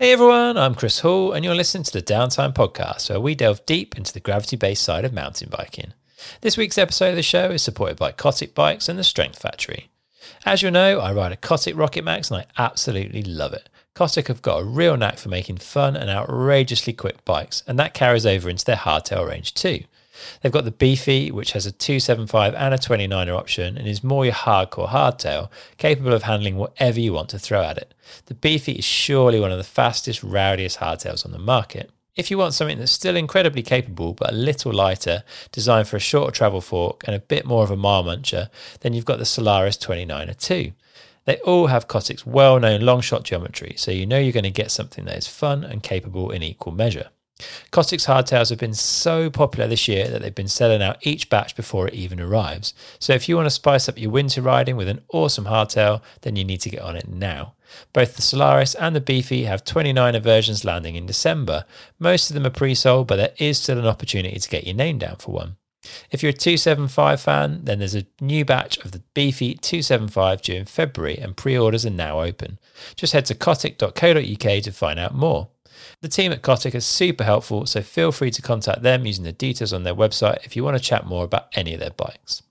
Hey 0.00 0.12
everyone, 0.12 0.56
I'm 0.56 0.76
Chris 0.76 1.00
Hall, 1.00 1.32
and 1.32 1.44
you're 1.44 1.56
listening 1.56 1.82
to 1.82 1.92
the 1.92 2.00
Downtime 2.00 2.54
Podcast, 2.54 3.10
where 3.10 3.18
we 3.18 3.34
delve 3.34 3.66
deep 3.66 3.98
into 3.98 4.12
the 4.12 4.20
gravity 4.20 4.54
based 4.54 4.84
side 4.84 5.04
of 5.04 5.12
mountain 5.12 5.48
biking. 5.50 5.92
This 6.40 6.56
week's 6.56 6.78
episode 6.78 7.08
of 7.10 7.16
the 7.16 7.22
show 7.24 7.50
is 7.50 7.62
supported 7.62 7.96
by 7.96 8.12
Cotic 8.12 8.54
Bikes 8.54 8.88
and 8.88 8.96
the 8.96 9.02
Strength 9.02 9.42
Factory. 9.42 9.90
As 10.46 10.62
you'll 10.62 10.70
know, 10.70 11.00
I 11.00 11.12
ride 11.12 11.32
a 11.32 11.36
Cotic 11.36 11.76
Rocket 11.76 12.04
Max 12.04 12.30
and 12.30 12.38
I 12.40 12.62
absolutely 12.62 13.24
love 13.24 13.52
it. 13.52 13.68
Cotic 13.96 14.28
have 14.28 14.40
got 14.40 14.62
a 14.62 14.64
real 14.64 14.96
knack 14.96 15.18
for 15.18 15.30
making 15.30 15.56
fun 15.56 15.96
and 15.96 16.08
outrageously 16.08 16.92
quick 16.92 17.24
bikes, 17.24 17.64
and 17.66 17.76
that 17.80 17.92
carries 17.92 18.24
over 18.24 18.48
into 18.48 18.64
their 18.64 18.76
hardtail 18.76 19.28
range 19.28 19.52
too. 19.52 19.82
They've 20.40 20.52
got 20.52 20.64
the 20.64 20.72
BFe, 20.72 21.32
which 21.32 21.52
has 21.52 21.66
a 21.66 21.72
275 21.72 22.54
and 22.54 22.74
a 22.74 22.78
29er 22.78 23.36
option 23.36 23.76
and 23.78 23.86
is 23.86 24.04
more 24.04 24.24
your 24.24 24.34
hardcore 24.34 24.88
hardtail, 24.88 25.50
capable 25.76 26.12
of 26.12 26.24
handling 26.24 26.56
whatever 26.56 27.00
you 27.00 27.12
want 27.12 27.28
to 27.30 27.38
throw 27.38 27.62
at 27.62 27.78
it. 27.78 27.94
The 28.26 28.34
BFe 28.34 28.78
is 28.78 28.84
surely 28.84 29.40
one 29.40 29.52
of 29.52 29.58
the 29.58 29.64
fastest, 29.64 30.22
rowdiest 30.22 30.78
hardtails 30.78 31.24
on 31.24 31.32
the 31.32 31.38
market. 31.38 31.90
If 32.16 32.32
you 32.32 32.38
want 32.38 32.54
something 32.54 32.78
that's 32.78 32.90
still 32.90 33.14
incredibly 33.14 33.62
capable 33.62 34.12
but 34.12 34.30
a 34.30 34.34
little 34.34 34.72
lighter, 34.72 35.22
designed 35.52 35.86
for 35.86 35.96
a 35.96 36.00
shorter 36.00 36.32
travel 36.32 36.60
fork 36.60 37.04
and 37.06 37.14
a 37.14 37.20
bit 37.20 37.46
more 37.46 37.62
of 37.62 37.70
a 37.70 37.76
mile 37.76 38.02
muncher, 38.02 38.50
then 38.80 38.92
you've 38.92 39.04
got 39.04 39.20
the 39.20 39.24
Solaris 39.24 39.76
29er 39.76 40.36
too. 40.36 40.72
They 41.26 41.36
all 41.40 41.66
have 41.66 41.88
Cotic's 41.88 42.26
well 42.26 42.58
known 42.58 42.80
long 42.80 43.02
shot 43.02 43.22
geometry, 43.22 43.74
so 43.76 43.90
you 43.90 44.06
know 44.06 44.18
you're 44.18 44.32
going 44.32 44.44
to 44.44 44.50
get 44.50 44.70
something 44.70 45.04
that 45.04 45.16
is 45.16 45.28
fun 45.28 45.62
and 45.62 45.82
capable 45.82 46.30
in 46.30 46.42
equal 46.42 46.72
measure. 46.72 47.10
Cotic's 47.70 48.06
hardtails 48.06 48.50
have 48.50 48.58
been 48.58 48.74
so 48.74 49.30
popular 49.30 49.68
this 49.68 49.86
year 49.86 50.08
that 50.08 50.22
they've 50.22 50.34
been 50.34 50.48
selling 50.48 50.82
out 50.82 51.06
each 51.06 51.30
batch 51.30 51.54
before 51.54 51.86
it 51.86 51.94
even 51.94 52.20
arrives. 52.20 52.74
So 52.98 53.12
if 53.12 53.28
you 53.28 53.36
want 53.36 53.46
to 53.46 53.50
spice 53.50 53.88
up 53.88 53.98
your 53.98 54.10
winter 54.10 54.42
riding 54.42 54.76
with 54.76 54.88
an 54.88 55.02
awesome 55.12 55.44
hardtail, 55.44 56.02
then 56.22 56.34
you 56.34 56.44
need 56.44 56.60
to 56.62 56.70
get 56.70 56.82
on 56.82 56.96
it 56.96 57.08
now. 57.08 57.54
Both 57.92 58.16
the 58.16 58.22
Solaris 58.22 58.74
and 58.74 58.96
the 58.96 59.00
BFe 59.00 59.46
have 59.46 59.64
29er 59.64 60.22
versions 60.22 60.64
landing 60.64 60.96
in 60.96 61.06
December. 61.06 61.64
Most 61.98 62.30
of 62.30 62.34
them 62.34 62.46
are 62.46 62.50
pre 62.50 62.74
sold, 62.74 63.06
but 63.06 63.16
there 63.16 63.34
is 63.38 63.58
still 63.58 63.78
an 63.78 63.86
opportunity 63.86 64.38
to 64.38 64.48
get 64.48 64.66
your 64.66 64.74
name 64.74 64.98
down 64.98 65.16
for 65.16 65.32
one. 65.32 65.56
If 66.10 66.22
you're 66.22 66.30
a 66.30 66.32
275 66.32 67.20
fan, 67.20 67.60
then 67.64 67.78
there's 67.78 67.94
a 67.94 68.06
new 68.20 68.44
batch 68.44 68.78
of 68.78 68.92
the 68.92 69.02
BFe 69.14 69.60
275 69.60 70.42
due 70.42 70.54
in 70.54 70.64
February, 70.64 71.18
and 71.18 71.36
pre 71.36 71.56
orders 71.56 71.86
are 71.86 71.90
now 71.90 72.20
open. 72.20 72.58
Just 72.96 73.12
head 73.12 73.26
to 73.26 73.34
cotic.co.uk 73.34 74.62
to 74.62 74.72
find 74.72 74.98
out 74.98 75.14
more. 75.14 75.48
The 76.00 76.08
team 76.08 76.30
at 76.30 76.42
Cotic 76.42 76.74
are 76.74 76.80
super 76.80 77.24
helpful, 77.24 77.66
so 77.66 77.82
feel 77.82 78.12
free 78.12 78.30
to 78.30 78.42
contact 78.42 78.82
them 78.82 79.04
using 79.04 79.24
the 79.24 79.32
details 79.32 79.72
on 79.72 79.82
their 79.82 79.94
website 79.94 80.44
if 80.44 80.54
you 80.54 80.62
want 80.62 80.76
to 80.76 80.82
chat 80.82 81.06
more 81.06 81.24
about 81.24 81.48
any 81.54 81.74
of 81.74 81.80
their 81.80 81.90
bikes. 81.90 82.42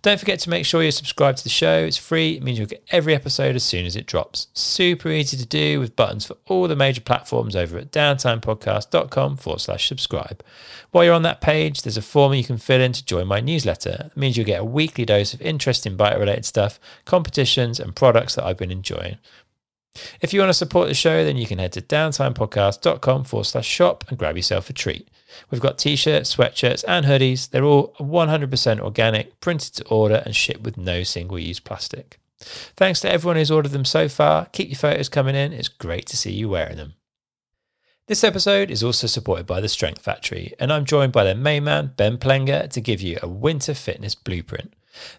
Don't 0.00 0.18
forget 0.18 0.40
to 0.40 0.50
make 0.50 0.66
sure 0.66 0.82
you're 0.82 0.90
subscribed 0.90 1.38
to 1.38 1.44
the 1.44 1.50
show. 1.50 1.84
It's 1.84 1.96
free, 1.96 2.32
it 2.32 2.42
means 2.42 2.58
you'll 2.58 2.66
get 2.66 2.84
every 2.90 3.14
episode 3.14 3.54
as 3.54 3.62
soon 3.62 3.86
as 3.86 3.94
it 3.94 4.06
drops. 4.06 4.48
Super 4.54 5.08
easy 5.08 5.36
to 5.36 5.46
do 5.46 5.78
with 5.78 5.96
buttons 5.96 6.24
for 6.24 6.36
all 6.46 6.66
the 6.66 6.74
major 6.76 7.00
platforms 7.00 7.54
over 7.54 7.78
at 7.78 7.92
downtimepodcast.com 7.92 9.36
forward 9.36 9.60
slash 9.60 9.86
subscribe. 9.86 10.42
While 10.90 11.04
you're 11.04 11.14
on 11.14 11.22
that 11.22 11.40
page, 11.40 11.82
there's 11.82 11.96
a 11.96 12.02
form 12.02 12.34
you 12.34 12.44
can 12.44 12.58
fill 12.58 12.80
in 12.80 12.92
to 12.92 13.04
join 13.04 13.26
my 13.26 13.40
newsletter. 13.40 14.10
It 14.10 14.16
means 14.16 14.36
you'll 14.36 14.46
get 14.46 14.60
a 14.60 14.64
weekly 14.64 15.04
dose 15.04 15.34
of 15.34 15.40
interesting 15.42 15.96
bike 15.96 16.18
related 16.18 16.44
stuff, 16.44 16.80
competitions, 17.04 17.78
and 17.78 17.94
products 17.94 18.34
that 18.34 18.44
I've 18.44 18.58
been 18.58 18.72
enjoying. 18.72 19.18
If 20.20 20.32
you 20.32 20.40
want 20.40 20.50
to 20.50 20.54
support 20.54 20.88
the 20.88 20.94
show, 20.94 21.24
then 21.24 21.36
you 21.36 21.46
can 21.46 21.58
head 21.58 21.72
to 21.72 21.82
downtimepodcast.com 21.82 23.24
forward 23.24 23.44
slash 23.44 23.66
shop 23.66 24.04
and 24.08 24.18
grab 24.18 24.36
yourself 24.36 24.70
a 24.70 24.72
treat. 24.72 25.08
We've 25.50 25.60
got 25.60 25.78
t 25.78 25.96
shirts, 25.96 26.34
sweatshirts, 26.34 26.84
and 26.86 27.06
hoodies. 27.06 27.50
They're 27.50 27.64
all 27.64 27.94
100% 27.98 28.80
organic, 28.80 29.40
printed 29.40 29.74
to 29.74 29.88
order, 29.88 30.22
and 30.24 30.34
shipped 30.34 30.62
with 30.62 30.76
no 30.76 31.02
single 31.02 31.38
use 31.38 31.60
plastic. 31.60 32.18
Thanks 32.76 33.00
to 33.00 33.10
everyone 33.10 33.36
who's 33.36 33.50
ordered 33.50 33.72
them 33.72 33.84
so 33.84 34.08
far. 34.08 34.46
Keep 34.46 34.70
your 34.70 34.76
photos 34.76 35.08
coming 35.08 35.36
in. 35.36 35.52
It's 35.52 35.68
great 35.68 36.06
to 36.06 36.16
see 36.16 36.32
you 36.32 36.48
wearing 36.48 36.76
them. 36.76 36.94
This 38.08 38.24
episode 38.24 38.70
is 38.70 38.82
also 38.82 39.06
supported 39.06 39.46
by 39.46 39.60
the 39.60 39.68
Strength 39.68 40.02
Factory, 40.02 40.52
and 40.58 40.72
I'm 40.72 40.84
joined 40.84 41.12
by 41.12 41.22
their 41.24 41.36
main 41.36 41.64
man, 41.64 41.92
Ben 41.96 42.18
Plenge, 42.18 42.68
to 42.70 42.80
give 42.80 43.00
you 43.00 43.18
a 43.22 43.28
winter 43.28 43.74
fitness 43.74 44.14
blueprint. 44.14 44.74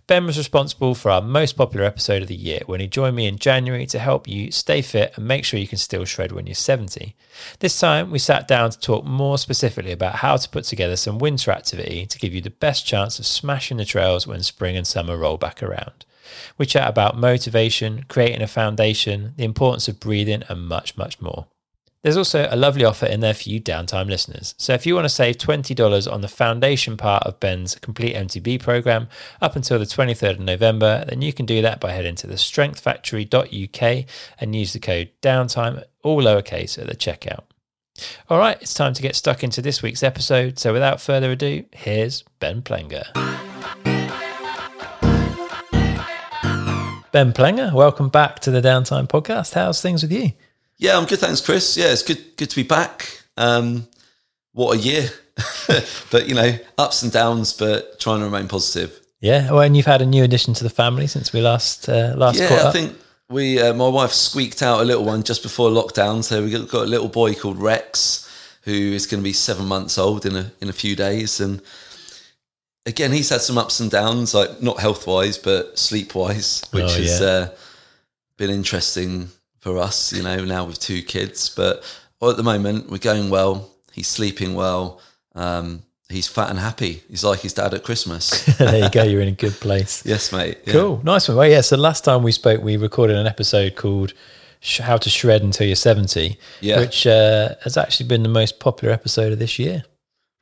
Ben 0.07 0.25
was 0.25 0.37
responsible 0.37 0.95
for 0.95 1.11
our 1.11 1.21
most 1.21 1.53
popular 1.53 1.85
episode 1.85 2.21
of 2.21 2.27
the 2.27 2.35
year 2.35 2.61
when 2.65 2.79
he 2.79 2.87
joined 2.87 3.15
me 3.15 3.27
in 3.27 3.37
January 3.37 3.85
to 3.87 3.99
help 3.99 4.27
you 4.27 4.51
stay 4.51 4.81
fit 4.81 5.13
and 5.15 5.27
make 5.27 5.45
sure 5.45 5.59
you 5.59 5.67
can 5.67 5.77
still 5.77 6.05
shred 6.05 6.31
when 6.31 6.45
you're 6.45 6.55
70. 6.55 7.15
This 7.59 7.79
time, 7.79 8.11
we 8.11 8.19
sat 8.19 8.47
down 8.47 8.69
to 8.69 8.79
talk 8.79 9.05
more 9.05 9.37
specifically 9.37 9.91
about 9.91 10.15
how 10.15 10.37
to 10.37 10.49
put 10.49 10.65
together 10.65 10.95
some 10.95 11.17
winter 11.17 11.51
activity 11.51 12.05
to 12.05 12.19
give 12.19 12.33
you 12.33 12.41
the 12.41 12.49
best 12.49 12.85
chance 12.85 13.19
of 13.19 13.25
smashing 13.25 13.77
the 13.77 13.85
trails 13.85 14.27
when 14.27 14.43
spring 14.43 14.77
and 14.77 14.85
summer 14.85 15.17
roll 15.17 15.37
back 15.37 15.63
around. 15.63 16.05
We 16.57 16.65
chat 16.65 16.87
about 16.87 17.17
motivation, 17.17 18.05
creating 18.07 18.41
a 18.41 18.47
foundation, 18.47 19.33
the 19.37 19.43
importance 19.43 19.87
of 19.87 19.99
breathing, 19.99 20.43
and 20.49 20.67
much, 20.67 20.97
much 20.97 21.21
more. 21.21 21.47
There's 22.03 22.17
also 22.17 22.49
a 22.51 22.57
lovely 22.57 22.83
offer 22.83 23.05
in 23.05 23.21
there 23.21 23.33
for 23.33 23.47
you 23.47 23.61
downtime 23.61 24.09
listeners. 24.09 24.55
So 24.57 24.73
if 24.73 24.85
you 24.85 24.93
want 24.93 25.05
to 25.05 25.09
save 25.09 25.37
$20 25.37 26.11
on 26.11 26.19
the 26.19 26.27
foundation 26.27 26.97
part 26.97 27.23
of 27.23 27.39
Ben's 27.39 27.75
complete 27.75 28.13
MTB 28.13 28.61
program 28.61 29.07
up 29.41 29.55
until 29.55 29.79
the 29.79 29.85
23rd 29.85 30.31
of 30.31 30.39
November, 30.41 31.05
then 31.07 31.21
you 31.21 31.31
can 31.31 31.45
do 31.45 31.61
that 31.61 31.79
by 31.79 31.93
heading 31.93 32.15
to 32.15 32.27
the 32.27 32.33
strengthfactory.uk 32.33 34.05
and 34.37 34.53
use 34.53 34.73
the 34.73 34.81
code 34.81 35.11
downtime, 35.21 35.81
all 36.03 36.21
lowercase, 36.21 36.77
at 36.77 36.87
the 36.87 36.95
checkout. 36.95 37.43
All 38.29 38.37
right, 38.37 38.61
it's 38.61 38.73
time 38.73 38.93
to 38.95 39.01
get 39.01 39.15
stuck 39.15 39.41
into 39.41 39.61
this 39.61 39.81
week's 39.81 40.03
episode. 40.03 40.59
So 40.59 40.73
without 40.73 40.99
further 40.99 41.31
ado, 41.31 41.63
here's 41.71 42.23
Ben 42.39 42.63
Plenge. 42.63 43.01
Ben 47.13 47.31
Plenge, 47.31 47.71
welcome 47.71 48.09
back 48.09 48.41
to 48.41 48.51
the 48.51 48.59
Downtime 48.59 49.07
Podcast. 49.07 49.53
How's 49.53 49.81
things 49.81 50.01
with 50.01 50.11
you? 50.11 50.33
Yeah, 50.83 50.97
I'm 50.97 51.05
good. 51.05 51.19
Thanks, 51.19 51.39
Chris. 51.39 51.77
Yeah, 51.77 51.93
it's 51.93 52.01
good. 52.01 52.35
Good 52.35 52.49
to 52.49 52.55
be 52.57 52.63
back. 52.63 53.23
Um, 53.37 53.87
what 54.51 54.75
a 54.75 54.77
year! 54.77 55.07
but 56.11 56.27
you 56.27 56.35
know, 56.35 56.57
ups 56.77 57.03
and 57.03 57.09
downs, 57.09 57.53
but 57.53 58.01
trying 58.01 58.19
to 58.19 58.25
remain 58.25 58.49
positive. 58.49 58.99
Yeah. 59.21 59.49
Well, 59.49 59.61
and 59.61 59.77
you've 59.77 59.85
had 59.85 60.01
a 60.01 60.05
new 60.05 60.25
addition 60.25 60.53
to 60.55 60.63
the 60.65 60.69
family 60.69 61.07
since 61.07 61.31
we 61.31 61.39
last 61.39 61.87
uh, 61.87 62.15
last. 62.17 62.37
Yeah, 62.37 62.65
I 62.67 62.71
think 62.71 62.97
we. 63.29 63.61
Uh, 63.61 63.73
my 63.73 63.87
wife 63.87 64.11
squeaked 64.11 64.61
out 64.61 64.81
a 64.81 64.83
little 64.83 65.05
one 65.05 65.23
just 65.23 65.41
before 65.41 65.69
lockdown, 65.69 66.21
so 66.21 66.43
we 66.43 66.51
got, 66.51 66.67
got 66.67 66.83
a 66.83 66.89
little 66.89 67.07
boy 67.07 67.33
called 67.33 67.59
Rex, 67.59 68.29
who 68.63 68.73
is 68.73 69.07
going 69.07 69.21
to 69.21 69.23
be 69.23 69.31
seven 69.31 69.65
months 69.65 69.97
old 69.97 70.25
in 70.25 70.35
a 70.35 70.51
in 70.59 70.67
a 70.67 70.73
few 70.73 70.97
days, 70.97 71.39
and 71.39 71.61
again, 72.85 73.13
he's 73.13 73.29
had 73.29 73.39
some 73.39 73.57
ups 73.57 73.79
and 73.79 73.89
downs, 73.89 74.33
like 74.33 74.61
not 74.61 74.81
health 74.81 75.07
wise, 75.07 75.37
but 75.37 75.79
sleep 75.79 76.13
wise, 76.13 76.61
which 76.71 76.83
oh, 76.83 77.01
has 77.01 77.21
uh, 77.21 77.55
been 78.35 78.49
interesting 78.49 79.29
for 79.63 79.79
us, 79.79 80.11
you 80.11 80.21
know, 80.21 80.43
now 80.43 80.65
with 80.65 80.77
two 80.77 81.01
kids. 81.01 81.49
But 81.49 81.83
at 82.21 82.35
the 82.35 82.43
moment, 82.43 82.89
we're 82.89 82.97
going 82.97 83.29
well. 83.29 83.69
He's 83.93 84.09
sleeping 84.09 84.55
well. 84.55 84.99
Um, 85.35 85.83
he's 86.09 86.27
fat 86.27 86.49
and 86.49 86.59
happy. 86.59 87.01
He's 87.09 87.23
like 87.23 87.39
his 87.39 87.53
dad 87.53 87.73
at 87.73 87.83
Christmas. 87.83 88.45
there 88.57 88.83
you 88.83 88.89
go. 88.89 89.03
You're 89.03 89.21
in 89.21 89.29
a 89.29 89.31
good 89.31 89.53
place. 89.53 90.05
yes, 90.05 90.33
mate. 90.33 90.57
Yeah. 90.65 90.73
Cool. 90.73 91.01
Nice 91.05 91.29
one. 91.29 91.37
Well, 91.37 91.47
yeah. 91.47 91.61
So 91.61 91.77
last 91.77 92.03
time 92.03 92.23
we 92.23 92.33
spoke, 92.33 92.61
we 92.61 92.75
recorded 92.75 93.15
an 93.15 93.25
episode 93.25 93.77
called 93.77 94.13
How 94.79 94.97
to 94.97 95.09
Shred 95.09 95.43
Until 95.43 95.65
You're 95.65 95.77
70, 95.77 96.37
yeah. 96.59 96.79
which 96.79 97.07
uh, 97.07 97.55
has 97.63 97.77
actually 97.77 98.09
been 98.09 98.23
the 98.23 98.29
most 98.29 98.59
popular 98.59 98.93
episode 98.93 99.31
of 99.31 99.39
this 99.39 99.59
year. 99.59 99.85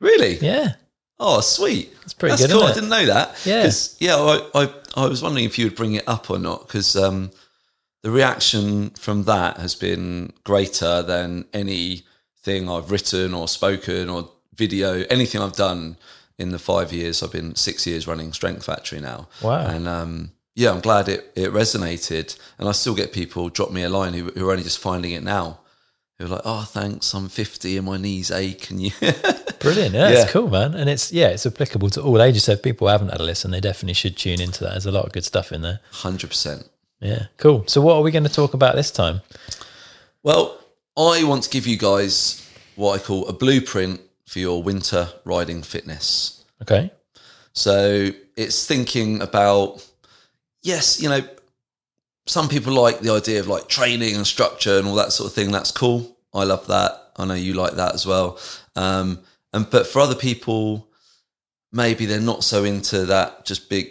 Really? 0.00 0.38
Yeah. 0.38 0.74
Oh, 1.20 1.40
sweet. 1.40 1.94
That's 2.00 2.14
pretty 2.14 2.32
That's 2.32 2.52
good. 2.52 2.58
Cool. 2.58 2.64
I 2.64 2.74
didn't 2.74 2.88
know 2.88 3.06
that. 3.06 3.40
Yeah. 3.46 3.70
Yeah. 4.00 4.16
I, 4.16 4.62
I, 4.64 4.74
I 4.96 5.06
was 5.06 5.22
wondering 5.22 5.44
if 5.44 5.60
you 5.60 5.66
would 5.66 5.76
bring 5.76 5.94
it 5.94 6.08
up 6.08 6.28
or 6.28 6.40
not 6.40 6.66
because 6.66 6.96
um, 6.96 7.30
the 8.02 8.10
reaction 8.10 8.90
from 8.90 9.24
that 9.24 9.58
has 9.58 9.74
been 9.74 10.32
greater 10.44 11.02
than 11.02 11.46
anything 11.52 12.68
I've 12.68 12.90
written 12.90 13.32
or 13.32 13.48
spoken 13.48 14.08
or 14.08 14.30
video, 14.54 15.04
anything 15.08 15.40
I've 15.40 15.54
done 15.54 15.96
in 16.36 16.50
the 16.50 16.58
five 16.58 16.92
years. 16.92 17.22
I've 17.22 17.32
been 17.32 17.54
six 17.54 17.86
years 17.86 18.06
running 18.06 18.32
Strength 18.32 18.64
Factory 18.64 19.00
now. 19.00 19.28
Wow. 19.40 19.66
And 19.66 19.86
um, 19.86 20.32
yeah, 20.54 20.72
I'm 20.72 20.80
glad 20.80 21.08
it, 21.08 21.32
it 21.36 21.52
resonated. 21.52 22.36
And 22.58 22.68
I 22.68 22.72
still 22.72 22.94
get 22.94 23.12
people 23.12 23.48
drop 23.48 23.70
me 23.70 23.84
a 23.84 23.88
line 23.88 24.14
who, 24.14 24.30
who 24.30 24.48
are 24.48 24.52
only 24.52 24.64
just 24.64 24.78
finding 24.78 25.12
it 25.12 25.22
now. 25.22 25.60
Who 26.18 26.26
are 26.26 26.28
like, 26.28 26.42
oh, 26.44 26.62
thanks, 26.62 27.14
I'm 27.14 27.28
50 27.28 27.76
and 27.76 27.86
my 27.86 27.96
knees 27.96 28.32
ache. 28.32 28.68
And 28.70 28.82
you. 28.82 28.90
Brilliant. 29.60 29.94
Yeah, 29.94 30.10
yeah, 30.10 30.22
it's 30.22 30.32
cool, 30.32 30.48
man. 30.48 30.74
And 30.74 30.90
it's, 30.90 31.12
yeah, 31.12 31.28
it's 31.28 31.46
applicable 31.46 31.90
to 31.90 32.02
all 32.02 32.20
ages. 32.20 32.44
So 32.44 32.52
if 32.52 32.62
people 32.62 32.88
haven't 32.88 33.10
had 33.10 33.20
a 33.20 33.24
listen, 33.24 33.52
they 33.52 33.60
definitely 33.60 33.94
should 33.94 34.16
tune 34.16 34.40
into 34.40 34.64
that. 34.64 34.70
There's 34.70 34.86
a 34.86 34.90
lot 34.90 35.06
of 35.06 35.12
good 35.12 35.24
stuff 35.24 35.52
in 35.52 35.62
there. 35.62 35.78
100%. 35.92 36.68
Yeah, 37.02 37.26
cool. 37.36 37.64
So, 37.66 37.80
what 37.80 37.96
are 37.96 38.02
we 38.02 38.12
going 38.12 38.22
to 38.22 38.32
talk 38.32 38.54
about 38.54 38.76
this 38.76 38.92
time? 38.92 39.22
Well, 40.22 40.58
I 40.96 41.24
want 41.24 41.42
to 41.42 41.50
give 41.50 41.66
you 41.66 41.76
guys 41.76 42.48
what 42.76 42.98
I 42.98 43.02
call 43.02 43.26
a 43.26 43.32
blueprint 43.32 44.00
for 44.26 44.38
your 44.38 44.62
winter 44.62 45.08
riding 45.24 45.62
fitness. 45.62 46.44
Okay. 46.62 46.92
So, 47.54 48.10
it's 48.36 48.66
thinking 48.66 49.20
about, 49.20 49.86
yes, 50.62 51.02
you 51.02 51.08
know, 51.08 51.22
some 52.26 52.48
people 52.48 52.72
like 52.72 53.00
the 53.00 53.10
idea 53.10 53.40
of 53.40 53.48
like 53.48 53.68
training 53.68 54.14
and 54.14 54.24
structure 54.24 54.78
and 54.78 54.86
all 54.86 54.94
that 54.94 55.12
sort 55.12 55.28
of 55.28 55.34
thing. 55.34 55.50
That's 55.50 55.72
cool. 55.72 56.16
I 56.32 56.44
love 56.44 56.68
that. 56.68 57.10
I 57.16 57.24
know 57.24 57.34
you 57.34 57.54
like 57.54 57.74
that 57.74 57.94
as 57.94 58.06
well. 58.06 58.38
Um, 58.76 59.18
and 59.52 59.68
but 59.68 59.88
for 59.88 59.98
other 59.98 60.14
people, 60.14 60.88
maybe 61.72 62.06
they're 62.06 62.20
not 62.20 62.44
so 62.44 62.62
into 62.62 63.06
that 63.06 63.44
just 63.44 63.68
big 63.68 63.90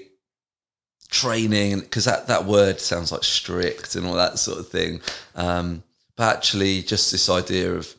training 1.12 1.82
because 1.82 2.06
that, 2.06 2.28
that 2.28 2.46
word 2.46 2.80
sounds 2.80 3.12
like 3.12 3.24
strict 3.24 3.96
and 3.96 4.08
all 4.08 4.16
that 4.16 4.40
sort 4.40 4.58
of 4.58 4.68
thing. 4.70 5.02
Um, 5.36 5.84
but 6.16 6.36
actually 6.36 6.82
just 6.82 7.12
this 7.12 7.30
idea 7.30 7.74
of 7.74 7.94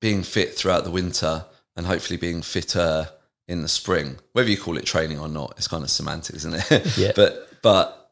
being 0.00 0.22
fit 0.22 0.54
throughout 0.54 0.84
the 0.84 0.90
winter 0.90 1.44
and 1.76 1.86
hopefully 1.86 2.16
being 2.16 2.42
fitter 2.42 3.08
in 3.46 3.62
the 3.62 3.68
spring. 3.68 4.16
Whether 4.32 4.50
you 4.50 4.56
call 4.56 4.76
it 4.78 4.86
training 4.86 5.20
or 5.20 5.28
not, 5.28 5.54
it's 5.56 5.68
kind 5.68 5.84
of 5.84 5.90
semantic, 5.90 6.36
isn't 6.36 6.54
it? 6.54 6.96
Yeah. 6.98 7.12
but 7.14 7.48
but 7.62 8.10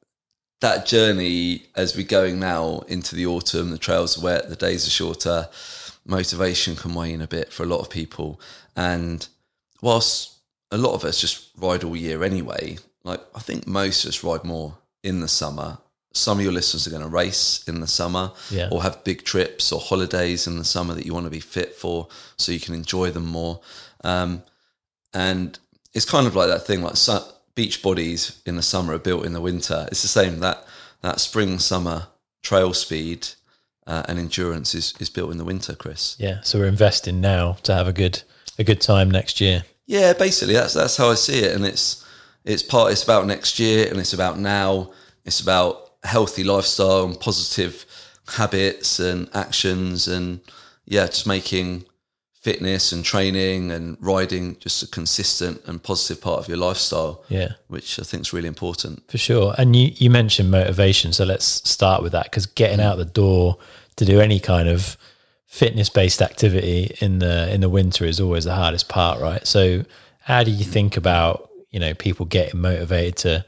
that 0.61 0.87
journey 0.87 1.65
as 1.75 1.97
we're 1.97 2.07
going 2.07 2.39
now 2.39 2.85
into 2.89 3.17
the 3.17 3.27
autumn, 3.27 3.71
the 3.71 3.79
trails 3.79 4.19
are 4.19 4.25
wet, 4.25 4.49
the 4.49 4.57
days 4.57 4.87
are 4.87 4.91
shorter, 4.91 5.49
motivation 6.07 6.77
can 6.77 6.95
wane 6.95 7.21
a 7.21 7.27
bit 7.27 7.53
for 7.53 7.63
a 7.63 7.67
lot 7.67 7.81
of 7.81 7.91
people. 7.91 8.41
And 8.77 9.27
whilst 9.81 10.37
a 10.71 10.77
lot 10.77 10.95
of 10.95 11.05
us 11.05 11.21
just 11.21 11.51
ride 11.59 11.85
all 11.85 11.97
year 11.97 12.23
anyway, 12.23 12.79
like 13.05 13.21
I 13.35 13.41
think 13.41 13.67
most 13.67 14.05
of 14.05 14.09
us 14.11 14.23
ride 14.25 14.45
more 14.45 14.77
in 15.03 15.21
the 15.21 15.29
summer. 15.29 15.79
Some 16.15 16.39
of 16.39 16.45
your 16.45 16.53
listeners 16.53 16.87
are 16.87 16.91
going 16.91 17.03
to 17.03 17.09
race 17.09 17.65
in 17.67 17.81
the 17.81 17.87
summer 17.87 18.33
Yeah. 18.51 18.69
or 18.71 18.83
have 18.83 19.03
big 19.03 19.25
trips 19.25 19.73
or 19.73 19.81
holidays 19.81 20.47
in 20.47 20.59
the 20.59 20.65
summer 20.65 20.93
that 20.95 21.07
you 21.07 21.15
want 21.15 21.25
to 21.27 21.31
be 21.31 21.41
fit 21.41 21.75
for 21.75 22.07
so 22.37 22.53
you 22.53 22.61
can 22.61 22.75
enjoy 22.75 23.11
them 23.11 23.25
more. 23.27 23.61
Um, 24.05 24.43
and 25.15 25.59
it's 25.95 26.05
kind 26.05 26.27
of 26.27 26.35
like 26.37 26.49
that 26.49 26.67
thing 26.67 26.83
like 26.83 26.97
su- 26.97 27.19
beach 27.55 27.83
bodies 27.83 28.41
in 28.47 28.57
the 28.57 28.63
summer 28.63 28.95
are 28.95 28.99
built 28.99 29.25
in 29.25 29.33
the 29.33 29.41
winter. 29.41 29.87
It's 29.91 30.03
the 30.03 30.09
same 30.09 30.41
that 30.41 30.65
that 31.01 31.19
spring 31.21 31.59
summer 31.59 32.09
trail 32.43 32.73
speed 32.73 33.29
uh, 33.87 34.03
and 34.09 34.19
endurance 34.19 34.75
is, 34.75 34.95
is 35.01 35.11
built 35.11 35.31
in 35.33 35.39
the 35.39 35.45
winter, 35.45 35.75
Chris. 35.75 36.17
Yeah. 36.19 36.41
So 36.43 36.59
we're 36.59 36.67
investing 36.67 37.21
now 37.21 37.55
to 37.65 37.75
have 37.75 37.89
a 37.89 37.93
good 37.93 38.23
a 38.59 38.65
good 38.65 38.81
time 38.81 39.11
next 39.11 39.41
year. 39.41 39.65
Yeah, 39.87 40.13
basically 40.13 40.55
that's 40.55 40.75
that's 40.75 40.97
how 40.97 41.11
I 41.11 41.15
see 41.15 41.41
it, 41.41 41.55
and 41.57 41.65
it's 41.67 42.02
it's 42.45 42.63
part. 42.63 42.93
It's 42.93 43.05
about 43.05 43.27
next 43.27 43.59
year, 43.59 43.89
and 43.89 43.99
it's 43.99 44.13
about 44.13 44.39
now. 44.39 44.91
It's 45.25 45.41
about 45.41 45.93
healthy 46.05 46.45
lifestyle 46.45 47.05
and 47.05 47.19
positive 47.19 47.85
habits 48.37 48.99
and 48.99 49.29
actions, 49.35 50.09
and 50.09 50.41
yeah, 50.85 51.07
just 51.07 51.27
making 51.27 51.85
fitness 52.43 52.91
and 52.91 53.05
training 53.05 53.71
and 53.71 53.97
riding 54.01 54.59
just 54.59 54.83
a 54.83 54.87
consistent 54.89 55.63
and 55.65 55.81
positive 55.81 56.21
part 56.21 56.41
of 56.41 56.49
your 56.49 56.57
lifestyle. 56.57 57.23
Yeah. 57.29 57.53
which 57.69 58.01
I 58.01 58.03
think 58.03 58.23
is 58.23 58.33
really 58.33 58.49
important. 58.49 59.09
For 59.09 59.17
sure. 59.17 59.55
And 59.57 59.77
you, 59.77 59.93
you 59.95 60.11
mentioned 60.11 60.51
motivation. 60.51 61.13
So 61.13 61.25
let's 61.25 61.45
start 61.45 62.03
with 62.03 62.11
that 62.13 62.25
because 62.25 62.47
getting 62.47 62.81
out 62.81 62.99
the 62.99 63.05
door 63.05 63.59
to 63.95 64.05
do 64.05 64.21
any 64.21 64.41
kind 64.41 64.69
of 64.69 64.97
fitness 65.47 65.89
based 65.89 66.21
activity 66.21 66.97
in 67.01 67.21
the 67.21 67.53
in 67.55 67.61
the 67.61 67.69
winter 67.69 68.05
is 68.05 68.19
always 68.19 68.45
the 68.45 68.55
hardest 68.55 68.89
part, 68.89 69.21
right? 69.21 69.47
So 69.47 69.85
how 70.19 70.43
do 70.43 70.51
you 70.51 70.65
mm. 70.65 70.73
think 70.73 70.97
about, 70.97 71.49
you 71.73 71.81
know, 71.81 71.95
people 71.95 72.27
getting 72.27 72.61
motivated 72.61 73.17
to 73.19 73.45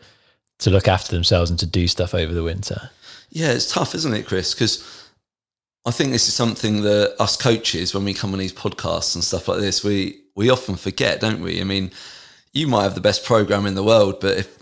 to 0.61 0.71
look 0.71 0.89
after 0.89 1.15
themselves 1.15 1.51
and 1.51 1.59
to 1.59 1.67
do 1.67 1.87
stuff 1.87 2.15
over 2.15 2.33
the 2.33 2.43
winter? 2.43 2.91
Yeah, 3.31 3.53
it's 3.53 3.71
tough, 3.71 3.95
isn't 3.95 4.15
it, 4.15 4.27
Chris? 4.27 4.55
Because 4.55 5.11
I 5.85 5.91
think 5.91 6.13
this 6.13 6.29
is 6.29 6.35
something 6.35 6.83
that 6.83 7.15
us 7.21 7.37
coaches, 7.37 7.95
when 7.95 8.05
we 8.05 8.15
come 8.15 8.33
on 8.33 8.39
these 8.39 8.53
podcasts 8.53 9.15
and 9.15 9.23
stuff 9.23 9.49
like 9.49 9.61
this, 9.61 9.85
we 9.85 10.21
we 10.35 10.51
often 10.51 10.77
forget, 10.77 11.21
don't 11.21 11.41
we? 11.41 11.61
I 11.61 11.65
mean, 11.65 11.93
you 12.53 12.67
might 12.67 12.85
have 12.85 12.95
the 12.95 13.01
best 13.01 13.25
program 13.25 13.67
in 13.67 13.75
the 13.75 13.83
world, 13.83 14.21
but 14.21 14.39
if 14.39 14.59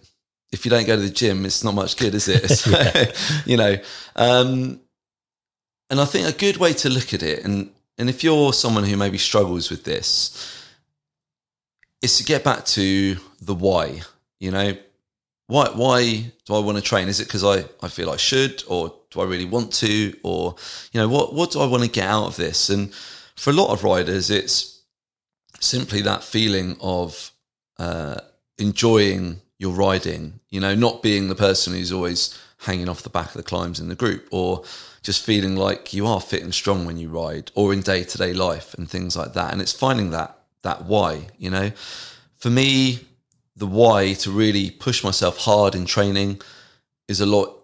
if 0.51 0.65
you 0.65 0.71
don't 0.71 0.87
go 0.87 0.97
to 0.97 1.03
the 1.03 1.11
gym, 1.11 1.47
it's 1.47 1.65
not 1.65 1.75
much 1.75 1.97
good, 1.97 2.15
is 2.15 2.29
it? 2.29 2.51
So, 2.51 3.43
you 3.47 3.57
know, 3.57 3.77
um, 4.17 4.81
and 5.89 6.01
I 6.01 6.05
think 6.05 6.29
a 6.29 6.37
good 6.37 6.57
way 6.57 6.73
to 6.75 6.89
look 6.89 7.15
at 7.15 7.23
it, 7.23 7.45
and 7.45 7.71
and 7.99 8.09
if 8.09 8.25
you're 8.25 8.53
someone 8.53 8.85
who 8.85 8.97
maybe 8.97 9.19
struggles 9.19 9.71
with 9.71 9.85
this, 9.85 10.62
is 12.03 12.19
to 12.19 12.25
get 12.25 12.45
back 12.45 12.65
to 12.67 13.17
the 13.41 13.55
why. 13.55 14.03
You 14.41 14.51
know, 14.51 14.77
why 15.47 15.69
why 15.69 16.33
do 16.45 16.55
I 16.55 16.59
want 16.59 16.79
to 16.79 16.83
train? 16.83 17.09
Is 17.09 17.21
it 17.21 17.29
because 17.29 17.45
I, 17.45 17.65
I 17.81 17.89
feel 17.89 18.11
I 18.11 18.17
should, 18.17 18.65
or 18.67 18.95
do 19.11 19.21
I 19.21 19.25
really 19.25 19.45
want 19.45 19.73
to, 19.75 20.17
or 20.23 20.57
you 20.93 21.01
know 21.01 21.09
what 21.09 21.35
what 21.35 21.53
do 21.53 21.61
I 21.61 21.67
want 21.67 21.85
to 21.85 21.89
get 21.89 22.09
out 22.09 22.27
of 22.27 22.37
this? 22.37 22.69
And 22.69 22.93
for 23.37 23.51
a 23.51 23.55
lot 23.55 23.73
of 23.73 23.85
riders, 23.85 24.31
it's 24.31 24.81
simply 25.61 26.03
that 26.03 26.25
feeling 26.25 26.77
of 26.81 27.31
uh, 27.79 28.21
enjoying 28.59 29.41
your 29.59 29.73
riding. 29.73 30.41
You 30.51 30.61
know, 30.61 30.75
not 30.75 31.03
being 31.03 31.29
the 31.29 31.35
person 31.35 31.73
who's 31.73 31.93
always 31.93 32.39
hanging 32.59 32.89
off 32.89 33.03
the 33.03 33.11
back 33.11 33.29
of 33.29 33.35
the 33.35 33.43
climbs 33.43 33.81
in 33.81 33.89
the 33.89 33.95
group, 33.95 34.27
or 34.31 34.65
just 35.03 35.25
feeling 35.25 35.57
like 35.57 35.93
you 35.93 36.07
are 36.07 36.21
fit 36.21 36.43
and 36.43 36.55
strong 36.55 36.85
when 36.85 36.97
you 36.97 37.09
ride, 37.09 37.51
or 37.55 37.73
in 37.73 37.81
day 37.81 38.05
to 38.05 38.19
day 38.19 38.33
life 38.33 38.75
and 38.75 38.89
things 38.89 39.17
like 39.17 39.35
that. 39.35 39.53
And 39.53 39.61
it's 39.61 39.73
finding 39.73 40.11
that 40.11 40.42
that 40.63 40.85
why. 40.87 41.29
You 41.39 41.51
know, 41.51 41.71
for 42.37 42.51
me, 42.51 43.01
the 43.57 43.67
why 43.67 44.15
to 44.15 44.31
really 44.31 44.71
push 44.71 45.05
myself 45.05 45.39
hard 45.39 45.75
in 45.75 45.85
training 45.85 46.41
is 47.09 47.21
a 47.21 47.27
lot 47.27 47.59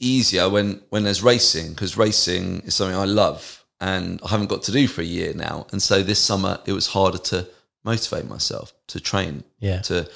easier 0.00 0.48
when 0.48 0.80
when 0.90 1.04
there's 1.04 1.22
racing 1.22 1.70
because 1.72 1.96
racing 1.96 2.60
is 2.62 2.74
something 2.74 2.96
I 2.96 3.04
love 3.04 3.64
and 3.80 4.20
I 4.24 4.28
haven't 4.30 4.48
got 4.48 4.62
to 4.64 4.72
do 4.72 4.88
for 4.88 5.02
a 5.02 5.04
year 5.04 5.32
now 5.34 5.66
and 5.70 5.80
so 5.82 6.02
this 6.02 6.18
summer 6.18 6.58
it 6.66 6.72
was 6.72 6.88
harder 6.88 7.18
to 7.18 7.46
motivate 7.84 8.28
myself 8.28 8.72
to 8.88 9.00
train 9.00 9.44
Yeah. 9.60 9.80
to 9.82 10.08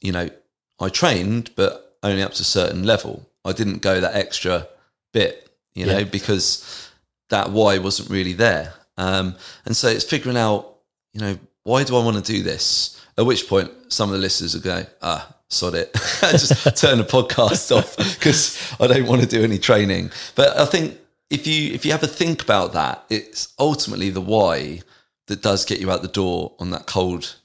you 0.00 0.12
know 0.12 0.30
I 0.78 0.88
trained 0.90 1.50
but 1.56 1.96
only 2.02 2.22
up 2.22 2.32
to 2.34 2.42
a 2.42 2.44
certain 2.44 2.84
level 2.84 3.26
I 3.44 3.52
didn't 3.52 3.82
go 3.82 4.00
that 4.00 4.14
extra 4.14 4.68
bit 5.12 5.50
you 5.74 5.86
know 5.86 5.98
Yeah. 5.98 6.04
because 6.04 6.88
that 7.30 7.50
why 7.50 7.78
wasn't 7.78 8.10
really 8.10 8.32
there 8.34 8.74
um, 8.96 9.34
and 9.66 9.76
so 9.76 9.88
it's 9.88 10.04
figuring 10.04 10.36
out 10.36 10.76
you 11.12 11.20
know 11.20 11.38
why 11.64 11.84
do 11.84 11.96
I 11.96 12.04
want 12.04 12.24
to 12.24 12.32
do 12.32 12.42
this? 12.42 13.00
At 13.18 13.26
which 13.26 13.48
point 13.48 13.70
some 13.88 14.08
of 14.10 14.14
the 14.14 14.20
listeners 14.20 14.54
will 14.54 14.62
go 14.62 14.86
ah 15.02 15.34
sod 15.48 15.74
it. 15.74 15.90
I 16.22 16.32
just 16.32 16.76
turn 16.76 16.98
the 16.98 17.04
podcast 17.04 17.74
off 17.76 17.96
because 17.96 18.74
I 18.80 18.86
don't 18.86 19.06
want 19.06 19.20
to 19.22 19.26
do 19.26 19.42
any 19.42 19.58
training. 19.58 20.10
But 20.34 20.56
I 20.56 20.64
think 20.64 20.98
if 21.28 21.46
you 21.46 21.72
if 21.72 21.84
you 21.84 21.92
have 21.92 22.02
a 22.02 22.08
think 22.08 22.42
about 22.42 22.72
that 22.72 23.04
it's 23.08 23.54
ultimately 23.58 24.10
the 24.10 24.20
why 24.20 24.82
that 25.26 25.42
does 25.42 25.64
get 25.64 25.80
you 25.80 25.90
out 25.90 26.02
the 26.02 26.08
door 26.08 26.54
on 26.58 26.70
that 26.70 26.86
cold 26.86 27.36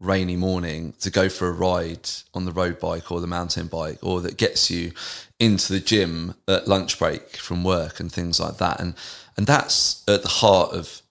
rainy 0.00 0.36
morning 0.36 0.94
to 1.00 1.10
go 1.10 1.28
for 1.28 1.48
a 1.48 1.52
ride 1.52 2.08
on 2.32 2.44
the 2.44 2.52
road 2.52 2.78
bike 2.78 3.10
or 3.10 3.20
the 3.20 3.26
mountain 3.26 3.66
bike 3.66 3.98
or 4.02 4.20
that 4.20 4.36
gets 4.36 4.70
you 4.70 4.92
into 5.40 5.72
the 5.72 5.80
gym 5.80 6.34
at 6.46 6.68
lunch 6.68 6.96
break 6.98 7.36
from 7.36 7.64
work 7.64 7.98
and 7.98 8.12
things 8.12 8.38
like 8.38 8.58
that. 8.58 8.80
And 8.80 8.94
and 9.36 9.46
that's 9.46 10.04
at 10.08 10.22
the 10.22 10.28
heart 10.28 10.72
of 10.72 11.02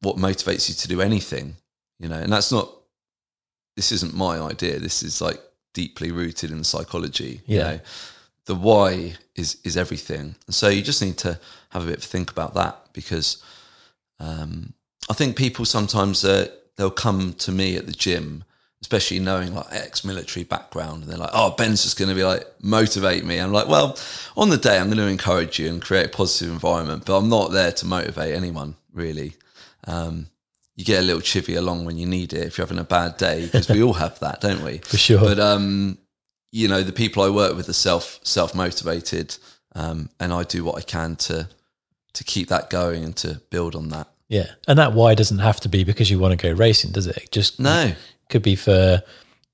what 0.00 0.16
motivates 0.16 0.68
you 0.68 0.74
to 0.74 0.88
do 0.88 1.00
anything 1.00 1.56
you 1.98 2.08
know 2.08 2.16
and 2.18 2.32
that's 2.32 2.50
not 2.52 2.68
this 3.76 3.90
isn't 3.92 4.14
my 4.14 4.38
idea 4.38 4.78
this 4.78 5.02
is 5.02 5.20
like 5.20 5.40
deeply 5.72 6.10
rooted 6.12 6.50
in 6.50 6.62
psychology 6.64 7.40
you 7.46 7.58
Yeah. 7.58 7.62
know 7.70 7.80
the 8.46 8.54
why 8.54 9.14
is 9.34 9.56
is 9.64 9.76
everything 9.76 10.34
and 10.46 10.54
so 10.54 10.68
you 10.68 10.82
just 10.82 11.02
need 11.02 11.18
to 11.18 11.38
have 11.70 11.82
a 11.82 11.86
bit 11.86 11.98
of 11.98 12.04
a 12.04 12.06
think 12.06 12.30
about 12.30 12.54
that 12.54 12.88
because 12.92 13.42
um, 14.20 14.72
I 15.10 15.12
think 15.14 15.36
people 15.36 15.64
sometimes 15.64 16.24
uh, 16.24 16.48
they'll 16.76 16.90
come 16.90 17.34
to 17.34 17.52
me 17.52 17.76
at 17.76 17.86
the 17.86 17.92
gym, 17.92 18.44
especially 18.80 19.18
knowing 19.18 19.54
like 19.54 19.66
ex-military 19.70 20.44
background, 20.44 21.02
and 21.02 21.10
they're 21.10 21.18
like, 21.18 21.32
"Oh, 21.34 21.50
Ben's 21.50 21.82
just 21.82 21.98
going 21.98 22.08
to 22.08 22.14
be 22.14 22.24
like 22.24 22.46
motivate 22.62 23.24
me." 23.24 23.38
I'm 23.38 23.52
like, 23.52 23.68
"Well, 23.68 23.98
on 24.36 24.50
the 24.50 24.56
day, 24.56 24.78
I'm 24.78 24.86
going 24.86 24.98
to 24.98 25.06
encourage 25.08 25.58
you 25.58 25.68
and 25.68 25.82
create 25.82 26.06
a 26.06 26.08
positive 26.08 26.50
environment, 26.52 27.04
but 27.04 27.18
I'm 27.18 27.28
not 27.28 27.50
there 27.50 27.72
to 27.72 27.86
motivate 27.86 28.34
anyone 28.34 28.76
really." 28.92 29.34
Um, 29.86 30.28
you 30.76 30.84
get 30.84 31.00
a 31.00 31.06
little 31.06 31.20
chivvy 31.20 31.56
along 31.56 31.84
when 31.84 31.96
you 31.96 32.06
need 32.06 32.32
it 32.32 32.42
if 32.46 32.58
you're 32.58 32.66
having 32.66 32.80
a 32.80 32.84
bad 32.84 33.16
day, 33.16 33.44
because 33.44 33.68
we 33.68 33.82
all 33.82 33.92
have 33.94 34.18
that, 34.20 34.40
don't 34.40 34.62
we? 34.62 34.78
For 34.84 34.98
sure. 34.98 35.20
But 35.20 35.38
um, 35.38 35.98
you 36.50 36.68
know, 36.68 36.82
the 36.82 36.92
people 36.92 37.22
I 37.22 37.30
work 37.30 37.56
with 37.56 37.68
are 37.68 37.74
self 37.74 38.20
self 38.22 38.54
motivated, 38.54 39.36
um, 39.74 40.10
and 40.18 40.32
I 40.32 40.42
do 40.42 40.64
what 40.64 40.76
I 40.76 40.82
can 40.82 41.16
to 41.16 41.48
to 42.14 42.24
keep 42.24 42.48
that 42.48 42.70
going 42.70 43.04
and 43.04 43.16
to 43.16 43.40
build 43.50 43.74
on 43.74 43.88
that. 43.90 44.08
Yeah. 44.28 44.50
And 44.66 44.78
that 44.78 44.92
why 44.92 45.14
doesn't 45.14 45.40
have 45.40 45.60
to 45.60 45.68
be 45.68 45.84
because 45.84 46.10
you 46.10 46.18
want 46.18 46.38
to 46.38 46.42
go 46.48 46.52
racing, 46.52 46.92
does 46.92 47.06
it? 47.06 47.28
Just 47.30 47.60
No, 47.60 47.92
could 48.28 48.42
be 48.42 48.56
for 48.56 49.02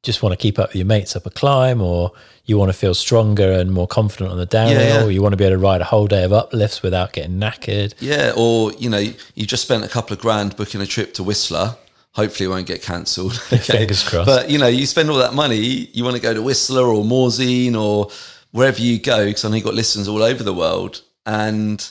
just 0.02 0.22
want 0.22 0.32
to 0.32 0.36
keep 0.36 0.58
up 0.58 0.70
with 0.70 0.76
your 0.76 0.86
mates 0.86 1.14
up 1.14 1.26
a 1.26 1.30
climb 1.30 1.82
or 1.82 2.12
you 2.46 2.56
want 2.56 2.70
to 2.72 2.76
feel 2.76 2.94
stronger 2.94 3.52
and 3.52 3.70
more 3.70 3.86
confident 3.86 4.30
on 4.32 4.38
the 4.38 4.46
downhill 4.46 4.80
Yeah, 4.80 4.98
yeah. 5.00 5.04
or 5.04 5.10
you 5.10 5.20
want 5.22 5.32
to 5.32 5.36
be 5.36 5.44
able 5.44 5.56
to 5.56 5.62
ride 5.62 5.80
a 5.82 5.84
whole 5.84 6.06
day 6.06 6.24
of 6.24 6.32
uplifts 6.32 6.82
without 6.82 7.12
getting 7.12 7.38
knackered. 7.38 7.94
yeah, 8.00 8.32
or 8.36 8.72
you 8.72 8.88
know, 8.88 8.98
you 8.98 9.46
just 9.46 9.62
spent 9.62 9.84
a 9.84 9.88
couple 9.88 10.14
of 10.14 10.20
grand 10.20 10.56
booking 10.56 10.80
a 10.80 10.86
trip 10.86 11.12
to 11.14 11.22
Whistler. 11.22 11.76
Hopefully, 12.14 12.46
it 12.46 12.48
won't 12.50 12.66
get 12.66 12.82
cancelled. 12.82 13.38
Fingers 13.40 14.02
crossed. 14.08 14.26
But 14.26 14.50
you 14.50 14.58
know, 14.58 14.66
you 14.66 14.84
spend 14.86 15.10
all 15.10 15.18
that 15.18 15.32
money. 15.34 15.58
You 15.92 16.02
want 16.02 16.16
to 16.16 16.22
go 16.22 16.34
to 16.34 16.42
Whistler 16.42 16.84
or 16.86 17.04
Morzine 17.04 17.76
or 17.80 18.10
wherever 18.50 18.80
you 18.80 18.98
go, 18.98 19.26
because 19.26 19.44
I 19.44 19.48
know 19.48 19.54
you've 19.56 19.64
got 19.64 19.74
listeners 19.74 20.08
all 20.08 20.22
over 20.22 20.42
the 20.42 20.52
world, 20.54 21.02
and 21.24 21.86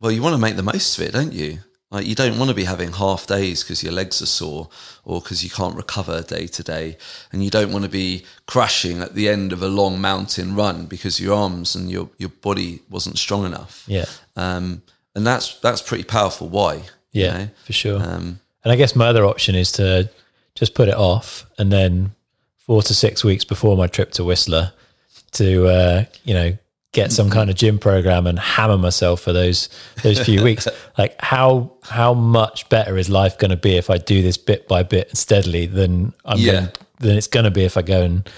well, 0.00 0.12
you 0.12 0.22
want 0.22 0.34
to 0.34 0.38
make 0.40 0.54
the 0.56 0.62
most 0.62 0.96
of 0.98 1.04
it, 1.04 1.12
don't 1.12 1.32
you? 1.32 1.58
Like 1.92 2.06
you 2.06 2.14
don't 2.14 2.38
want 2.38 2.48
to 2.48 2.54
be 2.54 2.64
having 2.64 2.92
half 2.92 3.26
days 3.26 3.62
because 3.62 3.82
your 3.84 3.92
legs 3.92 4.22
are 4.22 4.26
sore 4.26 4.70
or 5.04 5.20
because 5.20 5.44
you 5.44 5.50
can't 5.50 5.76
recover 5.76 6.22
day 6.22 6.46
to 6.46 6.62
day, 6.62 6.96
and 7.30 7.44
you 7.44 7.50
don't 7.50 7.70
want 7.70 7.84
to 7.84 7.90
be 7.90 8.24
crashing 8.46 9.02
at 9.02 9.14
the 9.14 9.28
end 9.28 9.52
of 9.52 9.62
a 9.62 9.68
long 9.68 10.00
mountain 10.00 10.54
run 10.56 10.86
because 10.86 11.20
your 11.20 11.36
arms 11.36 11.76
and 11.76 11.90
your 11.90 12.08
your 12.16 12.30
body 12.30 12.80
wasn't 12.88 13.18
strong 13.18 13.44
enough. 13.44 13.84
Yeah. 13.86 14.06
Um, 14.36 14.82
and 15.14 15.26
that's 15.26 15.60
that's 15.60 15.82
pretty 15.82 16.04
powerful. 16.04 16.48
Why? 16.48 16.76
you 17.12 17.24
Yeah, 17.24 17.36
know? 17.38 17.48
for 17.66 17.72
sure. 17.74 18.00
Um, 18.02 18.40
and 18.64 18.72
I 18.72 18.76
guess 18.76 18.96
my 18.96 19.08
other 19.08 19.26
option 19.26 19.54
is 19.54 19.70
to 19.72 20.08
just 20.54 20.74
put 20.74 20.88
it 20.88 20.94
off 20.96 21.44
and 21.58 21.70
then 21.70 22.14
four 22.56 22.80
to 22.82 22.94
six 22.94 23.22
weeks 23.22 23.44
before 23.44 23.76
my 23.76 23.86
trip 23.86 24.12
to 24.12 24.24
Whistler 24.24 24.72
to, 25.32 25.66
uh, 25.66 26.04
you 26.24 26.32
know, 26.32 26.56
get 26.92 27.10
some 27.10 27.26
mm-hmm. 27.26 27.34
kind 27.34 27.50
of 27.50 27.56
gym 27.56 27.78
program 27.78 28.26
and 28.26 28.38
hammer 28.38 28.76
myself 28.76 29.20
for 29.20 29.32
those 29.32 29.68
those 30.02 30.20
few 30.20 30.42
weeks. 30.48 30.68
Like 30.96 31.16
how 31.20 31.72
how 31.82 32.14
much 32.14 32.68
better 32.68 32.96
is 32.96 33.08
life 33.08 33.38
going 33.38 33.50
to 33.50 33.56
be 33.56 33.76
if 33.76 33.90
I 33.90 33.98
do 33.98 34.22
this 34.22 34.36
bit 34.36 34.68
by 34.68 34.82
bit 34.82 35.08
and 35.08 35.18
steadily 35.18 35.66
than 35.66 36.12
I'm 36.24 36.38
Yeah. 36.38 36.52
going, 36.52 36.68
than 37.00 37.16
it's 37.16 37.26
going 37.26 37.44
to 37.44 37.50
be 37.50 37.64
if 37.64 37.76
I 37.76 37.82
go 37.82 38.02
and 38.02 38.28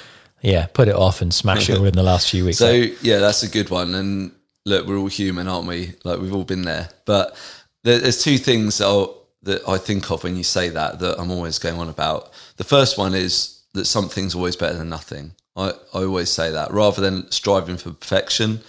yeah 0.41 0.67
put 0.67 0.89
it 0.89 0.95
off 0.95 1.21
and 1.21 1.35
smash 1.35 1.69
it 1.69 1.79
all 1.79 1.85
in 1.85 1.95
the 1.95 2.03
last 2.03 2.31
few 2.31 2.45
weeks. 2.45 2.59
So 2.59 2.73
Like, 2.73 3.03
yeah, 3.03 3.19
that's 3.19 3.43
a 3.43 3.49
good 3.49 3.71
one. 3.71 3.95
And 3.95 4.33
look, 4.65 4.87
we're 4.87 4.99
all 4.99 5.09
human, 5.09 5.49
aren't 5.49 5.67
we? 5.67 5.93
Like 6.05 6.21
we've 6.21 6.35
all 6.35 6.45
been 6.45 6.63
there. 6.63 6.89
But 7.05 7.37
there, 7.83 7.99
there's 7.99 8.23
two 8.23 8.39
things 8.39 8.79
that, 8.79 8.87
I'll, 8.87 9.27
that 9.43 9.69
I 9.69 9.79
think 9.79 10.11
of 10.11 10.25
when 10.25 10.37
you 10.37 10.45
say 10.45 10.69
that 10.71 11.01
that 11.01 11.21
I'm 11.21 11.31
always 11.31 11.59
going 11.59 11.79
on 11.79 11.89
about. 11.89 12.33
The 12.57 12.65
first 12.65 12.97
one 12.97 13.15
is 13.15 13.63
that 13.75 13.87
something's 13.87 14.35
always 14.35 14.55
better 14.55 14.79
than 14.79 14.89
nothing. 14.89 15.35
I, 15.57 15.71
I 15.93 16.03
always 16.05 16.31
say 16.31 16.51
that 16.51 16.73
rather 16.73 17.01
than 17.01 17.31
striving 17.31 17.77
for 17.77 17.91
perfection. 17.93 18.61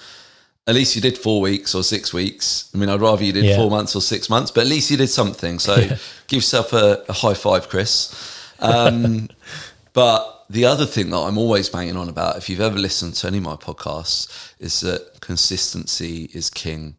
At 0.67 0.73
least 0.75 0.95
you 0.95 1.01
did 1.01 1.17
four 1.17 1.41
weeks 1.41 1.75
or 1.75 1.83
six 1.83 2.11
weeks. 2.11 2.71
I 2.73 2.77
mean, 2.79 2.89
I'd 2.89 2.99
rather 3.01 3.23
you 3.23 3.31
did 3.31 3.45
Yeah. 3.45 3.55
four 3.55 3.69
months 3.69 3.95
or 3.95 4.01
six 4.01 4.29
months, 4.29 4.49
but 4.51 4.61
at 4.61 4.67
least 4.67 4.89
you 4.89 4.97
did 4.97 5.09
something. 5.09 5.59
So 5.59 5.75
give 6.27 6.37
yourself 6.37 6.73
a, 6.73 7.03
a 7.07 7.13
high 7.13 7.35
five, 7.35 7.69
Chris. 7.69 8.13
Um, 8.59 9.29
but 9.93 10.45
the 10.49 10.65
other 10.65 10.85
thing 10.87 11.11
that 11.11 11.17
I'm 11.17 11.37
always 11.37 11.69
banging 11.69 11.97
on 11.97 12.09
about, 12.09 12.37
if 12.37 12.49
you've 12.49 12.61
ever 12.61 12.77
listened 12.79 13.13
to 13.15 13.27
any 13.27 13.37
of 13.37 13.43
my 13.43 13.55
podcasts, 13.55 14.53
is 14.59 14.79
that 14.81 15.21
consistency 15.21 16.29
is 16.33 16.49
king. 16.49 16.95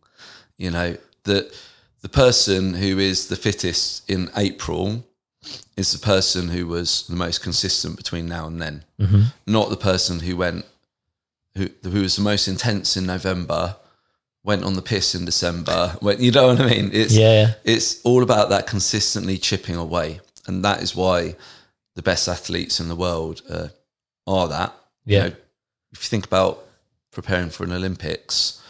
You 0.59 0.71
know, 0.71 0.97
that 1.25 1.53
the 2.03 2.09
person 2.09 2.75
who 2.75 2.99
is 3.01 3.27
the 3.27 3.37
fittest 3.37 4.09
in 4.09 4.31
April 4.37 5.05
is 5.77 5.93
the 5.93 5.99
person 5.99 6.49
who 6.49 6.67
was 6.67 7.07
the 7.07 7.17
most 7.17 7.43
consistent 7.43 7.97
between 7.97 8.27
now 8.27 8.47
and 8.47 8.61
then, 8.63 8.85
not 9.47 9.69
the 9.71 9.77
person 9.77 10.21
who 10.21 10.37
went, 10.37 10.65
who, 11.57 11.69
who 11.83 12.03
was 12.03 12.17
the 12.17 12.23
most 12.23 12.49
intense 12.49 12.97
in 12.97 13.07
November, 13.07 13.77
went 14.43 14.65
on 14.65 14.75
the 14.75 14.83
piss 14.83 15.15
in 15.15 15.25
December. 15.25 15.97
Went, 16.01 16.21
you 16.21 16.31
know 16.31 16.47
what 16.49 16.61
I 16.61 16.67
mean? 16.67 16.91
It's, 16.93 17.15
Yeah. 17.15 17.55
it's 17.65 18.01
all 18.03 18.23
about 18.23 18.49
that 18.51 18.67
consistently 18.67 19.39
chipping 19.39 19.75
away. 19.77 20.21
And 20.47 20.65
that 20.65 20.83
is 20.83 20.95
why 20.95 21.35
the 21.95 22.03
best 22.03 22.29
athletes 22.29 22.79
in 22.81 22.89
the 22.89 22.95
world 22.97 23.43
uh, 23.51 23.69
are 24.27 24.49
that. 24.49 24.75
Yeah. 25.05 25.17
You 25.25 25.31
know, 25.31 25.37
if 25.93 26.05
you 26.05 26.09
think 26.09 26.27
about 26.27 26.65
preparing 27.11 27.51
for 27.51 27.65
an 27.65 27.73
Olympics, 27.73 28.63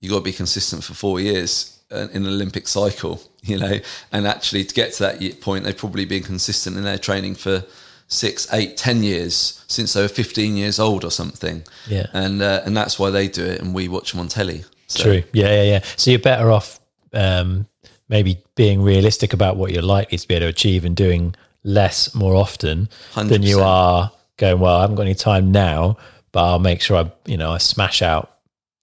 you 0.00 0.10
got 0.10 0.16
to 0.16 0.22
be 0.22 0.32
consistent 0.32 0.82
for 0.84 0.94
four 0.94 1.20
years 1.20 1.78
uh, 1.92 2.08
in 2.12 2.24
an 2.24 2.32
Olympic 2.32 2.68
cycle, 2.68 3.22
you 3.42 3.58
know, 3.58 3.78
and 4.10 4.26
actually 4.26 4.64
to 4.64 4.74
get 4.74 4.92
to 4.94 5.02
that 5.04 5.40
point, 5.40 5.64
they've 5.64 5.76
probably 5.76 6.04
been 6.04 6.22
consistent 6.22 6.76
in 6.76 6.84
their 6.84 6.98
training 6.98 7.34
for 7.34 7.64
six, 8.08 8.46
eight, 8.52 8.76
ten 8.76 9.02
years 9.02 9.64
since 9.68 9.94
they 9.94 10.02
were 10.02 10.08
15 10.08 10.56
years 10.56 10.78
old 10.78 11.04
or 11.04 11.10
something. 11.10 11.64
Yeah. 11.88 12.06
And, 12.12 12.42
uh, 12.42 12.62
and 12.64 12.76
that's 12.76 12.98
why 12.98 13.10
they 13.10 13.28
do 13.28 13.44
it 13.44 13.60
and 13.60 13.74
we 13.74 13.88
watch 13.88 14.12
them 14.12 14.20
on 14.20 14.28
telly. 14.28 14.64
So, 14.86 15.04
True. 15.04 15.22
Yeah, 15.32 15.48
yeah, 15.48 15.62
yeah. 15.62 15.80
So 15.96 16.10
you're 16.10 16.20
better 16.20 16.50
off 16.50 16.78
um, 17.14 17.66
maybe 18.08 18.42
being 18.54 18.82
realistic 18.82 19.32
about 19.32 19.56
what 19.56 19.72
you're 19.72 19.82
likely 19.82 20.18
to 20.18 20.28
be 20.28 20.34
able 20.34 20.44
to 20.44 20.48
achieve 20.48 20.84
and 20.84 20.94
doing 20.94 21.34
less 21.64 22.14
more 22.14 22.34
often 22.34 22.88
than 23.14 23.42
you 23.42 23.60
are 23.60 24.10
going, 24.36 24.60
well, 24.60 24.76
I 24.76 24.80
haven't 24.82 24.96
got 24.96 25.02
any 25.02 25.14
time 25.14 25.52
now, 25.52 25.96
but 26.32 26.44
I'll 26.44 26.58
make 26.58 26.82
sure 26.82 26.96
I, 26.96 27.12
you 27.24 27.36
know, 27.36 27.52
I 27.52 27.58
smash 27.58 28.02
out 28.02 28.31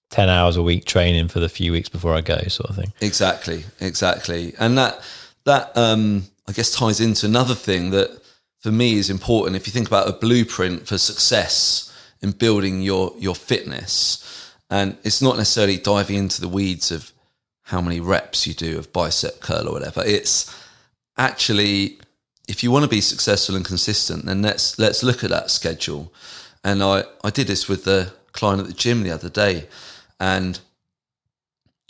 10 0.10 0.30
hours 0.30 0.58
a 0.58 0.63
week 0.63 0.86
training 0.86 1.28
for 1.28 1.39
the 1.39 1.50
few 1.50 1.72
weeks 1.72 1.89
before 1.89 2.13
I 2.13 2.22
go 2.22 2.39
sort 2.48 2.70
of 2.70 2.75
thing. 2.75 2.94
Exactly, 3.01 3.66
exactly, 3.80 4.54
and 4.60 4.78
that 4.78 5.01
that 5.46 5.75
um, 5.78 6.25
I 6.48 6.51
guess 6.51 6.72
ties 6.72 7.00
into 7.00 7.25
another 7.25 7.56
thing 7.56 7.92
that 7.92 8.22
for 8.60 8.72
me 8.72 8.94
is 8.94 9.10
important. 9.10 9.56
If 9.56 9.68
you 9.68 9.72
think 9.72 9.88
about 9.88 10.10
a 10.10 10.13
blueprint 10.13 10.88
for 10.88 10.98
success 10.98 11.86
in 12.22 12.32
building 12.32 12.82
your 12.82 13.13
your 13.18 13.36
fitness, 13.36 14.54
and 14.70 14.98
it's 15.04 15.22
not 15.22 15.38
necessarily 15.38 15.78
diving 15.78 16.18
into 16.18 16.42
the 16.42 16.50
weeds 16.50 16.92
of 16.92 17.12
how 17.63 17.82
many 17.82 18.00
reps 18.00 18.48
you 18.48 18.54
do 18.54 18.80
of 18.80 18.92
bicep 18.92 19.42
curl 19.42 19.68
or 19.68 19.74
whatever. 19.74 20.04
It's 20.04 20.54
actually 21.18 22.00
if 22.48 22.63
you 22.63 22.72
want 22.72 22.84
to 22.84 22.89
be 22.89 23.00
successful 23.00 23.56
and 23.56 23.63
consistent, 23.63 24.25
then 24.25 24.42
let's 24.42 24.80
let's 24.80 25.04
look 25.04 25.24
at 25.24 25.30
that 25.30 25.51
schedule. 25.51 26.12
And 26.63 26.84
I 26.84 27.04
I 27.24 27.30
did 27.30 27.46
this 27.46 27.70
with 27.70 27.84
the 27.84 28.12
client 28.32 28.62
at 28.62 28.68
the 28.68 28.74
gym 28.74 29.04
the 29.04 29.12
other 29.12 29.30
day, 29.30 29.68
and 30.20 30.60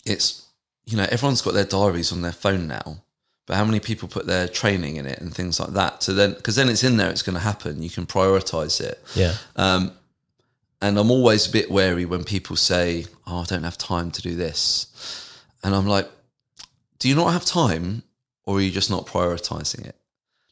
it's 0.05 0.47
you 0.85 0.97
know 0.97 1.07
everyone's 1.11 1.41
got 1.41 1.53
their 1.53 1.65
diaries 1.65 2.11
on 2.11 2.21
their 2.21 2.31
phone 2.31 2.67
now 2.67 3.01
but 3.45 3.55
how 3.55 3.65
many 3.65 3.79
people 3.79 4.07
put 4.07 4.27
their 4.27 4.47
training 4.47 4.95
in 4.95 5.05
it 5.05 5.19
and 5.19 5.33
things 5.33 5.59
like 5.59 5.71
that 5.71 6.03
so 6.03 6.13
then 6.13 6.33
because 6.33 6.55
then 6.55 6.69
it's 6.69 6.83
in 6.83 6.97
there 6.97 7.09
it's 7.09 7.21
going 7.21 7.35
to 7.35 7.41
happen 7.41 7.81
you 7.81 7.89
can 7.89 8.05
prioritize 8.05 8.79
it. 8.81 9.03
Yeah. 9.15 9.35
um, 9.55 9.91
and 10.81 10.97
i'm 10.97 11.11
always 11.11 11.47
a 11.47 11.51
bit 11.51 11.69
wary 11.69 12.05
when 12.05 12.23
people 12.23 12.55
say 12.55 13.05
oh 13.27 13.41
i 13.41 13.43
don't 13.45 13.63
have 13.63 13.77
time 13.77 14.11
to 14.11 14.21
do 14.21 14.35
this. 14.35 14.87
And 15.63 15.75
i'm 15.75 15.87
like 15.87 16.09
do 16.99 17.09
you 17.09 17.15
not 17.15 17.33
have 17.33 17.45
time 17.45 18.03
or 18.45 18.57
are 18.57 18.61
you 18.61 18.71
just 18.71 18.89
not 18.89 19.05
prioritizing 19.05 19.85
it? 19.85 19.95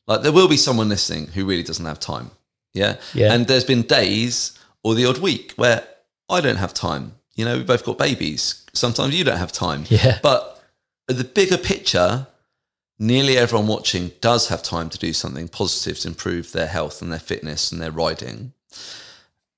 Like 0.05 0.21
there 0.21 0.31
will 0.31 0.47
be 0.47 0.55
someone 0.55 0.87
listening 0.87 1.27
who 1.27 1.45
really 1.45 1.63
doesn't 1.63 1.85
have 1.85 1.99
time 1.99 2.31
yeah? 2.73 2.97
Yeah. 3.13 3.33
and 3.33 3.47
there's 3.47 3.63
been 3.63 3.81
days 3.83 4.57
or 4.83 4.95
the 4.95 5.05
odd 5.05 5.17
week 5.17 5.53
where 5.55 5.85
i 6.29 6.39
don't 6.41 6.57
have 6.57 6.73
time 6.73 7.13
you 7.37 7.45
know 7.45 7.55
we've 7.57 7.65
both 7.67 7.85
got 7.85 7.97
babies 7.97 8.65
sometimes 8.73 9.15
you 9.17 9.23
don't 9.23 9.37
have 9.37 9.51
time 9.53 9.85
Yeah. 9.89 10.19
but 10.21 10.55
the 11.07 11.23
bigger 11.23 11.57
picture, 11.57 12.27
nearly 12.99 13.37
everyone 13.37 13.67
watching 13.67 14.11
does 14.19 14.49
have 14.49 14.61
time 14.61 14.89
to 14.89 14.97
do 14.97 15.13
something 15.13 15.47
positive 15.47 15.97
to 15.99 16.09
improve 16.09 16.51
their 16.51 16.67
health 16.67 17.01
and 17.01 17.09
their 17.13 17.19
fitness 17.31 17.71
and 17.71 17.81
their 17.81 17.91
riding. 17.91 18.51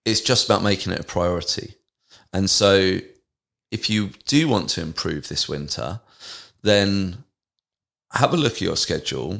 It's 0.05 0.21
just 0.21 0.45
about 0.45 0.61
making 0.61 0.93
it 0.93 0.99
a 0.99 1.03
priority. 1.03 1.73
And 2.31 2.51
so, 2.51 2.99
if 3.71 3.89
you 3.89 4.11
do 4.27 4.47
want 4.47 4.69
to 4.69 4.81
improve 4.81 5.27
this 5.27 5.49
winter, 5.49 6.01
then 6.61 7.23
have 8.11 8.31
a 8.31 8.37
look 8.37 8.53
at 8.53 8.61
your 8.61 8.77
schedule, 8.77 9.39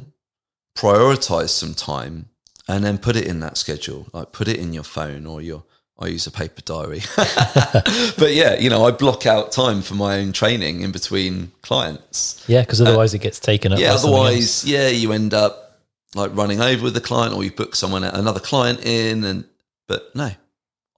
prioritize 0.76 1.50
some 1.50 1.74
time, 1.74 2.28
and 2.66 2.82
then 2.84 2.98
put 2.98 3.14
it 3.14 3.26
in 3.26 3.38
that 3.38 3.56
schedule. 3.56 4.08
Like 4.12 4.32
put 4.32 4.48
it 4.48 4.58
in 4.58 4.72
your 4.72 4.82
phone 4.84 5.26
or 5.26 5.40
your 5.40 5.62
I 6.00 6.06
use 6.06 6.26
a 6.26 6.30
paper 6.30 6.62
diary. 6.62 7.02
but 7.16 8.32
yeah, 8.32 8.58
you 8.58 8.70
know, 8.70 8.86
I 8.86 8.90
block 8.90 9.26
out 9.26 9.52
time 9.52 9.82
for 9.82 9.94
my 9.94 10.18
own 10.18 10.32
training 10.32 10.80
in 10.80 10.92
between 10.92 11.52
clients. 11.62 12.42
Yeah. 12.48 12.62
Because 12.62 12.80
uh, 12.80 12.84
otherwise 12.86 13.12
it 13.12 13.18
gets 13.18 13.38
taken 13.38 13.72
up. 13.72 13.78
Yeah, 13.78 13.90
by 13.90 13.96
something 13.96 14.14
else. 14.14 14.24
otherwise, 14.24 14.64
yeah, 14.64 14.88
you 14.88 15.12
end 15.12 15.34
up 15.34 15.78
like 16.14 16.34
running 16.34 16.60
over 16.60 16.84
with 16.84 16.94
the 16.94 17.00
client 17.00 17.34
or 17.34 17.44
you 17.44 17.50
book 17.50 17.76
someone 17.76 18.02
another 18.02 18.40
client 18.40 18.84
in 18.84 19.24
and 19.24 19.44
but 19.86 20.14
no. 20.14 20.30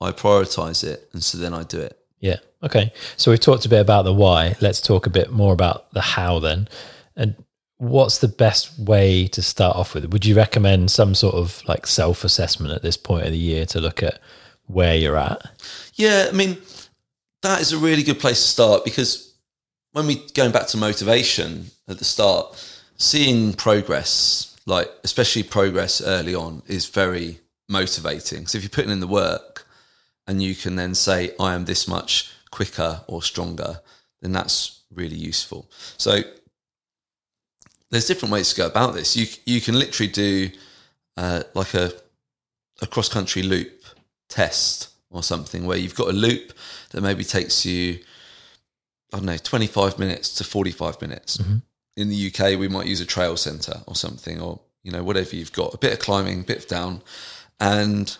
I 0.01 0.11
prioritize 0.11 0.85
it 0.85 1.09
and 1.13 1.23
so 1.23 1.39
then 1.39 1.53
I 1.53 1.65
do 1.65 1.81
it. 1.81 1.99
Yeah. 2.21 2.39
Okay. 2.63 2.93
So 3.17 3.31
we've 3.31 3.41
talked 3.41 3.67
a 3.67 3.69
bit 3.69 3.81
about 3.81 4.05
the 4.05 4.13
why. 4.13 4.57
Let's 4.61 4.81
talk 4.81 5.07
a 5.07 5.11
bit 5.11 5.33
more 5.33 5.53
about 5.53 5.93
the 5.93 6.01
how 6.01 6.39
then. 6.39 6.69
And 7.17 7.35
what's 7.79 8.19
the 8.19 8.29
best 8.29 8.79
way 8.79 9.27
to 9.29 9.43
start 9.43 9.77
off 9.77 9.95
with? 9.95 10.13
Would 10.13 10.25
you 10.25 10.37
recommend 10.37 10.91
some 10.93 11.15
sort 11.17 11.35
of 11.35 11.63
like 11.67 11.87
self 11.87 12.23
assessment 12.23 12.73
at 12.73 12.83
this 12.83 12.97
point 12.97 13.27
of 13.27 13.33
the 13.33 13.39
year 13.39 13.67
to 13.67 13.81
look 13.81 14.03
at 14.03 14.21
where 14.73 14.97
you're 14.97 15.17
at? 15.17 15.43
Yeah, 15.95 16.27
I 16.29 16.33
mean, 16.33 16.59
that 17.43 17.61
is 17.61 17.73
a 17.73 17.79
really 17.79 18.03
good 18.03 18.19
place 18.19 18.41
to 18.43 18.49
start 18.49 18.85
because 18.85 19.35
when 19.93 20.07
we 20.07 20.27
going 20.35 20.53
back 20.53 20.67
to 20.69 20.77
motivation 20.77 21.67
at 21.89 21.99
the 21.99 22.05
start, 22.05 22.47
seeing 22.97 23.53
progress, 23.53 24.57
like 24.67 24.89
especially 25.05 25.43
progress 25.43 26.01
early 26.01 26.35
on, 26.35 26.63
is 26.67 26.87
very 26.87 27.41
motivating. 27.69 28.47
So 28.47 28.59
if 28.59 28.65
you're 28.65 28.71
putting 28.71 28.91
in 28.91 29.01
the 29.01 29.07
work 29.07 29.67
and 30.27 30.43
you 30.43 30.55
can 30.55 30.77
then 30.77 30.95
say, 30.95 31.35
I 31.39 31.55
am 31.55 31.65
this 31.65 31.87
much 31.87 32.33
quicker 32.51 33.03
or 33.07 33.23
stronger, 33.23 33.81
then 34.21 34.33
that's 34.33 34.83
really 34.95 35.17
useful. 35.17 35.69
So 35.99 36.21
there's 37.91 38.07
different 38.07 38.33
ways 38.33 38.51
to 38.51 38.57
go 38.57 38.67
about 38.67 38.95
this. 38.95 39.17
You 39.17 39.27
you 39.45 39.61
can 39.61 39.79
literally 39.79 40.11
do 40.11 40.51
uh, 41.17 41.43
like 41.55 41.75
a 41.75 41.93
a 42.81 42.87
cross 42.87 43.09
country 43.09 43.43
loop 43.43 43.82
test 44.33 44.89
or 45.11 45.23
something 45.23 45.67
where 45.67 45.79
you've 45.79 45.95
got 45.95 46.09
a 46.09 46.13
loop 46.13 46.53
that 46.91 47.03
maybe 47.03 47.25
takes 47.25 47.67
you 47.67 47.99
I 49.13 49.19
don't 49.19 49.27
know 49.27 49.37
25 49.37 49.99
minutes 49.99 50.35
to 50.37 50.45
45 50.45 51.01
minutes. 51.03 51.39
In 51.97 52.09
the 52.09 52.33
UK, 52.33 52.59
we 52.59 52.69
might 52.69 52.87
use 52.87 53.03
a 53.03 53.05
trail 53.05 53.37
center 53.37 53.83
or 53.87 53.95
something, 53.95 54.41
or 54.41 54.61
you 54.83 54.91
know 54.91 55.03
whatever 55.05 55.37
you've 55.37 55.53
got, 55.53 55.75
a 55.75 55.79
bit 55.79 55.93
of 55.93 55.99
climbing, 55.99 56.41
a 56.41 56.45
bit 56.45 56.59
of 56.59 56.67
down, 56.67 57.03
and 57.61 58.17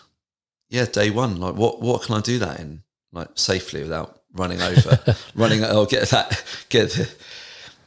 yeah, 0.69 0.85
day 0.85 1.09
one, 1.09 1.39
like 1.39 1.55
what 1.55 1.81
what 1.81 2.03
can 2.03 2.15
I 2.15 2.21
do 2.21 2.37
that 2.39 2.59
in 2.59 2.83
like 3.11 3.29
safely 3.33 3.81
without 3.81 4.21
running 4.33 4.61
over, 4.61 4.99
running? 5.35 5.63
Oh, 5.63 5.87
get 5.87 6.07
that, 6.09 6.43
get 6.69 6.91
the, 6.91 7.09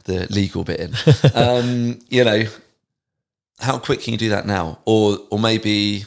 the 0.04 0.26
legal 0.30 0.64
bit 0.64 0.80
in. 0.80 0.94
Um, 1.34 2.00
you 2.08 2.24
know, 2.24 2.46
how 3.60 3.78
quick 3.78 4.00
can 4.00 4.12
you 4.12 4.18
do 4.18 4.30
that 4.30 4.46
now, 4.46 4.80
or 4.84 5.18
or 5.30 5.38
maybe 5.38 6.04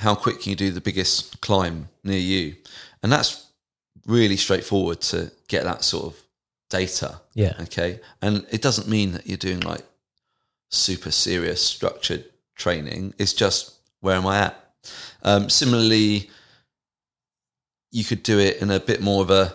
how 0.00 0.14
quick 0.14 0.40
can 0.40 0.50
you 0.50 0.56
do 0.56 0.70
the 0.70 0.80
biggest 0.80 1.40
climb 1.42 1.88
near 2.02 2.18
you? 2.18 2.56
And 3.02 3.12
that's 3.12 3.46
really 4.06 4.36
straightforward 4.36 5.02
to 5.02 5.30
get 5.46 5.64
that 5.64 5.84
sort 5.84 6.06
of 6.06 6.20
data. 6.70 7.20
Yeah. 7.34 7.52
Okay. 7.60 8.00
And 8.22 8.46
it 8.50 8.62
doesn't 8.62 8.88
mean 8.88 9.12
that 9.12 9.26
you're 9.26 9.36
doing 9.36 9.60
like 9.60 9.84
super 10.70 11.10
serious 11.10 11.64
structured 11.64 12.24
training. 12.56 13.12
It's 13.18 13.34
just 13.34 13.74
where 14.00 14.16
am 14.16 14.26
I 14.26 14.38
at? 14.38 14.72
Um, 15.22 15.50
similarly, 15.50 16.30
you 17.90 18.04
could 18.04 18.22
do 18.22 18.38
it 18.38 18.62
in 18.62 18.70
a 18.70 18.80
bit 18.80 19.02
more 19.02 19.22
of 19.22 19.30
a, 19.30 19.54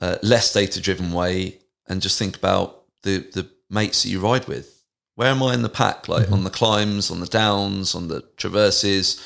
a 0.00 0.18
less 0.22 0.52
data 0.52 0.80
driven 0.80 1.12
way 1.12 1.58
and 1.88 2.00
just 2.00 2.20
think 2.20 2.36
about 2.36 2.82
the 3.02 3.18
the 3.32 3.48
mates 3.68 4.04
that 4.04 4.10
you 4.10 4.20
ride 4.20 4.46
with. 4.46 4.84
Where 5.16 5.30
am 5.30 5.42
I 5.42 5.54
in 5.54 5.62
the 5.62 5.68
pack? 5.68 6.06
Like 6.06 6.30
on 6.30 6.44
the 6.44 6.50
climbs, 6.50 7.10
on 7.10 7.18
the 7.18 7.26
downs, 7.26 7.96
on 7.96 8.06
the 8.06 8.22
traverses. 8.36 9.20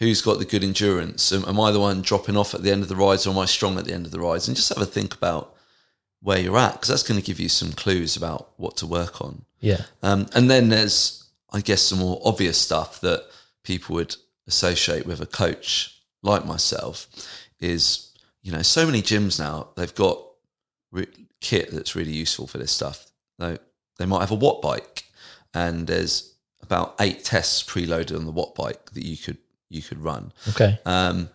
Who's 0.00 0.22
got 0.22 0.38
the 0.38 0.44
good 0.44 0.64
endurance? 0.64 1.32
Am, 1.32 1.44
am 1.44 1.60
I 1.60 1.70
the 1.70 1.80
one 1.80 2.02
dropping 2.02 2.36
off 2.36 2.54
at 2.54 2.62
the 2.62 2.72
end 2.72 2.82
of 2.82 2.88
the 2.88 2.96
rides, 2.96 3.26
or 3.26 3.30
am 3.30 3.38
I 3.38 3.44
strong 3.44 3.78
at 3.78 3.84
the 3.84 3.92
end 3.92 4.06
of 4.06 4.12
the 4.12 4.20
rides? 4.20 4.48
And 4.48 4.56
just 4.56 4.70
have 4.70 4.82
a 4.82 4.86
think 4.86 5.14
about 5.14 5.54
where 6.22 6.38
you're 6.38 6.58
at 6.58 6.72
because 6.72 6.88
that's 6.88 7.02
going 7.02 7.20
to 7.20 7.26
give 7.26 7.40
you 7.40 7.48
some 7.48 7.72
clues 7.72 8.16
about 8.16 8.50
what 8.56 8.76
to 8.78 8.86
work 8.86 9.20
on. 9.20 9.44
Yeah. 9.60 9.82
Um, 10.02 10.26
and 10.34 10.50
then 10.50 10.68
there's, 10.68 11.28
I 11.52 11.60
guess, 11.60 11.82
some 11.82 11.98
more 11.98 12.20
obvious 12.24 12.58
stuff 12.58 13.00
that 13.02 13.24
people 13.62 13.94
would 13.96 14.16
associate 14.46 15.06
with 15.06 15.20
a 15.20 15.26
coach 15.26 16.00
like 16.22 16.44
myself 16.44 17.06
is, 17.60 18.12
you 18.42 18.52
know, 18.52 18.62
so 18.62 18.86
many 18.86 19.02
gyms 19.02 19.38
now, 19.38 19.68
they've 19.76 19.94
got 19.94 20.18
re- 20.92 21.06
kit 21.40 21.70
that's 21.70 21.94
really 21.94 22.12
useful 22.12 22.46
for 22.46 22.58
this 22.58 22.72
stuff. 22.72 23.06
They, 23.38 23.58
they 23.98 24.06
might 24.06 24.20
have 24.20 24.30
a 24.30 24.34
watt 24.34 24.60
bike 24.62 25.04
and 25.54 25.86
there's 25.86 26.34
about 26.62 26.94
eight 27.00 27.24
tests 27.24 27.62
preloaded 27.62 28.16
on 28.16 28.26
the 28.26 28.32
watt 28.32 28.54
bike 28.54 28.90
that 28.92 29.04
you 29.04 29.16
could 29.16 29.38
you 29.70 29.80
could 29.82 30.02
run. 30.02 30.32
Okay. 30.50 30.78
Um, 30.84 31.30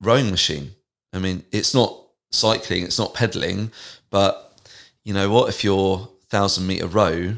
rowing 0.00 0.30
machine. 0.30 0.72
I 1.12 1.18
mean, 1.18 1.44
it's 1.52 1.74
not 1.74 1.96
cycling, 2.32 2.84
it's 2.84 2.98
not 2.98 3.14
pedaling, 3.14 3.70
but 4.10 4.58
you 5.04 5.14
know 5.14 5.30
what? 5.30 5.48
If 5.48 5.62
your 5.62 6.08
thousand 6.28 6.66
meter 6.66 6.86
row 6.86 7.36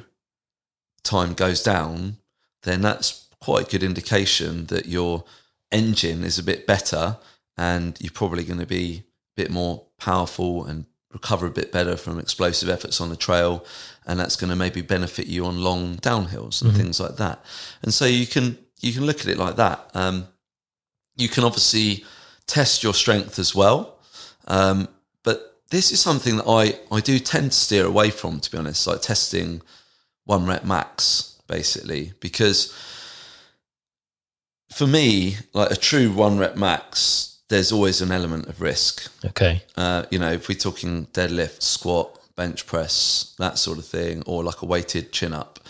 time 1.02 1.34
goes 1.34 1.62
down, 1.62 2.18
then 2.62 2.80
that's 2.80 3.28
quite 3.40 3.66
a 3.66 3.70
good 3.70 3.82
indication 3.82 4.66
that 4.66 4.86
your 4.86 5.24
engine 5.72 6.22
is 6.22 6.38
a 6.38 6.42
bit 6.42 6.66
better 6.66 7.16
and 7.56 7.98
you're 8.00 8.12
probably 8.12 8.44
going 8.44 8.60
to 8.60 8.66
be 8.66 9.02
a 9.36 9.42
bit 9.42 9.50
more 9.50 9.84
powerful 9.98 10.64
and 10.64 10.84
recover 11.12 11.46
a 11.46 11.50
bit 11.50 11.72
better 11.72 11.96
from 11.96 12.18
explosive 12.18 12.68
efforts 12.68 13.00
on 13.00 13.10
the 13.10 13.16
trail 13.16 13.64
and 14.06 14.18
that's 14.18 14.36
going 14.36 14.48
to 14.48 14.56
maybe 14.56 14.80
benefit 14.80 15.26
you 15.26 15.44
on 15.44 15.62
long 15.62 15.96
downhills 15.96 16.62
and 16.62 16.74
things 16.74 16.98
like 16.98 17.16
that 17.16 17.44
and 17.82 17.92
so 17.92 18.06
you 18.06 18.26
can 18.26 18.56
you 18.82 18.92
can 18.92 19.06
look 19.06 19.20
at 19.20 19.26
it 19.26 19.38
like 19.38 19.56
that 19.56 19.90
um, 19.94 20.26
you 21.16 21.28
can 21.28 21.44
obviously 21.44 22.04
test 22.46 22.82
your 22.82 22.94
strength 22.94 23.38
as 23.38 23.54
well 23.54 23.98
um, 24.48 24.88
but 25.22 25.60
this 25.70 25.92
is 25.92 26.00
something 26.00 26.36
that 26.36 26.46
I, 26.46 26.78
I 26.94 27.00
do 27.00 27.18
tend 27.18 27.52
to 27.52 27.58
steer 27.58 27.86
away 27.86 28.10
from 28.10 28.40
to 28.40 28.50
be 28.50 28.58
honest 28.58 28.86
like 28.86 29.00
testing 29.02 29.62
one 30.24 30.46
rep 30.46 30.64
max 30.64 31.40
basically 31.46 32.12
because 32.20 32.72
for 34.70 34.86
me 34.86 35.36
like 35.52 35.70
a 35.70 35.76
true 35.76 36.10
one 36.12 36.38
rep 36.38 36.56
max 36.56 37.40
there's 37.48 37.70
always 37.70 38.00
an 38.00 38.10
element 38.10 38.46
of 38.46 38.60
risk 38.62 39.10
Okay. 39.24 39.62
uh, 39.76 40.04
you 40.10 40.18
know, 40.18 40.32
if 40.32 40.48
we're 40.48 40.58
talking 40.58 41.06
deadlift, 41.08 41.60
squat, 41.62 42.18
bench 42.34 42.66
press, 42.66 43.34
that 43.38 43.58
sort 43.58 43.76
of 43.76 43.84
thing, 43.84 44.22
or 44.24 44.42
like 44.42 44.62
a 44.62 44.66
weighted 44.66 45.12
chin 45.12 45.34
up. 45.34 45.60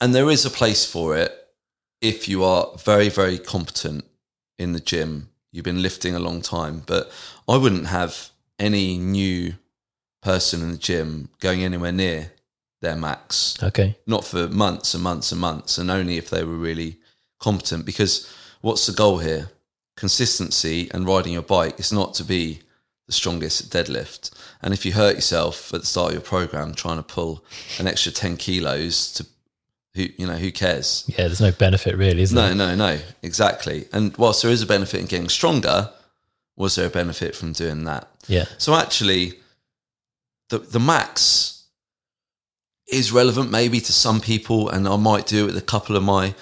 And 0.00 0.14
there 0.14 0.30
is 0.30 0.46
a 0.46 0.50
place 0.50 0.84
for 0.84 1.16
it 1.16 1.37
if 2.00 2.28
you 2.28 2.44
are 2.44 2.70
very, 2.78 3.08
very 3.08 3.38
competent 3.38 4.04
in 4.58 4.72
the 4.72 4.80
gym. 4.80 5.28
You've 5.52 5.64
been 5.64 5.82
lifting 5.82 6.14
a 6.14 6.20
long 6.20 6.42
time, 6.42 6.82
but 6.86 7.10
I 7.48 7.56
wouldn't 7.56 7.86
have 7.86 8.30
any 8.58 8.98
new 8.98 9.54
person 10.22 10.62
in 10.62 10.72
the 10.72 10.76
gym 10.78 11.30
going 11.40 11.62
anywhere 11.64 11.92
near 11.92 12.32
their 12.80 12.96
max 12.96 13.60
Okay. 13.62 13.96
not 14.06 14.24
for 14.24 14.48
months 14.48 14.94
and 14.94 15.02
months 15.02 15.32
and 15.32 15.40
months, 15.40 15.78
and 15.78 15.90
only 15.90 16.16
if 16.16 16.30
they 16.30 16.44
were 16.44 16.54
really 16.54 16.98
competent. 17.40 17.84
Because 17.84 18.28
what's 18.60 18.86
the 18.86 18.92
goal 18.92 19.18
here? 19.18 19.50
Consistency 19.96 20.88
and 20.92 21.06
riding 21.06 21.32
your 21.32 21.42
bike 21.42 21.78
is 21.80 21.92
not 21.92 22.14
to 22.14 22.24
be 22.24 22.60
the 23.06 23.12
strongest 23.12 23.74
at 23.74 23.86
deadlift. 23.86 24.30
And 24.62 24.72
if 24.72 24.84
you 24.86 24.92
hurt 24.92 25.16
yourself 25.16 25.72
at 25.74 25.80
the 25.80 25.86
start 25.86 26.08
of 26.08 26.12
your 26.14 26.22
program 26.22 26.74
trying 26.74 26.98
to 26.98 27.02
pull 27.02 27.44
an 27.78 27.86
extra 27.88 28.12
ten 28.12 28.36
kilos 28.36 29.12
to, 29.14 29.26
who 29.98 30.08
you 30.16 30.26
know, 30.26 30.36
who 30.36 30.50
cares? 30.52 31.04
Yeah, 31.08 31.26
there's 31.26 31.40
no 31.40 31.50
benefit 31.52 31.96
really, 31.96 32.22
is 32.22 32.32
No, 32.32 32.46
there? 32.46 32.54
no, 32.54 32.74
no, 32.74 32.94
no, 32.96 33.00
exactly. 33.22 33.86
And 33.92 34.16
whilst 34.16 34.42
there 34.42 34.50
is 34.50 34.62
a 34.62 34.66
benefit 34.66 35.00
in 35.00 35.06
getting 35.06 35.28
stronger, 35.28 35.90
was 36.56 36.74
there 36.76 36.86
a 36.86 36.90
benefit 36.90 37.34
from 37.36 37.52
doing 37.52 37.84
that? 37.84 38.08
Yeah. 38.28 38.44
So 38.58 38.74
actually, 38.74 39.34
the 40.50 40.58
the 40.58 40.80
max 40.80 41.64
is 42.90 43.12
relevant 43.12 43.50
maybe 43.50 43.80
to 43.80 43.92
some 43.92 44.20
people, 44.20 44.68
and 44.68 44.88
I 44.88 44.96
might 44.96 45.26
do 45.26 45.44
it 45.44 45.46
with 45.46 45.56
a 45.58 45.62
couple 45.62 45.96
of 45.96 46.02
my 46.02 46.34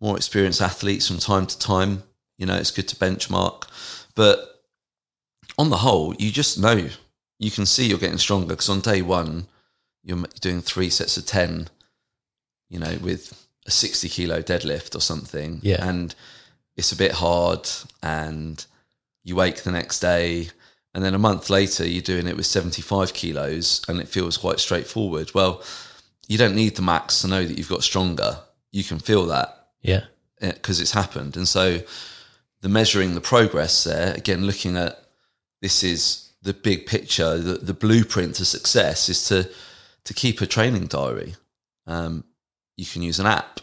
more 0.00 0.16
experienced 0.16 0.62
athletes 0.62 1.08
from 1.08 1.18
time 1.18 1.46
to 1.46 1.58
time. 1.58 2.02
You 2.38 2.46
know, 2.46 2.56
it's 2.56 2.70
good 2.70 2.88
to 2.88 2.96
benchmark, 2.96 3.64
but 4.14 4.62
on 5.58 5.70
the 5.70 5.78
whole, 5.78 6.14
you 6.18 6.30
just 6.30 6.58
know 6.58 6.88
you 7.38 7.50
can 7.50 7.66
see 7.66 7.86
you're 7.86 7.98
getting 7.98 8.18
stronger 8.18 8.48
because 8.48 8.68
on 8.68 8.80
day 8.80 9.02
one, 9.02 9.46
you're 10.04 10.22
doing 10.40 10.60
three 10.60 10.90
sets 10.90 11.16
of 11.16 11.26
ten. 11.26 11.68
You 12.68 12.78
know, 12.80 12.98
with 13.02 13.46
a 13.66 13.70
sixty 13.70 14.08
kilo 14.08 14.42
deadlift 14.42 14.94
or 14.96 15.00
something, 15.00 15.60
Yeah. 15.62 15.86
and 15.86 16.14
it's 16.76 16.92
a 16.92 16.96
bit 16.96 17.12
hard, 17.12 17.68
and 18.02 18.64
you 19.24 19.34
wake 19.36 19.62
the 19.62 19.72
next 19.72 20.00
day 20.00 20.50
and 20.94 21.04
then 21.04 21.14
a 21.14 21.18
month 21.18 21.50
later 21.50 21.86
you're 21.86 22.00
doing 22.00 22.26
it 22.28 22.36
with 22.36 22.46
75 22.46 23.12
kilos 23.12 23.82
and 23.88 24.00
it 24.00 24.08
feels 24.08 24.36
quite 24.36 24.60
straightforward. 24.60 25.34
Well 25.34 25.62
you 26.28 26.38
don't 26.38 26.54
need 26.54 26.76
the 26.76 26.82
max 26.82 27.20
to 27.22 27.28
know 27.28 27.44
that 27.44 27.58
you've 27.58 27.68
got 27.68 27.82
stronger. 27.82 28.38
You 28.72 28.84
can 28.84 28.98
feel 29.00 29.26
that. 29.26 29.66
Yeah. 29.82 30.04
because 30.40 30.80
it's 30.80 30.92
happened. 30.92 31.36
And 31.36 31.48
so 31.48 31.80
the 32.60 32.68
measuring 32.68 33.14
the 33.14 33.20
progress 33.20 33.82
there 33.84 34.14
again 34.14 34.46
looking 34.46 34.76
at 34.76 35.04
this 35.60 35.82
is 35.82 36.30
the 36.40 36.54
big 36.54 36.86
picture 36.86 37.36
the, 37.36 37.54
the 37.54 37.74
blueprint 37.74 38.36
to 38.36 38.44
success 38.44 39.08
is 39.08 39.26
to 39.28 39.50
to 40.04 40.14
keep 40.14 40.40
a 40.40 40.46
training 40.46 40.86
diary. 40.86 41.34
Um, 41.88 42.22
you 42.76 42.86
can 42.86 43.02
use 43.02 43.18
an 43.20 43.26
app 43.26 43.60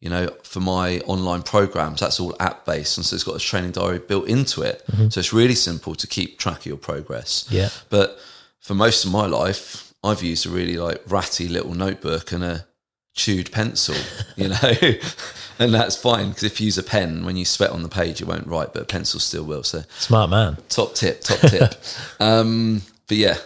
you 0.00 0.10
know, 0.10 0.28
for 0.42 0.60
my 0.60 0.98
online 1.06 1.40
programs, 1.40 2.00
that's 2.00 2.20
all 2.20 2.36
app 2.38 2.66
based. 2.66 2.98
And 2.98 3.06
so 3.06 3.14
it's 3.14 3.24
got 3.24 3.36
a 3.36 3.38
training 3.38 3.70
diary 3.70 4.00
built 4.00 4.28
into 4.28 4.60
it. 4.60 4.84
So 5.08 5.18
it's 5.18 5.32
really 5.32 5.54
simple 5.54 5.94
to 5.94 6.06
keep 6.06 6.38
track 6.38 6.58
of 6.58 6.66
your 6.66 6.76
progress. 6.76 7.46
Yeah. 7.48 7.70
But 7.88 8.18
for 8.60 8.74
most 8.74 9.06
of 9.06 9.10
my 9.12 9.24
life, 9.24 9.94
I've 10.04 10.22
used 10.22 10.44
a 10.44 10.50
really 10.50 10.76
like 10.76 11.00
ratty 11.06 11.48
little 11.48 11.72
notebook 11.74 12.32
and 12.32 12.44
a 12.44 12.66
chewed 13.14 13.50
pencil, 13.50 13.94
you 14.36 14.48
know, 14.48 14.58
and 15.58 15.72
that's 15.72 15.96
fine 15.96 16.28
because 16.28 16.42
if 16.42 16.60
you 16.60 16.66
use 16.66 16.76
a 16.76 16.82
pen, 16.82 17.24
when 17.24 17.38
you 17.38 17.46
sweat 17.46 17.70
on 17.70 17.82
the 17.82 17.88
page, 17.88 18.20
it 18.20 18.28
won't 18.28 18.46
write, 18.46 18.74
but 18.74 18.82
a 18.82 18.86
pencil 18.86 19.18
still 19.20 19.44
will. 19.44 19.62
So 19.62 19.84
Smart 19.98 20.28
man. 20.28 20.58
top 20.68 20.94
tip, 20.94 21.22
top 21.22 21.38
tip. 21.48 21.74
um, 22.20 22.82
but 23.08 23.16
yeah, 23.16 23.38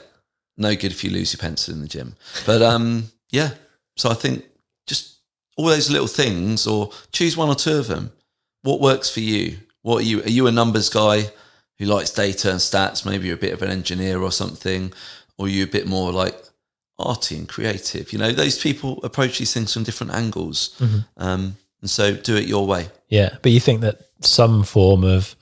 no 0.57 0.75
good 0.75 0.91
if 0.91 1.05
you 1.05 1.11
lose 1.11 1.33
your 1.33 1.39
pencil 1.39 1.73
in 1.73 1.83
the 1.83 1.89
gym. 1.89 2.17
But 2.45 2.63
um, 2.63 3.13
yeah, 3.31 3.51
so 3.97 4.11
I 4.11 4.15
think 4.15 4.45
just 4.89 5.19
all 5.57 5.67
those 5.67 5.91
little 5.91 6.09
things, 6.09 6.67
or 6.67 6.91
choose 7.13 7.37
one 7.37 7.49
or 7.49 7.55
two 7.55 7.79
of 7.79 7.87
them. 7.87 8.13
What 8.63 8.81
works 8.81 9.09
for 9.09 9.21
you? 9.21 9.59
What 9.83 9.99
are 9.99 10.07
you? 10.07 10.23
Are 10.23 10.31
you 10.31 10.47
a 10.47 10.53
numbers 10.53 10.89
guy 10.89 11.31
who 11.79 11.85
likes 11.85 12.11
data 12.11 12.51
and 12.51 12.59
stats? 12.59 13.07
Maybe 13.07 13.27
you're 13.27 13.37
a 13.37 13.41
bit 13.41 13.53
of 13.53 13.63
an 13.63 13.71
engineer 13.71 14.21
or 14.21 14.33
something, 14.33 14.93
or 15.37 15.49
you're 15.49 15.59
you 15.59 15.65
a 15.65 15.69
bit 15.69 15.87
more 15.87 16.13
like 16.13 16.35
arty 16.99 17.37
and 17.37 17.49
creative? 17.49 18.13
You 18.13 18.19
know, 18.19 18.33
those 18.33 18.61
people 18.61 19.01
approach 19.05 19.39
these 19.39 19.55
things 19.55 19.73
from 19.73 19.85
different 19.85 20.15
angles, 20.15 20.81
um, 21.17 21.57
and 21.81 21.89
so 21.89 22.15
do 22.17 22.37
it 22.37 22.47
your 22.47 22.67
way. 22.67 22.89
Yeah. 23.09 23.37
But 23.43 23.53
you 23.53 23.61
think 23.61 23.83
that 23.83 24.01
some 24.21 24.65
form 24.65 25.05
of 25.05 25.37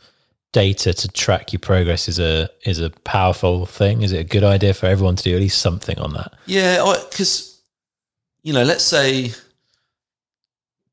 data 0.53 0.95
to 0.95 1.09
track 1.09 1.53
your 1.53 1.61
progress 1.61 2.09
is 2.09 2.19
a 2.19 2.49
is 2.65 2.79
a 2.79 2.91
powerful 3.05 3.67
thing? 3.67 4.03
Is 4.03 4.13
it 4.13 4.19
a 4.19 4.25
good 4.25 4.45
idea 4.45 4.73
for 4.73 4.87
everyone 4.87 5.17
to 5.17 5.23
do 5.23 5.35
at 5.35 5.41
least 5.41 5.61
something 5.61 5.99
on 5.99 6.15
that? 6.15 6.33
Yeah, 6.47 6.95
because 7.11 7.56
you 8.47 8.53
know, 8.53 8.63
let's 8.63 8.85
say 8.85 9.33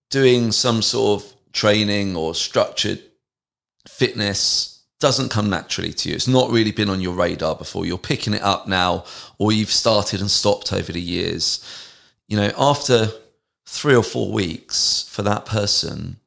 doing 0.10 0.52
some 0.52 0.82
sort 0.82 1.22
of 1.22 1.34
training 1.52 2.16
or 2.16 2.34
structured 2.34 3.00
fitness 3.88 4.82
doesn't 5.00 5.30
come 5.30 5.52
naturally 5.52 5.94
to 5.94 6.10
you. 6.10 6.16
It's 6.16 6.28
not 6.28 6.50
really 6.50 6.72
been 6.72 6.90
on 6.90 7.00
your 7.00 7.14
radar 7.14 7.56
before. 7.56 7.86
You're 7.86 8.00
picking 8.00 8.34
it 8.34 8.42
up 8.42 8.68
now, 8.68 9.06
or 9.38 9.52
you've 9.52 9.70
started 9.70 10.20
and 10.20 10.32
stopped 10.32 10.74
over 10.74 10.92
the 10.92 11.00
years. 11.00 11.64
You 12.28 12.38
know, 12.38 12.52
after 12.58 13.10
three 13.68 13.96
or 13.96 14.02
four 14.02 14.32
weeks 14.32 15.08
for 15.08 15.22
that 15.22 15.46
person, 15.46 16.18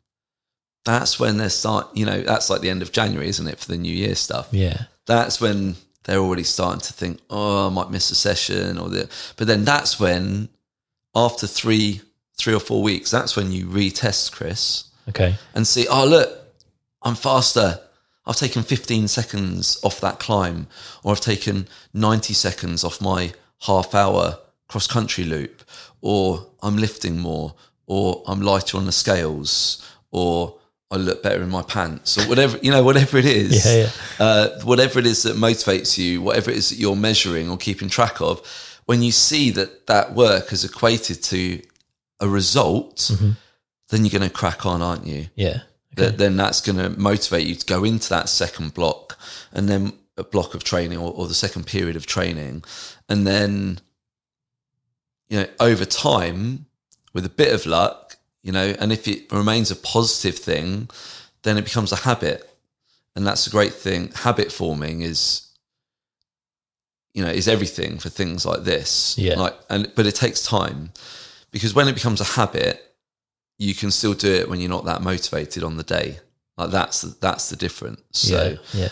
that's 0.84 1.18
when 1.18 1.38
they 1.38 1.48
start. 1.48 1.88
You 1.92 2.06
know, 2.06 2.20
that's 2.20 2.50
like 2.50 2.60
the 2.60 2.70
end 2.70 2.82
of 2.82 2.92
January, 2.92 3.28
isn't 3.28 3.48
it, 3.48 3.58
for 3.58 3.66
the 3.66 3.78
New 3.78 3.92
Year 3.92 4.14
stuff? 4.14 4.50
Yeah. 4.52 4.84
that's 5.06 5.40
when 5.40 5.74
they're 6.04 6.20
already 6.20 6.44
starting 6.44 6.82
to 6.82 6.92
think, 6.92 7.18
oh, 7.30 7.66
I 7.66 7.70
might 7.70 7.90
miss 7.90 8.12
a 8.12 8.14
session 8.14 8.78
or 8.78 8.88
the. 8.88 9.10
But 9.36 9.48
then 9.48 9.64
that's 9.64 9.98
when, 9.98 10.50
after 11.16 11.46
three, 11.48 12.02
three 12.37 12.55
or 12.55 12.61
four 12.61 12.83
weeks, 12.83 13.11
that's 13.11 13.35
when 13.37 13.50
you 13.50 13.66
retest 13.66 14.31
Chris 14.33 14.85
Okay. 15.09 15.35
and 15.55 15.66
see, 15.66 15.87
oh 15.88 16.07
look, 16.07 16.31
I'm 17.02 17.14
faster. 17.16 17.81
I've 18.26 18.37
taken 18.37 18.62
15 18.62 19.09
seconds 19.09 19.79
off 19.83 20.00
that 20.00 20.18
climb, 20.18 20.66
or 21.02 21.12
I've 21.12 21.20
taken 21.20 21.68
90 21.94 22.35
seconds 22.35 22.85
off 22.85 23.00
my 23.00 23.33
half 23.62 23.94
hour 23.94 24.38
cross 24.68 24.87
country 24.87 25.24
loop, 25.24 25.62
or 26.00 26.46
I'm 26.62 26.76
lifting 26.76 27.18
more, 27.18 27.55
or 27.87 28.22
I'm 28.26 28.40
lighter 28.42 28.76
on 28.76 28.85
the 28.87 28.92
scales, 28.92 29.88
or 30.11 30.57
I 30.90 30.96
look 30.96 31.22
better 31.22 31.42
in 31.42 31.48
my 31.50 31.62
pants 31.62 32.18
or 32.18 32.29
whatever, 32.29 32.59
you 32.62 32.70
know, 32.72 32.83
whatever 32.83 33.16
it 33.18 33.24
is, 33.26 33.64
Yeah, 33.64 33.83
yeah. 34.18 34.24
Uh, 34.24 34.61
whatever 34.64 34.98
it 34.98 35.07
is 35.07 35.22
that 35.22 35.37
motivates 35.37 35.96
you, 35.98 36.20
whatever 36.22 36.50
it 36.50 36.57
is 36.59 36.70
that 36.70 36.76
you're 36.79 36.94
measuring 36.96 37.48
or 37.50 37.57
keeping 37.57 37.88
track 37.88 38.20
of, 38.20 38.40
when 38.87 39.03
you 39.03 39.12
see 39.12 39.51
that 39.51 39.87
that 39.87 40.14
work 40.14 40.49
has 40.49 40.64
equated 40.64 41.22
to 41.25 41.62
a 42.20 42.29
result, 42.29 42.96
Mm-hmm. 42.96 43.31
then 43.90 44.05
you're 44.05 44.18
going 44.18 44.29
to 44.29 44.35
crack 44.35 44.64
on, 44.66 44.83
aren't 44.83 45.07
you? 45.07 45.27
Yeah. 45.35 45.61
That 45.96 46.18
then 46.18 46.37
that's 46.37 46.61
going 46.61 46.79
to 46.79 46.90
motivate 46.99 47.46
you 47.46 47.55
to 47.55 47.66
go 47.66 47.85
into 47.85 48.09
that 48.11 48.29
second 48.29 48.75
block 48.75 49.18
and 49.53 49.68
then 49.68 49.92
a 50.18 50.25
block 50.25 50.55
of 50.55 50.62
training 50.62 50.99
or, 50.99 51.11
or 51.12 51.27
the 51.27 51.35
second 51.35 51.66
period 51.66 51.96
of 51.96 52.07
training. 52.07 52.64
And 53.09 53.27
then, 53.27 53.81
you 55.29 55.40
know, 55.40 55.46
over 55.61 55.85
time, 55.85 56.66
with 57.12 57.25
a 57.25 57.31
bit 57.31 57.55
of 57.55 57.64
luck, 57.66 58.16
you 58.42 58.53
know, 58.53 58.75
and 58.79 58.92
if 58.92 59.09
it 59.09 59.33
remains 59.33 59.70
a 59.70 59.77
positive 59.77 60.37
thing, 60.37 60.88
then 61.42 61.57
it 61.57 61.64
becomes 61.64 61.92
a 61.92 61.96
habit. 61.96 62.49
And 63.14 63.27
that's 63.27 63.46
a 63.46 63.51
great 63.51 63.72
thing. 63.72 64.12
Habit 64.14 64.53
forming 64.53 65.01
is, 65.01 65.45
you 67.16 67.24
know, 67.24 67.31
is 67.31 67.48
everything 67.48 67.98
for 67.98 68.11
things 68.11 68.44
like 68.44 68.62
this. 68.64 69.16
Yeah. 69.18 69.35
Like, 69.40 69.55
and 69.70 69.90
but 69.96 70.05
it 70.07 70.14
takes 70.14 70.42
time 70.42 70.90
because 71.50 71.74
when 71.74 71.88
it 71.88 71.94
becomes 71.94 72.20
a 72.20 72.24
habit, 72.24 72.83
you 73.59 73.74
can 73.74 73.90
still 73.90 74.12
do 74.14 74.31
it 74.33 74.48
when 74.50 74.61
you're 74.61 74.68
not 74.76 74.85
that 74.85 75.00
motivated 75.00 75.64
on 75.64 75.79
the 75.79 75.83
day. 75.83 76.18
Like 76.59 76.70
that's 76.70 77.00
that's 77.00 77.48
the 77.48 77.57
difference. 77.57 78.02
So 78.12 78.59
yeah. 78.74 78.83
Yeah. 78.83 78.88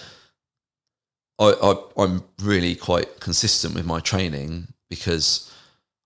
I, 1.38 1.52
I 1.52 2.02
I'm 2.02 2.24
really 2.42 2.74
quite 2.74 3.20
consistent 3.20 3.74
with 3.74 3.84
my 3.86 4.00
training 4.00 4.68
because 4.88 5.52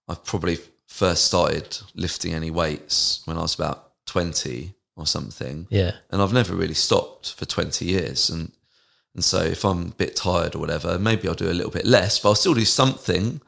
I've 0.08 0.24
probably 0.24 0.58
first 0.86 1.24
started 1.26 1.78
lifting 1.94 2.34
any 2.34 2.50
weights 2.50 3.22
when 3.26 3.36
I 3.38 3.42
was 3.42 3.54
about 3.54 3.92
twenty 4.06 4.74
or 4.96 5.06
something, 5.06 5.68
Yeah. 5.70 5.92
and 6.10 6.20
I've 6.20 6.32
never 6.32 6.56
really 6.56 6.74
stopped 6.74 7.34
for 7.34 7.44
twenty 7.44 7.84
years. 7.84 8.30
And 8.30 8.50
and 9.14 9.24
so 9.24 9.38
if 9.42 9.64
I'm 9.64 9.82
a 9.88 9.94
bit 9.94 10.16
tired 10.16 10.54
or 10.54 10.58
whatever, 10.58 10.98
maybe 10.98 11.28
I'll 11.28 11.34
do 11.34 11.50
a 11.50 11.52
little 11.52 11.72
bit 11.72 11.84
less, 11.86 12.18
but 12.18 12.28
I'll 12.30 12.34
still 12.34 12.54
do 12.54 12.64
something 12.64 13.40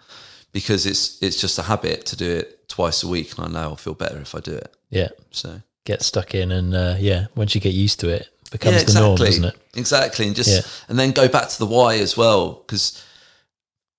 because 0.52 0.86
it's 0.86 1.20
it's 1.22 1.40
just 1.40 1.58
a 1.58 1.62
habit 1.62 2.06
to 2.06 2.16
do 2.16 2.28
it 2.30 2.68
twice 2.68 3.02
a 3.02 3.08
week, 3.08 3.36
and 3.36 3.46
I 3.46 3.50
know 3.50 3.68
I'll 3.70 3.76
feel 3.76 3.94
better 3.94 4.18
if 4.20 4.34
I 4.34 4.40
do 4.40 4.54
it. 4.54 4.74
Yeah. 4.90 5.08
So 5.30 5.62
Get 5.84 6.02
stuck 6.02 6.34
in, 6.34 6.52
and 6.52 6.74
uh, 6.74 6.96
yeah, 6.98 7.26
once 7.34 7.54
you 7.54 7.60
get 7.60 7.72
used 7.72 8.00
to 8.00 8.08
it, 8.08 8.28
it 8.44 8.50
becomes 8.50 8.84
the 8.84 9.00
norm, 9.00 9.16
doesn't 9.16 9.44
it? 9.44 9.56
Exactly, 9.74 10.26
and 10.26 10.36
just 10.36 10.50
Yeah. 10.50 10.60
and 10.88 10.98
then 10.98 11.12
go 11.12 11.26
back 11.26 11.48
to 11.48 11.58
the 11.58 11.66
why 11.66 11.94
as 11.96 12.16
well, 12.16 12.52
because 12.52 13.02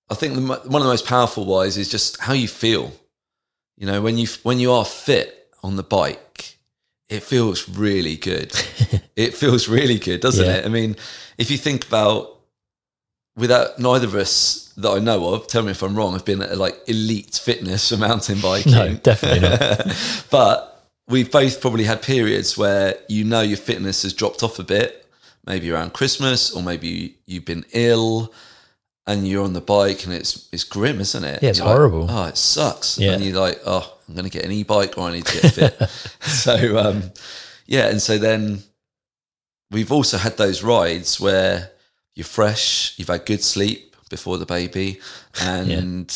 I 0.08 0.14
think 0.14 0.34
the, 0.34 0.40
one 0.42 0.56
of 0.56 0.70
the 0.70 0.78
most 0.84 1.06
powerful 1.06 1.44
whys 1.44 1.76
is 1.76 1.88
just 1.88 2.20
how 2.20 2.34
you 2.34 2.46
feel. 2.48 2.92
You 3.76 3.86
know, 3.86 4.00
when 4.00 4.16
you 4.16 4.28
when 4.44 4.60
you 4.60 4.70
are 4.72 4.84
fit 4.84 5.48
on 5.64 5.76
the 5.76 5.82
bike, 5.82 6.51
it 7.12 7.22
feels 7.22 7.68
really 7.68 8.16
good. 8.16 8.52
it 9.16 9.34
feels 9.34 9.68
really 9.68 9.98
good, 9.98 10.20
doesn't 10.20 10.44
Yeah. 10.44 10.56
it? 10.58 10.66
I 10.66 10.68
mean, 10.68 10.96
if 11.38 11.50
you 11.50 11.58
think 11.58 11.86
about 11.86 12.38
without 13.36 13.78
neither 13.78 14.06
of 14.06 14.14
us 14.14 14.72
that 14.76 14.90
I 14.90 14.98
know 14.98 15.34
of, 15.34 15.46
tell 15.46 15.62
me 15.62 15.70
if 15.70 15.82
I'm 15.82 15.94
wrong, 15.94 16.12
have 16.12 16.24
been 16.24 16.42
at 16.42 16.56
like 16.58 16.76
elite 16.86 17.40
fitness 17.42 17.88
for 17.88 17.96
mountain 17.96 18.40
biking. 18.42 18.72
No, 18.72 18.94
definitely 18.94 19.40
not. 19.48 20.26
but 20.30 20.88
we've 21.08 21.30
both 21.30 21.60
probably 21.60 21.84
had 21.84 22.02
periods 22.02 22.56
where 22.56 22.96
you 23.08 23.24
know 23.24 23.40
your 23.40 23.56
fitness 23.58 24.02
has 24.02 24.12
dropped 24.12 24.42
off 24.42 24.58
a 24.58 24.64
bit, 24.64 25.06
maybe 25.46 25.70
around 25.70 25.92
Christmas, 25.92 26.50
or 26.54 26.62
maybe 26.62 27.16
you've 27.26 27.44
been 27.44 27.64
ill 27.72 28.32
and 29.06 29.26
you're 29.26 29.42
on 29.44 29.52
the 29.52 29.60
bike 29.60 30.04
and 30.04 30.12
it's 30.14 30.48
it's 30.52 30.64
grim, 30.64 31.00
isn't 31.00 31.24
it? 31.24 31.42
Yeah, 31.42 31.50
it's 31.50 31.58
You're 31.58 31.66
like, 31.68 31.76
horrible. 31.76 32.06
oh, 32.10 32.24
it 32.26 32.36
sucks. 32.36 32.98
Yeah. 32.98 33.12
And 33.12 33.24
you're 33.24 33.38
like, 33.40 33.60
oh, 33.66 33.92
I'm 34.12 34.16
going 34.16 34.30
to 34.30 34.38
get 34.38 34.44
an 34.44 34.52
e-bike 34.52 34.98
or 34.98 35.08
I 35.08 35.12
need 35.12 35.24
to 35.24 35.40
get 35.40 35.52
fit. 35.54 35.88
so, 36.20 36.76
um, 36.76 37.12
yeah. 37.66 37.88
And 37.88 38.00
so 38.00 38.18
then 38.18 38.62
we've 39.70 39.90
also 39.90 40.18
had 40.18 40.36
those 40.36 40.62
rides 40.62 41.18
where 41.18 41.70
you're 42.14 42.24
fresh, 42.26 42.98
you've 42.98 43.08
had 43.08 43.24
good 43.24 43.42
sleep 43.42 43.96
before 44.10 44.36
the 44.36 44.44
baby, 44.44 45.00
and 45.40 46.14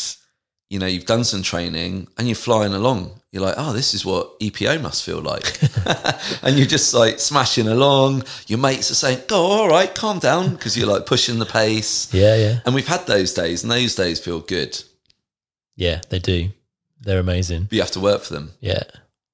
you 0.69 0.77
know 0.77 0.85
you've 0.85 1.05
done 1.05 1.23
some 1.23 1.41
training, 1.41 2.07
and 2.17 2.27
you're 2.27 2.35
flying 2.35 2.73
along. 2.73 3.19
You're 3.31 3.41
like, 3.41 3.55
oh, 3.57 3.73
this 3.73 3.95
is 3.95 4.05
what 4.05 4.39
EPO 4.39 4.79
must 4.81 5.03
feel 5.03 5.19
like, 5.19 5.59
and 6.43 6.55
you're 6.55 6.67
just 6.67 6.93
like 6.93 7.19
smashing 7.19 7.67
along. 7.67 8.23
Your 8.45 8.59
mates 8.59 8.91
are 8.91 8.95
saying, 8.95 9.21
"Go, 9.27 9.37
all 9.37 9.67
right, 9.67 9.93
calm 9.93 10.19
down," 10.19 10.51
because 10.51 10.77
you're 10.77 10.87
like 10.87 11.07
pushing 11.07 11.39
the 11.39 11.47
pace. 11.47 12.13
Yeah. 12.13 12.35
Yeah. 12.35 12.59
And 12.65 12.75
we've 12.75 12.87
had 12.87 13.07
those 13.07 13.33
days, 13.33 13.63
and 13.63 13.71
those 13.71 13.95
days 13.95 14.19
feel 14.19 14.39
good. 14.39 14.83
Yeah. 15.75 16.01
They 16.09 16.19
do. 16.19 16.49
They're 17.01 17.19
amazing. 17.19 17.63
But 17.63 17.73
you 17.73 17.81
have 17.81 17.91
to 17.91 17.99
work 17.99 18.21
for 18.23 18.33
them. 18.33 18.51
Yeah. 18.59 18.83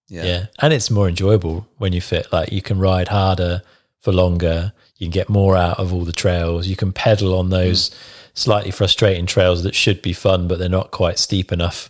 Yeah. 0.08 0.24
Yeah. 0.26 0.46
And 0.60 0.74
it's 0.74 0.92
more 0.92 1.08
enjoyable 1.08 1.68
when 1.78 1.94
you 1.94 2.02
fit. 2.02 2.32
Like 2.32 2.52
you 2.52 2.62
can 2.62 2.80
ride 2.80 3.08
harder 3.08 3.62
for 4.02 4.12
longer. 4.12 4.74
You 4.98 5.08
can 5.08 5.12
get 5.12 5.30
more 5.30 5.56
out 5.58 5.80
of 5.80 5.94
all 5.94 6.06
the 6.06 6.12
trails. 6.12 6.68
You 6.68 6.76
can 6.76 6.92
pedal 6.92 7.38
on 7.38 7.50
those 7.50 7.90
Mm. 7.90 7.96
slightly 8.34 8.72
frustrating 8.72 9.26
trails 9.26 9.64
that 9.64 9.76
should 9.76 10.02
be 10.02 10.14
fun, 10.14 10.48
but 10.48 10.60
they're 10.60 10.70
not 10.70 10.92
quite 10.92 11.20
steep 11.20 11.52
enough 11.52 11.90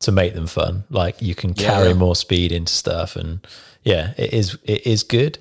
to 0.00 0.12
make 0.12 0.34
them 0.34 0.46
fun. 0.46 0.84
Like 0.90 1.22
you 1.22 1.34
can 1.34 1.54
carry 1.54 1.88
yeah. 1.88 1.94
more 1.94 2.16
speed 2.16 2.52
into 2.52 2.72
stuff. 2.72 3.16
And 3.16 3.46
yeah, 3.82 4.12
it 4.16 4.32
is, 4.34 4.58
it 4.64 4.86
is 4.86 5.02
good. 5.02 5.38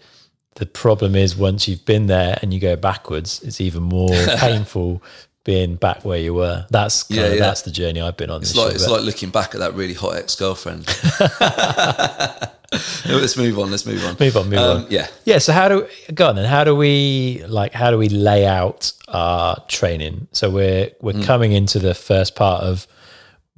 The 0.55 0.65
problem 0.67 1.15
is 1.15 1.35
once 1.35 1.67
you've 1.67 1.83
been 1.85 2.05
there 2.05 2.37
and 2.41 2.53
you 2.53 2.59
go 2.59 2.75
backwards, 2.75 3.41
it's 3.41 3.59
even 3.59 3.83
more 3.83 4.09
painful 4.37 5.01
being 5.43 5.75
back 5.75 6.05
where 6.05 6.17
you 6.19 6.33
were. 6.33 6.65
That's 6.69 7.03
kind 7.03 7.19
Yeah, 7.21 7.25
of, 7.27 7.33
yeah. 7.35 7.39
that's 7.41 7.63
the 7.63 7.71
journey 7.71 7.99
I've 8.01 8.15
been 8.17 8.29
on. 8.29 8.41
It's 8.41 8.55
like 8.55 8.67
year, 8.67 8.75
it's 8.75 8.85
but- 8.85 8.93
like 8.93 9.01
looking 9.03 9.29
back 9.29 9.53
at 9.53 9.59
that 9.59 9.73
really 9.73 9.93
hot 9.93 10.15
ex 10.15 10.35
girlfriend. 10.35 10.85
let's 13.07 13.37
move 13.37 13.59
on. 13.59 13.69
Let's 13.71 13.85
move 13.85 14.03
on. 14.05 14.15
Move 14.19 14.37
on, 14.37 14.49
move 14.49 14.59
Um, 14.59 14.77
on. 14.83 14.87
Yeah. 14.89 15.07
Yeah. 15.25 15.37
So 15.39 15.53
how 15.53 15.67
do 15.69 15.87
go 16.13 16.27
on 16.29 16.35
then? 16.35 16.45
How 16.45 16.63
do 16.63 16.75
we 16.75 17.43
like? 17.47 17.73
How 17.73 17.91
do 17.91 17.97
we 17.97 18.09
lay 18.09 18.45
out 18.45 18.91
our 19.07 19.59
training? 19.67 20.27
So 20.31 20.49
we're 20.49 20.91
we're 21.01 21.13
Mm. 21.13 21.23
coming 21.25 21.51
into 21.51 21.79
the 21.79 21.93
first 21.93 22.35
part 22.35 22.63
of 22.63 22.87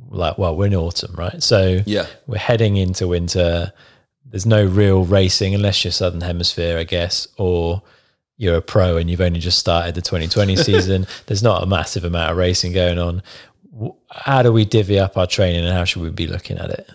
like 0.10 0.38
well, 0.38 0.56
we're 0.56 0.68
in 0.68 0.76
autumn, 0.76 1.14
right? 1.16 1.42
So 1.42 1.82
Yeah. 1.86 2.08
we're 2.28 2.38
heading 2.38 2.78
into 2.78 3.08
winter. 3.08 3.72
There's 4.26 4.46
no 4.46 4.66
real 4.66 5.06
racing 5.06 5.56
unless 5.56 5.84
you're 5.86 5.92
Southern 5.92 6.22
Hemisphere, 6.22 6.78
I 6.78 6.84
guess, 6.84 7.28
or 7.38 7.82
you're 8.38 8.58
a 8.58 8.62
pro 8.62 8.98
and 8.98 9.10
you've 9.10 9.22
only 9.22 9.40
just 9.40 9.60
started 9.60 9.96
the 9.96 10.02
2020 10.02 10.56
season. 10.58 11.08
There's 11.28 11.44
not 11.44 11.64
a 11.64 11.66
massive 11.66 12.04
amount 12.04 12.32
of 12.32 12.38
racing 12.38 12.74
going 12.74 13.00
on. 13.00 13.24
How 14.12 14.42
do 14.42 14.52
we 14.52 14.66
divvy 14.66 15.00
up 15.00 15.18
our 15.18 15.28
training 15.28 15.66
and 15.66 15.74
how 15.74 15.84
should 15.84 16.02
we 16.02 16.10
be 16.10 16.28
looking 16.28 16.58
at 16.58 16.70
it? 16.70 16.90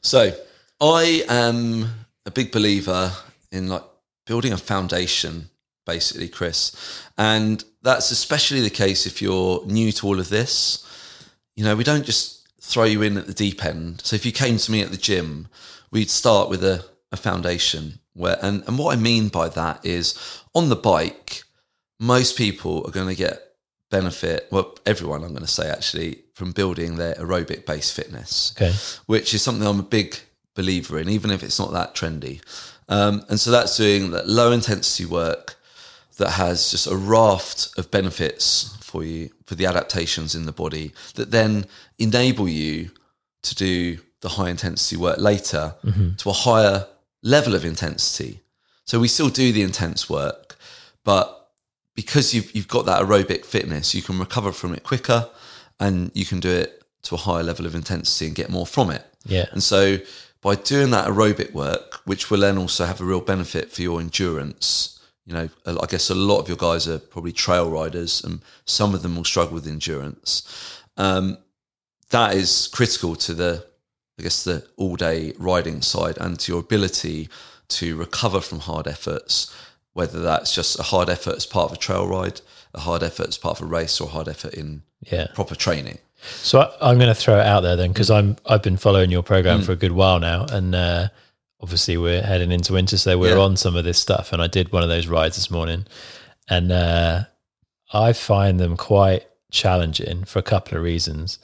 So 0.00 0.32
I 0.80 1.24
am 1.28 1.88
a 2.26 2.30
big 2.30 2.52
believer 2.52 3.12
in 3.52 3.68
like 3.68 3.82
building 4.26 4.52
a 4.52 4.56
foundation, 4.56 5.50
basically, 5.86 6.28
Chris. 6.28 7.04
And 7.18 7.64
that's 7.82 8.10
especially 8.10 8.60
the 8.60 8.70
case 8.70 9.06
if 9.06 9.20
you're 9.20 9.64
new 9.66 9.92
to 9.92 10.06
all 10.06 10.18
of 10.18 10.28
this. 10.28 10.86
You 11.56 11.64
know, 11.64 11.76
we 11.76 11.84
don't 11.84 12.06
just 12.06 12.48
throw 12.60 12.84
you 12.84 13.02
in 13.02 13.16
at 13.16 13.26
the 13.26 13.34
deep 13.34 13.64
end. 13.64 14.00
So 14.02 14.16
if 14.16 14.24
you 14.24 14.32
came 14.32 14.56
to 14.56 14.72
me 14.72 14.82
at 14.82 14.90
the 14.90 14.96
gym, 14.96 15.48
we'd 15.90 16.10
start 16.10 16.48
with 16.48 16.64
a, 16.64 16.84
a 17.12 17.16
foundation 17.16 17.98
where 18.14 18.38
and, 18.42 18.62
and 18.66 18.78
what 18.78 18.96
I 18.96 19.00
mean 19.00 19.28
by 19.28 19.48
that 19.48 19.84
is 19.84 20.39
on 20.54 20.68
the 20.68 20.76
bike, 20.76 21.42
most 21.98 22.36
people 22.36 22.84
are 22.86 22.90
going 22.90 23.08
to 23.08 23.14
get 23.14 23.42
benefit, 23.90 24.46
well, 24.50 24.76
everyone 24.86 25.22
I'm 25.22 25.30
going 25.30 25.40
to 25.42 25.46
say 25.48 25.68
actually, 25.68 26.22
from 26.34 26.52
building 26.52 26.96
their 26.96 27.14
aerobic 27.16 27.66
based 27.66 27.94
fitness 27.94 28.54
Okay. 28.56 28.72
which 29.06 29.34
is 29.34 29.42
something 29.42 29.66
I'm 29.66 29.80
a 29.80 29.82
big 29.82 30.16
believer 30.54 30.98
in, 30.98 31.08
even 31.08 31.30
if 31.30 31.42
it's 31.42 31.58
not 31.58 31.72
that 31.72 31.94
trendy. 31.94 32.40
Um, 32.88 33.22
and 33.28 33.38
so 33.38 33.50
that's 33.50 33.76
doing 33.76 34.10
that 34.12 34.28
low 34.28 34.52
intensity 34.52 35.04
work 35.04 35.56
that 36.18 36.30
has 36.32 36.70
just 36.70 36.86
a 36.86 36.96
raft 36.96 37.70
of 37.78 37.90
benefits 37.90 38.76
for 38.80 39.04
you, 39.04 39.30
for 39.44 39.54
the 39.54 39.66
adaptations 39.66 40.34
in 40.34 40.46
the 40.46 40.52
body 40.52 40.92
that 41.14 41.30
then 41.30 41.66
enable 41.98 42.48
you 42.48 42.90
to 43.42 43.54
do 43.54 43.98
the 44.20 44.30
high 44.30 44.50
intensity 44.50 44.96
work 44.96 45.18
later 45.18 45.74
to 46.18 46.28
a 46.28 46.32
higher 46.32 46.86
level 47.22 47.54
of 47.54 47.64
intensity. 47.64 48.40
So 48.90 48.98
we 48.98 49.06
still 49.06 49.28
do 49.28 49.52
the 49.52 49.62
intense 49.62 50.10
work, 50.10 50.56
but 51.04 51.52
because 51.94 52.34
you've 52.34 52.52
you've 52.56 52.66
got 52.66 52.86
that 52.86 53.00
aerobic 53.00 53.44
fitness, 53.44 53.94
you 53.94 54.02
can 54.02 54.18
recover 54.18 54.50
from 54.50 54.74
it 54.74 54.82
quicker, 54.82 55.28
and 55.78 56.10
you 56.12 56.24
can 56.24 56.40
do 56.40 56.50
it 56.50 56.82
to 57.02 57.14
a 57.14 57.18
higher 57.18 57.44
level 57.44 57.66
of 57.66 57.76
intensity 57.76 58.26
and 58.26 58.34
get 58.34 58.50
more 58.50 58.66
from 58.66 58.90
it. 58.90 59.06
Yeah. 59.24 59.46
And 59.52 59.62
so 59.62 59.98
by 60.42 60.56
doing 60.56 60.90
that 60.90 61.06
aerobic 61.06 61.52
work, 61.52 62.00
which 62.04 62.32
will 62.32 62.40
then 62.40 62.58
also 62.58 62.84
have 62.84 63.00
a 63.00 63.04
real 63.04 63.20
benefit 63.20 63.70
for 63.70 63.80
your 63.80 64.00
endurance, 64.00 64.98
you 65.24 65.34
know, 65.34 65.48
I 65.64 65.86
guess 65.86 66.10
a 66.10 66.16
lot 66.16 66.40
of 66.40 66.48
your 66.48 66.56
guys 66.56 66.88
are 66.88 66.98
probably 66.98 67.30
trail 67.30 67.70
riders, 67.70 68.24
and 68.24 68.40
some 68.64 68.92
of 68.92 69.02
them 69.02 69.14
will 69.14 69.24
struggle 69.24 69.54
with 69.54 69.68
endurance. 69.68 70.42
Um, 70.96 71.38
that 72.08 72.34
is 72.34 72.68
critical 72.72 73.14
to 73.14 73.34
the, 73.34 73.64
I 74.18 74.24
guess, 74.24 74.42
the 74.42 74.66
all 74.76 74.96
day 74.96 75.32
riding 75.38 75.80
side 75.80 76.18
and 76.18 76.40
to 76.40 76.50
your 76.50 76.60
ability 76.60 77.28
to 77.70 77.96
recover 77.96 78.40
from 78.40 78.60
hard 78.60 78.86
efforts, 78.86 79.54
whether 79.92 80.20
that's 80.20 80.54
just 80.54 80.78
a 80.78 80.82
hard 80.84 81.08
effort 81.08 81.36
as 81.36 81.46
part 81.46 81.70
of 81.70 81.76
a 81.76 81.80
trail 81.80 82.06
ride, 82.06 82.40
a 82.74 82.80
hard 82.80 83.02
effort 83.02 83.28
as 83.28 83.38
part 83.38 83.58
of 83.60 83.66
a 83.66 83.68
race, 83.68 84.00
or 84.00 84.08
a 84.08 84.10
hard 84.12 84.28
effort 84.28 84.54
in 84.54 84.82
Yeah. 85.10 85.28
proper 85.34 85.54
training. 85.54 85.98
So 86.42 86.60
I, 86.60 86.90
I'm 86.90 86.98
going 86.98 87.08
to 87.08 87.14
throw 87.14 87.40
it 87.40 87.46
out 87.46 87.60
there 87.62 87.76
then 87.76 87.90
Mm. 87.90 87.94
because 87.94 88.10
I'm 88.10 88.36
I've 88.46 88.62
been 88.62 88.76
following 88.76 89.10
your 89.10 89.22
program 89.22 89.62
for 89.62 89.72
a 89.72 89.76
good 89.76 89.92
while 89.92 90.20
now, 90.20 90.44
and 90.50 90.74
uh, 90.74 91.08
obviously 91.60 91.96
we're 91.96 92.22
heading 92.22 92.52
into 92.52 92.74
winter, 92.74 92.98
so 92.98 93.18
we're 93.18 93.36
Yeah. 93.36 93.42
on 93.42 93.56
some 93.56 93.74
of 93.76 93.84
this 93.84 93.98
stuff. 93.98 94.32
And 94.32 94.42
I 94.42 94.46
did 94.46 94.70
one 94.72 94.82
of 94.82 94.88
those 94.88 95.06
rides 95.06 95.36
this 95.36 95.50
morning, 95.50 95.86
and 96.48 96.70
uh, 96.70 97.24
I 97.92 98.12
find 98.12 98.60
them 98.60 98.76
quite 98.76 99.26
challenging 99.50 100.24
for 100.24 100.38
a 100.38 100.42
couple 100.42 100.76
of 100.76 100.84
reasons. 100.84 101.38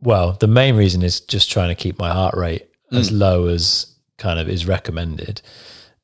Well, 0.00 0.32
the 0.38 0.46
main 0.48 0.76
reason 0.76 1.02
is 1.02 1.20
just 1.20 1.50
trying 1.50 1.68
to 1.68 1.74
keep 1.74 1.98
my 1.98 2.12
heart 2.12 2.34
rate 2.36 2.68
as 2.92 3.10
low 3.10 3.46
as 3.46 3.86
kind 4.22 4.38
of 4.38 4.48
is 4.48 4.66
recommended, 4.66 5.42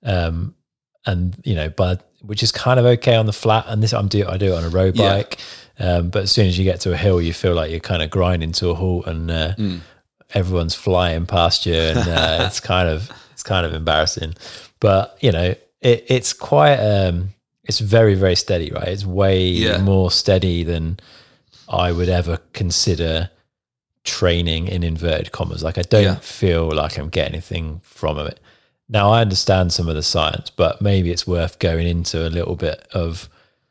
um, 0.02 0.54
and 1.07 1.37
you 1.44 1.54
know, 1.54 1.68
but 1.70 2.04
which 2.22 2.42
is 2.42 2.50
kind 2.52 2.78
of 2.81 2.87
okay 2.87 3.14
on 3.16 3.26
the 3.26 3.33
flat. 3.33 3.64
And 3.68 3.83
this 3.83 3.92
I'm 3.94 4.09
do 4.09 4.26
I 4.28 4.37
do 4.37 4.52
it 4.52 4.57
on 4.59 4.64
a 4.64 4.68
road 4.68 4.96
Yeah. 4.96 5.09
bike, 5.14 5.38
um, 5.78 6.11
but 6.11 6.22
as 6.24 6.33
soon 6.33 6.46
as 6.46 6.59
you 6.59 6.64
get 6.64 6.81
to 6.83 6.92
a 6.92 6.96
hill, 6.96 7.20
you 7.22 7.33
feel 7.33 7.54
like 7.54 7.70
you're 7.70 7.81
kind 7.92 8.02
of 8.02 8.11
grinding 8.11 8.52
to 8.52 8.70
a 8.70 8.74
halt, 8.74 9.07
and 9.07 9.31
uh, 9.31 9.54
everyone's 10.35 10.74
flying 10.74 11.26
past 11.26 11.66
you, 11.66 11.74
and 11.74 12.09
uh, 12.09 12.44
it's 12.46 12.61
kind 12.61 12.88
of 12.88 13.11
it's 13.33 13.42
kind 13.42 13.64
of 13.66 13.72
embarrassing. 13.74 14.35
But 14.81 15.16
you 15.20 15.33
know, 15.33 15.54
it, 15.81 16.04
it's 16.09 16.33
quite 16.33 16.76
um, 16.76 17.28
it's 17.64 17.78
very 17.81 18.14
very 18.14 18.37
steady, 18.37 18.70
right? 18.70 18.88
It's 18.88 19.04
way 19.07 19.46
Yeah. 19.48 19.78
more 19.78 20.11
steady 20.11 20.64
than 20.64 20.98
I 21.68 21.92
would 21.92 22.09
ever 22.09 22.38
consider 22.52 23.31
training 24.04 24.68
in 24.68 24.82
inverted 24.82 25.32
commas. 25.32 25.62
Like 25.62 25.78
I 25.78 25.82
don't 25.82 26.02
Yeah. 26.02 26.14
feel 26.16 26.70
like 26.70 26.98
I'm 26.98 27.08
getting 27.08 27.34
anything 27.34 27.80
from 27.84 28.18
it. 28.18 28.40
Now 28.88 29.11
I 29.11 29.20
understand 29.20 29.72
some 29.72 29.88
of 29.88 29.94
the 29.94 30.02
science, 30.02 30.50
but 30.50 30.80
maybe 30.80 31.11
it's 31.11 31.26
worth 31.26 31.58
going 31.58 31.87
into 31.87 32.26
a 32.26 32.30
little 32.30 32.56
bit 32.56 32.87
of 32.92 33.28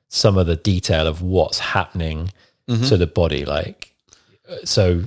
some 0.09 0.37
of 0.37 0.47
the 0.47 0.55
detail 0.55 1.07
of 1.07 1.21
what's 1.21 1.59
happening 1.59 2.31
to 2.67 2.73
mm-hmm. 2.73 2.97
the 2.97 3.07
body. 3.07 3.45
Like, 3.45 3.93
so 4.63 5.03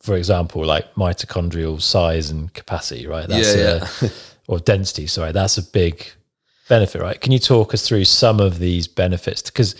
for 0.00 0.16
example, 0.16 0.64
like 0.64 0.94
mitochondrial 0.94 1.80
size 1.80 2.30
and 2.30 2.52
capacity, 2.54 3.06
right? 3.06 3.28
That's 3.28 3.56
Yeah, 3.56 3.88
a, 4.02 4.10
or 4.48 4.60
density. 4.60 5.06
Sorry, 5.06 5.32
that's 5.32 5.58
a 5.58 5.62
big 5.62 6.06
benefit, 6.68 7.00
right? 7.02 7.20
Can 7.20 7.32
you 7.32 7.38
talk 7.38 7.74
us 7.74 7.86
through 7.86 8.04
some 8.04 8.40
of 8.40 8.58
these 8.58 8.86
benefits? 8.86 9.42
Because 9.42 9.74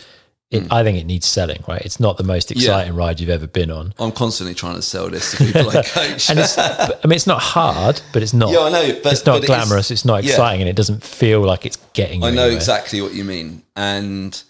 it, 0.49 0.71
I 0.71 0.83
think 0.83 0.97
it 0.97 1.03
needs 1.05 1.25
selling, 1.25 1.61
right? 1.67 1.81
It's 1.81 1.99
not 1.99 2.17
the 2.17 2.23
most 2.23 2.51
exciting 2.51 2.95
ride 2.95 3.19
you've 3.19 3.29
ever 3.29 3.47
been 3.47 3.69
on, 3.69 3.93
I'm 3.99 4.13
constantly 4.13 4.55
trying 4.55 4.75
to 4.75 4.81
sell 4.81 5.09
this 5.09 5.31
to 5.31 5.37
people 5.43 5.69
I 5.69 5.81
coach. 5.85 6.29
and 6.29 6.39
it's. 6.39 6.57
I 6.57 6.87
mean, 7.03 7.13
it's 7.15 7.27
not 7.27 7.41
hard, 7.41 7.99
but 8.13 8.23
it's 8.23 8.33
not. 8.33 8.51
yeah, 8.51 8.59
I 8.61 8.69
know, 8.69 8.99
but 9.03 9.11
it's 9.13 9.25
not 9.25 9.41
but 9.41 9.47
glamorous. 9.47 9.91
it's 9.91 10.05
not 10.05 10.23
yeah. 10.23 10.31
exciting, 10.31 10.61
and 10.61 10.69
it 10.69 10.75
doesn't 10.77 11.03
feel 11.03 11.41
like 11.41 11.65
it's 11.65 11.77
getting. 11.93 12.21
You 12.21 12.27
I 12.27 12.31
know 12.31 12.43
anywhere. 12.43 12.55
exactly 12.57 13.01
what 13.01 13.13
you 13.13 13.25
mean. 13.25 13.63
And 13.75 14.41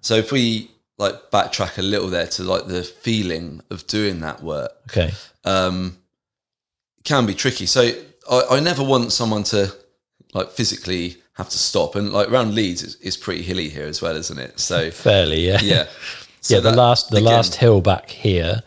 so 0.00 0.14
if 0.14 0.30
we 0.30 0.70
like 0.98 1.30
backtrack 1.32 1.78
a 1.78 1.82
little 1.82 2.08
there 2.08 2.26
to 2.26 2.44
like 2.44 2.66
the 2.66 2.82
feeling 2.84 3.60
of 3.70 3.86
doing 3.88 4.20
that 4.20 4.42
work, 4.42 4.70
Okay. 4.90 5.10
um, 5.44 5.96
can 7.04 7.26
be 7.26 7.34
tricky. 7.34 7.66
So 7.66 7.90
I, 8.30 8.42
I 8.52 8.60
never 8.60 8.84
want 8.84 9.10
someone 9.10 9.42
to 9.44 9.74
like 10.34 10.50
physically 10.50 11.16
have 11.34 11.48
to 11.48 11.58
stop. 11.58 11.94
And 11.94 12.12
like 12.12 12.28
around 12.28 12.54
Leeds, 12.54 12.82
it's, 12.82 12.94
it's 13.00 13.16
pretty 13.16 13.42
hilly 13.42 13.68
here 13.68 13.86
as 13.86 14.00
well, 14.02 14.16
isn't 14.16 14.38
it? 14.38 14.60
So 14.60 14.90
Fairly, 15.08 15.46
yeah. 15.46 15.58
yeah, 15.62 15.86
So 16.40 16.54
yeah, 16.54 16.60
the 16.60 16.70
that- 16.70 16.76
last 16.76 17.10
the 17.10 17.16
again, 17.18 17.28
Mm. 17.28 17.36
last 17.36 17.54
hill 17.56 17.80
back 17.80 18.10
here 18.10 18.62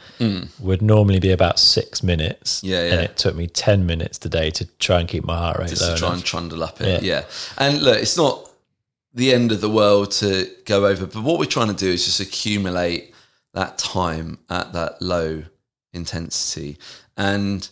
would 0.59 0.81
normally 0.81 1.19
be 1.19 1.31
about 1.31 1.59
six 1.59 2.01
minutes. 2.03 2.63
Yeah, 2.63 2.83
yeah, 2.85 2.91
And 2.93 3.01
it 3.01 3.17
took 3.17 3.35
me 3.35 3.47
ten 3.47 3.85
minutes 3.85 4.17
today 4.17 4.49
to 4.51 4.65
try 4.79 4.99
and 4.99 5.07
keep 5.09 5.23
my 5.23 5.37
heart 5.37 5.59
rate 5.59 5.69
just 5.69 5.81
low 5.81 5.93
to 5.93 5.99
try 5.99 6.07
enough. 6.09 6.17
and 6.19 6.25
trundle 6.25 6.63
up 6.63 6.81
it. 6.81 7.03
Yeah. 7.03 7.19
Yeah. 7.19 7.23
And 7.57 7.81
look, 7.81 7.97
it's 7.99 8.17
not 8.17 8.49
the 9.13 9.31
end 9.33 9.51
of 9.51 9.61
the 9.61 9.69
world 9.69 10.09
to 10.11 10.49
go 10.65 10.85
over, 10.87 11.05
but 11.05 11.21
what 11.21 11.37
we're 11.39 11.45
trying 11.45 11.67
to 11.67 11.73
do 11.75 11.89
is 11.91 12.03
just 12.05 12.19
accumulate 12.19 13.13
that 13.53 13.77
time 13.77 14.39
at 14.49 14.73
that 14.73 14.99
low 15.01 15.43
intensity. 15.93 16.77
And 17.15 17.67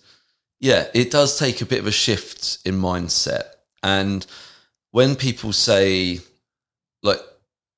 yeah, 0.59 0.85
it 0.93 1.09
does 1.09 1.39
take 1.39 1.59
a 1.61 1.65
bit 1.65 1.79
of 1.79 1.87
a 1.87 1.91
shift 1.91 2.59
in 2.65 2.75
mindset. 2.79 3.45
And 3.83 4.25
when 4.91 5.15
people 5.15 5.53
say, 5.53 6.19
like, 7.01 7.21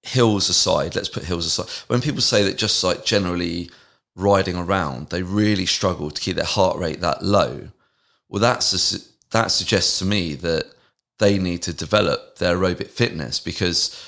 hills 0.03 0.49
aside, 0.49 0.95
let's 0.95 1.09
put 1.09 1.23
hills 1.23 1.45
aside, 1.45 1.69
when 1.87 2.01
people 2.01 2.21
say 2.21 2.43
that 2.43 2.57
just 2.57 2.83
like 2.83 3.05
generally 3.05 3.69
riding 4.15 4.57
around, 4.57 5.09
they 5.09 5.23
really 5.23 5.65
struggle 5.65 6.11
to 6.11 6.21
keep 6.21 6.35
their 6.35 6.45
heart 6.45 6.77
rate 6.77 7.01
that 7.01 7.23
low. 7.23 7.69
Well, 8.29 8.41
that's 8.41 8.93
a, 8.93 8.99
that 9.31 9.47
suggests 9.51 9.99
to 9.99 10.05
me 10.05 10.35
that 10.35 10.65
they 11.19 11.39
need 11.39 11.61
to 11.63 11.73
develop 11.73 12.37
their 12.37 12.55
aerobic 12.57 12.89
fitness 12.89 13.39
because 13.39 13.99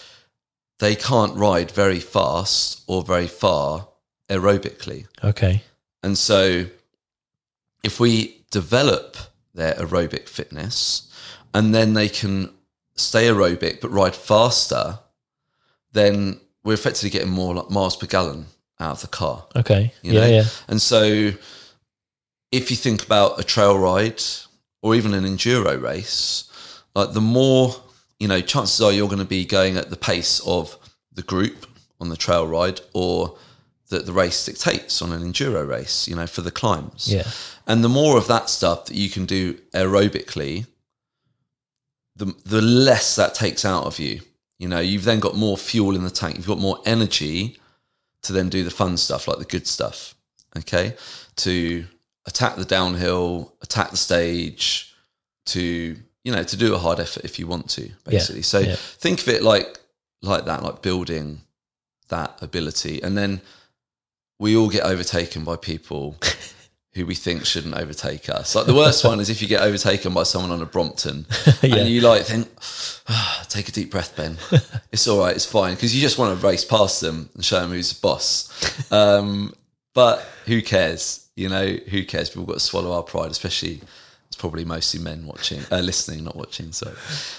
they 0.79 0.95
can't 0.95 1.36
ride 1.36 1.71
very 1.71 1.99
fast 1.99 2.84
or 2.88 3.03
very 3.03 3.27
far 3.27 3.88
aerobically. 4.29 5.08
Okay. 5.23 5.63
And 6.03 6.17
so, 6.17 6.65
if 7.84 7.99
we 7.99 8.43
develop 8.51 9.15
their 9.53 9.73
aerobic 9.75 10.27
fitness 10.27 11.12
and 11.56 11.74
then 11.74 11.94
they 11.94 12.10
can 12.10 12.54
stay 12.96 13.28
aerobic 13.28 13.80
but 13.80 13.89
ride 13.89 14.13
faster, 14.13 15.00
then 15.94 16.41
we're 16.65 16.74
effectively 16.74 17.10
getting 17.10 17.32
more 17.32 17.56
like 17.56 17.70
miles 17.70 17.96
per 17.96 18.06
gallon 18.06 18.48
out 18.78 18.91
of 18.91 19.02
the 19.02 19.08
car. 19.08 19.46
Okay. 19.56 19.94
You 20.02 20.13
yeah, 20.13 20.28
yeah. 20.28 20.44
And 20.68 20.82
so, 20.82 21.32
if 22.52 22.70
you 22.70 22.76
think 22.76 23.06
about 23.06 23.39
a 23.39 23.44
trail 23.44 23.80
ride 23.80 24.22
or 24.82 24.96
even 24.96 25.13
an 25.13 25.24
enduro 25.24 25.82
race, 25.82 26.52
like 26.94 27.13
the 27.13 27.22
more, 27.22 27.74
you 28.20 28.28
know, 28.28 28.41
chances 28.41 28.82
are 28.82 28.91
you're 28.91 29.08
going 29.08 29.20
to 29.20 29.26
be 29.26 29.46
going 29.46 29.78
at 29.78 29.89
the 29.89 29.96
pace 29.96 30.41
of 30.46 30.78
the 31.13 31.24
group 31.24 31.65
on 32.02 32.10
the 32.10 32.18
trail 32.18 32.46
ride 32.46 32.82
or 32.94 33.38
that 33.89 34.06
the 34.06 34.12
race 34.12 34.46
dictates 34.46 35.02
on 35.02 35.13
an 35.13 35.22
enduro 35.22 35.65
race, 35.65 36.06
you 36.06 36.15
know, 36.18 36.28
for 36.28 36.41
the 36.41 36.52
climbs. 36.52 37.08
Yeah. 37.12 37.28
And 37.65 37.82
the 37.82 37.89
more 37.89 38.18
of 38.18 38.28
that 38.28 38.50
stuff 38.50 38.88
that 38.88 38.96
you 38.96 39.10
can 39.10 39.26
do 39.26 39.54
aerobically, 39.74 40.65
the 42.15 42.34
the 42.45 42.62
less 42.62 43.15
that 43.15 43.36
takes 43.36 43.65
out 43.65 43.86
of 43.86 43.99
you. 43.99 44.21
You 44.58 44.69
know, 44.69 44.80
you've 44.80 45.04
then 45.04 45.19
got 45.19 45.36
more 45.36 45.58
fuel 45.58 45.95
in 45.95 46.04
the 46.04 46.10
tank. 46.10 46.38
You've 46.38 46.47
got 46.47 46.60
more 46.60 46.80
energy 46.86 47.58
to 48.21 48.34
then 48.34 48.49
do 48.49 48.63
the 48.63 48.71
fun 48.71 48.97
stuff, 48.97 49.28
like 49.28 49.38
the 49.38 49.45
good 49.45 49.67
stuff. 49.67 50.15
Okay, 50.58 50.95
to 51.38 51.86
attack 52.25 52.56
the 52.56 52.65
downhill, 52.65 53.54
attack 53.62 53.91
the 53.91 53.97
stage, 53.97 54.95
to 55.47 55.97
you 56.23 56.32
know, 56.32 56.43
to 56.43 56.58
do 56.58 56.73
a 56.73 56.78
hard 56.78 56.99
effort 56.99 57.23
if 57.23 57.38
you 57.38 57.47
want 57.47 57.69
to, 57.69 57.91
basically. 58.04 58.41
so 58.41 58.60
yeah. 58.60 58.75
think 58.75 59.21
of 59.21 59.28
it 59.28 59.43
like 59.43 59.80
like 60.21 60.45
that, 60.45 60.63
like 60.63 60.82
building 60.82 61.41
that 62.10 62.38
ability, 62.41 63.01
and 63.04 63.17
then 63.17 63.41
we 64.39 64.56
all 64.56 64.69
get 64.69 64.84
overtaken 64.84 65.43
by 65.43 65.56
people 65.56 66.15
who 66.95 67.05
we 67.05 67.13
think 67.13 67.45
shouldn't 67.45 67.75
overtake 67.75 68.29
us. 68.29 68.55
Like 68.55 68.65
the 68.65 68.73
worst 68.73 69.03
one 69.12 69.19
is 69.19 69.29
if 69.29 69.41
you 69.41 69.47
get 69.47 69.62
overtaken 69.62 70.13
by 70.13 70.23
someone 70.23 70.51
on 70.51 70.62
a 70.62 70.65
Brompton 70.65 71.25
Yeah. 71.62 71.75
and 71.75 71.89
you 71.89 72.01
like 72.01 72.23
think, 72.23 72.47
"Ah, 73.10 73.45
take 73.49 73.67
a 73.67 73.71
deep 73.71 73.91
breath, 73.91 74.15
Ben. 74.15 74.38
It's 74.91 75.05
all 75.08 75.19
right, 75.19 75.36
it's 75.36 75.45
fine, 75.45 75.75
because 75.75 75.93
you 75.93 76.01
just 76.01 76.17
want 76.17 76.39
to 76.39 76.47
race 76.47 76.63
past 76.63 77.01
them 77.01 77.29
and 77.36 77.43
show 77.43 77.60
them 77.60 77.71
who's 77.71 77.91
the 77.93 77.99
boss. 78.01 78.91
Um, 78.91 79.53
but 79.93 80.25
who 80.45 80.62
cares? 80.62 81.27
You 81.36 81.49
know, 81.49 81.67
who 81.67 82.05
cares? 82.05 82.34
We've 82.34 82.47
got 82.47 82.53
to 82.53 82.60
swallow 82.62 82.93
our 82.93 83.03
pride, 83.03 83.29
especially 83.31 83.81
it's 84.27 84.38
probably 84.38 84.63
mostly 84.63 85.01
men 85.01 85.25
watching, 85.25 85.60
uh, 85.69 85.79
listening, 85.79 86.23
not 86.23 86.38
watching. 86.38 86.71
So, 86.71 86.93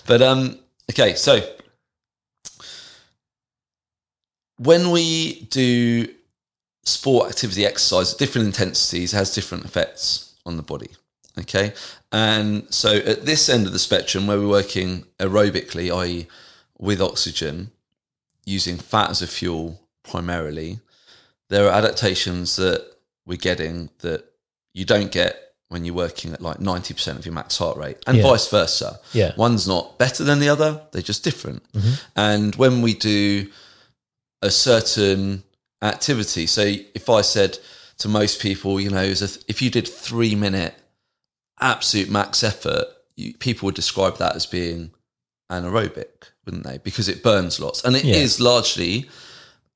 but 0.06 0.20
um, 0.20 0.58
okay, 0.90 1.14
so 1.14 1.40
when 4.58 4.90
we 4.90 5.40
do 5.50 6.08
sport 6.86 7.28
activity 7.28 7.66
exercise 7.66 8.12
at 8.12 8.18
different 8.18 8.46
intensities 8.46 9.12
has 9.12 9.34
different 9.34 9.64
effects 9.64 10.34
on 10.46 10.56
the 10.56 10.62
body 10.62 10.90
okay? 11.38 11.74
And 12.12 12.72
so 12.72 12.96
at 12.96 13.26
this 13.26 13.48
end 13.50 13.66
of 13.66 13.72
the 13.74 13.78
spectrum 13.78 14.26
where 14.26 14.38
we're 14.38 14.48
working 14.48 15.04
aerobically 15.18 15.94
i.e 16.02 16.26
with 16.78 17.00
oxygen 17.00 17.70
using 18.44 18.76
fat 18.78 19.10
as 19.10 19.20
a 19.22 19.26
fuel 19.26 19.80
primarily 20.02 20.78
there 21.50 21.66
are 21.66 21.72
adaptations 21.72 22.56
that 22.56 22.80
we're 23.26 23.36
getting 23.36 23.90
that 24.00 24.24
you 24.72 24.84
don't 24.84 25.10
get 25.10 25.36
when 25.68 25.84
you're 25.84 25.94
working 25.94 26.32
at 26.32 26.40
like 26.40 26.58
90% 26.58 27.18
of 27.18 27.26
your 27.26 27.34
max 27.34 27.58
heart 27.58 27.76
rate 27.76 27.98
and 28.06 28.18
Yeah. 28.18 28.22
vice 28.22 28.48
versa. 28.48 29.00
Yeah. 29.12 29.32
one's 29.36 29.66
not 29.66 29.98
better 29.98 30.22
than 30.22 30.38
the 30.38 30.48
other 30.48 30.82
they're 30.92 31.02
just 31.02 31.24
different. 31.24 31.60
Mm-hmm. 31.72 31.94
And 32.14 32.54
when 32.54 32.82
we 32.82 32.94
do 32.94 33.50
a 34.42 34.50
certain 34.50 35.42
activity. 35.86 36.46
So 36.46 36.62
if 36.94 37.08
I 37.08 37.20
said 37.22 37.58
to 37.98 38.08
most 38.08 38.40
people, 38.40 38.80
you 38.80 38.90
know, 38.90 39.02
if 39.02 39.62
you 39.62 39.70
did 39.70 39.88
three 39.88 40.34
minute 40.34 40.74
absolute 41.60 42.10
max 42.10 42.42
effort, 42.42 42.86
you, 43.16 43.34
people 43.34 43.66
would 43.66 43.74
describe 43.74 44.18
that 44.18 44.36
as 44.36 44.46
being 44.46 44.90
anaerobic, 45.50 46.30
wouldn't 46.44 46.64
they? 46.64 46.78
Because 46.78 47.08
it 47.08 47.22
burns 47.22 47.58
lots, 47.60 47.82
and 47.84 47.96
it 47.96 48.04
is 48.04 48.38
Yeah. 48.38 48.44
largely 48.44 49.08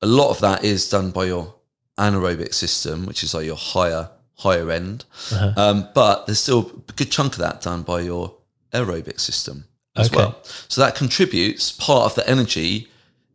a 0.01 0.07
lot 0.07 0.29
of 0.29 0.39
that 0.39 0.63
is 0.63 0.89
done 0.89 1.11
by 1.11 1.25
your 1.25 1.55
anaerobic 1.97 2.53
system, 2.53 3.05
which 3.05 3.23
is 3.23 3.33
like 3.33 3.45
your 3.45 3.55
higher 3.55 4.09
higher 4.37 4.71
end. 4.71 5.05
Uh-huh. 5.31 5.53
Um, 5.55 5.89
but 5.93 6.25
there's 6.25 6.39
still 6.39 6.71
a 6.89 6.93
good 6.93 7.11
chunk 7.11 7.33
of 7.33 7.39
that 7.39 7.61
done 7.61 7.83
by 7.83 8.01
your 8.01 8.35
aerobic 8.73 9.19
system 9.19 9.65
as 9.95 10.07
Okay. 10.07 10.15
well. 10.17 10.39
So 10.67 10.81
that 10.81 10.95
contributes 10.95 11.71
part 11.71 12.05
of 12.05 12.15
the 12.15 12.27
energy, 12.27 12.87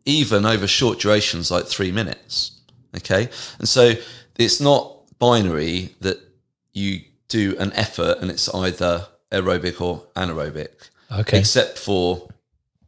even 0.05 0.45
over 0.45 0.67
short 0.67 0.99
durations 0.99 1.49
like 1.49 1.67
three 1.67 1.93
minutes. 1.93 2.56
Okay. 2.99 3.29
And 3.59 3.69
so 3.69 3.93
it's 4.39 4.61
not 4.61 4.93
binary 5.19 5.95
that 6.01 6.19
you 6.73 7.01
do 7.29 7.57
an 7.59 7.73
effort 7.73 8.19
and 8.21 8.31
it's 8.31 8.49
either 8.55 9.07
aerobic 9.33 9.81
or 9.81 10.07
anaerobic, 10.15 10.91
Okay. 11.11 11.39
except 11.39 11.79
for 11.79 12.29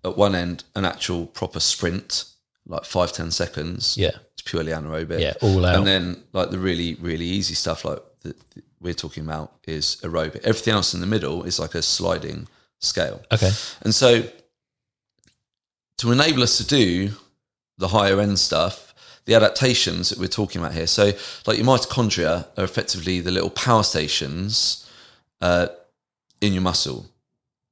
at 0.04 0.16
one 0.16 0.34
end 0.34 0.64
an 0.76 0.84
actual 0.84 1.26
proper 1.26 1.60
sprint, 1.60 2.24
like 2.66 2.84
five 2.84 3.12
ten 3.12 3.30
seconds. 3.30 3.96
Yeah. 3.96 4.12
it's 4.34 4.42
purely 4.42 4.72
anaerobic. 4.72 5.20
Yeah, 5.20 5.34
all 5.42 5.64
out. 5.66 5.76
And 5.76 5.86
then 5.86 6.22
like 6.32 6.50
the 6.50 6.58
really 6.58 6.94
really 7.00 7.24
easy 7.26 7.54
stuff 7.54 7.84
like 7.84 8.00
that 8.22 8.36
we're 8.80 8.94
talking 8.94 9.24
about 9.24 9.52
is 9.66 9.96
aerobic. 10.02 10.40
Everything 10.44 10.74
else 10.74 10.94
in 10.94 11.00
the 11.00 11.06
middle 11.06 11.42
is 11.42 11.58
like 11.58 11.74
a 11.74 11.82
sliding 11.82 12.46
scale. 12.78 13.22
Okay. 13.32 13.50
And 13.82 13.92
so 13.94 14.22
to 15.98 16.12
enable 16.12 16.42
us 16.42 16.56
to 16.58 16.64
do 16.66 17.10
the 17.76 17.88
higher 17.88 18.20
end 18.20 18.38
stuff, 18.38 18.87
the 19.28 19.34
adaptations 19.34 20.08
that 20.08 20.18
we're 20.18 20.26
talking 20.26 20.58
about 20.58 20.72
here. 20.72 20.86
So 20.86 21.12
like 21.46 21.58
your 21.58 21.66
mitochondria 21.66 22.46
are 22.56 22.64
effectively 22.64 23.20
the 23.20 23.30
little 23.30 23.50
power 23.50 23.82
stations 23.82 24.88
uh, 25.42 25.66
in 26.40 26.54
your 26.54 26.62
muscle. 26.62 27.04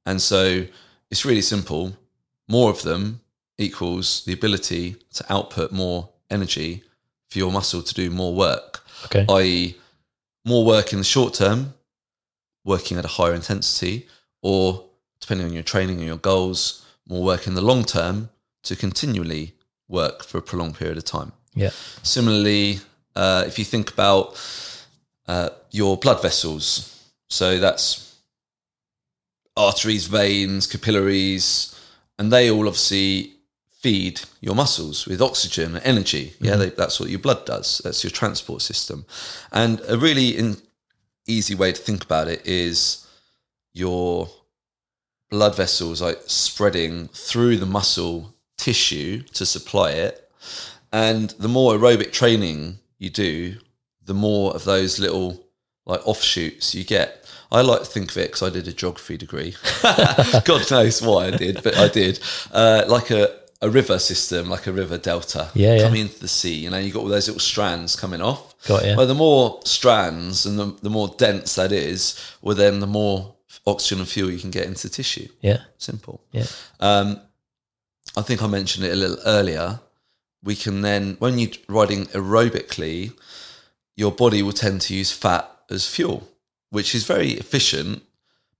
And 0.05 0.21
so 0.21 0.67
it's 1.09 1.25
really 1.25 1.41
simple. 1.41 1.97
More 2.47 2.69
of 2.69 2.83
them 2.83 3.21
equals 3.57 4.23
the 4.25 4.33
ability 4.33 4.97
to 5.15 5.33
output 5.33 5.71
more 5.71 6.09
energy 6.29 6.83
for 7.27 7.39
your 7.39 7.51
muscle 7.51 7.81
to 7.81 7.93
do 7.95 8.11
more 8.11 8.35
work, 8.35 8.83
Okay. 9.05 9.25
i.e., 9.27 9.77
more 10.45 10.63
work 10.63 10.93
in 10.93 10.99
the 10.99 11.03
short 11.03 11.33
term, 11.33 11.73
working 12.63 12.99
at 12.99 13.05
a 13.05 13.07
higher 13.07 13.33
intensity, 13.33 14.07
or 14.43 14.85
depending 15.19 15.47
on 15.47 15.53
your 15.53 15.63
training 15.63 15.97
and 15.97 16.05
your 16.05 16.17
goals, 16.17 16.85
more 17.09 17.23
work 17.23 17.47
in 17.47 17.55
the 17.55 17.61
long 17.61 17.83
term 17.83 18.29
to 18.61 18.75
continually 18.75 19.55
work 19.87 20.23
for 20.23 20.37
a 20.37 20.41
prolonged 20.43 20.75
period 20.75 20.97
of 20.97 21.03
time. 21.03 21.31
Yeah. 21.57 21.71
Similarly, 22.03 22.79
uh, 23.15 23.43
if 23.47 23.57
you 23.59 23.65
think 23.65 23.91
about 23.91 24.39
uh, 25.27 25.49
your 25.71 25.97
blood 25.97 26.21
vessels, 26.21 27.11
so 27.29 27.59
that's 27.59 28.19
arteries, 29.55 30.07
veins, 30.07 30.67
capillaries, 30.67 31.73
and 32.19 32.31
they 32.31 32.49
all 32.49 32.67
obviously 32.67 33.33
feed 33.79 34.21
your 34.41 34.55
muscles 34.55 35.05
with 35.05 35.21
oxygen 35.21 35.75
and 35.75 35.85
energy. 35.85 36.33
Yeah, 36.39 36.55
they, 36.55 36.69
that's 36.69 36.99
what 36.99 37.09
your 37.09 37.19
blood 37.19 37.45
does. 37.45 37.81
That's 37.83 38.03
your 38.03 38.11
transport 38.11 38.61
system. 38.61 39.05
And 39.51 39.81
a 39.87 39.97
really 39.97 40.29
in, 40.37 40.57
easy 41.27 41.55
way 41.55 41.71
to 41.71 41.81
think 41.81 42.03
about 42.03 42.27
it 42.27 42.45
is 42.45 43.07
your 43.73 44.29
blood 45.29 45.55
vessels 45.55 46.01
like 46.01 46.19
spreading 46.25 47.07
through 47.09 47.57
the 47.57 47.65
muscle 47.65 48.33
tissue 48.57 49.21
to 49.33 49.45
supply 49.45 49.91
it. 49.91 50.29
And 50.91 51.29
the 51.31 51.47
more 51.47 51.73
aerobic 51.73 52.11
training 52.13 52.79
you 52.97 53.09
do, 53.09 53.57
the 54.05 54.13
more 54.13 54.53
of 54.55 54.63
those 54.63 54.99
little 54.99 55.43
like 55.85 56.05
offshoots 56.07 56.75
you 56.75 56.83
get. 56.83 57.23
I 57.51 57.61
like 57.61 57.79
to 57.79 57.85
think 57.85 58.11
of 58.11 58.17
it 58.17 58.27
because 58.27 58.43
I 58.43 58.49
did 58.49 58.67
a 58.67 58.73
geography 58.73 59.15
degree. 59.17 59.55
God 59.83 60.69
knows 60.69 61.01
why 61.01 61.27
I 61.27 61.31
did, 61.31 61.63
but 61.63 61.77
I 61.77 61.87
did. 61.87 62.19
Uh, 62.51 62.83
like 62.87 63.09
a, 63.09 63.39
a 63.61 63.69
river 63.69 63.97
system, 63.99 64.49
like 64.49 64.67
a 64.67 64.73
river 64.73 64.97
delta 64.97 65.49
Yeah, 65.53 65.75
yeah. 65.75 65.83
coming 65.83 66.01
into 66.01 66.19
the 66.19 66.27
sea. 66.27 66.55
You 66.55 66.69
know, 66.69 66.77
you 66.77 66.91
got 66.91 67.03
all 67.03 67.07
those 67.07 67.27
little 67.27 67.39
strands 67.39 67.95
coming 67.95 68.21
off. 68.21 68.53
Got 68.67 68.85
ya. 68.85 68.95
Well, 68.97 69.07
the 69.07 69.13
more 69.15 69.61
strands 69.63 70.45
and 70.45 70.59
the, 70.59 70.65
the 70.81 70.89
more 70.89 71.07
dense 71.17 71.55
that 71.55 71.71
is, 71.71 72.19
well, 72.41 72.55
then 72.55 72.81
the 72.81 72.87
more 72.87 73.35
oxygen 73.65 73.99
and 73.99 74.07
fuel 74.09 74.29
you 74.29 74.39
can 74.39 74.51
get 74.51 74.65
into 74.65 74.89
tissue. 74.89 75.29
Yeah. 75.41 75.59
Simple. 75.77 76.21
Yeah. 76.31 76.45
Um, 76.81 77.21
I 78.17 78.23
think 78.23 78.41
I 78.43 78.47
mentioned 78.47 78.85
it 78.85 78.91
a 78.91 78.95
little 78.95 79.19
earlier. 79.25 79.79
We 80.43 80.55
can 80.55 80.81
then, 80.81 81.15
when 81.19 81.37
you're 81.39 81.51
riding 81.67 82.05
aerobically, 82.07 83.13
your 83.95 84.11
body 84.11 84.41
will 84.43 84.53
tend 84.53 84.81
to 84.81 84.93
use 84.95 85.11
fat 85.11 85.49
as 85.69 85.87
fuel, 85.87 86.27
which 86.69 86.93
is 86.93 87.03
very 87.03 87.31
efficient, 87.31 88.03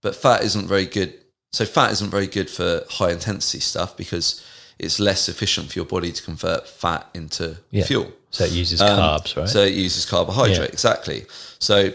but 0.02 0.16
fat 0.16 0.42
isn't 0.42 0.66
very 0.66 0.86
good. 0.86 1.14
So, 1.52 1.64
fat 1.64 1.92
isn't 1.92 2.10
very 2.10 2.26
good 2.26 2.50
for 2.50 2.84
high 2.90 3.10
intensity 3.12 3.60
stuff 3.60 3.96
because 3.96 4.44
it's 4.78 5.00
less 5.00 5.28
efficient 5.28 5.72
for 5.72 5.78
your 5.78 5.86
body 5.86 6.12
to 6.12 6.22
convert 6.22 6.68
fat 6.68 7.08
into 7.14 7.56
Yeah. 7.70 7.84
fuel. 7.84 8.12
So 8.30 8.44
it 8.44 8.52
uses 8.52 8.80
Um, 8.80 8.98
carbs, 8.98 9.36
right? 9.36 9.48
So 9.48 9.62
it 9.64 9.72
uses 9.74 10.04
carbohydrate, 10.04 10.58
Yeah. 10.58 10.64
exactly. 10.64 11.26
So, 11.58 11.92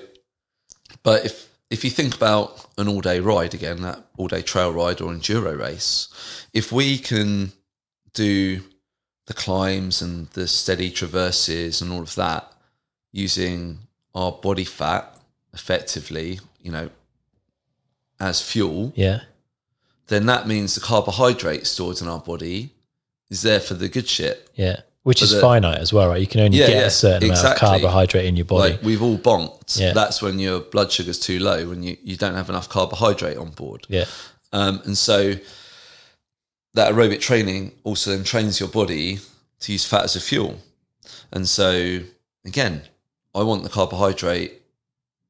but 1.03 1.25
if 1.25 1.47
if 1.69 1.83
you 1.83 1.89
think 1.89 2.13
about 2.13 2.69
an 2.77 2.87
all 2.87 3.01
day 3.01 3.19
ride 3.19 3.53
again, 3.55 3.81
that 3.81 3.99
all 4.17 4.27
day 4.27 4.41
trail 4.43 4.71
ride 4.71 5.01
or 5.01 5.11
enduro 5.11 5.57
race, 5.57 6.07
if 6.53 6.71
we 6.71 6.99
can 6.99 7.51
do 8.13 8.61
the 9.25 9.33
climbs 9.33 10.01
and 10.01 10.27
the 10.31 10.47
steady 10.47 10.91
traverses 10.91 11.81
and 11.81 11.91
all 11.91 12.01
of 12.01 12.15
that 12.15 12.51
using 13.11 13.79
our 14.13 14.31
body 14.31 14.63
fat 14.65 15.17
effectively, 15.53 16.39
you 16.61 16.71
know, 16.71 16.89
as 18.19 18.41
fuel, 18.41 18.93
yeah. 18.95 19.21
then 20.07 20.25
that 20.25 20.47
means 20.47 20.75
the 20.75 20.81
carbohydrate 20.81 21.65
stored 21.67 22.01
in 22.01 22.07
our 22.07 22.19
body 22.19 22.71
is 23.29 23.41
there 23.41 23.59
for 23.59 23.73
the 23.73 23.89
good 23.89 24.07
shit. 24.07 24.49
Yeah. 24.55 24.81
Which 25.03 25.21
is 25.21 25.31
the- 25.31 25.41
finite 25.41 25.79
as 25.79 25.91
well, 25.91 26.07
right? 26.09 26.21
You 26.21 26.27
can 26.27 26.41
only 26.41 26.57
Yeah, 26.57 26.67
get 26.67 26.75
yeah, 26.77 26.85
a 26.85 26.89
certain 26.89 27.29
amount 27.29 27.45
of 27.45 27.57
carbohydrate 27.57 28.25
in 28.25 28.35
your 28.37 28.45
body. 28.45 28.73
Like 28.73 28.83
we've 28.83 29.01
all 29.01 29.17
bonked. 29.17 29.77
Yeah. 29.79 29.91
That's 29.93 30.21
when 30.21 30.39
your 30.39 30.61
blood 30.61 30.91
sugar's 30.91 31.19
too 31.19 31.39
low, 31.39 31.67
when 31.67 31.83
you, 31.83 31.97
you 32.03 32.15
don't 32.15 32.35
have 32.35 32.49
enough 32.49 32.69
carbohydrate 32.69 33.37
on 33.37 33.51
board. 33.51 33.85
yeah. 33.89 34.05
Um, 34.53 34.81
and 34.85 34.97
so 34.97 35.33
that 36.73 36.93
aerobic 36.93 37.21
training 37.21 37.71
also 37.83 38.11
then 38.11 38.23
trains 38.23 38.59
your 38.59 38.69
body 38.69 39.19
to 39.59 39.71
use 39.71 39.85
fat 39.85 40.03
as 40.03 40.15
a 40.15 40.21
fuel. 40.21 40.59
And 41.31 41.47
so 41.47 42.01
again, 42.45 42.83
I 43.35 43.43
want 43.43 43.63
the 43.63 43.69
carbohydrate 43.69 44.61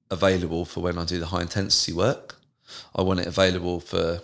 available 0.10 0.66
for 0.66 0.82
when 0.82 0.98
I 0.98 1.06
do 1.06 1.20
the 1.20 1.28
high 1.28 1.42
intensity 1.42 1.94
work. 1.94 2.36
I 2.96 3.02
want 3.02 3.20
it 3.20 3.28
available 3.28 3.80
for 3.80 4.22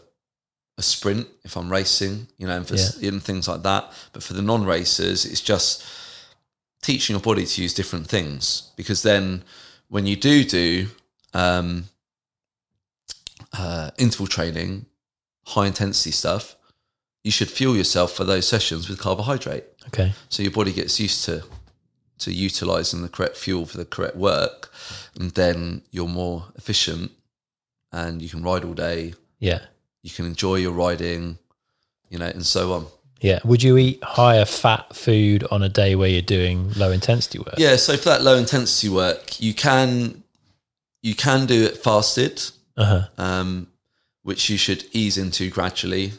a 0.78 0.82
sprint 0.82 1.28
if 1.44 1.58
I'm 1.58 1.72
racing, 1.72 2.28
you 2.38 2.48
know, 2.48 2.58
and 2.58 2.68
for 2.68 2.76
and 3.06 3.22
things 3.22 3.48
like 3.48 3.64
that. 3.64 3.92
But 4.14 4.24
for 4.24 4.34
the 4.34 4.42
non-racers, 4.42 5.26
it's 5.26 5.42
just 5.42 5.86
teaching 6.82 7.14
your 7.14 7.22
body 7.22 7.46
to 7.46 7.62
use 7.62 7.74
different 7.74 8.08
things 8.08 8.72
because 8.78 9.04
then 9.04 9.44
when 9.90 10.06
you 10.06 10.16
do 10.16 10.44
do 10.46 10.88
um, 11.34 11.86
uh, 13.58 13.92
interval 13.98 14.28
training, 14.28 14.86
high 15.48 15.68
intensity 15.68 16.12
stuff, 16.12 16.56
you 17.30 17.32
should 17.32 17.52
fuel 17.52 17.78
yourself 17.78 18.14
for 18.14 18.24
those 18.24 18.48
sessions 18.48 18.90
with 18.90 18.98
carbohydrate. 18.98 19.66
Okay. 19.90 20.14
So 20.30 20.42
your 20.42 20.52
body 20.52 20.74
gets 20.74 21.00
used 21.00 21.24
to 21.26 21.44
to 22.18 22.34
utilizing 22.34 23.04
the 23.04 23.08
correct 23.08 23.38
fuel 23.38 23.68
for 23.68 23.78
the 23.78 23.86
correct 23.86 24.16
work, 24.16 24.74
and 25.14 25.30
then 25.42 25.84
you're 25.92 26.08
more 26.08 26.46
efficient, 26.56 27.12
and 27.92 28.20
you 28.20 28.30
can 28.30 28.42
ride 28.42 28.64
all 28.66 28.74
day. 28.74 29.14
Yeah. 29.38 29.60
You 30.02 30.10
can 30.10 30.26
enjoy 30.26 30.56
your 30.56 30.72
riding, 30.72 31.38
you 32.10 32.18
know, 32.18 32.26
and 32.26 32.44
so 32.44 32.74
on. 32.74 32.88
Yeah. 33.22 33.40
Would 33.46 33.62
you 33.62 33.78
eat 33.78 34.04
higher 34.04 34.46
fat 34.46 34.96
food 34.96 35.44
on 35.52 35.62
a 35.62 35.70
day 35.70 35.94
where 35.96 36.10
you're 36.10 36.24
doing 36.24 36.74
low 36.74 36.92
intensity 36.92 37.38
work? 37.38 37.60
Yeah. 37.60 37.76
So 37.76 37.96
for 37.96 38.10
that 38.10 38.24
low 38.24 38.38
intensity 38.38 38.90
work, 38.90 39.40
you 39.40 39.54
can 39.54 40.24
you 41.04 41.14
can 41.14 41.46
do 41.46 41.62
it 41.64 41.78
fasted. 41.78 42.42
Uh 42.76 42.86
huh. 42.86 43.24
um, 43.24 43.68
which 44.24 44.50
you 44.50 44.58
should 44.58 44.84
ease 44.94 45.18
into 45.18 45.50
gradually, 45.50 46.14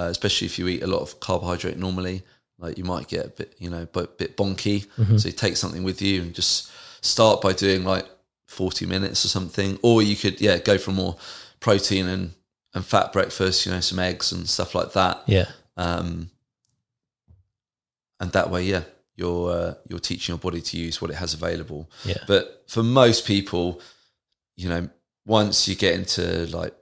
uh, 0.00 0.08
especially 0.08 0.46
if 0.46 0.58
you 0.58 0.66
eat 0.68 0.82
a 0.82 0.86
lot 0.86 1.02
of 1.02 1.20
carbohydrate 1.20 1.76
normally. 1.76 2.22
Like 2.58 2.78
you 2.78 2.84
might 2.84 3.08
get 3.08 3.26
a 3.26 3.28
bit, 3.28 3.54
you 3.58 3.68
know, 3.68 3.86
a 3.94 4.06
bit 4.06 4.36
bonky. 4.36 4.86
So 5.18 5.28
you 5.28 5.32
take 5.32 5.56
something 5.56 5.82
with 5.82 6.00
you 6.00 6.22
and 6.22 6.34
just 6.34 6.70
start 7.02 7.40
by 7.40 7.52
doing 7.52 7.84
like 7.84 8.06
40 8.48 8.86
minutes 8.86 9.24
or 9.24 9.28
something. 9.28 9.78
Or 9.82 10.02
you 10.02 10.16
could, 10.16 10.40
yeah, 10.40 10.58
go 10.58 10.78
for 10.78 10.92
more 10.92 11.16
protein 11.58 12.06
and, 12.06 12.32
and 12.74 12.84
fat 12.84 13.12
breakfast, 13.12 13.66
you 13.66 13.72
know, 13.72 13.80
some 13.80 13.98
eggs 13.98 14.32
and 14.32 14.48
stuff 14.48 14.74
like 14.74 14.92
that. 14.92 15.22
Yeah. 15.26 15.46
Um, 15.76 16.30
and 18.20 18.32
that 18.32 18.50
way, 18.50 18.64
yeah, 18.64 18.84
you're 19.16 19.50
uh, 19.50 19.74
you're 19.88 19.98
teaching 19.98 20.32
your 20.32 20.38
body 20.38 20.60
to 20.60 20.78
use 20.78 21.00
what 21.00 21.10
it 21.10 21.16
has 21.16 21.34
available. 21.34 21.90
Yeah. 22.04 22.18
But 22.26 22.64
for 22.66 22.82
most 22.82 23.26
people, 23.26 23.80
you 24.56 24.68
know, 24.68 24.88
once 25.24 25.68
you 25.68 25.74
get 25.74 25.94
into 25.94 26.46
like 26.46 26.74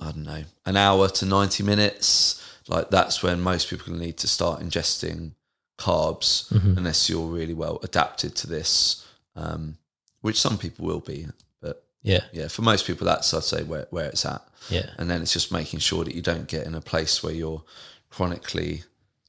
I 0.00 0.12
don't 0.12 0.24
know, 0.24 0.44
an 0.66 0.76
hour 0.76 1.08
to 1.08 1.26
ninety 1.26 1.62
minutes, 1.62 2.42
like 2.68 2.90
that's 2.90 3.22
when 3.22 3.40
most 3.40 3.68
people 3.68 3.92
need 3.94 4.16
to 4.18 4.28
start 4.28 4.60
ingesting 4.60 5.32
carbs, 5.78 6.48
Mm-hmm. 6.52 6.78
unless 6.78 7.08
you're 7.10 7.26
really 7.26 7.54
well 7.54 7.78
adapted 7.82 8.34
to 8.36 8.46
this, 8.46 9.06
um, 9.36 9.76
which 10.20 10.40
some 10.40 10.58
people 10.58 10.86
will 10.86 11.00
be. 11.00 11.26
But 11.60 11.84
Yeah. 12.02 12.24
yeah, 12.32 12.48
for 12.48 12.62
most 12.62 12.86
people, 12.86 13.06
that's 13.06 13.32
I'd 13.34 13.44
say 13.44 13.62
where 13.62 13.86
where 13.90 14.06
it's 14.08 14.24
at 14.26 14.42
Yeah. 14.68 14.90
and 14.98 15.10
then 15.10 15.22
it's 15.22 15.32
just 15.32 15.52
making 15.52 15.80
sure 15.80 16.04
that 16.04 16.14
you 16.14 16.22
don't 16.22 16.48
get 16.48 16.66
in 16.66 16.74
a 16.74 16.80
place 16.80 17.22
where 17.22 17.32
you're 17.34 17.62
chronically 18.10 18.84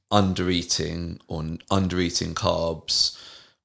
under 0.10 0.50
eating 0.50 1.20
or 1.28 1.58
under 1.70 2.00
eating 2.00 2.34
carbs 2.36 3.18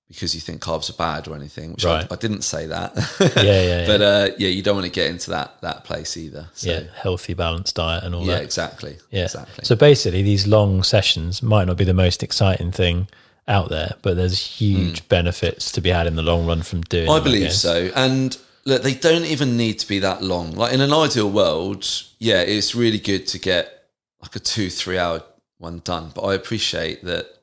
because 0.09 0.35
you 0.35 0.41
think 0.41 0.61
carbs 0.63 0.89
are 0.89 0.95
bad 0.95 1.27
or 1.27 1.35
anything 1.35 1.73
which 1.73 1.85
Right. 1.85 2.07
I, 2.11 2.15
I 2.15 2.17
didn't 2.17 2.43
say 2.43 2.67
that 2.67 2.95
Yeah. 3.37 3.63
Yeah. 3.63 3.87
but 3.91 4.01
yeah. 4.01 4.07
uh, 4.07 4.29
yeah 4.39 4.49
you 4.49 4.63
don't 4.63 4.77
want 4.77 4.87
to 4.87 4.93
get 4.93 5.11
into 5.11 5.31
that 5.31 5.61
that 5.63 5.85
place 5.85 6.17
either 6.17 6.49
so, 6.55 6.71
yeah. 6.71 6.83
Healthy, 6.95 7.35
balanced 7.35 7.75
diet 7.77 8.05
and 8.05 8.15
all 8.15 8.25
yeah 8.25 8.35
that. 8.37 8.45
exactly 8.45 8.99
Yeah. 9.11 9.25
exactly 9.25 9.65
So 9.65 9.75
basically, 9.77 10.23
these 10.23 10.47
long 10.47 10.83
sessions 10.83 11.43
might 11.43 11.65
not 11.67 11.77
be 11.77 11.85
the 11.85 11.95
most 11.95 12.23
exciting 12.23 12.71
thing 12.73 13.09
out 13.49 13.69
there, 13.69 13.95
but 14.03 14.17
there's 14.17 14.39
huge 14.45 15.09
benefits 15.09 15.71
to 15.73 15.81
be 15.81 15.91
had 15.91 16.07
in 16.09 16.17
the 16.17 16.23
long 16.23 16.47
run 16.47 16.63
from 16.63 16.81
doing. 16.83 17.09
I 17.09 17.21
believe 17.21 17.53
so 17.53 17.91
and 17.95 18.37
look, 18.65 18.83
they 18.83 18.95
don't 18.95 19.25
even 19.25 19.57
need 19.57 19.79
to 19.79 19.87
be 19.89 19.99
that 20.01 20.23
long. 20.23 20.53
Like 20.53 20.73
in 20.73 20.81
an 20.81 20.93
ideal 20.93 21.31
world, 21.31 21.85
yeah, 22.19 22.41
it's 22.43 22.75
really 22.75 22.99
good 22.99 23.27
to 23.29 23.39
get 23.39 23.85
like 24.21 24.35
a 24.37 24.41
two, 24.41 24.69
three 24.71 24.99
hour 24.99 25.23
one 25.59 25.81
done. 25.85 26.11
But 26.15 26.23
I 26.23 26.35
appreciate 26.35 27.05
that 27.05 27.36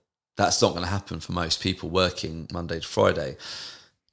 that's 0.44 0.62
not 0.62 0.72
going 0.72 0.84
to 0.84 0.90
happen 0.90 1.20
for 1.20 1.32
most 1.32 1.62
people 1.62 1.90
working 1.90 2.48
Monday 2.52 2.80
to 2.80 2.88
Friday. 2.88 3.38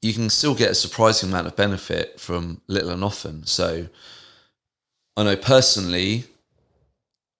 You 0.02 0.14
can 0.14 0.30
still 0.30 0.54
get 0.54 0.70
a 0.70 0.74
surprising 0.74 1.28
amount 1.28 1.46
of 1.46 1.56
benefit 1.56 2.18
from 2.18 2.60
little 2.66 2.90
and 2.90 3.04
often. 3.04 3.46
So 3.46 3.88
I 5.16 5.24
know 5.24 5.36
personally, 5.36 6.24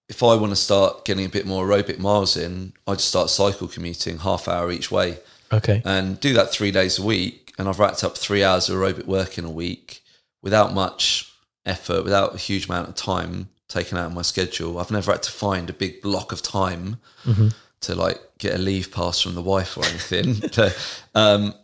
if 0.09 0.23
I 0.23 0.35
want 0.35 0.51
to 0.51 0.57
start 0.57 1.05
getting 1.05 1.25
a 1.25 1.29
bit 1.29 1.47
more 1.47 1.67
aerobic 1.67 1.99
miles 1.99 2.37
in, 2.37 2.73
I 2.87 2.95
just 2.95 3.09
start 3.09 3.31
cycle 3.31 3.69
commuting 3.69 4.19
half 4.19 4.49
hour 4.49 4.71
each 4.71 4.91
way 4.91 5.19
Okay. 5.53 5.83
and 5.85 6.21
do 6.21 6.33
that 6.35 6.51
three 6.51 6.71
days 6.71 6.99
a 6.99 7.03
week. 7.03 7.53
And 7.59 7.69
I've 7.69 7.79
racked 7.79 8.05
up 8.05 8.19
three 8.19 8.43
hours 8.43 8.69
of 8.69 8.77
aerobic 8.77 9.07
work 9.07 9.39
in 9.39 9.45
a 9.45 9.51
week 9.51 10.03
without 10.43 10.75
much 10.75 11.33
effort, 11.65 12.05
without 12.05 12.35
a 12.35 12.39
huge 12.39 12.67
amount 12.67 12.89
of 12.89 12.95
time 12.95 13.51
taken 13.69 13.97
out 13.97 14.07
of 14.07 14.15
my 14.15 14.23
schedule. 14.23 14.79
I've 14.79 14.91
never 14.91 15.13
had 15.13 15.23
to 15.23 15.31
find 15.31 15.71
a 15.71 15.73
big 15.73 16.03
block 16.03 16.33
of 16.33 16.43
time 16.43 16.99
mm-hmm. 17.25 17.49
To 17.83 17.95
like 17.95 18.21
get 18.39 18.55
a 18.55 18.59
leave 18.59 18.93
pass 18.93 19.21
from 19.21 19.35
the 19.35 19.43
wife 19.43 19.77
or 19.77 19.85
anything. 19.87 20.43
Um, 21.15 21.55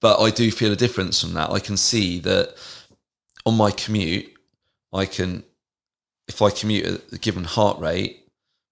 but 0.00 0.20
I 0.20 0.30
do 0.30 0.50
feel 0.50 0.72
a 0.72 0.76
difference 0.76 1.20
from 1.20 1.34
that. 1.34 1.50
I 1.50 1.58
can 1.60 1.76
see 1.76 2.20
that 2.20 2.54
on 3.46 3.56
my 3.56 3.70
commute, 3.70 4.32
I 4.92 5.06
can, 5.06 5.42
if 6.28 6.40
I 6.42 6.50
commute 6.50 6.86
at 6.86 7.00
a 7.12 7.18
given 7.18 7.44
heart 7.44 7.80
rate, 7.80 8.24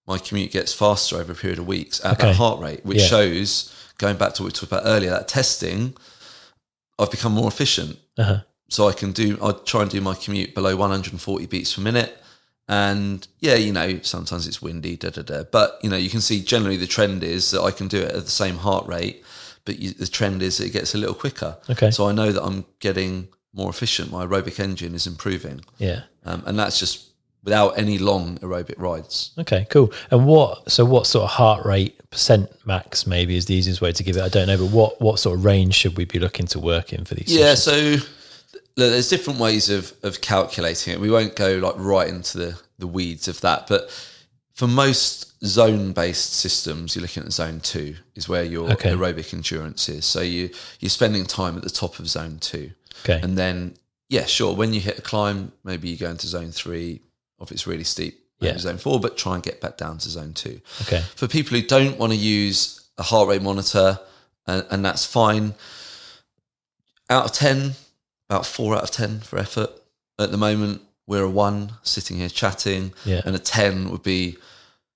my 0.06 0.18
commute 0.18 0.52
gets 0.52 0.72
faster 0.72 1.16
over 1.16 1.32
a 1.32 1.34
period 1.34 1.58
of 1.58 1.66
weeks 1.66 2.04
at 2.04 2.12
Okay. 2.18 2.28
that 2.28 2.36
heart 2.36 2.60
rate, 2.60 2.84
which 2.86 2.98
Yeah. 2.98 3.06
shows, 3.06 3.72
going 3.98 4.16
back 4.16 4.34
to 4.34 4.42
what 4.42 4.46
we 4.46 4.52
talked 4.52 4.70
about 4.72 4.82
earlier, 4.84 5.10
that 5.10 5.26
testing, 5.28 5.96
I've 6.98 7.10
become 7.10 7.32
more 7.32 7.48
efficient. 7.48 7.98
Uh-huh. 8.18 8.40
So 8.70 8.88
I 8.88 8.92
can 8.92 9.12
do, 9.12 9.36
I 9.42 9.52
try 9.52 9.82
and 9.82 9.90
do 9.90 10.00
my 10.00 10.14
commute 10.14 10.54
below 10.54 10.76
140 10.76 11.46
beats 11.46 11.74
per 11.74 11.82
minute. 11.82 12.20
And 12.68 13.26
yeah, 13.40 13.54
you 13.54 13.72
know, 13.72 14.00
sometimes 14.02 14.46
it's 14.46 14.60
windy, 14.60 14.96
da 14.96 15.10
da 15.10 15.22
da. 15.22 15.44
But 15.44 15.78
you 15.82 15.90
know, 15.90 15.96
you 15.96 16.10
can 16.10 16.20
see 16.20 16.42
generally 16.42 16.76
the 16.76 16.86
trend 16.86 17.22
is 17.22 17.50
that 17.52 17.62
I 17.62 17.70
can 17.70 17.88
do 17.88 17.98
it 17.98 18.12
at 18.12 18.24
the 18.24 18.30
same 18.30 18.56
heart 18.56 18.86
rate, 18.86 19.24
but 19.64 19.78
you, 19.78 19.90
the 19.92 20.06
trend 20.06 20.42
is 20.42 20.58
that 20.58 20.66
it 20.66 20.70
gets 20.72 20.94
a 20.94 20.98
little 20.98 21.14
quicker. 21.14 21.56
Okay. 21.70 21.90
So 21.90 22.08
I 22.08 22.12
know 22.12 22.32
that 22.32 22.42
I'm 22.42 22.64
getting 22.80 23.28
more 23.52 23.70
efficient. 23.70 24.10
My 24.10 24.26
aerobic 24.26 24.58
engine 24.60 24.94
is 24.94 25.06
improving, 25.06 25.60
Yeah. 25.78 26.02
um, 26.24 26.42
and 26.46 26.58
that's 26.58 26.78
just 26.80 27.04
without 27.44 27.78
any 27.78 27.96
long 27.98 28.36
aerobic 28.38 28.74
rides. 28.76 29.30
Okay, 29.38 29.66
cool. 29.70 29.92
And 30.10 30.26
what? 30.26 30.68
So, 30.70 30.84
what 30.84 31.06
sort 31.06 31.24
of 31.24 31.30
heart 31.30 31.64
rate 31.64 31.98
percent 32.10 32.50
max 32.66 33.06
maybe 33.06 33.36
is 33.36 33.46
the 33.46 33.54
easiest 33.54 33.80
way 33.80 33.92
to 33.92 34.02
give 34.02 34.16
it? 34.16 34.22
I 34.22 34.28
don't 34.28 34.48
know, 34.48 34.58
but 34.58 34.70
what 34.72 35.00
what 35.00 35.20
sort 35.20 35.38
of 35.38 35.44
range 35.44 35.74
should 35.74 35.96
we 35.96 36.04
be 36.04 36.18
looking 36.18 36.46
to 36.48 36.58
work 36.58 36.92
in 36.92 37.04
for 37.04 37.14
these? 37.14 37.32
Yeah, 37.34 37.54
sessions? 37.54 38.02
so 38.02 38.08
look, 38.76 38.90
there's 38.90 39.08
different 39.08 39.38
ways 39.40 39.68
of 39.70 39.92
of 40.02 40.20
calculating 40.20 40.92
it. 40.94 41.00
We 41.00 41.10
won't 41.10 41.36
go 41.36 41.56
like 41.58 41.74
right 41.76 42.08
into 42.08 42.38
the 42.38 42.60
the 42.78 42.86
weeds 42.86 43.28
of 43.28 43.40
that, 43.40 43.66
but 43.68 43.90
for 44.54 44.66
most 44.66 45.44
zone 45.44 45.92
based 45.92 46.32
systems, 46.34 46.94
you're 46.96 47.02
looking 47.02 47.22
at 47.22 47.32
zone 47.32 47.60
two 47.60 47.96
is 48.14 48.28
where 48.28 48.42
your 48.44 48.70
Okay. 48.72 48.90
aerobic 48.90 49.32
endurance 49.34 49.88
is. 49.88 50.04
So 50.04 50.20
you 50.22 50.50
you're 50.80 50.90
spending 50.90 51.24
time 51.26 51.56
at 51.56 51.62
the 51.62 51.70
top 51.70 51.98
of 51.98 52.08
zone 52.08 52.38
two, 52.40 52.72
Okay. 53.04 53.20
and 53.22 53.36
then 53.36 53.74
yeah, 54.08 54.24
sure. 54.24 54.54
When 54.54 54.72
you 54.72 54.80
hit 54.80 54.98
a 54.98 55.02
climb, 55.02 55.52
maybe 55.64 55.88
you 55.88 55.96
go 55.96 56.10
into 56.10 56.26
zone 56.26 56.52
three. 56.52 57.00
If 57.40 57.52
it's 57.52 57.66
really 57.66 57.84
steep, 57.84 58.18
Yeah. 58.40 58.56
zone 58.56 58.78
four, 58.78 58.98
but 58.98 59.18
try 59.18 59.34
and 59.34 59.42
get 59.42 59.60
back 59.60 59.76
down 59.76 59.98
to 59.98 60.08
zone 60.08 60.32
two 60.32 60.60
okay. 60.82 61.02
for 61.16 61.28
people 61.28 61.54
who 61.58 61.66
don't 61.66 61.98
want 61.98 62.12
to 62.12 62.18
use 62.18 62.80
a 62.96 63.02
heart 63.02 63.28
rate 63.28 63.42
monitor, 63.42 63.98
and, 64.46 64.64
and 64.70 64.82
that's 64.84 65.04
fine. 65.04 65.54
Out 67.10 67.24
of 67.26 67.32
10, 67.32 67.74
about 68.28 68.46
four 68.46 68.74
out 68.74 68.82
of 68.82 68.90
10 68.90 69.20
for 69.20 69.38
effort. 69.38 69.70
At 70.18 70.30
the 70.30 70.36
moment, 70.36 70.82
we're 71.06 71.22
a 71.22 71.30
one 71.30 71.72
sitting 71.82 72.16
here 72.18 72.28
chatting, 72.28 72.92
Yeah. 73.04 73.22
and 73.24 73.36
a 73.36 73.38
10 73.38 73.90
would 73.90 74.02
be 74.02 74.36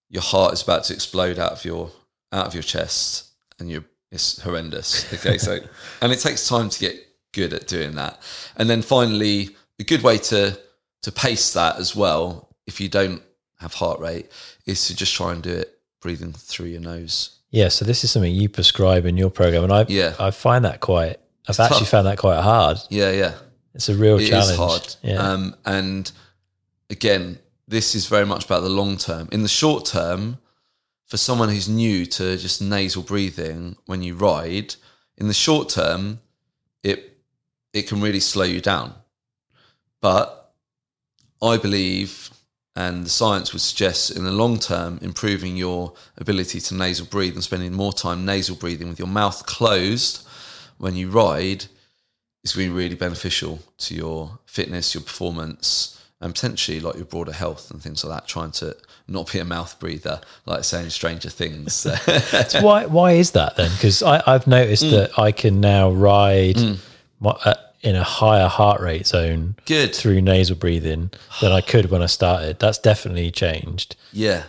your 0.09 0.23
heart 0.23 0.53
is 0.53 0.63
about 0.63 0.85
to 0.85 0.95
explode 0.95 1.39
out 1.39 1.53
of 1.53 1.65
your 1.65 1.93
out 2.33 2.47
of 2.47 2.55
your 2.55 2.63
chest 2.63 3.27
and 3.59 3.71
you're 3.71 3.85
it's 4.13 4.41
horrendous. 4.43 5.13
Okay, 5.15 5.39
so 5.39 5.59
and 6.03 6.11
it 6.13 6.19
takes 6.19 6.49
time 6.49 6.69
to 6.69 6.79
get 6.81 6.97
good 7.33 7.53
at 7.53 7.69
doing 7.69 7.95
that. 7.95 8.21
And 8.57 8.69
then 8.69 8.83
finally, 8.83 9.51
a 9.79 9.85
good 9.85 10.03
way 10.03 10.19
to 10.19 10.59
to 11.03 11.13
pace 11.13 11.53
that 11.53 11.77
as 11.77 11.95
well, 11.95 12.49
if 12.67 12.81
you 12.81 12.89
don't 12.89 13.23
have 13.61 13.75
heart 13.75 14.01
rate, 14.01 14.31
is 14.67 14.85
to 14.87 14.97
just 14.97 15.15
try 15.15 15.33
and 15.33 15.43
do 15.43 15.51
it 15.53 15.79
breathing 16.03 16.33
through 16.33 16.67
your 16.67 16.81
nose. 16.81 17.39
Yeah. 17.51 17.69
So 17.69 17.85
this 17.85 18.03
is 18.05 18.11
something 18.11 18.35
you 18.35 18.49
prescribe 18.49 19.07
in 19.07 19.17
your 19.17 19.31
program, 19.31 19.63
and 19.65 19.73
I 19.73 19.87
Yeah. 19.89 20.15
I 20.19 20.33
find 20.33 20.65
that 20.65 20.81
quite. 20.81 21.21
I've 21.59 21.67
actually 21.67 21.81
tough. 21.81 21.89
found 21.89 22.07
that 22.07 22.19
quite 22.19 22.41
hard. 22.41 22.79
Yeah, 22.91 23.11
yeah. 23.11 23.35
It's 23.75 23.89
a 23.89 23.95
real 23.95 24.17
It 24.19 24.23
is 24.25 24.29
challenge. 24.31 24.57
hard. 24.59 24.97
Yeah. 25.03 25.17
Um, 25.17 25.57
and 25.65 26.11
again, 26.91 27.39
this 27.69 27.95
is 27.95 28.07
very 28.07 28.27
much 28.27 28.45
about 28.45 28.61
the 28.63 28.69
long 28.69 28.97
term. 28.97 29.29
In 29.33 29.43
the 29.43 29.49
short 29.49 29.87
term, 29.87 30.39
for 31.07 31.17
someone 31.17 31.49
who's 31.49 31.69
new 31.69 32.07
to 32.07 32.37
just 32.37 32.61
nasal 32.63 33.03
breathing 33.03 33.77
when 33.87 34.03
you 34.03 34.15
ride, 34.15 34.75
in 35.17 35.29
the 35.29 35.35
short 35.35 35.69
term, 35.69 36.21
it 36.83 37.19
it 37.73 37.83
can 37.89 38.01
really 38.01 38.21
slow 38.21 38.45
you 38.45 38.61
down. 38.61 38.95
But 40.01 40.53
I 41.43 41.57
believe, 41.57 42.31
and 42.75 43.05
the 43.05 43.11
science 43.11 43.53
would 43.53 43.63
suggest, 43.63 44.11
in 44.11 44.25
the 44.25 44.33
long 44.33 44.59
term, 44.59 44.99
improving 45.03 45.57
your 45.57 45.93
ability 46.19 46.61
to 46.61 46.75
nasal 46.75 47.07
breathe 47.07 47.35
and 47.35 47.45
spending 47.45 47.73
more 47.73 47.93
time 47.93 48.25
nasal 48.25 48.57
breathing 48.57 48.89
with 48.89 48.99
your 48.99 49.09
mouth 49.09 49.47
closed 49.47 50.27
when 50.81 50.97
you 50.97 51.09
ride 51.11 51.67
is 52.43 52.55
going 52.55 52.69
to 52.69 52.73
be 52.73 52.77
really 52.83 52.95
beneficial 52.97 53.61
to 53.79 53.95
your 53.95 54.39
fitness, 54.47 54.95
your 54.95 55.03
performance, 55.03 56.03
and 56.23 56.35
potentially 56.35 56.81
like 56.81 56.97
your 56.97 57.05
broader 57.05 57.33
health 57.33 57.71
and 57.71 57.83
things 57.83 58.03
like 58.05 58.19
that. 58.23 58.27
Trying 58.29 58.51
to 58.53 58.77
not 59.07 59.31
be 59.33 59.39
a 59.39 59.45
mouth 59.45 59.79
breather, 59.79 60.21
like 60.47 60.65
saying 60.65 60.91
Stranger 60.91 61.31
Things. 61.31 61.87
So 62.49 62.63
why 62.63 62.87
why 62.87 63.13
is 63.13 63.31
that 63.33 63.57
then? 63.57 63.71
Because 63.77 64.03
I've 64.03 64.47
noticed 64.47 64.85
Mm. 64.85 64.91
that 64.93 65.19
I 65.19 65.33
can 65.33 65.61
now 65.61 65.91
ride 65.91 66.59
my, 67.21 67.31
uh, 67.45 67.55
in 67.83 67.97
a 67.97 68.05
higher 68.05 68.49
heart 68.49 68.81
rate 68.81 69.07
zone 69.07 69.55
Good. 69.67 69.95
through 69.95 70.21
nasal 70.23 70.57
breathing 70.57 71.11
than 71.41 71.53
I 71.53 71.61
could 71.63 71.91
when 71.91 72.03
I 72.03 72.07
started. 72.07 72.59
That's 72.59 72.79
definitely 72.79 73.31
changed. 73.31 73.97
Yeah. 74.13 74.45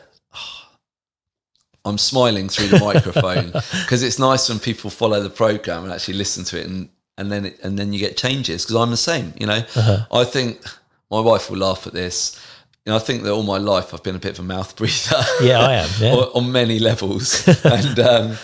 I'm 1.84 1.98
smiling 1.98 2.48
through 2.48 2.68
the 2.68 2.80
microphone 2.80 3.48
because 3.52 4.04
it's 4.04 4.20
nice 4.20 4.50
when 4.50 4.60
people 4.60 4.90
follow 4.90 5.22
the 5.22 5.30
program 5.30 5.84
and 5.84 5.94
actually 5.94 6.16
listen 6.16 6.44
to 6.46 6.60
it 6.60 6.68
and, 6.68 6.90
and 7.18 7.32
then 7.32 7.46
it, 7.46 7.60
and 7.64 7.78
then 7.78 7.92
you 7.94 8.00
get 8.00 8.18
changes 8.18 8.64
because 8.64 8.76
I'm 8.76 8.92
the 8.92 8.98
same, 8.98 9.34
you 9.40 9.48
know. 9.48 9.64
I 10.12 10.24
think 10.24 10.64
my 11.10 11.20
wife 11.20 11.50
will 11.50 11.58
laugh 11.58 11.86
at 11.88 11.94
this. 11.94 12.40
You 12.86 12.92
know, 12.92 12.96
I 12.96 13.00
think 13.00 13.24
that 13.24 13.32
all 13.32 13.44
my 13.44 13.58
life 13.58 13.94
I've 13.94 14.02
been 14.02 14.16
a 14.16 14.20
bit 14.20 14.34
of 14.34 14.40
a 14.40 14.44
mouth 14.44 14.76
breather. 14.76 15.24
Yeah, 15.42 15.60
I 15.60 15.74
am. 15.74 15.90
Yeah. 16.00 16.14
on, 16.36 16.46
on 16.46 16.52
many 16.52 16.80
levels, 16.80 17.48
and 17.66 18.00
um, 18.00 18.38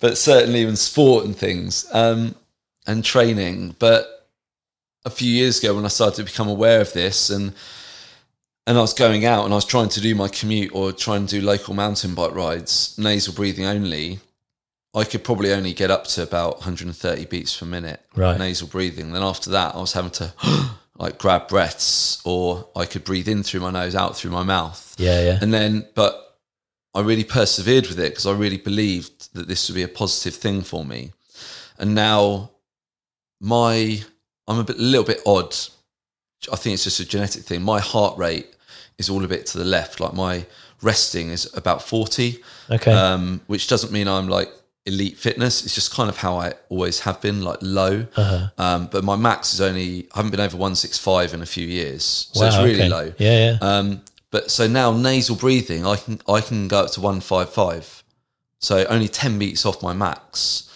but 0.00 0.16
certainly 0.16 0.62
in 0.62 0.76
sport 0.76 1.26
and 1.26 1.36
things 1.36 1.86
um, 1.92 2.34
and 2.86 3.04
training. 3.04 3.76
But 3.78 4.28
a 5.04 5.10
few 5.10 5.30
years 5.30 5.58
ago, 5.58 5.74
when 5.74 5.84
I 5.84 5.88
started 5.88 6.16
to 6.16 6.24
become 6.24 6.48
aware 6.48 6.80
of 6.80 6.92
this, 6.94 7.28
and 7.28 7.52
and 8.66 8.78
I 8.78 8.80
was 8.80 8.94
going 8.94 9.24
out 9.24 9.44
and 9.44 9.52
I 9.52 9.56
was 9.56 9.64
trying 9.64 9.88
to 9.90 10.00
do 10.00 10.14
my 10.14 10.28
commute 10.28 10.74
or 10.74 10.92
trying 10.92 11.26
to 11.26 11.40
do 11.40 11.44
local 11.46 11.74
mountain 11.74 12.14
bike 12.14 12.34
rides, 12.34 12.94
nasal 12.98 13.34
breathing 13.34 13.64
only. 13.66 14.20
I 14.94 15.04
could 15.04 15.24
probably 15.24 15.52
only 15.52 15.72
get 15.72 15.90
up 15.90 16.04
to 16.08 16.22
about 16.22 16.56
130 16.58 17.24
beats 17.26 17.56
per 17.56 17.64
minute, 17.66 18.00
Right. 18.14 18.38
nasal 18.38 18.68
breathing. 18.68 19.12
Then 19.12 19.22
after 19.22 19.50
that, 19.50 19.74
I 19.74 19.78
was 19.78 19.94
having 19.94 20.10
to 20.12 20.32
like 20.98 21.18
grab 21.18 21.48
breaths, 21.48 22.20
or 22.24 22.68
I 22.76 22.84
could 22.84 23.02
breathe 23.04 23.26
in 23.28 23.42
through 23.42 23.60
my 23.60 23.70
nose, 23.70 23.94
out 23.94 24.16
through 24.16 24.32
my 24.32 24.42
mouth. 24.42 24.94
Yeah, 24.98 25.22
yeah. 25.22 25.38
And 25.40 25.52
then, 25.52 25.86
but 25.94 26.38
I 26.94 27.00
really 27.00 27.24
persevered 27.24 27.86
with 27.86 27.98
it 27.98 28.10
because 28.10 28.26
I 28.26 28.32
really 28.32 28.58
believed 28.58 29.32
that 29.34 29.48
this 29.48 29.68
would 29.68 29.74
be 29.74 29.82
a 29.82 29.88
positive 29.88 30.34
thing 30.34 30.60
for 30.60 30.84
me. 30.84 31.12
And 31.78 31.94
now, 31.94 32.50
my 33.40 34.02
I'm 34.46 34.58
a 34.58 34.64
bit, 34.64 34.76
a 34.76 34.82
little 34.82 35.06
bit 35.06 35.20
odd. 35.24 35.56
I 36.50 36.56
think 36.56 36.74
it's 36.74 36.84
just 36.84 37.00
a 37.00 37.04
genetic 37.04 37.44
thing. 37.44 37.62
My 37.62 37.80
heart 37.80 38.16
rate 38.18 38.48
is 38.98 39.08
all 39.10 39.24
a 39.24 39.28
bit 39.28 39.46
to 39.46 39.58
the 39.58 39.64
left. 39.64 40.00
Like 40.00 40.14
my 40.14 40.46
resting 40.82 41.28
is 41.30 41.48
about 41.54 41.82
forty, 41.82 42.42
Okay. 42.70 42.92
um, 42.92 43.40
which 43.46 43.68
doesn't 43.68 43.92
mean 43.92 44.08
I'm 44.08 44.28
like 44.28 44.50
elite 44.84 45.16
fitness. 45.16 45.64
It's 45.64 45.74
just 45.74 45.94
kind 45.94 46.08
of 46.08 46.16
how 46.16 46.36
I 46.38 46.54
always 46.68 47.00
have 47.00 47.20
been, 47.20 47.42
like 47.42 47.58
low. 47.60 48.06
Uh-huh. 48.16 48.48
Um, 48.58 48.88
but 48.90 49.04
my 49.04 49.14
max 49.16 49.54
is 49.54 49.60
only 49.60 50.08
I 50.12 50.18
haven't 50.18 50.32
been 50.32 50.40
over 50.40 50.56
one 50.56 50.74
six 50.74 50.98
five 50.98 51.34
in 51.34 51.42
a 51.42 51.46
few 51.46 51.66
years, 51.66 52.28
so 52.32 52.44
it's 52.46 52.56
really 52.56 52.74
okay. 52.74 52.88
low. 52.88 53.12
Yeah, 53.18 53.52
yeah. 53.52 53.58
Um, 53.60 54.02
but 54.30 54.50
so 54.50 54.66
now 54.66 54.92
nasal 54.92 55.36
breathing, 55.36 55.86
I 55.86 55.96
can 55.96 56.20
I 56.28 56.40
can 56.40 56.66
go 56.68 56.80
up 56.80 56.90
to 56.92 57.00
one 57.00 57.20
five 57.20 57.50
five, 57.50 58.02
so 58.58 58.84
only 58.86 59.08
ten 59.08 59.38
beats 59.38 59.64
off 59.64 59.82
my 59.82 59.92
max. 59.92 60.68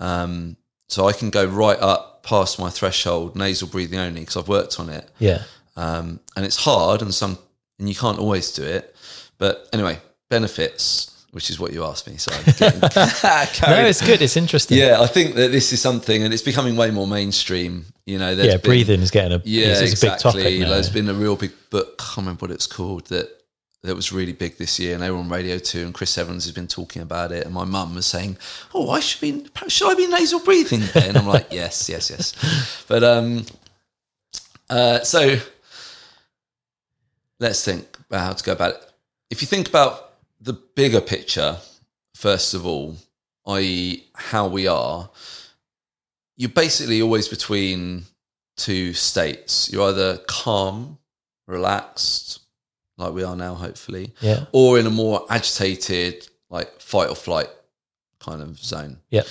Um, 0.00 0.56
so 0.88 1.08
I 1.08 1.12
can 1.12 1.30
go 1.30 1.44
right 1.46 1.78
up 1.80 2.13
past 2.24 2.58
my 2.58 2.70
threshold, 2.70 3.36
nasal 3.36 3.68
breathing 3.68 3.98
only, 3.98 4.20
because 4.20 4.36
I've 4.36 4.48
worked 4.48 4.80
on 4.80 4.88
it. 4.90 5.08
yeah. 5.18 5.42
Um, 5.76 6.20
and 6.36 6.46
it's 6.46 6.56
hard, 6.64 7.02
and 7.02 7.12
some 7.12 7.36
and 7.78 7.88
you 7.88 7.94
can't 7.96 8.18
always 8.18 8.52
do 8.52 8.62
it. 8.62 8.94
But 9.38 9.68
anyway, 9.72 9.98
benefits 10.30 11.10
which 11.34 11.50
is 11.50 11.58
what 11.58 11.72
you 11.72 11.84
asked 11.84 12.06
me. 12.06 12.16
So 12.16 12.30
No, 13.66 13.84
it's 13.84 14.00
good. 14.00 14.22
It's 14.22 14.36
interesting. 14.36 14.78
yeah, 14.78 15.00
I 15.00 15.08
think 15.08 15.34
that 15.34 15.50
this 15.50 15.72
is 15.72 15.80
something, 15.82 16.22
and 16.22 16.32
it's 16.32 16.44
becoming 16.44 16.76
way 16.76 16.92
more 16.92 17.08
mainstream. 17.08 17.86
You 18.06 18.20
know, 18.20 18.36
there's 18.36 18.46
yeah. 18.52 18.56
been- 18.58 18.70
breathing 18.70 19.00
is 19.00 19.10
getting 19.10 19.32
a 19.32 19.42
Yeah, 19.44 19.66
it's, 19.66 19.80
it's 19.80 19.92
exactly. 19.94 20.30
a 20.30 20.34
big 20.34 20.44
topic 20.44 20.60
now. 20.60 20.68
There's 20.74 20.90
been 20.90 21.08
a 21.08 21.14
real 21.14 21.34
big 21.34 21.50
book. 21.70 21.96
I 21.98 22.02
can't 22.04 22.16
remember 22.18 22.44
what 22.44 22.50
it's 22.52 22.68
called 22.68 23.06
that 23.06 23.28
that 23.84 23.94
was 23.94 24.12
really 24.12 24.32
big 24.32 24.56
this 24.56 24.78
year, 24.78 24.94
and 24.94 25.02
they 25.02 25.10
were 25.10 25.18
on 25.18 25.28
radio 25.28 25.58
too. 25.58 25.84
And 25.84 25.92
Chris 25.92 26.16
Evans 26.16 26.44
has 26.44 26.54
been 26.54 26.66
talking 26.66 27.02
about 27.02 27.32
it, 27.32 27.44
and 27.44 27.54
my 27.54 27.64
mum 27.64 27.94
was 27.94 28.06
saying, 28.06 28.38
"Oh, 28.74 28.90
I 28.90 29.00
should 29.00 29.20
be 29.20 29.46
should 29.68 29.90
I 29.90 29.94
be 29.94 30.06
nasal 30.06 30.40
breathing?" 30.40 30.80
Then 30.92 31.10
and 31.10 31.18
I'm 31.18 31.26
like, 31.26 31.48
"Yes, 31.52 31.88
yes, 31.88 32.10
yes." 32.10 32.84
But 32.88 33.04
um, 33.04 33.44
uh, 34.70 35.00
so 35.00 35.38
let's 37.38 37.62
think 37.62 37.98
about 38.08 38.24
how 38.24 38.32
to 38.32 38.44
go 38.44 38.52
about 38.52 38.74
it. 38.74 38.92
If 39.30 39.42
you 39.42 39.46
think 39.46 39.68
about 39.68 40.14
the 40.40 40.54
bigger 40.54 41.02
picture, 41.02 41.58
first 42.14 42.54
of 42.54 42.64
all, 42.64 42.96
i.e., 43.46 44.04
how 44.14 44.46
we 44.48 44.66
are, 44.66 45.10
you're 46.36 46.48
basically 46.48 47.02
always 47.02 47.28
between 47.28 48.04
two 48.56 48.94
states. 48.94 49.70
You're 49.70 49.90
either 49.90 50.18
calm, 50.26 50.98
relaxed, 51.46 52.43
like 52.96 53.12
we 53.12 53.24
are 53.24 53.36
now, 53.36 53.54
hopefully, 53.54 54.14
yeah. 54.20 54.44
or 54.52 54.78
in 54.78 54.86
a 54.86 54.90
more 54.90 55.24
agitated, 55.28 56.28
like 56.50 56.80
fight 56.80 57.08
or 57.08 57.16
flight 57.16 57.48
kind 58.20 58.40
of 58.40 58.58
zone. 58.58 58.98
Yeah. 59.10 59.22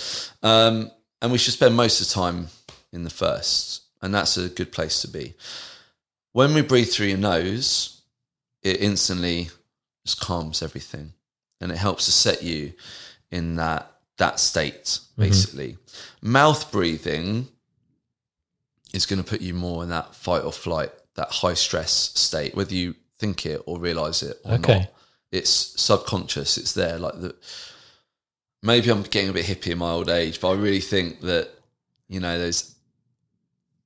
Um, 0.42 0.92
and 1.22 1.32
we 1.32 1.38
should 1.38 1.54
spend 1.54 1.76
most 1.76 2.02
of 2.02 2.08
the 2.08 2.14
time 2.14 2.48
in 2.92 3.04
the 3.04 3.10
first, 3.10 3.84
and 4.02 4.14
that's 4.14 4.38
a 4.38 4.50
good 4.50 4.72
place 4.72 5.02
to 5.02 5.08
be. 5.08 5.34
When 6.34 6.54
we 6.54 6.62
breathe 6.62 6.90
through 6.90 7.08
your 7.08 7.18
nose, 7.18 8.02
it 8.62 8.82
instantly 8.82 9.50
just 10.06 10.20
calms 10.20 10.62
everything, 10.62 11.14
and 11.62 11.72
it 11.72 11.78
helps 11.78 12.06
to 12.06 12.12
set 12.12 12.44
you 12.44 12.74
in 13.32 13.56
that 13.56 13.90
that 14.18 14.40
state. 14.40 15.00
Basically, 15.18 15.78
mouth 16.22 16.72
breathing 16.72 17.48
is 18.94 19.06
going 19.06 19.22
to 19.22 19.28
put 19.28 19.42
you 19.42 19.54
more 19.54 19.84
in 19.84 19.90
that 19.90 20.14
fight 20.16 20.44
or 20.44 20.52
flight, 20.52 20.92
that 21.16 21.30
high 21.30 21.56
stress 21.56 21.92
state, 21.92 22.56
whether 22.56 22.76
you 22.76 22.96
think 23.24 23.46
it 23.46 23.62
or 23.66 23.80
realize 23.80 24.22
it 24.24 24.38
or 24.44 24.54
Okay. 24.56 24.80
not. 24.80 24.88
It's 25.32 25.50
subconscious. 25.82 26.58
It's 26.58 26.74
there. 26.74 27.00
Like 27.00 27.20
the 27.22 27.36
maybe 28.62 28.90
I'm 28.92 29.04
getting 29.04 29.30
a 29.30 29.34
bit 29.34 29.46
hippie 29.46 29.72
in 29.72 29.78
my 29.80 29.92
old 29.92 30.10
age, 30.10 30.40
but 30.42 30.50
I 30.52 30.56
really 30.56 30.82
think 30.82 31.22
that 31.22 31.50
you 32.10 32.20
know 32.20 32.38
there's 32.38 32.76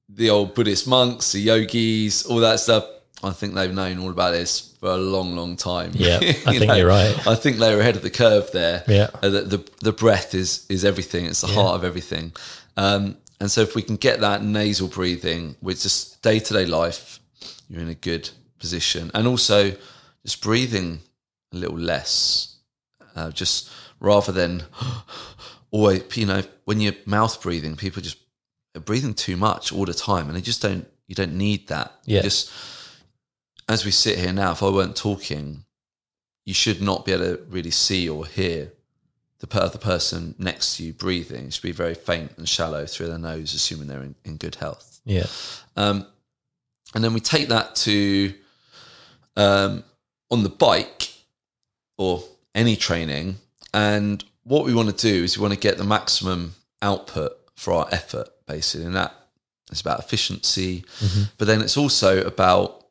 the 0.09 0.29
old 0.29 0.55
Buddhist 0.55 0.87
monks, 0.87 1.31
the 1.33 1.39
yogis, 1.39 2.25
all 2.25 2.39
that 2.39 2.59
stuff. 2.59 2.85
I 3.23 3.31
think 3.31 3.55
they've 3.55 3.73
known 3.73 3.99
all 3.99 4.11
about 4.11 4.31
this 4.31 4.75
for 4.79 4.89
a 4.89 4.97
long, 4.97 5.35
long 5.35 5.55
time. 5.57 5.91
Yeah, 5.93 6.17
I 6.21 6.57
think 6.59 6.71
you're 6.75 6.87
right. 6.87 7.15
I 7.27 7.35
think 7.35 7.57
they 7.57 7.73
were 7.73 7.81
ahead 7.81 7.95
of 7.95 8.03
the 8.03 8.11
curve 8.11 8.51
there. 8.51 8.83
Yeah. 8.87 9.09
Uh, 9.23 9.29
the, 9.29 9.41
the 9.41 9.69
the 9.81 9.91
breath 9.93 10.33
is 10.35 10.65
is 10.69 10.83
everything. 10.85 11.25
It's 11.25 11.41
the 11.41 11.47
heart 11.47 11.75
of 11.75 11.83
everything. 11.83 12.33
Um, 12.75 13.17
and 13.39 13.49
so 13.49 13.61
if 13.61 13.73
we 13.75 13.81
can 13.83 13.95
get 13.95 14.19
that 14.21 14.43
nasal 14.43 14.87
breathing 14.87 15.55
with 15.61 15.81
just 15.81 16.21
day 16.21 16.39
to 16.39 16.53
day 16.53 16.65
life, 16.65 17.19
you're 17.69 17.81
in 17.81 17.89
a 17.89 17.95
good 18.09 18.29
position. 18.59 19.11
And 19.13 19.27
also 19.27 19.75
just 20.25 20.41
breathing 20.41 20.99
a 21.53 21.57
little 21.57 21.77
less, 21.77 22.57
uh, 23.15 23.31
just 23.31 23.69
rather 23.99 24.31
than 24.31 24.63
always, 25.71 26.03
you 26.17 26.25
know, 26.25 26.43
when 26.65 26.79
you're 26.81 26.93
mouth 27.05 27.41
breathing, 27.41 27.75
people 27.75 28.01
just 28.01 28.17
are 28.75 28.81
breathing 28.81 29.13
too 29.13 29.37
much 29.37 29.71
all 29.71 29.85
the 29.85 29.93
time, 29.93 30.27
and 30.27 30.35
they 30.35 30.41
just 30.41 30.61
don't. 30.61 30.87
You 31.07 31.15
don't 31.15 31.35
need 31.37 31.67
that. 31.69 31.93
You 32.05 32.17
Yeah. 32.17 32.21
just 32.23 32.51
as 33.69 33.85
we 33.85 33.91
sit 33.91 34.19
here 34.19 34.33
now, 34.33 34.51
if 34.51 34.61
I 34.61 34.69
weren't 34.69 34.95
talking, 34.97 35.63
you 36.45 36.53
should 36.53 36.81
not 36.81 37.05
be 37.05 37.13
able 37.13 37.25
to 37.37 37.43
really 37.49 37.71
see 37.71 38.09
or 38.09 38.25
hear 38.25 38.73
the 39.39 39.47
per- 39.47 39.61
other 39.61 39.77
person 39.77 40.35
next 40.37 40.75
to 40.77 40.83
you 40.83 40.93
breathing. 40.93 41.45
It 41.47 41.53
should 41.53 41.63
be 41.63 41.71
very 41.71 41.93
faint 41.93 42.33
and 42.37 42.47
shallow 42.47 42.85
through 42.85 43.07
their 43.07 43.17
nose, 43.17 43.53
assuming 43.53 43.87
they're 43.87 44.03
in, 44.03 44.15
in 44.25 44.35
good 44.37 44.55
health. 44.55 44.99
Yeah. 45.05 45.27
Um, 45.77 46.07
and 46.93 47.03
then 47.03 47.13
we 47.13 47.19
take 47.21 47.47
that 47.49 47.75
to 47.77 48.33
um, 49.37 49.83
on 50.29 50.43
the 50.43 50.49
bike 50.49 51.13
or 51.97 52.23
any 52.53 52.75
training. 52.75 53.37
And 53.73 54.23
what 54.43 54.65
we 54.65 54.73
want 54.73 54.89
to 54.89 54.95
do 54.95 55.23
is 55.23 55.37
we 55.37 55.41
want 55.41 55.53
to 55.53 55.59
get 55.59 55.77
the 55.77 55.83
maximum 55.85 56.55
output 56.81 57.31
for 57.55 57.73
our 57.73 57.87
effort, 57.91 58.27
basically. 58.47 58.85
And 58.87 58.95
that 58.95 59.13
is 59.71 59.79
about 59.81 59.99
efficiency. 59.99 60.83
But 61.37 61.47
then 61.47 61.61
it's 61.61 61.77
also 61.77 62.21
about 62.25 62.85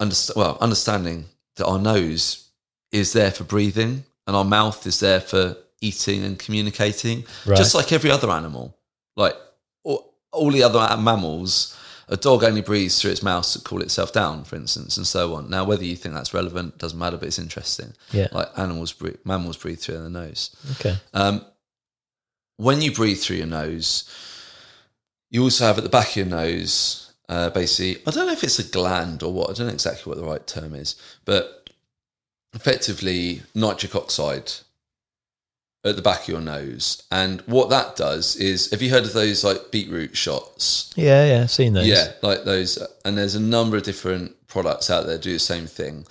underst- 0.00 0.36
well, 0.36 0.56
understanding 0.60 1.26
that 1.56 1.66
our 1.66 1.78
nose 1.78 2.48
is 2.92 3.12
there 3.12 3.30
for 3.30 3.44
breathing 3.44 4.04
and 4.26 4.36
our 4.36 4.44
mouth 4.44 4.86
is 4.86 5.00
there 5.00 5.20
for 5.20 5.56
eating 5.80 6.24
and 6.24 6.38
communicating, 6.38 7.24
Right. 7.46 7.56
just 7.56 7.74
like 7.74 7.92
every 7.92 8.10
other 8.10 8.30
animal. 8.30 8.76
Like 9.16 9.36
all, 9.84 10.14
all 10.32 10.50
the 10.50 10.62
other 10.62 10.96
mammals, 11.00 11.76
a 12.08 12.16
dog 12.16 12.42
only 12.42 12.62
breathes 12.62 13.00
through 13.00 13.10
its 13.10 13.22
mouth 13.22 13.50
to 13.52 13.60
cool 13.60 13.82
itself 13.82 14.12
down, 14.12 14.44
for 14.44 14.56
instance, 14.56 14.96
and 14.96 15.06
so 15.06 15.34
on. 15.34 15.50
Now, 15.50 15.64
whether 15.64 15.84
you 15.84 15.96
think 15.96 16.14
that's 16.14 16.32
relevant 16.32 16.78
doesn't 16.78 16.98
matter, 16.98 17.16
but 17.16 17.26
it's 17.26 17.38
interesting. 17.38 17.92
Yeah. 18.12 18.28
Like 18.32 18.48
animals, 18.56 18.92
breathe, 18.92 19.18
mammals 19.24 19.56
breathe 19.56 19.80
through 19.80 19.98
their 19.98 20.08
nose. 20.08 20.54
Okay. 20.72 20.96
Um, 21.12 21.44
when 22.56 22.80
you 22.80 22.92
breathe 22.92 23.18
through 23.18 23.36
your 23.36 23.46
nose, 23.46 24.10
you 25.30 25.42
also 25.42 25.64
have 25.66 25.78
at 25.78 25.84
the 25.84 25.90
back 25.90 26.10
of 26.10 26.16
your 26.16 26.26
nose, 26.26 27.12
uh, 27.28 27.50
basically, 27.50 28.02
I 28.06 28.10
don't 28.10 28.26
know 28.26 28.32
if 28.32 28.42
it's 28.42 28.58
a 28.58 28.64
gland 28.64 29.22
or 29.22 29.32
what, 29.32 29.50
I 29.50 29.52
don't 29.52 29.66
know 29.66 29.72
exactly 29.72 30.10
what 30.10 30.18
the 30.18 30.26
right 30.26 30.46
term 30.46 30.74
is, 30.74 30.96
but 31.24 31.70
effectively 32.54 33.42
nitric 33.54 33.94
oxide 33.94 34.50
at 35.88 35.96
the 35.96 36.02
back 36.02 36.22
of 36.22 36.28
your 36.28 36.40
nose. 36.40 37.02
And 37.10 37.40
what 37.42 37.70
that 37.70 37.96
does 37.96 38.36
is, 38.36 38.70
have 38.70 38.82
you 38.82 38.90
heard 38.90 39.04
of 39.04 39.12
those 39.12 39.44
like 39.44 39.70
beetroot 39.70 40.16
shots? 40.16 40.92
Yeah. 40.96 41.24
Yeah. 41.26 41.42
I've 41.42 41.50
seen 41.50 41.72
those. 41.72 41.86
Yeah, 41.86 42.12
like 42.22 42.44
those. 42.44 42.78
And 43.04 43.16
there's 43.18 43.34
a 43.34 43.40
number 43.40 43.76
of 43.76 43.82
different 43.82 44.34
products 44.46 44.90
out 44.90 45.06
there 45.06 45.16
that 45.16 45.22
do 45.22 45.32
the 45.32 45.38
same 45.38 45.66
thing. 45.66 46.06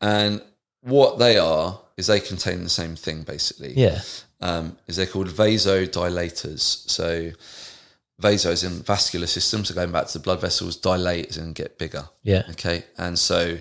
And 0.00 0.42
what 0.82 1.18
they 1.18 1.36
are 1.38 1.80
is 1.96 2.06
they 2.06 2.20
contain 2.20 2.62
the 2.64 2.70
same 2.70 2.96
thing 2.96 3.22
basically 3.22 3.74
Yeah. 3.74 4.00
um, 4.40 4.78
is 4.86 4.96
they're 4.96 5.06
called 5.06 5.28
vasodilators. 5.28 6.88
So 6.90 7.32
vaso 8.18 8.50
is 8.50 8.64
in 8.64 8.82
vascular 8.82 9.26
system, 9.26 9.64
so 9.64 9.74
going 9.74 9.92
back 9.92 10.06
to 10.06 10.12
the 10.14 10.22
blood 10.22 10.40
vessels, 10.40 10.76
dilate 10.76 11.36
in 11.36 11.52
get 11.52 11.78
bigger. 11.78 12.08
Yeah. 12.22 12.42
Okay, 12.50 12.84
and 12.96 13.18
so 13.18 13.58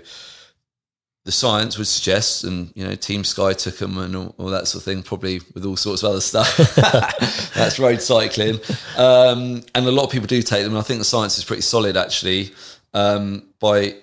the 1.30 1.34
science 1.34 1.78
would 1.78 1.86
suggest, 1.86 2.44
and 2.44 2.72
you 2.76 2.84
know, 2.84 2.96
Team 2.96 3.24
Sky 3.24 3.54
took 3.54 3.78
them 3.78 4.00
and 4.00 4.16
all, 4.16 4.34
all 4.40 4.48
that 4.48 4.68
sort 4.68 4.82
of 4.82 4.86
thing, 4.86 5.04
probably 5.04 5.40
with 5.54 5.64
all 5.64 5.76
sorts 5.78 6.02
of 6.02 6.10
other 6.10 6.22
stuff. 6.22 6.50
That's 7.54 7.78
road 7.78 8.02
cycling, 8.02 8.60
um, 8.98 9.64
and 9.76 9.86
a 9.86 9.92
lot 9.92 10.06
of 10.06 10.10
people 10.12 10.26
do 10.26 10.42
take 10.42 10.64
them. 10.64 10.72
And 10.74 10.80
I 10.80 10.82
think 10.82 11.00
the 11.00 11.06
science 11.06 11.38
is 11.38 11.44
pretty 11.46 11.62
solid 11.62 11.96
actually. 11.98 12.52
Um, 12.96 13.44
by 13.60 13.96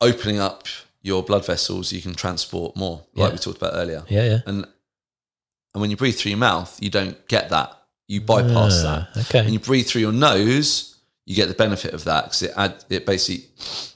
opening 0.00 0.40
up 0.40 0.66
your 1.02 1.22
blood 1.22 1.46
vessels, 1.46 1.92
you 1.92 2.02
can 2.02 2.14
transport 2.14 2.74
more, 2.76 3.02
like 3.14 3.28
Yeah. 3.28 3.32
we 3.34 3.38
talked 3.38 3.58
about 3.58 3.74
earlier 3.74 4.02
Yeah. 4.08 4.24
Yeah. 4.24 4.38
and 4.46 4.66
and 5.72 5.80
when 5.80 5.90
you 5.92 5.96
breathe 5.96 6.16
through 6.16 6.30
your 6.30 6.38
mouth, 6.38 6.76
you 6.82 6.90
don't 6.90 7.16
get 7.28 7.50
that. 7.50 7.70
You 8.08 8.20
bypass 8.22 8.82
Ah, 8.84 9.08
that. 9.14 9.20
okay. 9.28 9.38
And 9.38 9.52
you 9.52 9.60
breathe 9.60 9.86
through 9.86 10.00
your 10.00 10.12
nose, 10.12 10.96
you 11.26 11.36
get 11.36 11.46
the 11.46 11.54
benefit 11.54 11.94
of 11.94 12.02
that 12.04 12.24
because 12.24 12.42
it 12.42 12.52
add 12.56 12.84
it 12.88 13.06
basically 13.06 13.44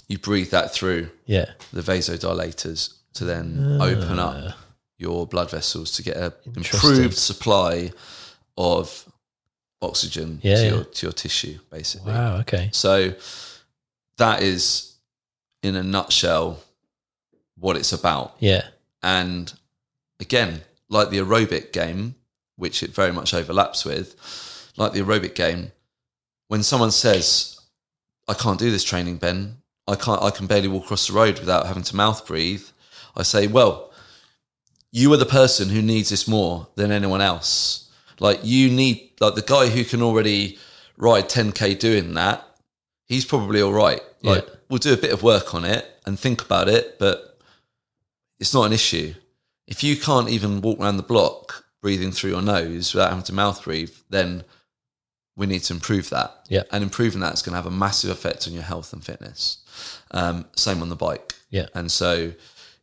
you 0.09 0.19
breathe 0.19 0.51
that 0.51 0.73
through 0.73 1.11
Yeah. 1.27 1.53
the 1.73 1.83
vasodilators 1.83 2.95
to 3.15 3.25
then 3.25 3.79
ah. 3.81 3.85
open 3.85 4.19
up 4.19 4.55
your 4.99 5.27
blood 5.27 5.51
vessels 5.51 5.91
to 5.93 6.03
get 6.03 6.17
an 6.17 6.33
improved 6.57 7.17
supply 7.17 7.91
of 8.57 9.09
oxygen 9.83 10.41
Yeah, 10.43 10.57
to 10.57 10.63
yeah. 10.63 10.71
your 10.71 10.85
to 10.85 11.07
your 11.07 11.13
tissue, 11.13 11.59
basically. 11.71 12.13
Wow. 12.13 12.39
Okay. 12.39 12.71
So 12.73 13.15
that 14.19 14.43
is 14.43 14.95
in 15.63 15.77
a 15.77 15.83
nutshell 15.83 16.61
what 17.59 17.77
it's 17.77 17.93
about. 17.93 18.37
Yeah. 18.39 18.67
And 19.03 19.53
again, 20.21 20.63
like 20.89 21.11
the 21.11 21.19
aerobic 21.19 21.73
game, 21.73 22.15
which 22.57 22.83
it 22.83 22.91
very 22.95 23.13
much 23.13 23.35
overlaps 23.35 23.85
with, 23.85 24.15
like 24.77 24.93
the 24.93 25.01
aerobic 25.01 25.35
game, 25.35 25.73
when 26.49 26.63
someone 26.63 26.91
says, 26.91 27.59
I 28.29 28.35
can't 28.35 28.59
do 28.59 28.71
this 28.71 28.85
training, 28.85 29.17
Ben, 29.17 29.57
I 29.87 29.97
can't 29.97 30.23
I 30.23 30.31
can 30.31 30.47
barely 30.47 30.69
walk 30.69 30.85
across 30.85 31.07
the 31.07 31.13
road 31.13 31.39
without 31.39 31.67
having 31.67 31.83
to 31.85 31.97
mouth 31.97 32.27
breathe, 32.27 32.65
I 33.17 33.23
say, 33.23 33.47
Well, 33.47 33.93
you 34.91 35.13
are 35.13 35.17
the 35.17 35.27
person 35.27 35.69
who 35.71 35.83
needs 35.83 36.11
this 36.11 36.29
more 36.29 36.69
than 36.77 36.91
anyone 36.91 37.21
else. 37.21 37.91
Like 38.21 38.41
you 38.43 38.71
need 38.71 39.11
like 39.21 39.35
the 39.35 39.43
guy 39.43 39.69
who 39.69 39.85
can 39.85 40.03
already 40.03 40.59
ride 40.97 41.29
10k 41.29 41.79
doing 41.79 42.15
that, 42.15 42.47
he's 43.07 43.25
probably 43.25 43.61
all 43.61 43.73
right. 43.73 44.01
Like 44.23 44.47
Yeah. 44.47 44.55
we'll 44.69 44.79
do 44.79 44.93
a 44.95 44.97
bit 44.99 45.13
of 45.13 45.23
work 45.23 45.55
on 45.55 45.65
it 45.65 45.87
and 46.07 46.19
think 46.19 46.43
about 46.43 46.69
it, 46.69 46.99
but 46.99 47.39
it's 48.39 48.55
not 48.55 48.65
an 48.65 48.73
issue. 48.73 49.15
If 49.67 49.83
you 49.83 49.97
can't 49.97 50.29
even 50.29 50.61
walk 50.61 50.79
around 50.79 50.97
the 50.99 51.03
block 51.03 51.65
breathing 51.81 52.13
through 52.13 52.31
your 52.31 52.43
nose 52.43 52.95
without 52.95 53.11
having 53.11 53.25
to 53.25 53.33
mouth 53.35 53.63
breathe, 53.65 53.93
then 54.11 54.45
we 55.37 55.47
need 55.47 55.61
to 55.65 55.75
improve 55.75 56.11
that. 56.11 56.33
Yeah. 56.49 56.63
And 56.71 56.83
improving 56.85 57.21
that 57.21 57.35
is 57.35 57.43
going 57.43 57.53
to 57.53 57.57
have 57.57 57.67
a 57.67 57.71
massive 57.71 58.11
effect 58.11 58.47
on 58.47 58.55
your 58.55 58.63
health 58.63 58.93
and 58.93 59.03
fitness. 59.05 59.59
Um, 60.13 60.45
same 60.55 60.81
on 60.83 60.89
the 60.89 60.97
bike. 60.97 61.35
Yeah. 61.51 61.67
And 61.75 61.91
so 61.91 62.33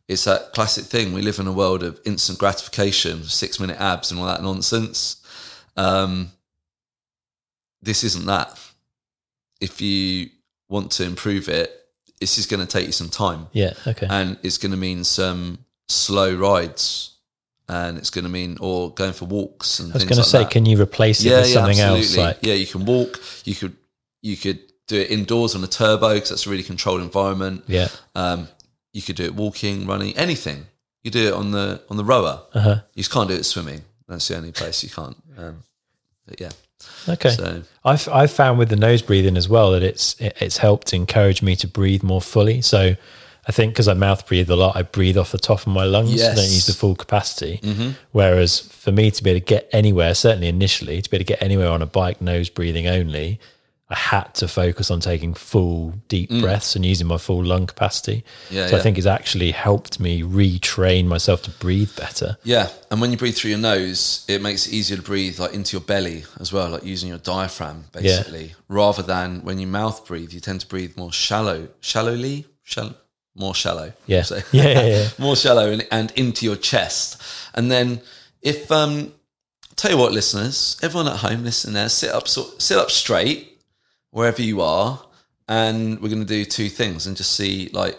it's 0.08 0.24
that 0.24 0.52
classic 0.52 0.84
thing. 0.84 1.12
We 1.14 1.22
live 1.22 1.38
in 1.38 1.46
a 1.46 1.52
world 1.52 1.82
of 1.82 2.00
instant 2.04 2.38
gratification, 2.38 3.24
six 3.24 3.58
minute 3.58 3.80
abs, 3.80 4.10
and 4.10 4.20
all 4.20 4.26
that 4.26 4.42
nonsense. 4.42 5.24
Um, 5.76 6.32
this 7.80 8.04
isn't 8.04 8.26
that. 8.26 8.58
If 9.60 9.80
you 9.80 10.28
want 10.68 10.90
to 10.92 11.04
improve 11.04 11.48
it, 11.48 11.70
this 12.20 12.36
is 12.38 12.46
going 12.46 12.60
to 12.60 12.66
take 12.66 12.86
you 12.86 12.92
some 12.92 13.08
time, 13.08 13.46
Yeah. 13.52 13.72
Okay. 13.86 14.06
and 14.08 14.38
it's 14.42 14.58
going 14.58 14.70
to 14.72 14.78
mean 14.78 15.02
some 15.04 15.64
slow 15.88 16.34
rides, 16.34 17.11
and 17.72 17.96
it's 17.96 18.10
going 18.10 18.24
to 18.24 18.30
mean 18.30 18.58
or 18.60 18.90
going 18.92 19.14
for 19.14 19.24
walks 19.24 19.80
and 19.80 19.90
I 19.92 19.94
was 19.94 20.04
going 20.04 20.16
to 20.16 20.20
like 20.20 20.26
say, 20.26 20.38
that. 20.40 20.50
can 20.50 20.66
you 20.66 20.80
replace 20.80 21.24
it 21.24 21.30
with 21.30 21.46
something 21.46 21.80
else? 21.80 22.00
absolutely. 22.00 22.24
Like, 22.24 22.38
yeah, 22.42 22.54
you 22.54 22.66
can 22.66 22.84
walk. 22.84 23.20
You 23.44 23.54
could 23.54 23.76
you 24.20 24.36
could 24.36 24.60
do 24.88 25.00
it 25.00 25.10
indoors 25.10 25.54
on 25.54 25.64
a 25.64 25.66
turbo 25.66 26.14
because 26.14 26.28
that's 26.28 26.46
a 26.46 26.50
really 26.50 26.62
controlled 26.62 27.00
environment. 27.00 27.64
yeah. 27.66 27.88
Um, 28.14 28.48
you 28.92 29.00
could 29.00 29.16
do 29.16 29.24
it 29.24 29.34
walking, 29.34 29.86
running, 29.86 30.14
anything. 30.18 30.66
You 31.02 31.10
do 31.10 31.28
it 31.28 31.32
on 31.32 31.50
the 31.50 31.80
on 31.88 31.96
the 31.96 32.04
rower. 32.04 32.42
Uh 32.52 32.60
huh. 32.60 32.80
You 32.94 33.02
just 33.02 33.10
can't 33.10 33.28
do 33.28 33.34
it 33.34 33.44
swimming. 33.44 33.82
That's 34.06 34.28
the 34.28 34.36
only 34.36 34.52
place 34.52 34.84
you 34.84 34.90
can't. 34.90 35.16
Um, 35.38 35.62
but 36.26 36.40
yeah. 36.40 36.50
Okay. 37.08 37.30
So 37.30 37.62
I've 37.84 38.06
I've 38.08 38.30
found 38.30 38.58
with 38.58 38.68
the 38.68 38.76
nose 38.76 39.00
breathing 39.00 39.38
as 39.38 39.48
well 39.48 39.72
that 39.72 39.82
it's 39.82 40.20
it, 40.20 40.36
it's 40.40 40.58
helped 40.58 40.92
encourage 40.92 41.42
me 41.42 41.56
to 41.56 41.66
breathe 41.66 42.02
more 42.02 42.20
fully. 42.20 42.60
So 42.60 42.96
I 43.48 43.52
think 43.52 43.72
because 43.72 43.88
I 43.88 43.94
mouth 43.94 44.26
breathe 44.26 44.50
a 44.50 44.56
lot, 44.56 44.76
I 44.76 44.82
breathe 44.82 45.16
off 45.16 45.32
the 45.32 45.38
top 45.38 45.60
of 45.60 45.66
my 45.66 45.84
lungs. 45.84 46.22
I 46.22 46.34
don't 46.34 46.44
use 46.44 46.66
the 46.66 46.74
full 46.74 46.94
capacity. 46.94 47.60
Whereas 48.12 48.60
for 48.60 48.92
me 48.92 49.10
to 49.10 49.22
be 49.22 49.30
able 49.30 49.40
to 49.40 49.44
get 49.44 49.68
anywhere, 49.72 50.14
certainly 50.14 50.48
initially, 50.48 51.02
to 51.02 51.10
be 51.10 51.16
able 51.16 51.24
to 51.24 51.32
get 51.32 51.42
anywhere 51.42 51.68
on 51.68 51.82
a 51.82 51.86
bike, 51.86 52.20
nose 52.20 52.48
breathing 52.48 52.86
only, 52.86 53.40
I 53.90 53.96
had 53.96 54.34
to 54.36 54.48
focus 54.48 54.90
on 54.90 55.00
taking 55.00 55.34
full 55.34 55.92
deep 56.08 56.30
breaths 56.30 56.74
and 56.76 56.86
using 56.86 57.06
my 57.06 57.18
full 57.18 57.44
lung 57.44 57.66
capacity. 57.66 58.24
Mm. 58.48 58.54
Yeah, 58.54 58.66
so 58.68 58.78
I 58.78 58.80
think 58.80 58.96
it's 58.96 59.06
actually 59.06 59.50
helped 59.50 60.00
me 60.00 60.22
retrain 60.22 61.04
myself 61.06 61.42
to 61.42 61.50
breathe 61.50 61.94
better. 61.94 62.38
yeah, 62.42 62.70
and 62.90 63.02
when 63.02 63.10
you 63.10 63.18
breathe 63.18 63.34
through 63.34 63.50
your 63.50 63.58
nose, 63.58 64.24
it 64.28 64.40
makes 64.40 64.66
it 64.66 64.72
easier 64.72 64.96
to 64.96 65.02
breathe 65.02 65.38
like 65.38 65.52
into 65.52 65.76
your 65.76 65.82
belly 65.82 66.24
as 66.40 66.54
well, 66.54 66.70
like 66.70 66.84
using 66.84 67.10
your 67.10 67.18
diaphragm 67.18 67.84
basically, 67.92 68.54
rather 68.68 69.02
than 69.02 69.44
when 69.44 69.58
you 69.58 69.66
mouth 69.66 70.06
breathe, 70.06 70.32
you 70.32 70.40
tend 70.40 70.60
to 70.62 70.66
breathe 70.66 70.96
more 70.96 71.12
shallow, 71.12 71.68
shallowly, 71.80 72.46
shallow, 72.62 72.94
more 73.34 73.54
shallow. 73.54 73.92
Yeah. 74.06 74.22
So- 74.22 74.40
Yeah, 74.52 74.64
yeah, 74.68 74.86
yeah. 74.86 75.08
more 75.18 75.36
shallow 75.36 75.70
and, 75.70 75.86
and 75.90 76.10
into 76.16 76.44
your 76.46 76.56
chest. 76.56 77.22
And 77.54 77.70
then 77.70 78.00
if 78.40 78.70
um 78.72 79.12
tell 79.76 79.90
you 79.90 79.96
what, 79.96 80.12
listeners, 80.12 80.76
everyone 80.82 81.08
at 81.12 81.18
home, 81.18 81.44
listen 81.44 81.72
there, 81.72 81.88
sit 81.88 82.10
up 82.10 82.28
so, 82.28 82.46
sit 82.58 82.76
up 82.78 82.90
straight 82.90 83.58
wherever 84.10 84.42
you 84.42 84.60
are, 84.60 85.00
and 85.48 86.00
we're 86.00 86.08
gonna 86.10 86.24
do 86.24 86.44
two 86.44 86.68
things 86.68 87.06
and 87.06 87.16
just 87.16 87.32
see 87.32 87.68
like 87.72 87.98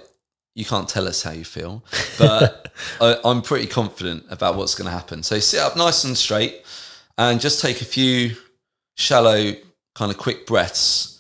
you 0.56 0.64
can't 0.66 0.88
tell 0.88 1.08
us 1.08 1.24
how 1.24 1.32
you 1.32 1.44
feel, 1.44 1.84
but 2.20 2.72
I, 3.02 3.18
I'm 3.26 3.42
pretty 3.42 3.66
confident 3.66 4.26
about 4.30 4.56
what's 4.56 4.76
going 4.76 4.86
to 4.86 4.92
happen. 4.92 5.24
So 5.24 5.40
sit 5.40 5.60
up 5.60 5.76
nice 5.76 6.04
and 6.04 6.16
straight, 6.16 6.62
and 7.18 7.42
just 7.42 7.60
take 7.60 7.82
a 7.82 7.86
few 7.86 8.36
shallow, 8.96 9.54
kind 9.96 10.12
of 10.12 10.20
quick 10.20 10.46
breaths 10.46 11.20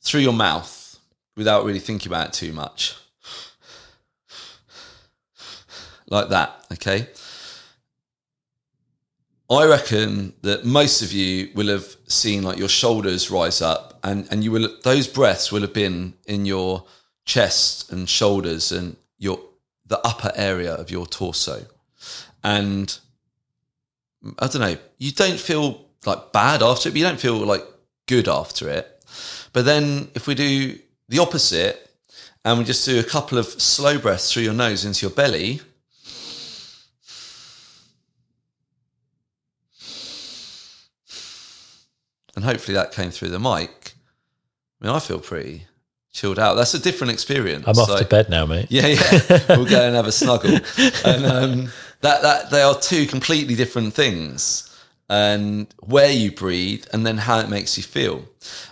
through 0.00 0.22
your 0.22 0.32
mouth 0.32 0.98
without 1.36 1.66
really 1.66 1.78
thinking 1.78 2.10
about 2.10 2.28
it 2.28 2.32
too 2.32 2.54
much 2.54 2.96
like 6.10 6.28
that. 6.28 6.66
Okay. 6.72 7.08
I 9.50 9.66
reckon 9.66 10.34
that 10.42 10.64
most 10.64 11.02
of 11.02 11.12
you 11.12 11.50
will 11.54 11.66
have 11.68 11.96
seen 12.06 12.42
like 12.42 12.58
your 12.58 12.68
shoulders 12.68 13.30
rise 13.30 13.60
up, 13.60 13.98
and 14.04 14.28
and 14.30 14.44
you 14.44 14.52
will 14.52 14.68
those 14.82 15.08
breaths 15.08 15.50
will 15.50 15.62
have 15.62 15.72
been 15.72 16.14
in 16.26 16.46
your 16.46 16.84
chest 17.24 17.90
and 17.90 18.08
shoulders 18.08 18.70
and 18.70 18.96
your 19.18 19.40
the 19.86 19.98
upper 20.06 20.30
area 20.36 20.72
of 20.72 20.90
your 20.90 21.06
torso, 21.06 21.66
and 22.44 22.98
I 24.38 24.46
don't 24.46 24.60
know. 24.60 24.76
You 24.98 25.10
don't 25.10 25.40
feel 25.40 25.84
like 26.06 26.32
bad 26.32 26.62
after 26.62 26.88
it, 26.88 26.92
but 26.92 26.98
you 26.98 27.04
don't 27.04 27.20
feel 27.20 27.38
like 27.38 27.64
good 28.06 28.28
after 28.28 28.68
it. 28.68 29.04
But 29.52 29.64
then 29.64 30.10
if 30.14 30.28
we 30.28 30.36
do 30.36 30.78
the 31.08 31.18
opposite, 31.18 31.90
and 32.44 32.58
we 32.58 32.64
just 32.64 32.86
do 32.86 33.00
a 33.00 33.04
couple 33.04 33.36
of 33.36 33.46
slow 33.46 33.98
breaths 33.98 34.32
through 34.32 34.44
your 34.44 34.54
nose 34.54 34.84
into 34.84 35.06
your 35.06 35.14
belly. 35.14 35.60
And 42.36 42.44
hopefully 42.44 42.74
that 42.74 42.92
came 42.92 43.10
through 43.10 43.30
the 43.30 43.40
mic. 43.40 43.94
I 44.80 44.86
mean, 44.86 44.94
I 44.94 44.98
feel 44.98 45.20
pretty 45.20 45.66
chilled 46.12 46.38
out. 46.38 46.54
That's 46.54 46.74
a 46.74 46.78
different 46.78 47.12
experience. 47.12 47.64
I'm 47.66 47.78
off 47.78 47.98
to 47.98 48.04
bed 48.04 48.28
now, 48.30 48.46
mate. 48.46 48.66
yeah, 48.70 48.86
yeah. 48.88 49.40
we'll 49.56 49.66
go 49.66 49.86
and 49.86 49.94
have 49.94 50.06
a 50.06 50.12
snuggle. 50.12 50.58
And 51.04 51.26
um, 51.26 51.72
that 52.00 52.22
that 52.22 52.50
they 52.50 52.62
are 52.62 52.78
two 52.78 53.06
completely 53.06 53.54
different 53.54 53.94
things. 53.94 54.66
And 55.08 55.66
where 55.80 56.10
you 56.10 56.30
breathe, 56.30 56.84
and 56.92 57.04
then 57.04 57.16
how 57.18 57.40
it 57.40 57.48
makes 57.48 57.76
you 57.76 57.82
feel. 57.82 58.24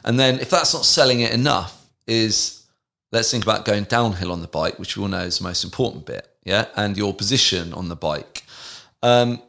And 0.05 0.21
then 0.21 0.39
if 0.39 0.51
that's 0.51 0.73
not 0.73 0.85
selling 0.85 1.19
it 1.19 1.33
enough, 1.33 1.91
is 2.07 2.65
let's 3.11 3.29
think 3.29 3.43
about 3.43 3.65
going 3.65 3.85
downhill 3.85 4.31
on 4.31 4.41
the 4.41 4.47
bike, 4.47 4.79
which 4.79 4.97
we 4.97 5.03
all 5.03 5.09
know 5.09 5.23
is 5.23 5.39
the 5.39 5.45
most 5.45 5.65
important 5.65 6.07
bit. 6.07 6.29
Yeah, 6.45 6.67
and 6.77 6.97
your 6.97 7.13
position 7.13 7.75
on 7.75 7.89
the 7.89 7.97
bike. 7.97 8.45
Um, 9.03 9.43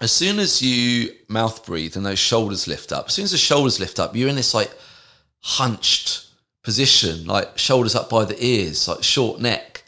as 0.00 0.12
soon 0.12 0.38
as 0.38 0.62
you 0.62 1.12
mouth 1.28 1.64
breathe 1.66 1.96
and 1.96 2.04
those 2.06 2.18
shoulders 2.18 2.66
lift 2.66 2.92
up, 2.92 3.06
as 3.08 3.14
soon 3.14 3.24
as 3.24 3.32
the 3.32 3.38
shoulders 3.38 3.78
lift 3.80 3.98
up, 4.00 4.16
you're 4.16 4.28
in 4.28 4.36
this 4.36 4.54
like 4.54 4.70
hunched 5.42 6.26
position, 6.62 7.26
like 7.26 7.58
shoulders 7.58 7.94
up 7.94 8.10
by 8.10 8.24
the 8.24 8.36
ears, 8.44 8.88
like 8.88 9.02
short 9.02 9.40
neck. 9.40 9.84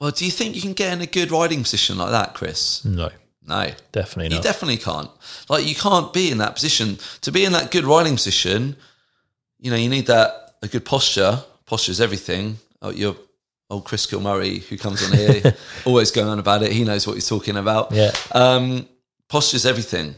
Well, 0.00 0.10
do 0.10 0.24
you 0.24 0.30
think 0.30 0.54
you 0.54 0.62
can 0.62 0.72
get 0.72 0.92
in 0.92 1.00
a 1.00 1.06
good 1.06 1.30
riding 1.30 1.62
position 1.62 1.96
like 1.98 2.10
that, 2.10 2.34
Chris? 2.34 2.84
No, 2.84 3.10
No, 3.46 3.70
definitely 3.92 4.30
not. 4.30 4.36
you 4.36 4.42
definitely 4.42 4.76
can't. 4.78 5.10
Like, 5.48 5.66
you 5.66 5.74
can't 5.74 6.12
be 6.12 6.30
in 6.30 6.38
that 6.38 6.54
position. 6.54 6.98
To 7.22 7.32
be 7.32 7.44
in 7.44 7.52
that 7.52 7.70
good 7.70 7.84
riding 7.84 8.14
position, 8.14 8.76
you 9.60 9.70
know, 9.70 9.76
you 9.76 9.88
need 9.88 10.06
that 10.06 10.54
a 10.62 10.68
good 10.68 10.84
posture. 10.84 11.42
Posture 11.66 11.92
is 11.92 12.00
everything. 12.00 12.58
Oh, 12.82 12.90
your 12.90 13.16
old 13.70 13.84
Chris 13.84 14.06
Kilmurray, 14.06 14.62
who 14.64 14.76
comes 14.76 15.02
on 15.04 15.16
here, 15.16 15.54
always 15.86 16.10
going 16.10 16.28
on 16.28 16.38
about 16.38 16.62
it. 16.62 16.72
He 16.72 16.84
knows 16.84 17.06
what 17.06 17.14
he's 17.14 17.28
talking 17.28 17.56
about. 17.56 17.92
yeah. 17.92 18.10
Um, 18.32 18.86
posture 19.28 19.56
is 19.56 19.66
everything. 19.66 20.16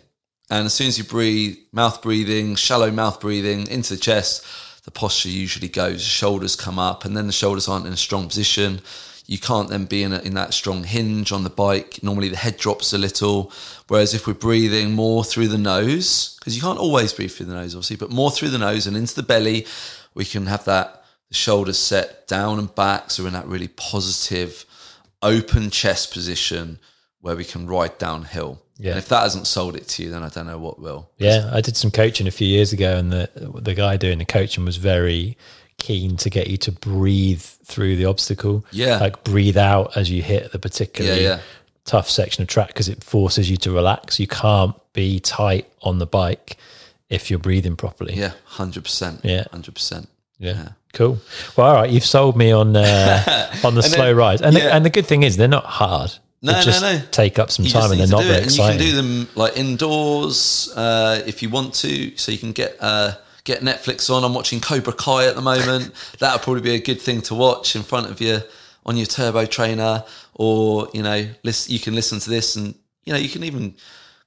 And 0.50 0.66
as 0.66 0.74
soon 0.74 0.86
as 0.86 0.98
you 0.98 1.04
breathe, 1.04 1.56
mouth 1.72 2.02
breathing, 2.02 2.54
shallow 2.54 2.90
mouth 2.90 3.20
breathing 3.20 3.66
into 3.66 3.94
the 3.94 4.00
chest, 4.00 4.46
the 4.84 4.90
posture 4.92 5.28
usually 5.28 5.68
goes, 5.68 6.02
shoulders 6.02 6.54
come 6.54 6.78
up, 6.78 7.04
and 7.04 7.16
then 7.16 7.26
the 7.26 7.32
shoulders 7.32 7.68
aren't 7.68 7.86
in 7.86 7.92
a 7.92 7.96
strong 7.96 8.28
position. 8.28 8.80
You 9.26 9.38
can't 9.38 9.68
then 9.68 9.86
be 9.86 10.04
in, 10.04 10.12
a, 10.12 10.20
in 10.20 10.34
that 10.34 10.54
strong 10.54 10.84
hinge 10.84 11.32
on 11.32 11.42
the 11.42 11.50
bike. 11.50 11.98
Normally 12.02 12.28
the 12.28 12.36
head 12.36 12.56
drops 12.56 12.92
a 12.92 12.98
little. 12.98 13.50
Whereas 13.88 14.14
if 14.14 14.28
we're 14.28 14.34
breathing 14.34 14.92
more 14.92 15.24
through 15.24 15.48
the 15.48 15.58
nose, 15.58 16.36
because 16.38 16.54
you 16.54 16.62
can't 16.62 16.78
always 16.78 17.12
breathe 17.12 17.32
through 17.32 17.46
the 17.46 17.54
nose, 17.54 17.74
obviously, 17.74 17.96
but 17.96 18.12
more 18.12 18.30
through 18.30 18.50
the 18.50 18.58
nose 18.58 18.86
and 18.86 18.96
into 18.96 19.16
the 19.16 19.24
belly, 19.24 19.66
we 20.14 20.24
can 20.24 20.46
have 20.46 20.64
that 20.66 21.02
the 21.28 21.34
shoulders 21.34 21.78
set 21.78 22.28
down 22.28 22.60
and 22.60 22.72
back. 22.74 23.10
So 23.10 23.24
we're 23.24 23.28
in 23.28 23.34
that 23.34 23.48
really 23.48 23.68
positive, 23.68 24.64
open 25.22 25.70
chest 25.70 26.12
position 26.12 26.78
where 27.20 27.34
we 27.34 27.44
can 27.44 27.66
ride 27.66 27.98
downhill. 27.98 28.62
Yeah. 28.78 28.90
And 28.90 28.98
if 28.98 29.08
that 29.08 29.22
hasn't 29.22 29.46
sold 29.46 29.74
it 29.76 29.88
to 29.88 30.02
you, 30.02 30.10
then 30.10 30.22
I 30.22 30.28
don't 30.28 30.46
know 30.46 30.58
what 30.58 30.78
will. 30.78 31.08
Yeah, 31.18 31.48
I 31.52 31.60
did 31.62 31.76
some 31.76 31.90
coaching 31.90 32.26
a 32.26 32.30
few 32.30 32.46
years 32.46 32.72
ago, 32.72 32.96
and 32.96 33.10
the 33.12 33.30
the 33.54 33.74
guy 33.74 33.96
doing 33.96 34.18
the 34.18 34.24
coaching 34.24 34.64
was 34.64 34.76
very 34.76 35.36
keen 35.78 36.16
to 36.16 36.30
get 36.30 36.46
you 36.48 36.56
to 36.56 36.72
breathe 36.72 37.40
through 37.42 37.96
the 37.96 38.04
obstacle. 38.06 38.64
Yeah. 38.70 38.98
like 38.98 39.24
breathe 39.24 39.56
out 39.56 39.96
as 39.96 40.10
you 40.10 40.22
hit 40.22 40.52
the 40.52 40.58
particularly 40.58 41.22
Yeah, 41.22 41.28
yeah. 41.36 41.40
tough 41.84 42.08
section 42.08 42.42
of 42.42 42.48
track 42.48 42.68
because 42.68 42.88
it 42.88 43.02
forces 43.04 43.50
you 43.50 43.56
to 43.58 43.70
relax. 43.72 44.18
You 44.20 44.26
can't 44.26 44.74
be 44.92 45.20
tight 45.20 45.70
on 45.82 45.98
the 45.98 46.06
bike 46.06 46.56
if 47.08 47.30
you're 47.30 47.38
breathing 47.38 47.76
properly. 47.76 48.14
Yeah, 48.14 48.32
hundred 48.44 48.84
percent. 48.84 49.20
Yeah. 49.24 49.44
hundred 49.50 49.74
percent. 49.74 50.08
Yeah. 50.38 50.70
Cool. 50.92 51.18
Well, 51.56 51.66
all 51.66 51.74
right, 51.74 51.90
you've 51.90 52.04
sold 52.06 52.36
me 52.36 52.52
on 52.52 52.74
uh, 52.76 53.52
on 53.64 53.74
the 53.74 53.82
slow 53.82 54.12
rides, 54.12 54.40
and 54.40 54.56
yeah. 54.56 54.64
the, 54.64 54.74
and 54.74 54.84
the 54.84 54.90
good 54.90 55.06
thing 55.06 55.22
is 55.24 55.36
they're 55.36 55.46
not 55.48 55.64
hard. 55.66 56.12
No, 56.42 56.52
no, 56.52 56.60
just 56.62 56.82
no. 56.82 57.00
take 57.10 57.38
up 57.38 57.50
some 57.50 57.64
You 57.64 57.70
time, 57.72 57.90
and 57.92 58.00
they're 58.00 58.06
not 58.06 58.20
do 58.22 58.26
very 58.28 58.38
it, 58.38 58.42
and 58.42 58.50
exciting. 58.52 58.80
you 58.80 58.86
can 58.86 58.90
do 58.90 58.96
them 59.24 59.28
like 59.34 59.56
indoors 59.56 60.70
uh, 60.76 61.22
if 61.26 61.42
you 61.42 61.48
want 61.50 61.74
to. 61.74 62.16
So 62.16 62.30
you 62.32 62.38
can 62.38 62.52
get 62.52 62.76
uh, 62.80 63.12
get 63.44 63.62
Netflix 63.62 64.10
on. 64.14 64.22
I'm 64.24 64.34
watching 64.34 64.60
Cobra 64.60 64.92
Kai 64.92 65.26
at 65.26 65.34
the 65.34 65.40
moment. 65.42 65.92
That'll 66.18 66.38
probably 66.38 66.62
be 66.62 66.74
a 66.74 66.80
good 66.80 67.00
thing 67.00 67.22
to 67.22 67.34
watch 67.34 67.74
in 67.74 67.82
front 67.82 68.10
of 68.10 68.20
you 68.20 68.40
on 68.84 68.96
your 68.96 69.06
turbo 69.06 69.46
trainer, 69.46 70.04
or 70.34 70.88
you 70.92 71.02
know, 71.02 71.26
listen, 71.42 71.72
you 71.72 71.80
can 71.80 71.94
listen 71.94 72.18
to 72.20 72.30
this, 72.30 72.54
and 72.56 72.74
you 73.04 73.12
know, 73.12 73.18
you 73.18 73.28
can 73.28 73.42
even 73.42 73.74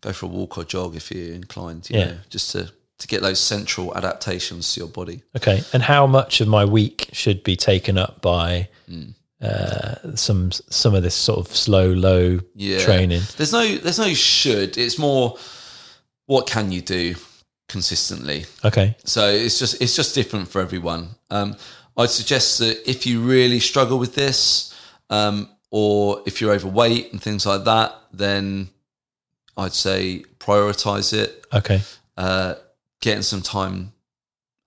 go 0.01 0.11
for 0.11 0.25
a 0.25 0.29
walk 0.29 0.57
or 0.57 0.63
jog 0.63 0.95
if 0.95 1.11
you're 1.11 1.33
inclined. 1.35 1.89
You 1.89 1.99
Yeah. 1.99 2.05
know, 2.05 2.17
just 2.29 2.51
to 2.53 2.71
to 2.97 3.07
get 3.07 3.21
those 3.21 3.39
central 3.39 3.95
adaptations 3.95 4.73
to 4.73 4.81
your 4.81 4.89
body. 4.89 5.21
Okay, 5.37 5.63
and 5.71 5.83
how 5.83 6.05
much 6.07 6.41
of 6.41 6.47
my 6.49 6.65
week 6.65 7.07
should 7.13 7.43
be 7.43 7.55
taken 7.55 7.97
up 7.97 8.21
by 8.21 8.67
Hmm. 8.89 9.11
Uh, 9.41 10.15
some 10.15 10.51
some 10.51 10.95
of 10.95 11.03
this 11.03 11.15
sort 11.15 11.39
of 11.39 11.55
slow, 11.55 11.91
low 11.91 12.39
yeah. 12.55 12.79
training? 12.79 13.21
There's 13.37 13.53
no 13.53 13.77
there's 13.77 13.99
no 13.99 14.13
should. 14.13 14.77
It's 14.77 14.97
more 14.99 15.37
what 16.25 16.47
can 16.47 16.71
you 16.71 16.81
do 16.81 17.15
consistently. 17.67 18.45
Okay, 18.65 18.95
So 19.05 19.29
it's 19.29 19.59
just 19.59 19.81
it's 19.81 19.95
just 19.95 20.15
different 20.15 20.47
for 20.49 20.59
everyone. 20.61 21.09
Um, 21.29 21.55
I'd 21.95 22.09
suggest 22.09 22.59
that 22.59 22.89
if 22.89 23.05
you 23.05 23.21
really 23.21 23.59
struggle 23.59 23.99
with 23.99 24.15
this, 24.15 24.73
um, 25.09 25.49
or 25.69 26.21
if 26.25 26.41
you're 26.41 26.53
overweight 26.53 27.11
and 27.11 27.21
things 27.21 27.45
like 27.45 27.63
that, 27.65 27.93
then 28.11 28.69
I'd 29.57 29.73
say 29.73 30.23
prioritize 30.39 31.13
it, 31.13 31.45
Okay. 31.53 31.81
uh, 32.17 32.55
getting 33.01 33.23
some 33.23 33.41
time 33.41 33.91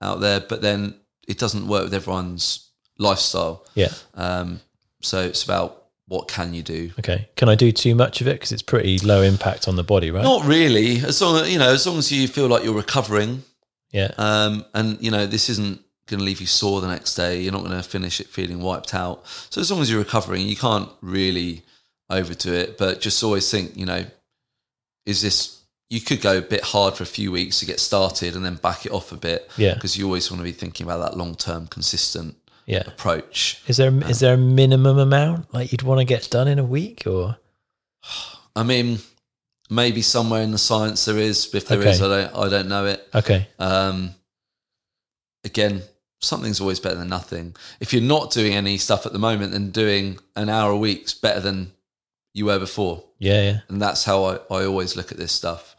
out 0.01 0.19
there. 0.21 0.39
But 0.39 0.61
then 0.61 0.95
it 1.27 1.37
doesn't 1.39 1.67
work 1.67 1.83
with 1.85 1.93
everyone's 1.93 2.62
lifestyle. 2.97 3.65
Yeah. 3.75 3.89
Um, 4.15 4.61
so 5.01 5.21
it's 5.21 5.43
about 5.43 5.83
what 6.07 6.27
can 6.27 6.53
you 6.53 6.61
do. 6.63 6.91
Okay. 6.99 7.27
Can 7.35 7.49
I 7.49 7.55
do 7.55 7.71
too 7.71 7.95
much 7.95 8.21
of 8.21 8.27
it 8.27 8.33
because 8.33 8.51
it's 8.51 8.61
pretty 8.61 8.99
low 8.99 9.21
impact 9.21 9.67
on 9.67 9.75
the 9.75 9.83
body, 9.83 10.11
right? 10.11 10.23
Not 10.23 10.45
really. 10.45 10.97
As 10.97 11.21
long 11.21 11.41
as 11.41 11.51
you 11.51 11.59
know, 11.59 11.71
as 11.73 11.85
long 11.87 11.97
as 11.97 12.11
you 12.11 12.27
feel 12.27 12.47
like 12.47 12.63
you're 12.63 12.73
recovering, 12.75 13.43
Yeah. 13.91 14.11
um, 14.17 14.65
and 14.73 15.01
you 15.01 15.11
know 15.11 15.25
this 15.25 15.49
isn't 15.49 15.81
going 16.07 16.19
to 16.19 16.25
leave 16.25 16.41
you 16.41 16.47
sore 16.47 16.81
the 16.81 16.87
next 16.87 17.15
day. 17.15 17.41
You're 17.41 17.53
not 17.53 17.63
going 17.63 17.71
to 17.77 17.83
finish 17.83 18.19
it 18.19 18.27
feeling 18.27 18.59
wiped 18.61 18.93
out. 18.93 19.25
So 19.49 19.61
as 19.61 19.71
long 19.71 19.81
as 19.81 19.89
you're 19.89 19.99
recovering, 19.99 20.45
you 20.47 20.57
can't 20.57 20.89
really 21.01 21.63
overdo 22.09 22.53
it. 22.53 22.77
But 22.77 22.99
just 23.01 23.23
always 23.23 23.49
think, 23.49 23.75
you 23.77 23.85
know, 23.85 24.05
is 25.05 25.21
this? 25.21 25.61
You 25.89 26.01
could 26.01 26.21
go 26.21 26.37
a 26.37 26.41
bit 26.41 26.63
hard 26.63 26.95
for 26.95 27.03
a 27.03 27.07
few 27.07 27.31
weeks 27.31 27.59
to 27.59 27.65
get 27.65 27.79
started, 27.79 28.35
and 28.35 28.43
then 28.43 28.55
back 28.55 28.85
it 28.85 28.91
off 28.91 29.11
a 29.11 29.15
bit. 29.17 29.49
Yeah. 29.57 29.73
because 29.75 29.97
you 29.97 30.05
always 30.05 30.29
want 30.29 30.39
to 30.41 30.43
be 30.43 30.51
thinking 30.51 30.85
about 30.85 30.99
that 30.99 31.17
long 31.17 31.35
term, 31.35 31.67
consistent 31.67 32.35
Yeah. 32.65 32.83
approach. 32.87 33.61
Is 33.67 33.77
there 33.77 33.93
is 34.09 34.19
there 34.19 34.35
a 34.35 34.37
minimum 34.37 34.97
amount 34.97 35.53
like 35.53 35.71
you'd 35.71 35.81
want 35.83 35.99
to 35.99 36.05
get 36.05 36.29
done 36.29 36.47
in 36.47 36.59
a 36.59 36.63
week 36.63 37.03
or? 37.05 37.37
I 38.55 38.63
mean, 38.63 38.99
maybe 39.69 40.01
somewhere 40.01 40.41
in 40.41 40.51
the 40.51 40.57
science 40.57 41.05
there 41.05 41.17
is. 41.17 41.53
If 41.53 41.67
there 41.67 41.81
is, 41.81 42.01
Okay. 42.01 42.05
I 42.05 42.21
don't. 42.31 42.35
I 42.45 42.49
don't 42.49 42.67
know 42.69 42.85
it. 42.85 43.07
Okay. 43.15 43.47
Um, 43.59 44.15
again, 45.43 45.81
something's 46.21 46.61
always 46.61 46.79
better 46.79 46.95
than 46.95 47.09
nothing. 47.09 47.55
If 47.79 47.93
you're 47.93 48.01
not 48.01 48.31
doing 48.31 48.53
any 48.53 48.77
stuff 48.77 49.05
at 49.05 49.13
the 49.13 49.19
moment, 49.19 49.51
then 49.51 49.71
doing 49.71 50.19
an 50.35 50.49
hour 50.49 50.71
a 50.71 50.77
week's 50.77 51.13
better 51.13 51.39
than 51.39 51.71
you 52.33 52.45
were 52.45 52.59
before. 52.59 53.03
Yeah. 53.19 53.41
Yeah. 53.41 53.59
And 53.69 53.81
that's 53.81 54.03
how 54.05 54.23
I, 54.25 54.33
I 54.49 54.65
always 54.65 54.95
look 54.95 55.11
at 55.11 55.17
this 55.17 55.31
stuff. 55.31 55.75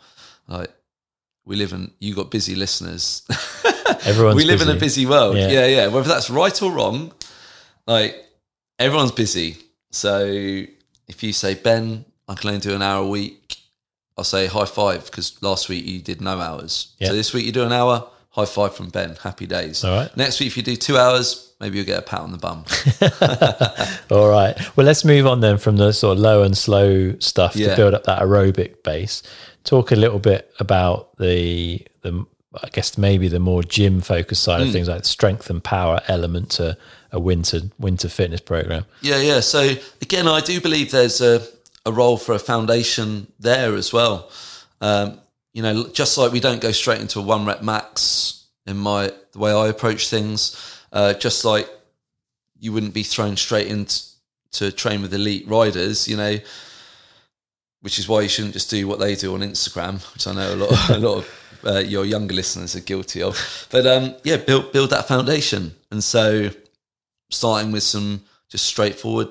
Like 0.49 0.71
we 1.45 1.57
live 1.57 1.73
in 1.73 1.91
you 1.99 2.15
got 2.15 2.31
busy 2.31 2.55
listeners. 2.55 3.23
Everyone's 4.05 4.37
we 4.37 4.45
live 4.45 4.61
in 4.63 4.69
a 4.69 4.73
busy. 4.75 5.03
busy 5.03 5.07
world. 5.07 5.37
Yeah. 5.37 5.49
Yeah. 5.49 5.67
yeah, 5.67 5.87
Whether 5.89 6.09
that's 6.09 6.31
right 6.31 6.63
or 6.63 6.73
wrong, 6.73 7.13
like 7.87 8.17
everyone's 8.79 9.13
busy. 9.13 9.57
So 9.91 10.25
if 10.27 11.23
you 11.23 11.33
say, 11.33 11.55
Ben, 11.55 12.05
I 12.29 12.35
can 12.35 12.49
only 12.49 12.61
do 12.61 12.75
an 12.75 12.83
hour 12.83 13.05
a 13.05 13.07
week, 13.07 13.59
I'll 14.17 14.25
say 14.25 14.47
high 14.47 14.65
five 14.65 15.07
because 15.07 15.41
last 15.43 15.69
week 15.69 15.85
you 15.85 16.01
did 16.01 16.21
no 16.21 16.39
hours. 16.41 16.95
Yeah. 16.99 17.09
So 17.09 17.15
this 17.15 17.33
week 17.33 17.45
you 17.47 17.53
do 17.53 17.65
an 17.65 17.73
hour, 17.73 18.09
high 18.31 18.45
five 18.45 18.75
from 18.75 18.89
Ben. 18.89 19.17
Happy 19.23 19.47
days. 19.47 19.85
All 19.85 19.97
right. 19.97 20.17
Next 20.17 20.41
week, 20.41 20.49
if 20.49 20.57
you 20.57 20.63
do 20.63 20.77
two 20.77 20.97
hours, 20.97 21.53
maybe 21.61 21.77
you'll 21.77 21.87
get 21.87 21.99
a 21.99 22.03
pat 22.03 22.21
on 22.21 22.33
the 22.33 22.39
bum. 22.39 22.65
All 24.17 24.29
right. 24.29 24.57
Well, 24.77 24.87
let's 24.87 25.05
move 25.05 25.27
on 25.27 25.41
then 25.41 25.59
from 25.59 25.77
the 25.77 25.93
sort 25.93 26.17
of 26.17 26.23
low 26.23 26.43
and 26.43 26.57
slow 26.57 27.19
stuff 27.19 27.55
to 27.55 27.77
build 27.77 27.95
up 27.95 28.05
that 28.05 28.23
aerobic 28.23 28.83
base. 28.83 29.23
Talk 29.65 29.93
a 29.93 29.97
little 29.97 30.19
bit 30.19 30.53
about 30.61 31.17
the 31.17 31.81
the 32.03 32.27
I 32.63 32.69
guess 32.69 32.97
maybe 32.97 33.27
the 33.29 33.41
more 33.41 33.63
gym 33.63 34.01
focused 34.01 34.43
side 34.45 34.61
Hmm. 34.61 34.67
of 34.69 34.73
things, 34.73 34.89
like 34.89 35.05
strength 35.05 35.51
and 35.51 35.63
power 35.65 36.01
element 36.07 36.51
to 36.53 36.77
a 37.11 37.19
winter 37.19 37.63
winter 37.79 38.09
fitness 38.09 38.41
program. 38.41 38.85
Yeah, 39.01 39.21
yeah. 39.21 39.41
So 39.41 39.75
again, 40.03 40.29
I 40.29 40.41
do 40.41 40.61
believe 40.61 40.91
there's 40.91 41.21
a, 41.21 41.43
a 41.87 41.93
role 41.93 42.17
for 42.17 42.33
a 42.35 42.39
foundation 42.39 43.27
there 43.41 43.75
as 43.75 43.93
well. 43.93 44.31
Um, 44.81 45.21
you 45.53 45.63
know, 45.63 45.89
just 45.89 46.19
like 46.19 46.31
we 46.33 46.41
don't 46.41 46.61
go 46.61 46.73
straight 46.73 47.01
into 47.01 47.19
a 47.19 47.23
one 47.23 47.45
rep 47.47 47.63
max 47.63 48.45
in 48.67 48.77
my 48.77 49.13
the 49.33 49.39
way 49.39 49.53
I 49.53 49.69
approach 49.69 50.09
things, 50.09 50.57
uh, 50.93 51.15
just 51.15 51.45
like 51.45 51.69
you 52.61 52.73
wouldn't 52.73 52.95
be 52.95 53.03
thrown 53.03 53.37
straight 53.37 53.67
into 53.69 54.03
to 54.53 54.71
train 54.71 55.03
with 55.03 55.13
elite 55.13 55.47
riders, 55.49 56.07
you 56.07 56.17
know, 56.17 56.39
which 57.85 57.99
is 57.99 58.09
why 58.09 58.23
you 58.23 58.29
shouldn't 58.29 58.55
just 58.55 58.71
do 58.71 58.89
what 58.89 58.99
they 58.99 59.15
do 59.15 59.35
on 59.35 59.41
Instagram, 59.41 59.95
which 60.15 60.27
I 60.27 60.33
know 60.33 60.55
a 60.55 60.57
lot 60.57 60.73
of, 60.73 60.97
a 60.97 60.99
lot 60.99 61.19
of 61.19 61.27
uh, 61.67 61.79
your 61.81 62.05
younger 62.07 62.35
listeners 62.35 62.75
are 62.75 62.81
guilty 62.81 63.23
of. 63.23 63.37
But 63.71 63.87
um, 63.87 64.15
yeah, 64.25 64.39
build 64.39 64.73
build 64.73 64.91
that 64.91 65.07
foundation, 65.07 65.75
and 65.91 66.03
so 66.03 66.51
starting 67.31 67.73
with 67.73 67.83
some 67.83 68.23
just 68.49 68.65
straightforward 68.65 69.29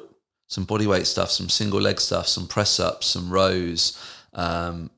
some 0.48 0.66
body 0.66 0.86
weight 0.86 1.08
stuff, 1.08 1.32
some 1.32 1.50
single 1.50 1.82
leg 1.82 2.00
stuff, 2.00 2.28
some 2.28 2.48
press 2.48 2.80
ups, 2.80 3.08
some 3.08 3.32
rows. 3.32 3.98
Um, 4.34 4.92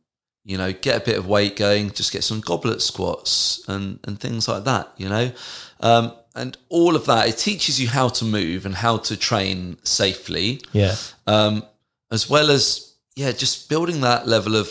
you 0.43 0.57
know, 0.57 0.73
get 0.73 1.01
a 1.01 1.05
bit 1.05 1.17
of 1.17 1.27
weight 1.27 1.55
going, 1.55 1.89
just 1.91 2.11
get 2.11 2.23
some 2.23 2.39
goblet 2.41 2.81
squats 2.81 3.63
and 3.67 3.99
and 4.03 4.19
things 4.19 4.47
like 4.47 4.65
that. 4.65 4.91
You 4.97 5.09
know, 5.09 5.31
um, 5.79 6.11
and 6.35 6.57
all 6.69 6.95
of 6.95 7.05
that 7.05 7.29
it 7.29 7.37
teaches 7.37 7.79
you 7.81 7.87
how 7.87 8.09
to 8.09 8.25
move 8.25 8.65
and 8.65 8.75
how 8.75 8.97
to 8.97 9.15
train 9.17 9.77
safely, 9.83 10.61
Yeah. 10.73 10.95
um, 11.25 11.63
as 12.11 12.29
well 12.29 12.51
as 12.51 12.94
yeah, 13.15 13.31
just 13.31 13.69
building 13.69 14.01
that 14.01 14.27
level 14.27 14.55
of 14.55 14.69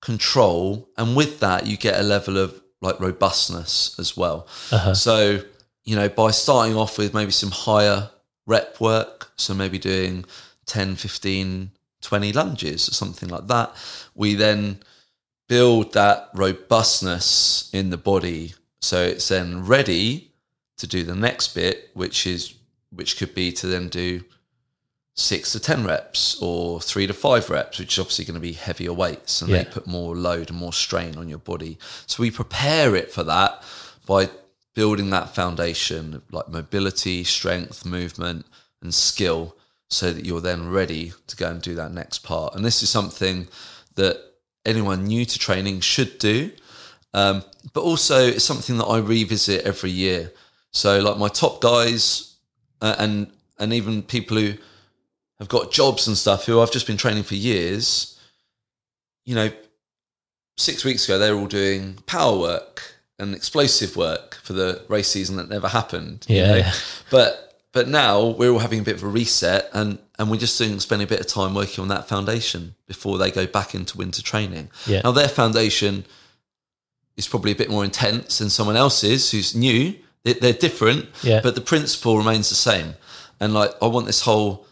control, 0.00 0.88
and 0.96 1.16
with 1.16 1.40
that 1.40 1.66
you 1.66 1.76
get 1.76 1.98
a 1.98 2.02
level 2.02 2.38
of 2.38 2.60
like 2.80 3.00
robustness 3.00 3.98
as 3.98 4.16
well. 4.16 4.46
Uh-huh. 4.70 4.94
So, 4.94 5.40
you 5.84 5.96
know, 5.96 6.08
by 6.08 6.30
starting 6.30 6.76
off 6.76 6.98
with 6.98 7.14
maybe 7.14 7.32
some 7.32 7.50
higher 7.50 8.10
rep 8.46 8.80
work, 8.80 9.32
so 9.36 9.54
maybe 9.54 9.78
doing 9.78 10.24
10, 10.66 10.96
15, 10.96 11.70
20 12.02 12.32
lunges 12.32 12.88
or 12.88 12.92
something 12.92 13.30
like 13.30 13.46
that, 13.46 13.74
we 14.14 14.34
then 14.34 14.80
build 15.48 15.94
that 15.94 16.28
robustness 16.34 17.70
in 17.72 17.90
the 17.90 17.96
body 17.96 18.54
so 18.84 19.02
it's 19.02 19.28
then 19.28 19.64
ready 19.64 20.34
to 20.76 20.86
do 20.86 21.04
the 21.04 21.14
next 21.14 21.54
bit, 21.54 21.88
which 21.94 22.26
is 22.26 22.54
which 22.90 23.16
could 23.16 23.34
be 23.34 23.50
to 23.50 23.66
then 23.66 23.88
do 23.88 24.22
six 25.14 25.52
to 25.52 25.60
ten 25.60 25.84
reps 25.84 26.36
or 26.42 26.80
three 26.80 27.06
to 27.06 27.12
five 27.14 27.48
reps, 27.48 27.78
which 27.78 27.94
is 27.94 27.98
obviously 28.00 28.24
going 28.24 28.34
to 28.34 28.40
be 28.40 28.52
heavier 28.52 28.92
weights 28.92 29.40
and 29.40 29.50
Yeah. 29.50 29.58
they 29.62 29.70
put 29.70 29.86
more 29.86 30.16
load 30.16 30.50
and 30.50 30.58
more 30.58 30.72
strain 30.72 31.16
on 31.16 31.28
your 31.28 31.38
body. 31.38 31.78
So 32.06 32.22
we 32.22 32.30
prepare 32.30 32.96
it 32.96 33.12
for 33.12 33.22
that 33.24 33.62
by 34.06 34.28
building 34.74 35.10
that 35.10 35.32
foundation 35.34 36.14
of 36.14 36.22
like 36.32 36.48
mobility, 36.48 37.22
strength, 37.22 37.84
movement, 37.86 38.44
and 38.82 38.92
skill 38.92 39.56
so 39.88 40.12
that 40.12 40.24
you're 40.24 40.40
then 40.40 40.68
ready 40.68 41.12
to 41.28 41.36
go 41.36 41.48
and 41.48 41.62
do 41.62 41.76
that 41.76 41.92
next 41.92 42.18
part. 42.24 42.54
And 42.56 42.64
this 42.64 42.82
is 42.82 42.90
something 42.90 43.46
that 43.94 44.20
anyone 44.66 45.04
new 45.04 45.24
to 45.24 45.38
training 45.38 45.78
should 45.80 46.18
do. 46.18 46.50
Um, 47.12 47.44
but 47.72 47.82
also 47.82 48.18
it's 48.26 48.44
something 48.44 48.78
that 48.78 48.86
I 48.86 48.98
revisit 48.98 49.64
every 49.64 49.90
year. 49.92 50.32
So 50.72 50.98
like 50.98 51.18
my 51.18 51.28
top 51.28 51.60
guys 51.60 52.34
uh, 52.82 52.96
and 52.98 53.28
and 53.60 53.72
even 53.72 54.02
people 54.02 54.36
who 54.36 54.54
have 55.38 55.48
got 55.48 55.72
jobs 55.72 56.06
and 56.06 56.16
stuff 56.16 56.46
who 56.46 56.60
I've 56.60 56.70
just 56.70 56.86
been 56.86 56.96
training 56.96 57.24
for 57.24 57.34
years, 57.34 58.18
you 59.24 59.34
know, 59.34 59.50
six 60.56 60.84
weeks 60.84 61.04
ago 61.04 61.18
they 61.18 61.30
were 61.32 61.38
all 61.38 61.46
doing 61.46 61.98
power 62.06 62.38
work 62.38 62.82
and 63.18 63.34
explosive 63.34 63.96
work 63.96 64.36
for 64.42 64.52
the 64.52 64.82
race 64.88 65.08
season 65.08 65.36
that 65.36 65.48
never 65.48 65.68
happened. 65.68 66.24
you 66.28 66.36
Yeah, 66.36 66.58
know? 66.60 66.70
But 67.10 67.40
but 67.72 67.88
now 67.88 68.24
we're 68.28 68.50
all 68.50 68.60
having 68.60 68.78
a 68.80 68.82
bit 68.84 68.94
of 68.94 69.02
a 69.02 69.08
reset 69.08 69.68
and 69.72 69.98
and 70.18 70.30
we're 70.30 70.36
just 70.36 70.56
doing 70.58 70.78
spending 70.78 71.06
a 71.06 71.08
bit 71.08 71.18
of 71.20 71.26
time 71.26 71.54
working 71.54 71.82
on 71.82 71.88
that 71.88 72.08
foundation 72.08 72.76
before 72.86 73.18
they 73.18 73.30
go 73.32 73.46
back 73.46 73.74
into 73.74 73.98
winter 73.98 74.22
training. 74.22 74.70
Yeah. 74.86 75.00
Now 75.02 75.10
their 75.10 75.28
foundation 75.28 76.04
is 77.16 77.26
probably 77.26 77.50
a 77.52 77.56
bit 77.56 77.70
more 77.70 77.84
intense 77.84 78.38
than 78.38 78.50
someone 78.50 78.76
else's 78.76 79.30
who's 79.32 79.54
new. 79.56 79.94
They- 80.22 80.34
They're 80.34 80.52
different, 80.52 81.08
Yeah. 81.22 81.40
but 81.42 81.54
the 81.56 81.60
principle 81.60 82.16
remains 82.16 82.48
the 82.48 82.54
same. 82.54 82.94
And 83.40 83.52
like, 83.54 83.72
I 83.82 83.86
want 83.86 84.06
this 84.06 84.20
whole 84.22 84.66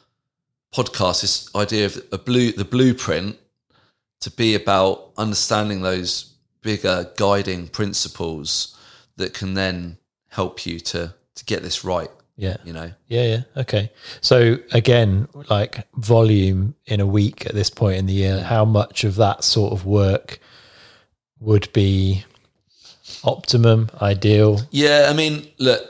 podcast, 0.73 1.21
this 1.23 1.55
idea 1.55 1.87
of 1.87 2.03
a 2.13 2.19
blue, 2.19 2.53
the 2.53 2.65
blueprint, 2.65 3.39
to 4.21 4.31
be 4.31 4.55
about 4.55 5.11
understanding 5.17 5.83
those 5.83 6.35
bigger 6.63 7.11
guiding 7.17 7.69
principles 7.69 8.77
that 9.17 9.35
can 9.35 9.55
then 9.55 9.99
help 10.29 10.65
you 10.65 10.81
to 10.81 11.15
to 11.35 11.45
get 11.45 11.63
this 11.63 11.85
right. 11.85 12.11
Yeah. 12.37 12.57
You 12.65 12.73
know, 12.73 12.93
Yeah, 13.09 13.23
yeah. 13.23 13.43
Okay. 13.57 13.91
So 14.21 14.59
again, 14.73 15.29
like 15.49 15.87
volume 15.95 16.75
in 16.87 17.01
a 17.01 17.07
week 17.07 17.47
at 17.47 17.55
this 17.55 17.71
point 17.71 17.99
in 17.99 18.07
the 18.07 18.15
year, 18.15 18.43
how 18.43 18.65
much 18.65 19.05
of 19.05 19.17
that 19.17 19.45
sort 19.45 19.73
of 19.73 19.85
work 19.85 20.41
would 21.39 21.73
be 21.73 22.25
optimum, 23.23 23.91
ideal? 24.01 24.63
Yeah, 24.71 25.09
I 25.11 25.13
mean, 25.15 25.49
look, 25.59 25.83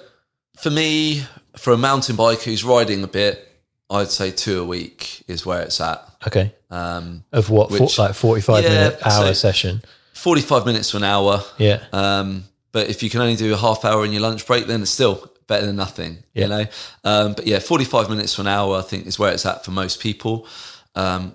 for 0.61 0.71
me, 0.71 1.23
for 1.57 1.73
a 1.73 1.79
mountain 1.79 2.17
bike 2.17 2.43
who's 2.43 2.65
riding 2.65 3.03
a 3.05 3.09
bit, 3.09 3.52
I'd 3.93 4.11
say 4.11 4.31
two 4.31 4.61
a 4.61 4.65
week 4.65 5.23
is 5.29 5.45
where 5.47 5.61
it's 5.63 5.81
at. 5.81 6.03
Okay. 6.27 6.53
Um, 6.71 7.25
Of 7.33 7.51
what, 7.51 7.71
for, 7.71 7.89
like 8.03 8.15
45 8.15 8.65
Yeah, 8.65 8.69
minute 8.71 9.01
hour 9.07 9.27
so- 9.27 9.33
session? 9.35 9.83
45 10.15 10.67
minutes 10.67 10.91
to 10.93 10.97
an 10.99 11.05
hour. 11.05 11.43
Yeah. 11.59 11.83
Um, 11.93 12.45
but 12.71 12.89
if 12.89 13.03
you 13.03 13.11
can 13.11 13.21
only 13.21 13.37
do 13.37 13.53
a 13.53 13.57
half 13.57 13.85
hour 13.85 14.05
in 14.05 14.13
your 14.13 14.23
lunch 14.23 14.47
break, 14.47 14.67
then 14.67 14.83
it's 14.83 14.91
still 14.91 15.31
better 15.49 15.67
than 15.67 15.77
nothing, 15.77 16.19
Yeah. 16.33 16.43
you 16.45 16.49
know? 16.49 16.67
Um, 17.05 17.33
but 17.35 17.47
yeah, 17.47 17.59
45 17.59 18.09
minutes 18.09 18.35
to 18.37 18.41
an 18.43 18.47
hour, 18.47 18.79
I 18.79 18.83
think, 18.83 19.07
is 19.07 19.19
where 19.19 19.33
it's 19.33 19.45
at 19.45 19.65
for 19.65 19.73
most 19.73 20.01
people. 20.01 20.47
Um, 20.95 21.35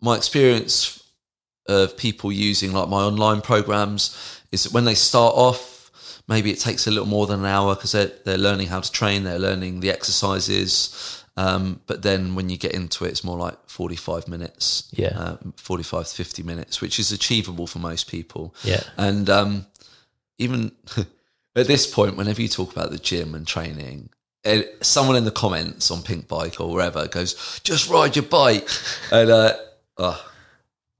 my 0.00 0.16
experience 0.16 1.02
of 1.66 1.96
people 1.96 2.30
using 2.30 2.72
like 2.72 2.88
my 2.88 3.02
online 3.02 3.40
programs 3.40 4.14
is 4.52 4.62
that 4.64 4.72
when 4.72 4.84
they 4.84 4.94
start 4.94 5.34
off, 5.34 5.90
maybe 6.28 6.50
it 6.50 6.60
takes 6.60 6.86
a 6.86 6.90
little 6.90 7.06
more 7.08 7.26
than 7.26 7.40
an 7.40 7.46
hour 7.46 7.74
because 7.74 7.92
they're, 7.92 8.12
they're 8.24 8.38
learning 8.38 8.68
how 8.68 8.80
to 8.80 8.92
train, 8.92 9.24
they're 9.24 9.38
learning 9.38 9.80
the 9.80 9.90
exercises. 9.90 11.17
Um, 11.38 11.80
but 11.86 12.02
then 12.02 12.34
when 12.34 12.48
you 12.50 12.56
get 12.58 12.72
into 12.72 13.04
it, 13.04 13.10
it's 13.10 13.22
more 13.22 13.38
like 13.38 13.56
45 13.68 14.26
minutes, 14.26 14.88
Yeah. 14.92 15.16
um, 15.16 15.54
45 15.56 16.08
to 16.08 16.14
50 16.14 16.42
minutes, 16.42 16.80
which 16.80 16.98
is 16.98 17.12
achievable 17.12 17.68
for 17.68 17.78
most 17.78 18.10
people. 18.10 18.54
Yeah. 18.64 18.82
And 18.96 19.30
um, 19.30 19.66
even 20.38 20.72
at 21.54 21.66
this 21.68 21.86
point, 21.86 22.16
whenever 22.16 22.42
you 22.42 22.48
talk 22.48 22.72
about 22.72 22.90
the 22.90 22.98
gym 22.98 23.36
and 23.36 23.46
training, 23.46 24.08
eh, 24.44 24.62
someone 24.80 25.14
in 25.14 25.24
the 25.24 25.30
comments 25.30 25.92
on 25.92 25.98
Pinkbike 26.02 26.60
or 26.60 26.72
wherever 26.72 27.06
goes, 27.06 27.60
just 27.62 27.88
ride 27.88 28.16
your 28.16 28.24
bike. 28.24 28.68
and 29.12 29.30
uh, 29.30 29.52
oh, 29.96 30.30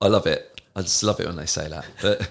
I 0.01 0.07
love 0.07 0.28
it. 0.28 0.61
I 0.76 0.82
just 0.82 1.03
love 1.03 1.18
it 1.18 1.26
when 1.26 1.34
they 1.36 1.47
say 1.47 1.66
that. 1.68 1.84
But 2.01 2.28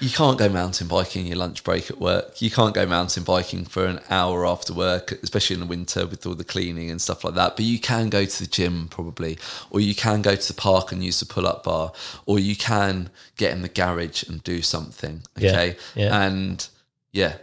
you 0.00 0.10
can't 0.10 0.38
go 0.38 0.48
mountain 0.48 0.88
biking 0.88 1.26
your 1.26 1.36
lunch 1.36 1.64
break 1.64 1.90
at 1.90 1.98
work. 1.98 2.40
You 2.42 2.50
can't 2.50 2.74
go 2.74 2.86
mountain 2.86 3.22
biking 3.24 3.64
for 3.64 3.86
an 3.86 4.00
hour 4.10 4.46
after 4.46 4.72
work, 4.72 5.12
especially 5.22 5.54
in 5.54 5.60
the 5.60 5.66
winter 5.66 6.06
with 6.06 6.26
all 6.26 6.34
the 6.34 6.44
cleaning 6.44 6.90
and 6.90 7.00
stuff 7.00 7.24
like 7.24 7.34
that. 7.34 7.56
But 7.56 7.64
you 7.64 7.78
can 7.78 8.08
go 8.08 8.24
to 8.24 8.40
the 8.42 8.48
gym 8.48 8.88
probably, 8.88 9.38
or 9.70 9.80
you 9.80 9.94
can 9.94 10.22
go 10.22 10.34
to 10.36 10.48
the 10.48 10.54
park 10.60 10.92
and 10.92 11.04
use 11.04 11.20
the 11.20 11.26
pull 11.26 11.46
up 11.46 11.64
bar, 11.64 11.92
or 12.26 12.38
you 12.38 12.56
can 12.56 13.10
get 13.36 13.52
in 13.52 13.62
the 13.62 13.68
garage 13.68 14.22
and 14.24 14.42
do 14.44 14.62
something. 14.62 15.22
Yeah, 15.36 15.50
Okay. 15.50 15.76
yeah. 15.94 16.22
And 16.22 16.68
yeah, 17.12 17.36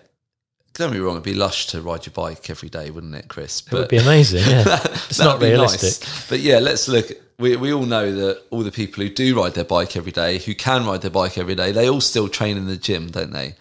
don't 0.82 0.92
be 0.92 1.00
wrong, 1.00 1.14
it'd 1.16 1.24
be 1.24 1.34
lush 1.34 1.68
to 1.68 1.82
ride 1.82 2.06
your 2.06 2.14
bike 2.14 2.50
every 2.50 2.70
day, 2.70 2.90
wouldn't 2.92 3.16
it, 3.16 3.28
Chris? 3.28 3.62
But 3.62 3.74
It 3.74 3.80
would 3.80 3.90
be 3.90 3.98
amazing. 3.98 4.44
Yeah. 4.50 4.64
it's 4.84 5.20
not 5.20 5.42
realistic. 5.42 5.82
nice. 6.08 6.30
But 6.30 6.40
yeah, 6.40 6.60
let's 6.60 6.88
look. 6.88 7.08
We, 7.40 7.56
we 7.56 7.74
all 7.74 7.86
know 7.86 8.12
that 8.14 8.44
all 8.50 8.62
the 8.62 8.72
people 8.72 9.04
who 9.04 9.10
do 9.10 9.36
ride 9.40 9.54
their 9.54 9.64
bike 9.64 9.96
every 9.96 10.12
day, 10.12 10.38
who 10.40 10.54
can 10.54 10.86
ride 10.86 11.02
their 11.02 11.12
bike 11.12 11.38
every 11.38 11.56
day, 11.56 11.72
they 11.72 11.90
all 11.90 12.02
still 12.02 12.28
train 12.28 12.58
in 12.58 12.68
the 12.68 12.78
gym, 12.78 13.10
don't 13.10 13.32
they? 13.32 13.56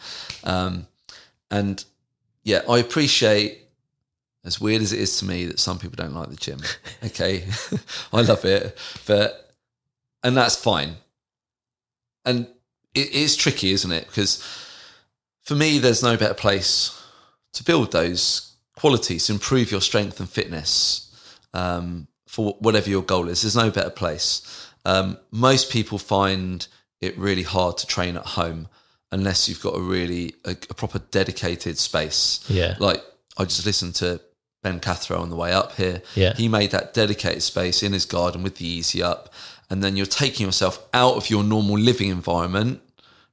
Um, 0.44 0.86
and 1.50 1.84
yeah, 2.42 2.62
I 2.68 2.78
appreciate, 2.78 3.58
as 4.44 4.60
weird 4.60 4.82
as 4.82 4.92
it 4.92 5.00
is 5.00 5.18
to 5.20 5.24
me, 5.24 5.46
that 5.46 5.58
some 5.58 5.78
people 5.78 5.96
don't 5.96 6.14
like 6.14 6.28
the 6.28 6.36
gym. 6.36 6.60
Okay. 7.04 7.46
I 8.12 8.20
love 8.20 8.44
it. 8.44 8.76
But, 9.06 9.54
and 10.22 10.36
that's 10.36 10.56
fine. 10.56 10.96
And 12.26 12.46
it 12.94 13.10
is 13.12 13.36
tricky, 13.36 13.72
isn't 13.72 13.90
it? 13.90 14.06
Because 14.06 14.44
for 15.42 15.54
me, 15.54 15.78
there's 15.78 16.02
no 16.02 16.16
better 16.18 16.34
place 16.34 16.99
to 17.52 17.64
build 17.64 17.92
those 17.92 18.54
qualities, 18.76 19.26
to 19.26 19.32
improve 19.32 19.70
your 19.70 19.80
strength 19.80 20.20
and 20.20 20.28
fitness 20.28 21.10
um, 21.52 22.06
for 22.26 22.56
whatever 22.60 22.88
your 22.88 23.02
goal 23.02 23.28
is. 23.28 23.42
There's 23.42 23.56
no 23.56 23.70
better 23.70 23.90
place. 23.90 24.68
Um, 24.84 25.18
most 25.30 25.70
people 25.70 25.98
find 25.98 26.66
it 27.00 27.16
really 27.18 27.42
hard 27.42 27.76
to 27.78 27.86
train 27.86 28.16
at 28.16 28.26
home 28.26 28.68
unless 29.12 29.48
you've 29.48 29.62
got 29.62 29.76
a 29.76 29.80
really 29.80 30.34
a, 30.44 30.52
a 30.52 30.74
proper 30.74 31.00
dedicated 31.10 31.78
space. 31.78 32.44
Yeah. 32.48 32.76
Like 32.78 33.02
I 33.36 33.44
just 33.44 33.66
listened 33.66 33.94
to 33.96 34.20
Ben 34.62 34.80
Cathro 34.80 35.20
on 35.20 35.30
the 35.30 35.36
way 35.36 35.52
up 35.52 35.76
here. 35.76 36.02
Yeah. 36.14 36.34
He 36.34 36.48
made 36.48 36.70
that 36.70 36.94
dedicated 36.94 37.42
space 37.42 37.82
in 37.82 37.92
his 37.92 38.04
garden 38.04 38.42
with 38.42 38.56
the 38.56 38.66
easy 38.66 39.02
up. 39.02 39.32
And 39.68 39.82
then 39.82 39.96
you're 39.96 40.06
taking 40.06 40.46
yourself 40.46 40.84
out 40.92 41.14
of 41.14 41.30
your 41.30 41.44
normal 41.44 41.78
living 41.78 42.10
environment 42.10 42.82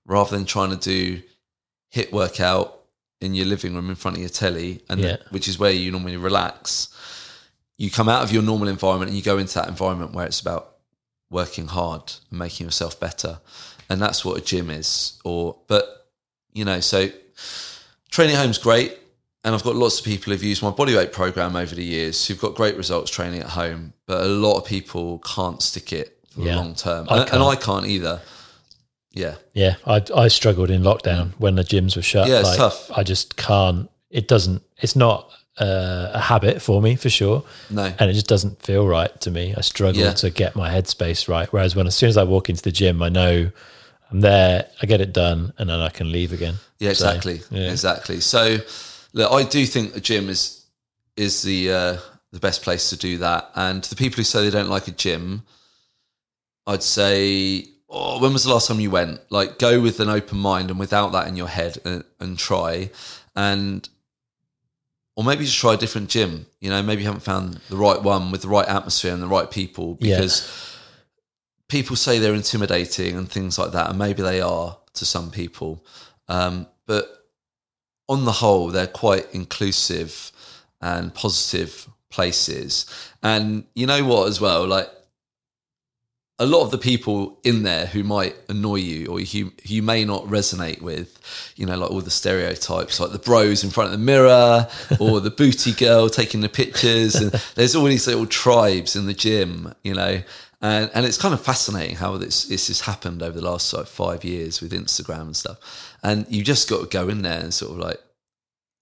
rather 0.05 0.35
than 0.35 0.45
trying 0.45 0.69
to 0.69 0.77
do 0.77 1.21
hit 1.89 2.13
workout 2.13 2.76
in 3.21 3.33
your 3.33 3.45
living 3.45 3.73
room 3.75 3.89
in 3.89 3.95
front 3.95 4.17
of 4.17 4.21
your 4.21 4.29
telly 4.29 4.81
and 4.89 4.99
Yeah. 5.01 5.17
which 5.31 5.47
is 5.47 5.57
where 5.57 5.71
you 5.71 5.91
normally 5.91 6.17
relax. 6.17 6.89
You 7.77 7.89
come 7.91 8.09
out 8.09 8.23
of 8.23 8.31
your 8.31 8.43
normal 8.43 8.67
environment 8.67 9.09
and 9.09 9.17
you 9.17 9.23
go 9.23 9.37
into 9.37 9.55
that 9.55 9.67
environment 9.67 10.13
where 10.13 10.25
it's 10.25 10.39
about 10.39 10.75
working 11.29 11.67
hard 11.67 12.13
and 12.29 12.39
making 12.39 12.65
yourself 12.67 12.99
better. 12.99 13.39
And 13.89 14.01
that's 14.01 14.23
what 14.25 14.37
a 14.37 14.41
gym 14.41 14.69
is. 14.69 15.19
Or 15.23 15.57
but 15.67 16.07
you 16.53 16.65
know, 16.65 16.79
so 16.79 17.09
training 18.09 18.35
at 18.35 18.41
home's 18.41 18.57
great. 18.57 18.97
And 19.43 19.55
I've 19.55 19.63
got 19.63 19.75
lots 19.75 19.99
of 19.99 20.05
people 20.05 20.33
who've 20.33 20.43
used 20.43 20.61
my 20.61 20.71
bodyweight 20.71 21.11
program 21.13 21.55
over 21.55 21.73
the 21.73 21.83
years 21.83 22.27
who've 22.27 22.39
got 22.41 22.53
great 22.55 22.75
results 22.75 23.09
training 23.11 23.39
at 23.41 23.49
home, 23.51 23.93
but 24.05 24.21
a 24.21 24.27
lot 24.27 24.57
of 24.57 24.65
people 24.65 25.19
can't 25.19 25.61
stick 25.61 25.93
it 25.93 26.19
for 26.31 26.41
Yeah. 26.41 26.51
the 26.51 26.57
long 26.57 26.75
term. 26.75 27.07
And, 27.09 27.29
and 27.31 27.41
I 27.43 27.55
can't 27.55 27.85
either. 27.85 28.21
Yeah. 29.17 29.35
Yeah, 29.53 29.75
I 29.85 30.01
I 30.15 30.27
struggled 30.29 30.69
in 30.69 30.81
lockdown 30.83 31.31
when 31.39 31.55
the 31.55 31.63
gyms 31.63 31.95
were 31.95 32.01
shut. 32.01 32.27
Yeah, 32.29 32.39
it's 32.41 32.55
tough. 32.55 32.89
I 32.95 33.03
just 33.03 33.35
can't. 33.37 33.89
It 34.09 34.27
doesn't. 34.27 34.61
It's 34.77 34.95
not 34.95 35.29
uh, 35.59 36.11
a 36.13 36.19
habit 36.19 36.61
for 36.61 36.81
me 36.81 36.95
for 36.95 37.09
sure, 37.09 37.43
No. 37.69 37.91
and 37.99 38.09
it 38.09 38.13
just 38.13 38.27
doesn't 38.27 38.61
feel 38.61 38.87
right 38.87 39.19
to 39.21 39.31
me. 39.31 39.53
I 39.57 39.61
struggle 39.61 40.01
Yeah. 40.03 40.13
to 40.13 40.29
get 40.29 40.55
my 40.55 40.69
headspace 40.69 41.27
right. 41.27 41.51
Whereas 41.51 41.75
when 41.75 41.87
as 41.87 41.95
soon 41.95 42.09
as 42.09 42.17
I 42.17 42.23
walk 42.23 42.49
into 42.49 42.61
the 42.61 42.71
gym, 42.71 43.01
I 43.01 43.09
know 43.09 43.49
I'm 44.11 44.21
there. 44.21 44.67
I 44.81 44.85
get 44.85 45.01
it 45.01 45.13
done, 45.13 45.53
and 45.57 45.69
then 45.69 45.79
I 45.79 45.89
can 45.89 46.11
leave 46.11 46.31
again. 46.31 46.55
Yeah, 46.79 46.93
So, 46.93 47.07
exactly. 47.07 47.41
yeah. 47.49 47.71
Exactly. 47.71 48.19
So 48.21 48.57
look, 49.13 49.31
I 49.31 49.43
do 49.43 49.65
think 49.65 49.93
the 49.93 49.99
gym 50.01 50.29
is 50.29 50.63
is 51.15 51.41
the 51.41 51.71
uh, 51.71 51.97
the 52.31 52.39
best 52.39 52.61
place 52.61 52.89
to 52.91 52.95
do 52.95 53.17
that. 53.17 53.49
And 53.55 53.83
the 53.83 53.95
people 53.95 54.17
who 54.17 54.23
say 54.23 54.43
they 54.43 54.51
don't 54.51 54.69
like 54.69 54.87
a 54.87 54.91
gym, 54.91 55.41
I'd 56.67 56.83
say, 56.83 57.65
oh, 57.89 58.19
when 58.21 58.33
was 58.33 58.43
the 58.43 58.53
last 58.53 58.67
time 58.67 58.79
you 58.79 58.91
went? 58.91 59.21
Like, 59.29 59.59
go 59.59 59.79
with 59.81 59.99
an 59.99 60.09
open 60.09 60.37
mind 60.37 60.69
and 60.69 60.79
without 60.79 61.11
that 61.13 61.27
in 61.27 61.35
your 61.35 61.47
head, 61.47 61.77
and, 61.85 62.03
and 62.19 62.37
try. 62.37 62.89
And 63.35 63.87
or 65.15 65.23
maybe 65.23 65.45
just 65.45 65.57
try 65.57 65.73
a 65.73 65.77
different 65.77 66.09
gym. 66.09 66.45
You 66.59 66.69
know, 66.69 66.83
maybe 66.83 67.01
you 67.01 67.07
haven't 67.07 67.21
found 67.21 67.59
the 67.69 67.77
right 67.77 68.01
one 68.01 68.31
with 68.31 68.43
the 68.43 68.47
right 68.49 68.67
atmosphere 68.67 69.11
and 69.13 69.21
the 69.21 69.27
right 69.27 69.49
people 69.49 69.97
Yeah. 69.99 70.17
because 70.17 70.47
people 71.67 71.95
say 71.95 72.19
they're 72.19 72.35
intimidating 72.35 73.17
and 73.17 73.29
things 73.29 73.57
like 73.57 73.71
that, 73.71 73.89
and 73.89 73.97
maybe 73.97 74.21
they 74.21 74.41
are 74.41 74.77
to 74.93 75.05
some 75.05 75.31
people. 75.31 75.83
Um, 76.27 76.67
but 76.85 77.25
on 78.07 78.25
the 78.25 78.31
whole, 78.31 78.67
they're 78.69 78.85
quite 78.87 79.33
inclusive 79.33 80.31
and 80.81 81.13
positive 81.13 81.87
places. 82.09 82.85
And 83.23 83.65
you 83.73 83.87
know 83.87 84.03
what, 84.05 84.27
as 84.29 84.39
well, 84.39 84.65
like 84.67 84.89
a 86.39 86.45
lot 86.45 86.61
of 86.61 86.69
the 86.69 86.77
people 86.77 87.39
in 87.43 87.63
there 87.63 87.87
who 87.87 88.03
might 88.03 88.35
annoy 88.47 88.75
you 88.75 89.07
or 89.07 89.19
who 89.19 89.51
you 89.63 89.81
may 89.81 90.05
not 90.05 90.23
resonate 90.25 90.81
with, 90.81 91.19
you 91.55 91.65
know, 91.65 91.75
like 91.75 91.89
all 91.89 92.01
the 92.01 92.11
stereotypes, 92.11 92.99
like 92.99 93.11
the 93.11 93.17
bros 93.17 93.63
in 93.63 93.71
front 93.71 93.91
of 93.91 93.99
the 93.99 94.05
mirror 94.05 94.67
or 94.99 95.19
the 95.19 95.31
booty 95.31 95.73
girl 95.73 96.09
taking 96.09 96.41
the 96.41 96.49
pictures. 96.49 97.15
And 97.15 97.31
there's 97.55 97.75
all 97.75 97.85
these 97.85 98.05
little 98.05 98.27
tribes 98.27 98.95
in 98.95 99.07
the 99.07 99.15
gym, 99.15 99.73
you 99.83 99.95
know. 99.95 100.21
And, 100.61 100.91
and 100.93 101.05
it's 101.05 101.17
kind 101.17 101.33
of 101.33 101.41
fascinating 101.41 101.95
how 101.95 102.17
this, 102.17 102.45
this 102.45 102.67
has 102.67 102.81
happened 102.81 103.23
over 103.23 103.39
the 103.39 103.45
last 103.45 103.73
like 103.73 103.87
five 103.87 104.23
years 104.23 104.61
with 104.61 104.73
Instagram 104.73 105.21
and 105.21 105.35
stuff. 105.35 105.97
And 106.03 106.27
you 106.29 106.43
just 106.43 106.69
got 106.69 106.81
to 106.81 106.87
go 106.87 107.09
in 107.09 107.23
there 107.23 107.39
and 107.39 107.53
sort 107.53 107.71
of 107.71 107.77
like 107.79 107.99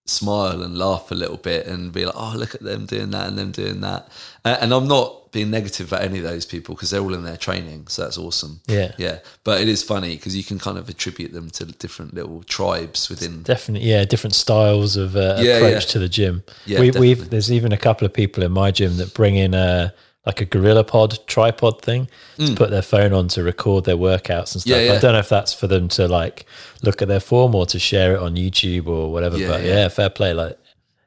smile 0.05 0.61
and 0.61 0.77
laugh 0.77 1.09
a 1.11 1.15
little 1.15 1.37
bit 1.37 1.65
and 1.65 1.91
be 1.91 2.05
like, 2.05 2.15
oh, 2.15 2.33
look 2.37 2.53
at 2.53 2.61
them 2.61 2.85
doing 2.85 3.09
that 3.11 3.27
and 3.27 3.37
them 3.37 3.51
doing 3.51 3.81
that. 3.81 4.07
Uh, 4.43 4.57
and 4.61 4.71
I'm 4.73 4.87
not 4.87 5.31
being 5.31 5.49
negative 5.49 5.91
about 5.91 6.03
any 6.03 6.19
of 6.19 6.23
those 6.23 6.45
people 6.45 6.75
because 6.75 6.91
they're 6.91 7.01
all 7.01 7.13
in 7.13 7.23
their 7.23 7.37
training. 7.37 7.87
So 7.87 8.03
that's 8.03 8.17
awesome. 8.17 8.61
Yeah. 8.67 8.93
Yeah. 8.97 9.19
But 9.43 9.61
it 9.61 9.67
is 9.67 9.83
funny 9.83 10.15
because 10.15 10.35
you 10.35 10.43
can 10.43 10.59
kind 10.59 10.77
of 10.77 10.87
attribute 10.87 11.33
them 11.33 11.49
to 11.51 11.65
different 11.65 12.13
little 12.13 12.43
tribes 12.43 13.09
within. 13.09 13.41
Definitely, 13.43 13.89
yeah, 13.89 14.05
different 14.05 14.35
styles 14.35 14.95
of 14.95 15.15
uh, 15.15 15.37
Yeah, 15.39 15.57
approach 15.57 15.85
yeah. 15.85 15.91
to 15.91 15.99
the 15.99 16.09
gym. 16.09 16.43
Yeah, 16.65 16.79
we, 16.79 16.91
we've 16.91 17.29
there's 17.29 17.51
even 17.51 17.71
a 17.71 17.77
couple 17.77 18.05
of 18.05 18.13
people 18.13 18.43
in 18.43 18.51
my 18.51 18.71
gym 18.71 18.97
that 18.97 19.13
bring 19.13 19.35
in 19.35 19.53
a 19.53 19.93
like 20.25 20.41
a 20.41 20.45
GorillaPod 20.45 21.25
tripod 21.27 21.81
thing 21.81 22.07
to 22.37 22.55
put 22.55 22.71
their 22.71 22.81
phone 22.81 23.13
on 23.13 23.27
to 23.29 23.43
record 23.43 23.85
their 23.85 23.97
workouts 23.97 24.53
and 24.53 24.61
stuff. 24.61 24.65
Mm. 24.65 24.69
Yeah, 24.69 24.91
yeah. 24.91 24.93
I 24.93 24.99
don't 24.99 25.13
know 25.13 25.19
if 25.19 25.29
that's 25.29 25.53
for 25.53 25.67
them 25.67 25.87
to 25.89 26.07
like 26.07 26.45
look 26.81 27.01
at 27.01 27.07
their 27.07 27.19
form 27.19 27.53
or 27.53 27.65
to 27.67 27.79
share 27.79 28.15
it 28.15 28.19
on 28.19 28.35
YouTube 28.35 28.87
or 28.87 29.11
whatever. 29.11 29.37
Yeah, 29.37 29.47
but 29.47 29.63
yeah. 29.63 29.87
fair 29.87 30.09
play. 30.09 30.33
Like 30.33 30.57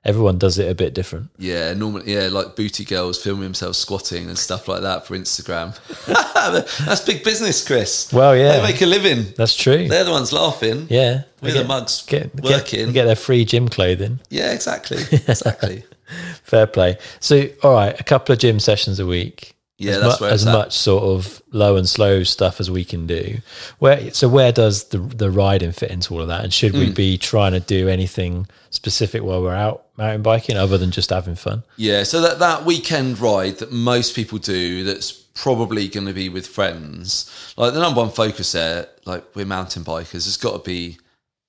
everyone 0.04 0.38
does 0.38 0.58
it 0.58 0.70
a 0.70 0.74
bit 0.74 0.94
different. 0.94 1.30
Yeah, 1.38 1.74
normally, 1.74 2.12
yeah, 2.12 2.28
like 2.28 2.56
booty 2.56 2.84
girls 2.84 3.22
filming 3.22 3.44
themselves 3.44 3.78
squatting 3.78 4.28
and 4.28 4.38
stuff 4.38 4.66
like 4.68 4.82
that 4.82 5.06
for 5.06 5.16
Instagram. 5.16 5.76
That's 6.86 7.04
big 7.04 7.22
business, 7.24 7.66
Chris. 7.66 8.12
Well, 8.12 8.36
yeah. 8.36 8.58
They 8.58 8.62
make 8.62 8.82
a 8.82 8.86
living. 8.86 9.26
That's 9.36 9.54
true. 9.54 9.86
They're 9.88 10.04
the 10.04 10.10
ones 10.10 10.32
laughing. 10.32 10.86
yeah, 10.90 11.22
We're 11.42 11.52
the 11.52 11.64
mugs 11.64 12.02
get, 12.02 12.34
get, 12.34 12.44
working. 12.44 12.92
get 12.92 13.04
their 13.04 13.16
free 13.16 13.44
gym 13.44 13.68
clothing. 13.68 14.20
Yeah, 14.30 14.52
exactly. 14.52 14.98
Exactly. 15.28 15.84
Fair 16.42 16.66
play. 16.66 16.98
So, 17.20 17.46
all 17.62 17.72
right, 17.74 17.98
a 17.98 18.04
couple 18.04 18.32
of 18.32 18.38
gym 18.38 18.60
sessions 18.60 18.98
a 19.00 19.06
week. 19.06 19.54
Yeah, 19.80 19.92
as, 19.92 20.00
that's 20.00 20.20
mu- 20.20 20.26
as 20.26 20.46
at. 20.46 20.52
much 20.52 20.76
sort 20.76 21.04
of 21.04 21.40
low 21.52 21.76
and 21.76 21.88
slow 21.88 22.24
stuff 22.24 22.58
as 22.58 22.68
we 22.68 22.84
can 22.84 23.06
do. 23.06 23.38
Where 23.78 24.10
so 24.12 24.28
where 24.28 24.50
does 24.50 24.84
the 24.88 24.98
the 24.98 25.30
riding 25.30 25.70
fit 25.70 25.92
into 25.92 26.14
all 26.14 26.20
of 26.22 26.26
that? 26.28 26.42
And 26.42 26.52
should 26.52 26.72
Hmm. 26.72 26.80
we 26.80 26.90
be 26.90 27.16
trying 27.16 27.52
to 27.52 27.60
do 27.60 27.88
anything 27.88 28.48
specific 28.70 29.22
while 29.22 29.40
we're 29.40 29.54
out 29.54 29.84
mountain 29.96 30.22
biking 30.22 30.56
other 30.56 30.78
than 30.78 30.90
just 30.90 31.10
having 31.10 31.36
fun? 31.36 31.62
Yeah, 31.76 32.02
so 32.02 32.20
that 32.22 32.40
that 32.40 32.64
weekend 32.64 33.20
ride 33.20 33.58
that 33.58 33.70
most 33.70 34.16
people 34.16 34.38
do, 34.38 34.82
that's 34.82 35.12
probably 35.12 35.86
going 35.86 36.06
to 36.08 36.12
be 36.12 36.28
with 36.28 36.48
friends. 36.48 37.30
Like 37.56 37.72
the 37.72 37.78
number 37.78 38.00
one 38.00 38.10
focus 38.10 38.50
there, 38.50 38.88
like 39.04 39.24
we're 39.36 39.46
mountain 39.46 39.84
bikers, 39.84 40.26
it's 40.26 40.36
got 40.36 40.54
to 40.54 40.68
be 40.68 40.98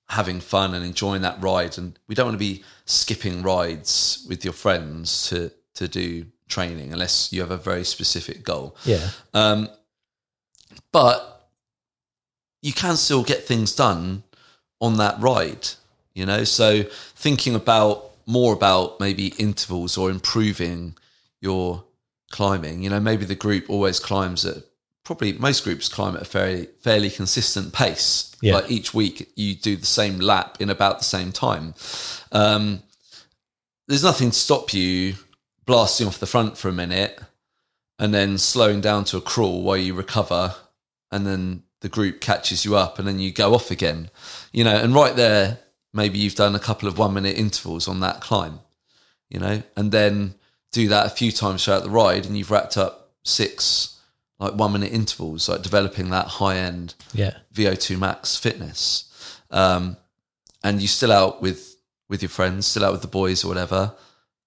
having 0.08 0.38
fun 0.40 0.72
and 0.74 0.84
enjoying 0.84 1.22
that 1.22 1.42
ride. 1.42 1.76
And 1.78 1.98
we 2.06 2.14
don't 2.14 2.26
want 2.26 2.34
to 2.36 2.38
be 2.38 2.62
skipping 2.90 3.42
rides 3.42 4.26
with 4.28 4.44
your 4.44 4.52
friends 4.54 5.28
to 5.28 5.50
to 5.74 5.88
do 5.88 6.26
training 6.48 6.92
unless 6.92 7.32
you 7.32 7.40
have 7.40 7.50
a 7.50 7.56
very 7.56 7.84
specific 7.84 8.42
goal. 8.42 8.76
Yeah, 8.84 9.10
Um, 9.32 9.68
but 10.92 11.48
you 12.60 12.72
can 12.72 12.96
still 12.96 13.22
get 13.22 13.44
things 13.44 13.74
done 13.74 14.24
on 14.80 14.96
that 14.96 15.20
ride, 15.20 15.68
you 16.14 16.26
know. 16.26 16.44
So 16.44 16.82
thinking 17.14 17.54
about 17.54 18.10
more 18.26 18.52
about 18.52 19.00
maybe 19.00 19.28
intervals 19.38 19.96
or 19.96 20.10
improving 20.10 20.96
you're 21.40 21.84
climbing. 22.30 22.82
You 22.82 22.90
know, 22.90 23.00
maybe 23.00 23.24
the 23.24 23.34
group 23.34 23.68
always 23.68 23.98
climbs 23.98 24.44
at 24.44 24.64
probably 25.04 25.32
most 25.32 25.64
groups 25.64 25.88
climb 25.88 26.16
at 26.16 26.22
a 26.22 26.26
fairly 26.26 26.68
fairly 26.80 27.10
consistent 27.10 27.72
pace. 27.72 28.34
Yeah. 28.40 28.54
Like 28.54 28.70
each 28.70 28.94
week 28.94 29.30
you 29.36 29.54
do 29.54 29.76
the 29.76 29.86
same 29.86 30.18
lap 30.18 30.56
in 30.60 30.70
about 30.70 30.98
the 30.98 31.04
same 31.04 31.32
time. 31.32 31.74
Um, 32.32 32.82
there's 33.86 34.04
nothing 34.04 34.30
to 34.30 34.38
stop 34.38 34.72
you 34.72 35.14
blasting 35.66 36.06
off 36.06 36.18
the 36.18 36.26
front 36.26 36.56
for 36.56 36.68
a 36.68 36.72
minute 36.72 37.20
and 37.98 38.14
then 38.14 38.38
slowing 38.38 38.80
down 38.80 39.04
to 39.04 39.16
a 39.16 39.20
crawl 39.20 39.62
while 39.62 39.76
you 39.76 39.94
recover 39.94 40.54
and 41.10 41.26
then 41.26 41.64
the 41.80 41.88
group 41.88 42.20
catches 42.20 42.64
you 42.64 42.76
up 42.76 42.98
and 42.98 43.06
then 43.06 43.18
you 43.18 43.32
go 43.32 43.54
off 43.54 43.70
again. 43.70 44.10
You 44.52 44.64
know, 44.64 44.76
and 44.76 44.94
right 44.94 45.16
there 45.16 45.58
maybe 45.92 46.18
you've 46.18 46.34
done 46.34 46.54
a 46.54 46.60
couple 46.60 46.88
of 46.88 46.98
1 46.98 47.12
minute 47.12 47.36
intervals 47.36 47.88
on 47.88 48.00
that 48.00 48.20
climb, 48.20 48.60
you 49.28 49.40
know, 49.40 49.62
and 49.76 49.90
then 49.92 50.34
do 50.72 50.88
that 50.88 51.06
a 51.06 51.10
few 51.10 51.32
times 51.32 51.64
throughout 51.64 51.82
the 51.82 51.90
ride 51.90 52.26
and 52.26 52.38
you've 52.38 52.50
wrapped 52.50 52.76
up 52.76 53.10
six 53.24 53.99
like 54.40 54.54
1 54.54 54.72
minute 54.72 54.92
intervals 54.92 55.48
like 55.48 55.62
developing 55.62 56.10
that 56.10 56.26
high 56.26 56.56
end 56.56 56.94
Yeah. 57.12 57.34
VO2 57.54 57.98
max 57.98 58.36
fitness. 58.36 59.04
Um, 59.50 59.96
and 60.64 60.80
you 60.82 60.88
still 60.88 61.12
out 61.12 61.40
with 61.42 61.76
with 62.08 62.22
your 62.22 62.28
friends, 62.28 62.66
still 62.66 62.84
out 62.84 62.92
with 62.92 63.02
the 63.02 63.08
boys 63.08 63.44
or 63.44 63.48
whatever, 63.48 63.94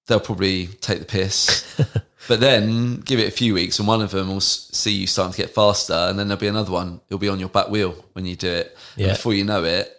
they'll 0.07 0.19
probably 0.19 0.67
take 0.67 0.99
the 0.99 1.05
piss. 1.05 1.63
but 2.27 2.39
then 2.41 2.97
give 2.99 3.19
it 3.19 3.27
a 3.27 3.31
few 3.31 3.53
weeks, 3.53 3.79
and 3.79 3.87
one 3.87 4.01
of 4.01 4.11
them 4.11 4.27
will 4.27 4.41
see 4.41 4.91
you 4.91 5.07
starting 5.07 5.31
to 5.31 5.37
get 5.41 5.49
faster, 5.55 5.93
and 5.93 6.19
then 6.19 6.27
there'll 6.27 6.39
be 6.41 6.47
another 6.47 6.71
one. 6.73 6.99
It'll 7.07 7.19
be 7.19 7.29
on 7.29 7.39
your 7.39 7.47
back 7.49 7.69
wheel 7.69 7.95
when 8.13 8.25
you 8.25 8.35
do 8.35 8.49
it. 8.49 8.77
And 8.97 9.15
before 9.15 9.33
you 9.33 9.45
know 9.45 9.63
it, 9.63 9.95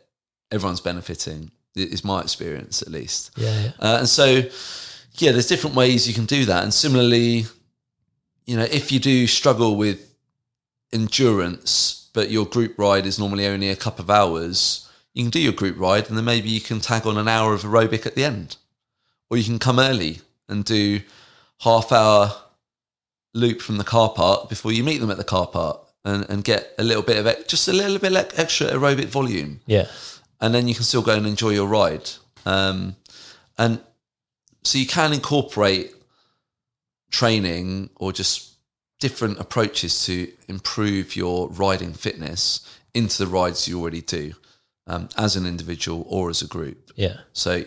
everyone's 0.52 0.80
benefiting. 0.82 1.50
It 1.74 1.92
Is 1.92 2.04
my 2.04 2.20
experience 2.20 2.82
at 2.82 2.88
least. 2.88 3.30
Yeah. 3.36 3.62
yeah. 3.62 3.72
Uh, 3.80 3.96
and 4.00 4.08
so, 4.08 4.42
yeah, 5.14 5.32
there's 5.32 5.48
different 5.48 5.74
ways 5.74 6.06
you 6.06 6.14
can 6.14 6.26
do 6.26 6.44
that. 6.44 6.62
And 6.64 6.72
similarly, 6.72 7.46
you 8.46 8.56
know, 8.56 8.64
if 8.70 8.92
you 8.92 8.98
do 9.00 9.26
struggle 9.26 9.76
with 9.76 10.14
endurance, 10.92 12.08
but 12.12 12.30
your 12.30 12.46
group 12.46 12.78
ride 12.78 13.06
is 13.06 13.18
normally 13.18 13.46
only 13.46 13.68
a 13.70 13.76
couple 13.76 14.02
of 14.04 14.10
hours, 14.10 14.88
you 15.12 15.24
can 15.24 15.30
do 15.30 15.40
your 15.40 15.52
group 15.52 15.78
ride 15.78 16.08
and 16.08 16.16
then 16.16 16.24
maybe 16.24 16.48
you 16.48 16.60
can 16.60 16.80
tag 16.80 17.06
on 17.06 17.16
an 17.18 17.28
hour 17.28 17.52
of 17.54 17.62
aerobic 17.62 18.06
at 18.06 18.14
the 18.14 18.24
end. 18.24 18.56
Or 19.30 19.36
you 19.36 19.44
can 19.44 19.58
come 19.58 19.78
early 19.78 20.20
and 20.48 20.64
do 20.64 21.00
half 21.60 21.90
hour 21.92 22.32
loop 23.32 23.60
from 23.60 23.78
the 23.78 23.84
car 23.84 24.10
park 24.10 24.48
before 24.48 24.72
you 24.72 24.84
meet 24.84 24.98
them 24.98 25.10
at 25.10 25.16
the 25.16 25.24
car 25.24 25.46
park 25.46 25.80
and, 26.04 26.28
and 26.28 26.44
get 26.44 26.72
a 26.78 26.84
little 26.84 27.02
bit 27.02 27.24
of 27.24 27.46
just 27.48 27.66
a 27.66 27.72
little 27.72 27.98
bit 27.98 28.12
like 28.12 28.38
extra 28.38 28.68
aerobic 28.68 29.06
volume 29.06 29.60
Yeah. 29.66 29.86
and 30.40 30.54
then 30.54 30.68
you 30.68 30.74
can 30.74 30.84
still 30.84 31.02
go 31.02 31.16
and 31.16 31.26
enjoy 31.26 31.50
your 31.50 31.66
ride. 31.66 32.10
Um, 32.46 32.96
and 33.58 33.80
so 34.62 34.78
you 34.78 34.86
can 34.86 35.12
incorporate 35.12 35.92
training 37.18 37.90
or 37.96 38.12
just 38.12 38.54
different 39.00 39.38
approaches 39.38 40.04
to 40.06 40.30
improve 40.48 41.14
your 41.16 41.48
riding 41.50 41.92
fitness 41.92 42.44
into 42.94 43.24
the 43.24 43.30
rides 43.30 43.68
you 43.68 43.80
already 43.80 44.00
do 44.00 44.32
um, 44.86 45.08
as 45.16 45.36
an 45.36 45.46
individual 45.46 46.04
or 46.08 46.28
as 46.30 46.42
a 46.42 46.46
group. 46.46 46.90
Yeah. 46.96 47.18
So 47.32 47.64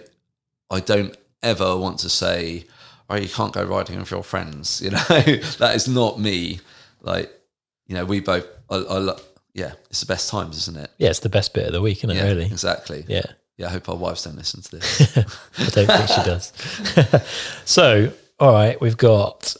I 0.69 0.79
don't 0.81 1.15
ever 1.43 1.77
want 1.77 1.99
to 1.99 2.09
say, 2.09 2.65
oh, 3.09 3.15
you 3.15 3.29
can't 3.29 3.53
go 3.53 3.63
riding 3.63 3.99
with 3.99 4.11
your 4.11 4.23
friends. 4.23 4.81
You 4.85 4.91
know, 4.91 4.97
that 5.59 5.73
is 5.75 5.87
not 5.87 6.19
me. 6.19 6.59
Like, 7.01 7.31
you 7.87 7.95
know, 7.95 8.03
we 8.05 8.19
both, 8.19 8.45
I, 8.69 8.75
I, 8.75 8.97
lo- 8.97 9.19
yeah, 9.53 9.73
it's 9.89 10.01
the 10.01 10.05
best 10.13 10.29
times, 10.29 10.57
isn't 10.57 10.77
it? 10.77 10.91
Yeah. 10.97 11.09
It's 11.09 11.19
the 11.21 11.29
best 11.29 11.53
bit 11.53 11.67
of 11.67 11.73
the 11.73 11.81
week, 11.81 11.99
isn't 11.99 12.09
it? 12.11 12.15
Yeah, 12.17 12.23
Really. 12.27 12.45
exactly. 12.45 13.05
Yeah. 13.07 13.25
Yeah, 13.57 13.67
I 13.67 13.69
hope 13.71 13.89
our 13.89 13.95
wives 13.95 14.23
don't 14.23 14.35
listen 14.37 14.61
to 14.61 14.71
this. 14.77 15.17
I 15.57 15.69
don't 15.69 15.87
think 15.87 16.09
she 16.09 16.23
does. 16.23 16.53
so, 17.65 18.11
all 18.39 18.53
right, 18.53 18.79
we've 18.79 18.97
got 18.97 19.55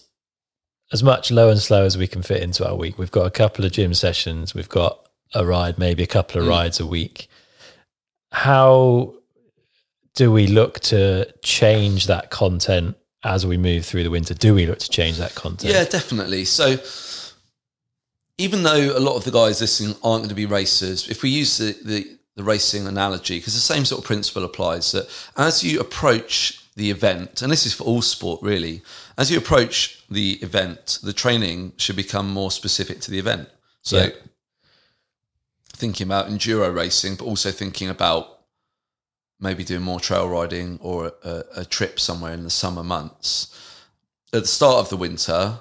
as 0.94 1.04
much 1.04 1.32
low 1.32 1.50
and 1.50 1.60
slow 1.60 1.86
as 1.86 1.98
we 1.98 2.08
can 2.08 2.22
fit 2.22 2.42
into 2.44 2.68
our 2.68 2.76
week. 2.76 2.98
We've 2.98 3.12
got 3.12 3.26
a 3.26 3.32
couple 3.32 3.66
of 3.66 3.72
gym 3.72 3.94
sessions. 3.94 4.54
We've 4.54 4.70
got 4.70 5.08
a 5.34 5.46
ride, 5.46 5.78
maybe 5.78 6.04
a 6.04 6.08
couple 6.08 6.40
of 6.40 6.48
Mm. 6.48 6.50
rides 6.50 6.80
a 6.80 6.86
week. 6.86 7.28
How 8.32 9.14
do 10.16 10.32
we 10.32 10.48
look 10.48 10.80
to 10.82 11.32
change 11.44 12.08
that 12.08 12.30
content 12.30 12.96
as 13.24 13.46
we 13.46 13.58
move 13.58 13.86
through 13.86 14.04
the 14.04 14.10
winter? 14.10 14.34
Do 14.34 14.54
we 14.54 14.66
look 14.66 14.80
to 14.80 14.90
change 14.90 15.18
that 15.18 15.36
content? 15.36 15.74
yeah, 15.74 15.84
definitely. 15.84 16.46
So, 16.46 16.78
even 18.38 18.64
though 18.64 18.96
a 18.96 19.00
lot 19.00 19.16
of 19.16 19.24
the 19.24 19.32
guys 19.32 19.60
listening 19.60 19.96
aren't 20.04 20.22
going 20.22 20.30
to 20.30 20.36
be 20.36 20.46
racers, 20.46 21.10
if 21.10 21.24
we 21.24 21.30
use 21.30 21.58
the, 21.58 21.76
the, 21.84 22.18
the 22.36 22.44
racing 22.44 22.86
analogy, 22.88 23.40
because 23.40 23.56
the 23.56 23.60
same 23.60 23.84
sort 23.84 24.00
of 24.00 24.06
principle 24.06 24.44
applies, 24.44 24.92
that 24.92 25.10
as 25.36 25.64
you 25.64 25.80
approach 25.80 26.62
the 26.78 26.92
event, 26.92 27.42
and 27.42 27.52
this 27.52 27.66
is 27.66 27.74
for 27.74 27.84
all 27.86 28.04
sport 28.04 28.40
really, 28.44 28.84
as 29.18 29.32
you 29.32 29.38
approach 29.38 30.04
the 30.10 30.34
event, 30.44 31.00
the 31.02 31.12
training 31.12 31.74
should 31.78 31.96
become 31.96 32.30
more 32.30 32.52
specific 32.52 33.02
to 33.02 33.12
the 33.12 33.18
event. 33.20 33.50
So, 33.82 33.98
Yeah. 33.98 34.10
thinking 35.76 36.06
about 36.08 36.30
enduro 36.30 36.74
racing, 36.74 37.16
but 37.16 37.26
also 37.26 37.52
thinking 37.52 37.90
about 37.90 38.40
maybe 39.40 39.64
doing 39.64 39.82
more 39.84 40.00
trail 40.00 40.28
riding 40.28 40.80
or 40.82 41.14
a, 41.24 41.44
a 41.58 41.66
trip 41.66 42.00
somewhere 42.00 42.34
in 42.34 42.44
the 42.44 42.50
summer 42.50 42.84
months. 42.84 43.48
At 44.34 44.42
the 44.44 44.48
start 44.48 44.78
of 44.78 44.90
the 44.90 44.98
winter, 44.98 45.60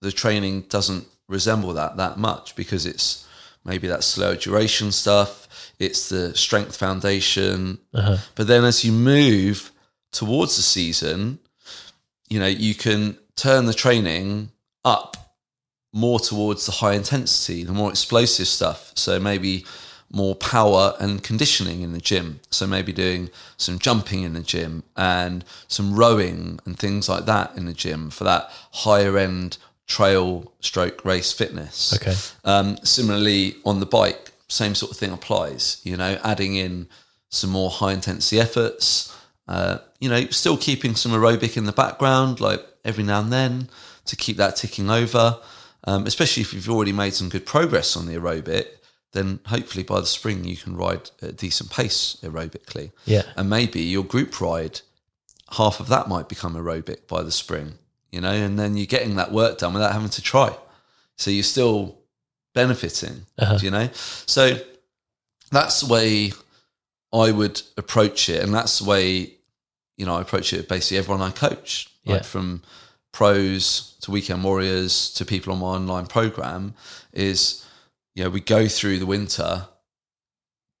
the 0.00 0.12
training 0.12 0.62
doesn't 0.68 1.06
resemble 1.28 1.72
that 1.74 1.96
that 1.96 2.18
much 2.18 2.56
because 2.56 2.86
it's 2.86 3.26
maybe 3.64 3.86
that 3.88 4.04
slow 4.04 4.34
duration 4.36 4.92
stuff, 4.92 5.48
it's 5.78 6.08
the 6.08 6.34
strength 6.36 6.76
foundation. 6.76 7.78
Uh-huh. 7.94 8.18
But 8.34 8.46
then 8.46 8.64
as 8.64 8.84
you 8.84 8.92
move 8.92 9.71
towards 10.12 10.56
the 10.56 10.62
season, 10.62 11.38
you 12.28 12.38
know, 12.38 12.46
you 12.46 12.74
can 12.74 13.18
turn 13.36 13.66
the 13.66 13.74
training 13.74 14.50
up 14.84 15.16
more 15.92 16.18
towards 16.20 16.66
the 16.66 16.72
high 16.72 16.94
intensity, 16.94 17.64
the 17.64 17.72
more 17.72 17.90
explosive 17.90 18.46
stuff. 18.46 18.92
So 18.94 19.18
maybe 19.18 19.64
more 20.10 20.34
power 20.34 20.94
and 21.00 21.22
conditioning 21.22 21.80
in 21.80 21.92
the 21.92 22.00
gym. 22.00 22.40
So 22.50 22.66
maybe 22.66 22.92
doing 22.92 23.30
some 23.56 23.78
jumping 23.78 24.22
in 24.22 24.34
the 24.34 24.42
gym 24.42 24.82
and 24.96 25.44
some 25.68 25.94
rowing 25.94 26.60
and 26.64 26.78
things 26.78 27.08
like 27.08 27.24
that 27.24 27.56
in 27.56 27.64
the 27.64 27.72
gym 27.72 28.10
for 28.10 28.24
that 28.24 28.50
higher 28.72 29.16
end 29.16 29.56
trail 29.86 30.52
stroke 30.60 31.04
race 31.04 31.32
fitness. 31.32 31.94
Okay. 31.94 32.14
Um, 32.44 32.76
similarly, 32.84 33.56
on 33.64 33.80
the 33.80 33.86
bike, 33.86 34.32
same 34.48 34.74
sort 34.74 34.92
of 34.92 34.98
thing 34.98 35.12
applies. 35.12 35.80
You 35.82 35.96
know, 35.96 36.18
adding 36.22 36.56
in 36.56 36.88
some 37.30 37.50
more 37.50 37.70
high 37.70 37.92
intensity 37.92 38.38
efforts. 38.38 39.16
Uh, 39.48 39.78
you 40.02 40.08
know, 40.08 40.26
still 40.30 40.56
keeping 40.56 40.94
some 40.96 41.12
aerobic 41.12 41.56
in 41.56 41.64
the 41.64 41.72
background, 41.72 42.40
like 42.40 42.62
every 42.84 43.04
now 43.04 43.20
and 43.20 43.32
then, 43.32 43.68
to 44.06 44.16
keep 44.16 44.36
that 44.36 44.56
ticking 44.56 44.90
over. 44.90 45.38
Um, 45.84 46.06
especially 46.06 46.42
if 46.42 46.52
you've 46.54 46.68
already 46.70 46.92
made 46.92 47.12
some 47.14 47.28
good 47.28 47.44
progress 47.46 47.96
on 47.96 48.06
the 48.06 48.14
aerobic, 48.14 48.66
then 49.12 49.40
hopefully 49.46 49.82
by 49.84 50.00
the 50.00 50.06
spring 50.06 50.44
you 50.44 50.56
can 50.56 50.76
ride 50.76 51.10
at 51.20 51.28
a 51.28 51.32
decent 51.32 51.70
pace 51.70 52.16
aerobically. 52.22 52.92
Yeah. 53.04 53.22
And 53.36 53.50
maybe 53.50 53.80
your 53.80 54.04
group 54.04 54.40
ride, 54.40 54.80
half 55.58 55.80
of 55.80 55.88
that 55.88 56.08
might 56.08 56.28
become 56.28 56.54
aerobic 56.54 57.06
by 57.08 57.22
the 57.22 57.32
spring, 57.32 57.78
you 58.12 58.20
know, 58.20 58.30
and 58.32 58.58
then 58.58 58.76
you're 58.76 58.86
getting 58.86 59.16
that 59.16 59.32
work 59.32 59.58
done 59.58 59.72
without 59.74 59.92
having 59.92 60.08
to 60.10 60.22
try. 60.22 60.56
So 61.16 61.30
you're 61.30 61.42
still 61.42 61.98
benefiting, 62.54 63.26
Uh-huh. 63.38 63.58
you 63.60 63.70
know? 63.70 63.88
So 64.26 64.58
that's 65.50 65.80
the 65.80 65.92
way 65.92 66.32
I 67.12 67.32
would 67.32 67.60
approach 67.76 68.28
it. 68.28 68.42
And 68.42 68.54
that's 68.54 68.78
the 68.78 68.84
way, 68.88 69.34
you 69.96 70.06
know, 70.06 70.16
I 70.16 70.20
approach 70.22 70.52
it 70.52 70.68
basically 70.68 70.98
everyone 70.98 71.22
I 71.22 71.30
coach, 71.30 71.88
like 72.04 72.20
Yeah. 72.20 72.22
from 72.22 72.62
pros 73.12 73.94
to 74.00 74.10
weekend 74.10 74.42
warriors 74.42 75.10
to 75.14 75.24
people 75.24 75.52
on 75.52 75.58
my 75.60 75.66
online 75.66 76.06
program 76.06 76.74
is, 77.12 77.64
you 78.14 78.24
know, 78.24 78.30
we 78.30 78.40
go 78.40 78.68
through 78.68 78.98
the 78.98 79.06
winter 79.06 79.68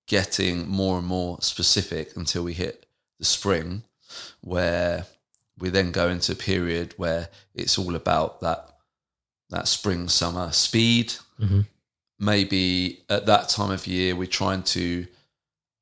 getting 0.06 0.68
more 0.68 0.98
and 0.98 1.06
more 1.06 1.40
specific 1.40 2.16
until 2.16 2.42
we 2.42 2.52
hit 2.54 2.86
the 3.18 3.24
spring 3.24 3.82
where 4.40 5.06
we 5.58 5.68
then 5.70 5.92
go 5.92 6.08
into 6.08 6.32
a 6.32 6.36
period 6.36 6.94
where 6.96 7.28
it's 7.54 7.78
all 7.78 7.94
about 7.94 8.40
that 8.40 8.68
that 9.50 9.68
spring 9.68 10.08
summer 10.08 10.50
speed 10.52 11.14
Mhm. 11.38 11.66
maybe 12.18 13.04
at 13.08 13.26
that 13.26 13.48
time 13.50 13.70
of 13.70 13.86
year 13.86 14.16
we're 14.16 14.26
trying 14.26 14.62
to 14.62 15.06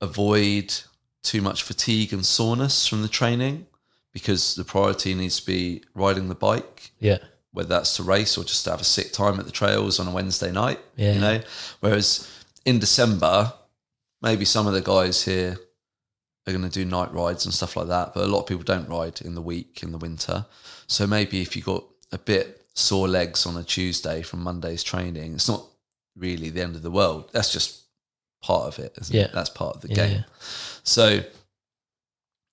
avoid 0.01 0.75
too 1.23 1.41
much 1.43 1.63
fatigue 1.63 2.13
and 2.13 2.25
soreness 2.25 2.87
from 2.87 3.03
the 3.03 3.09
training 3.09 3.67
because 4.13 4.55
the 4.55 4.65
priority 4.65 5.15
needs 5.15 5.39
to 5.41 5.47
be 5.47 5.83
riding 5.95 6.29
the 6.29 6.35
bike 6.35 6.91
Yeah. 6.99 7.19
whether 7.53 7.69
that's 7.69 7.97
to 7.97 8.03
race 8.03 8.37
or 8.39 8.45
just 8.45 8.65
to 8.65 8.71
have 8.71 8.81
a 8.81 8.85
sick 8.85 9.13
time 9.13 9.39
at 9.39 9.45
the 9.47 9.53
trails 9.53 9.99
on 10.01 10.09
a 10.09 10.11
Wednesday 10.13 10.51
night. 10.53 10.81
Yeah. 10.97 11.13
You 11.15 11.21
know? 11.21 11.41
Whereas 11.81 12.29
in 12.65 12.79
December, 12.79 13.53
maybe 14.23 14.45
some 14.45 14.67
of 14.67 14.73
the 14.73 14.81
guys 14.81 15.25
here 15.25 15.59
are 16.47 16.53
going 16.53 16.63
to 16.65 16.71
do 16.71 16.85
night 16.85 17.13
rides 17.13 17.45
and 17.45 17.53
stuff 17.55 17.77
like 17.77 17.89
that, 17.89 18.15
but 18.15 18.25
a 18.25 18.27
lot 18.27 18.41
of 18.41 18.47
people 18.47 18.65
don't 18.65 18.89
ride 18.89 19.21
in 19.21 19.35
the 19.35 19.43
week 19.43 19.83
in 19.83 19.93
the 19.93 19.99
winter. 19.99 20.47
So 20.87 21.07
maybe 21.07 21.41
if 21.43 21.55
you 21.55 21.63
got 21.63 21.85
a 22.13 22.19
bit 22.19 22.67
sore 22.75 23.09
legs 23.09 23.47
on 23.47 23.57
a 23.57 23.63
Tuesday 23.63 24.23
from 24.23 24.43
Monday's 24.43 24.83
training, 24.83 25.35
it's 25.35 25.49
not 25.49 25.65
really 26.17 26.51
the 26.51 26.63
end 26.63 26.77
of 26.77 26.83
the 26.83 26.91
world. 26.91 27.29
That's 27.33 27.53
just 27.53 27.83
part 28.43 28.67
of 28.69 28.79
it, 28.79 28.97
isn't 29.01 29.15
Yeah. 29.15 29.25
it? 29.25 29.33
That's 29.33 29.51
part 29.51 29.77
of 29.77 29.83
the 29.83 29.89
Yeah, 29.89 29.95
game. 29.95 30.17
yeah. 30.17 30.23
So 30.83 31.21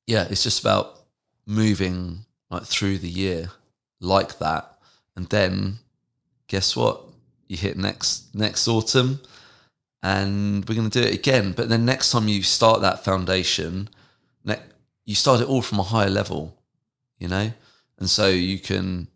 yeah, 0.08 0.26
it's 0.30 0.44
just 0.44 0.62
about 0.62 1.00
moving 1.46 2.26
like 2.50 2.64
through 2.64 2.98
the 2.98 3.10
year 3.10 3.52
like 4.00 4.40
that, 4.40 4.80
and 5.16 5.28
then 5.28 5.80
guess 6.48 6.76
what? 6.76 7.04
You 7.48 7.58
hit 7.58 7.78
next 7.78 8.34
next 8.34 8.68
autumn, 8.68 9.20
and 10.02 10.68
we're 10.68 10.76
going 10.76 10.90
to 10.90 11.02
do 11.02 11.08
it 11.08 11.14
again. 11.14 11.52
But 11.52 11.70
then 11.70 11.86
next 11.86 12.12
time 12.12 12.28
you 12.28 12.44
start 12.44 12.82
that 12.82 13.04
foundation, 13.04 13.90
ne- 14.44 14.62
you 15.06 15.16
start 15.16 15.42
it 15.42 15.48
all 15.48 15.62
from 15.62 15.80
a 15.80 15.84
higher 15.84 16.10
level, 16.10 16.58
you 17.20 17.28
know, 17.28 17.52
and 18.00 18.10
so 18.10 18.28
you 18.28 18.60
can, 18.60 19.08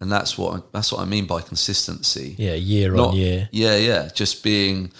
and 0.00 0.10
that's 0.10 0.36
what 0.36 0.72
that's 0.72 0.92
what 0.92 1.00
I 1.00 1.04
mean 1.04 1.26
by 1.26 1.40
consistency. 1.40 2.34
Yeah, 2.38 2.54
year 2.54 2.92
Not- 2.92 3.10
on 3.10 3.16
year. 3.16 3.48
Yeah, 3.52 3.76
yeah, 3.76 4.08
just 4.14 4.42
being, 4.42 4.92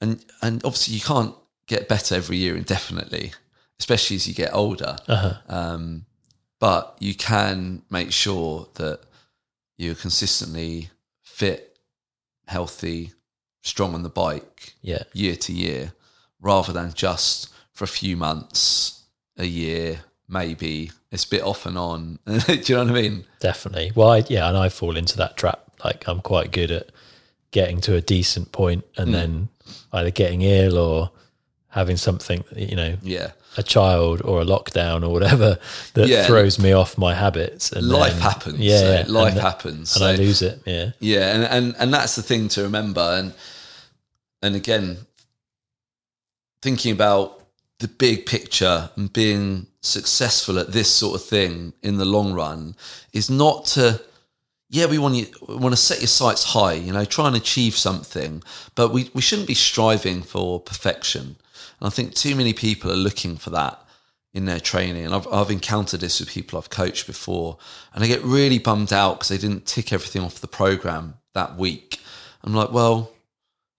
and 0.00 0.24
and 0.42 0.64
obviously 0.64 0.94
you 0.94 1.00
can't 1.00 1.34
get 1.66 1.88
better 1.88 2.14
every 2.14 2.36
year 2.36 2.56
indefinitely, 2.56 3.32
especially 3.78 4.16
as 4.16 4.26
you 4.28 4.34
get 4.34 4.52
older. 4.54 4.96
Uh-huh. 5.08 5.34
Um, 5.48 6.06
but 6.60 6.96
you 7.00 7.14
can 7.14 7.82
make 7.90 8.12
sure 8.12 8.68
that 8.74 9.00
you're 9.76 9.94
consistently 9.94 10.90
fit, 11.22 11.78
healthy, 12.46 13.12
strong 13.62 13.94
on 13.94 14.02
the 14.02 14.08
bike 14.08 14.74
Yeah. 14.82 15.02
year 15.12 15.36
to 15.36 15.52
year, 15.52 15.92
rather 16.40 16.72
than 16.72 16.92
just 16.94 17.48
for 17.72 17.84
a 17.84 17.88
few 17.88 18.16
months, 18.16 19.02
a 19.36 19.46
year, 19.46 20.00
maybe. 20.28 20.92
It's 21.10 21.24
a 21.24 21.28
bit 21.28 21.42
off 21.42 21.66
and 21.66 21.76
on. 21.76 22.18
Do 22.26 22.54
you 22.54 22.76
know 22.76 22.84
what 22.84 22.90
I 22.96 23.02
mean? 23.02 23.24
Definitely. 23.40 23.92
Well, 23.94 24.10
I, 24.10 24.24
yeah, 24.28 24.48
and 24.48 24.56
I 24.56 24.68
fall 24.68 24.96
into 24.96 25.16
that 25.18 25.36
trap. 25.36 25.60
Like 25.84 26.06
I'm 26.08 26.20
quite 26.20 26.50
good 26.52 26.70
at 26.70 26.90
getting 27.50 27.80
to 27.82 27.94
a 27.94 28.00
decent 28.00 28.52
point 28.52 28.84
and 28.96 29.12
then 29.14 29.48
either 29.92 30.10
getting 30.10 30.42
ill 30.42 30.78
or 30.78 31.10
having 31.74 31.96
something, 31.96 32.44
you 32.56 32.76
know, 32.76 32.96
Yeah. 33.02 33.32
a 33.56 33.62
child 33.62 34.22
or 34.24 34.40
a 34.40 34.44
lockdown 34.44 35.02
or 35.04 35.10
whatever 35.10 35.58
that 35.94 36.08
Yeah. 36.08 36.24
throws 36.24 36.58
me 36.58 36.72
off 36.72 36.96
my 36.96 37.14
habits. 37.14 37.72
And 37.72 37.88
Life 37.88 38.12
then- 38.12 38.22
happens. 38.22 38.58
Yeah, 38.60 38.78
so 38.80 38.92
yeah. 38.92 39.04
life 39.08 39.32
and, 39.32 39.40
happens. 39.40 39.94
and 39.96 40.00
so, 40.02 40.06
I 40.06 40.14
lose 40.14 40.40
it. 40.42 40.62
Yeah, 40.64 40.90
Yeah, 41.00 41.34
and, 41.34 41.44
and 41.44 41.74
and 41.80 41.92
that's 41.92 42.14
the 42.14 42.22
thing 42.22 42.48
to 42.54 42.62
remember. 42.62 43.00
And 43.18 43.32
and 44.42 44.54
again, 44.56 44.98
thinking 46.62 46.92
about 46.92 47.40
the 47.80 47.88
big 47.88 48.24
picture 48.26 48.90
and 48.96 49.12
being 49.12 49.66
successful 49.80 50.58
at 50.58 50.72
this 50.72 50.88
sort 50.90 51.20
of 51.20 51.26
thing 51.26 51.72
in 51.82 51.98
the 51.98 52.04
long 52.04 52.32
run 52.32 52.74
is 53.12 53.28
not 53.28 53.66
to 53.66 54.00
yeah 54.70 54.86
we 54.86 54.96
want 54.96 55.14
you 55.14 55.26
we 55.48 55.56
want 55.56 55.72
to 55.74 55.80
set 55.90 55.98
your 56.00 56.06
sights 56.08 56.44
high 56.44 56.72
you 56.72 56.90
know 56.92 57.04
try 57.04 57.26
and 57.26 57.36
achieve 57.36 57.76
something 57.76 58.42
but 58.74 58.88
we, 58.94 59.10
we 59.12 59.20
shouldn't 59.20 59.46
be 59.48 59.54
striving 59.54 60.22
for 60.22 60.58
perfection 60.60 61.36
and 61.80 61.86
i 61.86 61.90
think 61.90 62.14
too 62.14 62.34
many 62.34 62.52
people 62.52 62.90
are 62.90 62.96
looking 62.96 63.36
for 63.36 63.50
that 63.50 63.80
in 64.32 64.46
their 64.46 64.58
training. 64.60 65.04
And 65.06 65.14
i've, 65.14 65.28
I've 65.32 65.50
encountered 65.50 66.00
this 66.00 66.18
with 66.20 66.28
people 66.28 66.58
i've 66.58 66.70
coached 66.70 67.06
before 67.06 67.58
and 67.92 68.02
i 68.02 68.06
get 68.06 68.22
really 68.22 68.58
bummed 68.58 68.92
out 68.92 69.14
because 69.14 69.28
they 69.28 69.38
didn't 69.38 69.66
tick 69.66 69.92
everything 69.92 70.22
off 70.22 70.40
the 70.40 70.48
program 70.48 71.14
that 71.34 71.56
week. 71.56 72.00
I'm 72.42 72.54
like 72.54 72.72
well 72.72 73.12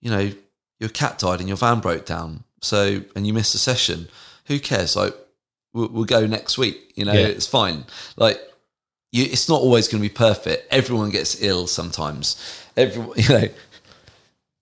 you 0.02 0.10
know 0.12 0.32
your 0.80 0.89
cat 0.89 1.20
died 1.20 1.39
and 1.39 1.48
your 1.48 1.58
van 1.58 1.80
broke 1.80 2.06
down 2.06 2.43
so 2.62 3.02
and 3.16 3.26
you 3.28 3.34
missed 3.34 3.54
a 3.56 3.58
session. 3.60 4.08
Who 4.48 4.60
cares? 4.60 4.96
Like 4.96 5.14
we'll, 5.74 5.89
we'll 5.89 6.06
go 6.06 6.26
next 6.26 6.58
week 6.58 6.93
you 6.96 7.06
know 7.06 7.14
Yeah. 7.14 7.28
it's 7.28 7.48
fine. 7.48 7.86
Like 8.18 8.39
you, 9.12 9.24
it's 9.26 9.48
not 9.48 9.62
always 9.62 9.88
going 9.88 10.02
to 10.04 10.10
be 10.10 10.14
perfect. 10.14 10.68
Everyone 10.74 11.10
gets 11.10 11.41
ill 11.41 11.68
sometimes. 11.68 12.36
Everyone 12.76 13.14
you 13.18 13.30
know 13.30 13.48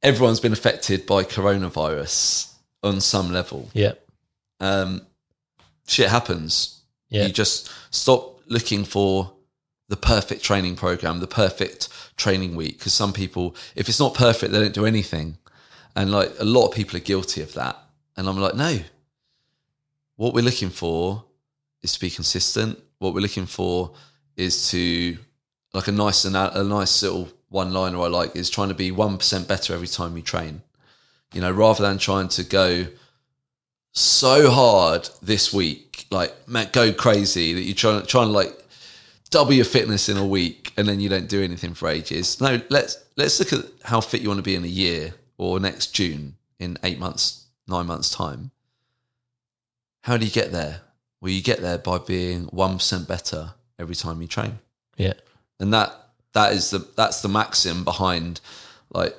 everyone's 0.01 0.39
been 0.39 0.53
affected 0.53 1.05
by 1.05 1.23
coronavirus 1.23 2.52
on 2.83 2.99
some 3.01 3.31
level 3.31 3.69
yeah, 3.73 3.93
um 4.59 5.01
shit 5.87 6.09
happens 6.09 6.81
yeah. 7.09 7.25
you 7.25 7.31
just 7.33 7.71
stop 7.91 8.41
looking 8.47 8.83
for 8.83 9.33
the 9.89 9.97
perfect 9.97 10.43
training 10.43 10.75
program, 10.75 11.19
the 11.19 11.27
perfect 11.27 11.89
training 12.17 12.55
week. 12.55 12.79
Because 12.79 12.93
some 12.93 13.13
people, 13.13 13.55
if 13.75 13.89
it's 13.89 13.99
not 13.99 14.13
perfect, 14.15 14.51
they 14.51 14.59
don't 14.59 14.73
do 14.73 14.85
anything. 14.85 15.37
And 15.95 16.11
like 16.11 16.31
a 16.39 16.45
lot 16.45 16.67
of 16.67 16.73
people 16.73 16.97
are 16.97 17.01
guilty 17.01 17.41
of 17.41 17.53
that. 17.53 17.77
And 18.17 18.27
I'm 18.27 18.39
like, 18.39 18.55
no. 18.55 18.79
What 20.15 20.33
we're 20.33 20.43
looking 20.43 20.69
for 20.69 21.25
is 21.81 21.93
to 21.93 21.99
be 21.99 22.09
consistent. 22.09 22.79
What 22.99 23.13
we're 23.13 23.19
looking 23.19 23.45
for 23.45 23.93
is 24.35 24.71
to 24.71 25.17
like 25.73 25.87
a 25.87 25.91
nice 25.91 26.25
ana- 26.25 26.51
a 26.53 26.63
nice 26.63 27.03
little 27.03 27.29
one 27.49 27.71
liner 27.73 27.99
I 27.99 28.07
like 28.07 28.35
is 28.35 28.49
trying 28.49 28.69
to 28.69 28.73
be 28.75 28.91
one 28.91 29.17
percent 29.17 29.47
better 29.47 29.73
every 29.73 29.87
time 29.87 30.15
you 30.15 30.23
train. 30.23 30.61
You 31.33 31.41
know, 31.41 31.51
rather 31.51 31.83
than 31.83 31.97
trying 31.97 32.27
to 32.29 32.43
go 32.43 32.87
so 33.91 34.49
hard 34.49 35.09
this 35.21 35.53
week, 35.53 36.05
like 36.11 36.47
man, 36.47 36.69
go 36.71 36.93
crazy 36.93 37.53
that 37.53 37.61
you're 37.61 37.75
trying 37.75 38.05
trying 38.05 38.27
to 38.27 38.33
like 38.33 38.57
double 39.29 39.53
your 39.53 39.65
fitness 39.65 40.09
in 40.09 40.17
a 40.17 40.25
week 40.25 40.71
and 40.77 40.87
then 40.87 40.99
you 40.99 41.09
don't 41.09 41.27
do 41.27 41.43
anything 41.43 41.73
for 41.73 41.89
ages. 41.89 42.39
No, 42.39 42.61
let's 42.69 43.03
let's 43.17 43.39
look 43.39 43.53
at 43.53 43.69
how 43.83 44.01
fit 44.01 44.21
you 44.21 44.29
want 44.29 44.39
to 44.39 44.43
be 44.43 44.55
in 44.55 44.63
a 44.63 44.67
year 44.67 45.15
or 45.37 45.59
next 45.59 45.87
June 45.87 46.35
in 46.59 46.77
eight 46.83 46.99
months, 46.99 47.45
nine 47.67 47.87
months 47.87 48.09
time. 48.09 48.51
How 50.01 50.17
do 50.17 50.25
you 50.25 50.31
get 50.31 50.51
there? 50.51 50.81
Well, 51.21 51.31
you 51.31 51.41
get 51.41 51.61
there 51.61 51.77
by 51.77 51.97
being 51.97 52.43
one 52.45 52.73
percent 52.73 53.07
better 53.07 53.53
every 53.79 53.95
time 53.95 54.21
you 54.21 54.27
train 54.27 54.59
yeah. 54.97 55.13
and 55.59 55.73
that 55.73 56.09
that 56.33 56.53
is 56.53 56.69
the 56.69 56.79
that's 56.95 57.21
the 57.21 57.29
maxim 57.29 57.83
behind 57.83 58.41
like 58.93 59.15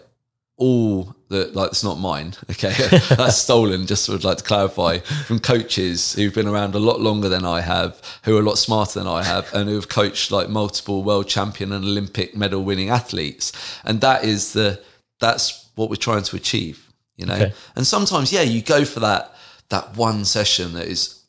all 0.56 1.13
the 1.28 1.50
like 1.54 1.70
it's 1.70 1.84
not 1.84 1.98
mine 1.98 2.34
okay? 2.50 2.72
That's 2.90 3.36
stolen 3.36 3.86
just 3.86 4.08
would 4.08 4.24
like 4.24 4.38
to 4.38 4.44
clarify 4.44 4.98
from 4.98 5.38
coaches 5.38 6.14
who've 6.14 6.34
been 6.34 6.48
around 6.48 6.74
a 6.74 6.78
lot 6.78 7.00
longer 7.00 7.28
than 7.28 7.44
i 7.44 7.60
have 7.60 8.00
who 8.24 8.36
are 8.36 8.40
a 8.40 8.44
lot 8.44 8.58
smarter 8.58 8.98
than 8.98 9.08
i 9.08 9.22
have 9.22 9.52
and 9.54 9.68
who 9.68 9.74
have 9.74 9.88
coached 9.88 10.30
like 10.30 10.48
multiple 10.48 11.02
world 11.02 11.28
champion 11.28 11.72
and 11.72 11.84
olympic 11.84 12.36
medal 12.36 12.62
winning 12.62 12.90
athletes. 12.90 13.52
And 13.84 14.00
that 14.00 14.24
is 14.24 14.52
the 14.52 14.80
that's 15.20 15.68
what 15.74 15.90
we're 15.90 15.96
trying 15.96 16.22
to 16.24 16.36
achieve 16.36 16.92
you 17.16 17.26
know? 17.26 17.34
Okay. 17.34 17.52
and 17.76 17.86
sometimes 17.86 18.32
yeah 18.32 18.42
you 18.42 18.62
go 18.62 18.84
for 18.84 19.00
that 19.00 19.34
that 19.70 19.96
one 19.96 20.24
session 20.24 20.74
that 20.74 20.86
is 20.86 21.24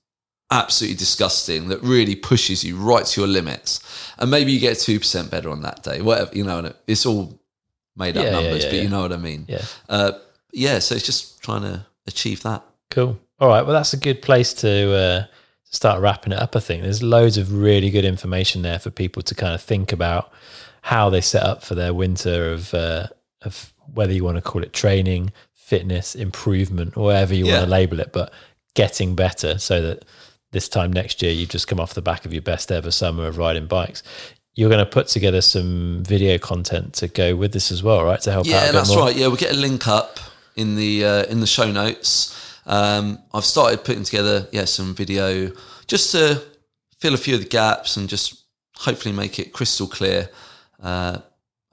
absolutely 0.52 0.98
disgusting 0.98 1.70
that 1.70 1.82
really 1.82 2.16
pushes 2.16 2.64
you 2.64 2.78
right 2.78 3.06
to 3.06 3.22
your 3.22 3.28
limits. 3.28 3.80
And 4.20 4.30
maybe 4.30 4.52
you 4.52 4.60
get 4.60 4.78
2% 4.78 5.30
better 5.32 5.50
on 5.50 5.62
that 5.64 5.84
day 5.84 6.02
whatever 6.02 6.36
you 6.36 6.43
know 6.43 6.60
and 6.60 6.74
it's 6.88 7.06
all 7.06 7.39
made 7.96 8.18
up 8.18 8.24
Yeah, 8.26 8.32
numbers 8.32 8.64
yeah, 8.64 8.70
but 8.70 8.76
yeah. 8.76 8.82
you 8.84 8.89
know 8.89 9.02
what 9.02 9.14
i 9.14 9.18
mean 9.18 9.46
Yeah. 9.48 9.62
uh, 9.89 10.12
yeah 10.52 10.80
so 10.80 10.96
it's 10.96 11.06
just 11.06 11.41
trying 11.41 11.62
to 11.64 11.86
achieve 12.08 12.43
that 12.43 12.64
Cool. 12.91 13.20
All 13.39 13.50
right. 13.50 13.64
Well, 13.64 13.74
that's 13.74 13.93
a 13.93 13.98
good 13.98 14.22
place 14.22 14.54
to 14.56 14.93
uh, 14.93 15.26
start 15.64 16.02
wrapping 16.02 16.32
it 16.32 16.39
up. 16.39 16.56
I 16.56 16.60
think 16.60 16.84
there's 16.84 17.04
loads 17.04 17.38
of 17.38 17.52
really 17.52 17.89
good 17.89 18.06
information 18.06 18.62
there 18.62 18.80
for 18.80 18.89
people 18.91 19.22
to 19.24 19.36
kind 19.36 19.54
of 19.54 19.62
think 19.62 19.91
about 19.91 20.32
how 20.84 21.10
they 21.10 21.20
set 21.20 21.43
up 21.43 21.64
for 21.64 21.76
their 21.76 21.93
winter 21.93 22.54
of 22.54 22.74
uh, 22.74 23.08
of 23.41 23.74
whether 23.93 24.14
you 24.14 24.24
want 24.24 24.38
to 24.38 24.41
call 24.41 24.64
it 24.64 24.72
training, 24.72 25.34
fitness, 25.54 26.16
improvement, 26.16 26.96
or 26.96 27.06
whatever 27.06 27.34
you 27.36 27.46
want 27.48 27.64
to 27.65 27.69
label 27.69 27.99
it, 27.99 28.14
but 28.14 28.32
getting 28.76 29.15
better 29.15 29.57
so 29.57 29.82
that 29.82 30.06
this 30.52 30.69
time 30.69 30.94
next 30.94 31.22
year 31.22 31.34
you've 31.34 31.49
just 31.49 31.68
come 31.68 31.80
off 31.80 31.95
the 31.95 32.02
back 32.02 32.26
of 32.26 32.32
your 32.32 32.41
best 32.44 32.72
ever 32.72 32.91
summer 32.91 33.26
of 33.26 33.38
riding 33.38 33.65
bikes. 33.68 34.03
You're 34.56 34.69
going 34.69 34.84
to 34.84 34.90
put 34.90 35.07
together 35.07 35.41
some 35.41 36.02
video 36.03 36.38
content 36.38 36.94
to 36.95 37.07
go 37.07 37.36
with 37.36 37.52
this 37.52 37.72
as 37.72 37.84
well, 37.84 38.03
right? 38.03 38.19
To 38.22 38.32
help 38.32 38.48
out. 38.48 38.52
yeah 38.52 38.72
that's 38.72 38.90
more. 38.90 39.06
right 39.06 39.15
yeah 39.15 39.27
we'll 39.27 39.36
get 39.36 39.52
a 39.53 39.57
link 39.57 39.88
up 39.88 40.19
in 40.56 40.76
the 40.76 41.03
uh, 41.06 41.23
in 41.26 41.40
the 41.41 41.48
show 41.48 41.69
notes 41.72 42.34
um, 42.65 43.19
i've 43.34 43.44
started 43.45 43.84
putting 43.84 44.03
together 44.03 44.48
yeah 44.52 44.65
some 44.65 44.95
video 44.95 45.52
just 45.88 46.11
to 46.11 46.41
fill 46.99 47.14
a 47.14 47.18
few 47.18 47.36
of 47.36 47.41
the 47.41 47.48
gaps 47.48 47.98
and 47.98 48.07
just 48.10 48.44
hopefully 48.77 49.14
make 49.14 49.38
it 49.38 49.52
crystal 49.53 49.86
clear 49.88 50.30
uh, 50.82 51.18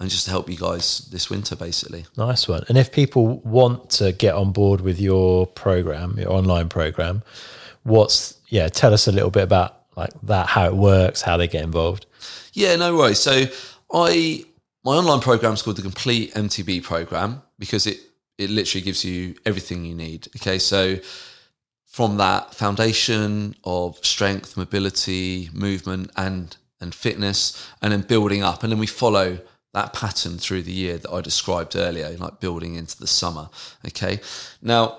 and 0.00 0.10
just 0.10 0.24
to 0.24 0.30
help 0.30 0.50
you 0.50 0.56
guys 0.56 1.08
this 1.12 1.30
winter 1.30 1.54
basically 1.54 2.04
Nice 2.16 2.48
one. 2.48 2.64
And 2.68 2.76
if 2.76 2.90
people 2.90 3.38
want 3.40 3.88
to 3.90 4.10
get 4.12 4.34
on 4.34 4.50
board 4.52 4.80
with 4.80 5.00
your 5.00 5.46
program, 5.46 6.18
your 6.18 6.32
online 6.32 6.68
program, 6.68 7.22
what's 7.84 8.36
yeah? 8.48 8.68
Tell 8.68 8.92
us 8.92 9.06
a 9.06 9.12
little 9.12 9.30
bit 9.30 9.44
about 9.44 9.81
like 9.96 10.10
that, 10.22 10.46
how 10.48 10.66
it 10.66 10.74
works, 10.74 11.22
how 11.22 11.36
they 11.36 11.48
get 11.48 11.64
involved. 11.64 12.06
Yeah, 12.52 12.76
no 12.76 12.96
worries. 12.96 13.18
So 13.18 13.44
I 13.92 14.44
my 14.84 14.96
online 14.96 15.20
program 15.20 15.54
is 15.54 15.62
called 15.62 15.76
the 15.76 15.82
Complete 15.82 16.34
MTB 16.34 16.82
program 16.82 17.42
because 17.58 17.86
it 17.86 17.98
it 18.38 18.50
literally 18.50 18.82
gives 18.82 19.04
you 19.04 19.34
everything 19.46 19.84
you 19.84 19.94
need. 19.94 20.28
Okay, 20.36 20.58
so 20.58 20.98
from 21.86 22.16
that 22.16 22.54
foundation 22.54 23.54
of 23.64 23.98
strength, 24.04 24.56
mobility, 24.56 25.50
movement, 25.52 26.10
and 26.16 26.56
and 26.80 26.94
fitness, 26.94 27.68
and 27.80 27.92
then 27.92 28.00
building 28.02 28.42
up, 28.42 28.62
and 28.62 28.72
then 28.72 28.78
we 28.78 28.86
follow 28.86 29.38
that 29.72 29.92
pattern 29.92 30.36
through 30.36 30.62
the 30.62 30.72
year 30.72 30.98
that 30.98 31.10
I 31.10 31.20
described 31.20 31.76
earlier, 31.76 32.10
like 32.18 32.40
building 32.40 32.74
into 32.74 32.98
the 32.98 33.06
summer. 33.06 33.48
Okay, 33.86 34.20
now 34.60 34.98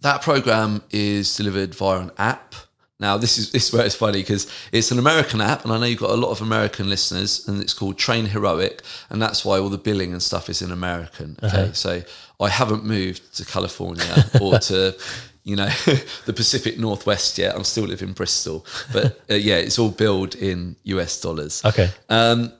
that 0.00 0.22
program 0.22 0.82
is 0.90 1.36
delivered 1.36 1.74
via 1.74 2.00
an 2.00 2.10
app. 2.18 2.54
Now, 3.00 3.16
this 3.16 3.38
is 3.38 3.50
this 3.52 3.68
is 3.68 3.72
where 3.72 3.84
it's 3.84 3.94
funny 3.94 4.20
because 4.20 4.50
it's 4.72 4.90
an 4.90 4.98
American 4.98 5.40
app, 5.40 5.64
and 5.64 5.72
I 5.72 5.78
know 5.78 5.86
you've 5.86 6.00
got 6.00 6.10
a 6.10 6.16
lot 6.16 6.30
of 6.30 6.40
American 6.40 6.88
listeners, 6.88 7.46
and 7.48 7.60
it's 7.62 7.74
called 7.74 7.96
TrainHeroic, 7.96 8.80
and 9.10 9.20
that's 9.20 9.44
why 9.44 9.58
all 9.58 9.68
the 9.68 9.78
billing 9.78 10.12
and 10.12 10.22
stuff 10.22 10.48
is 10.48 10.62
in 10.62 10.70
American. 10.70 11.36
Okay, 11.42 11.70
so 11.72 12.02
I 12.40 12.48
haven't 12.48 12.84
moved 12.84 13.36
to 13.36 13.44
California 13.44 14.24
or 14.40 14.58
to 14.70 14.96
you 15.42 15.56
know 15.56 15.68
the 16.26 16.32
Pacific 16.32 16.78
Northwest 16.78 17.38
yet. 17.38 17.54
I'm 17.54 17.64
still 17.64 17.84
living 17.84 18.08
in 18.08 18.14
Bristol, 18.14 18.66
but 18.92 19.20
uh, 19.30 19.34
yeah, 19.34 19.56
it's 19.56 19.78
all 19.78 19.90
billed 19.90 20.34
in 20.34 20.76
US 20.84 21.20
dollars. 21.20 21.64
Okay. 21.64 21.90
Um, 22.08 22.52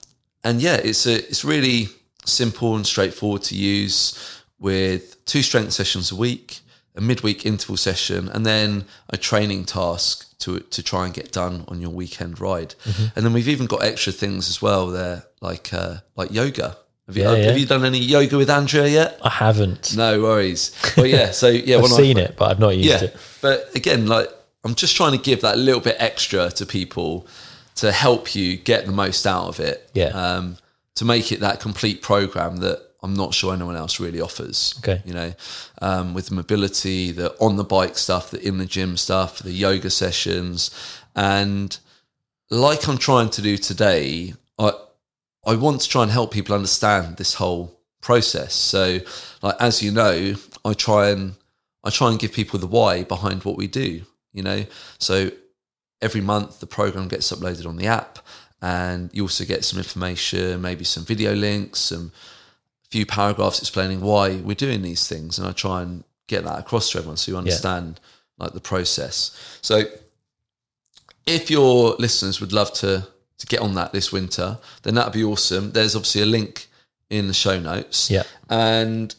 and 0.45 0.61
yeah, 0.61 0.77
it's 0.77 1.07
a 1.07 1.17
it's 1.17 1.45
really 1.45 1.89
simple 2.27 2.77
and 2.77 2.87
straightforward 2.87 3.43
to 3.43 3.55
use 3.55 4.43
with 4.59 5.25
two 5.25 5.43
strength 5.43 5.73
sessions 5.73 6.13
a 6.13 6.17
week, 6.17 6.61
a 6.95 7.01
midweek 7.01 7.45
interval 7.45 7.77
session, 7.77 8.29
and 8.29 8.45
then 8.47 8.85
a 9.11 9.17
training 9.17 9.65
task 9.65 10.39
to 10.39 10.61
to 10.61 10.83
try 10.83 11.05
and 11.07 11.15
get 11.15 11.33
done 11.33 11.65
on 11.69 11.81
your 11.81 11.91
weekend 11.91 12.41
ride. 12.41 12.75
Mm-hmm. 12.85 13.05
And 13.17 13.25
then 13.27 13.33
we've 13.33 13.49
even 13.49 13.67
got 13.67 13.83
extra 13.83 14.13
things 14.13 14.49
as 14.49 14.61
well 14.63 14.87
there, 14.89 15.25
like 15.41 15.73
uh, 15.75 15.97
like 16.17 16.31
yoga. 16.33 16.77
Have 17.07 17.17
you, 17.19 17.23
Yeah, 17.25 17.35
yeah. 17.35 17.45
have 17.49 17.59
you 17.59 17.67
done 17.67 17.85
any 17.85 17.99
yoga 17.99 18.39
with 18.39 18.49
Andrea 18.49 18.87
yet? 18.89 19.19
I 19.23 19.29
haven't. 19.29 19.95
No 19.97 20.23
worries. 20.23 20.73
Well, 20.97 21.07
yeah. 21.07 21.33
So 21.33 21.49
yeah, 21.49 21.77
I've 21.77 21.83
when 21.83 21.93
I- 21.93 21.97
seen 21.97 22.17
it, 22.19 22.37
but 22.37 22.51
I've 22.51 22.59
not 22.61 22.77
used 22.77 22.89
yeah, 22.89 23.05
it. 23.09 23.17
but 23.43 23.75
again, 23.75 24.07
like 24.07 24.29
I'm 24.65 24.75
just 24.75 24.97
trying 24.97 25.13
to 25.13 25.19
give 25.19 25.41
that 25.43 25.59
little 25.59 25.81
bit 25.83 25.97
extra 25.99 26.51
to 26.53 26.65
people 26.65 27.27
to 27.77 27.91
help 27.93 28.35
you 28.35 28.57
get 28.57 28.87
the 28.87 28.93
most 28.93 29.27
out 29.27 29.49
of 29.49 29.61
it. 29.61 29.91
Yeah. 29.95 30.07
Um, 30.09 30.57
to 30.95 31.05
make 31.05 31.33
it 31.33 31.41
that 31.41 31.59
complete 31.61 32.03
program 32.03 32.59
that 32.59 32.81
I'm 33.05 33.13
not 33.13 33.35
sure 33.35 33.53
anyone 33.53 33.77
else 33.77 34.01
really 34.01 34.23
offers. 34.23 34.75
Okay. 34.79 35.03
You 35.05 35.13
know, 35.13 35.35
um, 35.83 36.15
with 36.15 36.29
the 36.29 36.35
mobility, 36.35 37.13
the 37.13 37.37
on 37.39 37.57
the 37.57 37.65
bike 37.65 37.99
stuff, 37.99 38.31
the 38.31 38.41
in 38.41 38.57
the 38.57 38.65
gym 38.65 38.97
stuff, 38.97 39.41
the 39.41 39.53
yoga 39.53 39.91
sessions, 39.91 40.71
and 41.15 41.79
like 42.51 42.89
I'm 42.89 42.97
trying 42.97 43.29
to 43.31 43.43
do 43.43 43.59
today, 43.59 44.33
I 44.59 44.73
I 45.47 45.55
want 45.55 45.83
to 45.83 45.89
try 45.89 46.03
and 46.03 46.11
help 46.11 46.33
people 46.33 46.55
understand 46.55 47.19
this 47.19 47.35
whole 47.35 47.79
process. 48.01 48.55
So, 48.55 49.01
like 49.43 49.57
as 49.61 49.83
you 49.83 49.91
know, 49.93 50.35
I 50.65 50.73
try 50.73 51.11
and 51.11 51.35
I 51.85 51.91
try 51.91 52.09
and 52.11 52.19
give 52.19 52.33
people 52.33 52.59
the 52.59 52.67
why 52.67 53.05
behind 53.05 53.45
what 53.45 53.59
we 53.59 53.67
do. 53.67 54.01
You 54.33 54.43
know, 54.43 54.65
so 54.99 55.31
every 56.01 56.23
month 56.23 56.61
the 56.61 56.67
program 56.67 57.09
gets 57.09 57.31
uploaded 57.31 57.67
on 57.67 57.77
the 57.77 57.87
app, 57.87 58.19
and 58.63 59.11
you 59.13 59.25
also 59.25 59.45
get 59.45 59.63
some 59.63 59.79
information, 59.79 60.63
maybe 60.63 60.85
some 60.85 61.05
video 61.05 61.35
links, 61.35 61.81
some 61.81 62.13
few 62.95 63.05
paragraphs 63.05 63.59
explaining 63.59 64.01
why 64.01 64.37
we're 64.37 64.55
doing 64.55 64.81
these 64.83 65.09
things, 65.09 65.37
and 65.37 65.49
I 65.49 65.51
try 65.51 65.83
and 65.83 66.05
get 66.29 66.45
that 66.45 66.61
across 66.61 66.93
to 66.93 66.99
everyone 66.99 67.17
so 67.17 67.33
you 67.33 67.37
understand 67.37 67.99
like 68.39 68.53
the 68.53 68.61
process. 68.61 69.37
So 69.63 69.83
if 71.27 71.51
your 71.51 71.97
listeners 71.99 72.41
would 72.41 72.53
love 72.53 72.73
to 72.75 73.09
to 73.39 73.47
get 73.49 73.59
on 73.59 73.75
that 73.75 73.93
this 73.93 74.13
winter, 74.13 74.59
then 74.85 74.95
that'd 74.95 75.13
be 75.13 75.25
awesome. 75.25 75.73
There's 75.73 75.97
obviously 75.97 76.23
a 76.23 76.27
link 76.27 76.69
in 77.11 77.27
the 77.27 77.35
show 77.35 77.59
notes. 77.59 78.13
Yeah. 78.13 78.23
And 78.49 79.13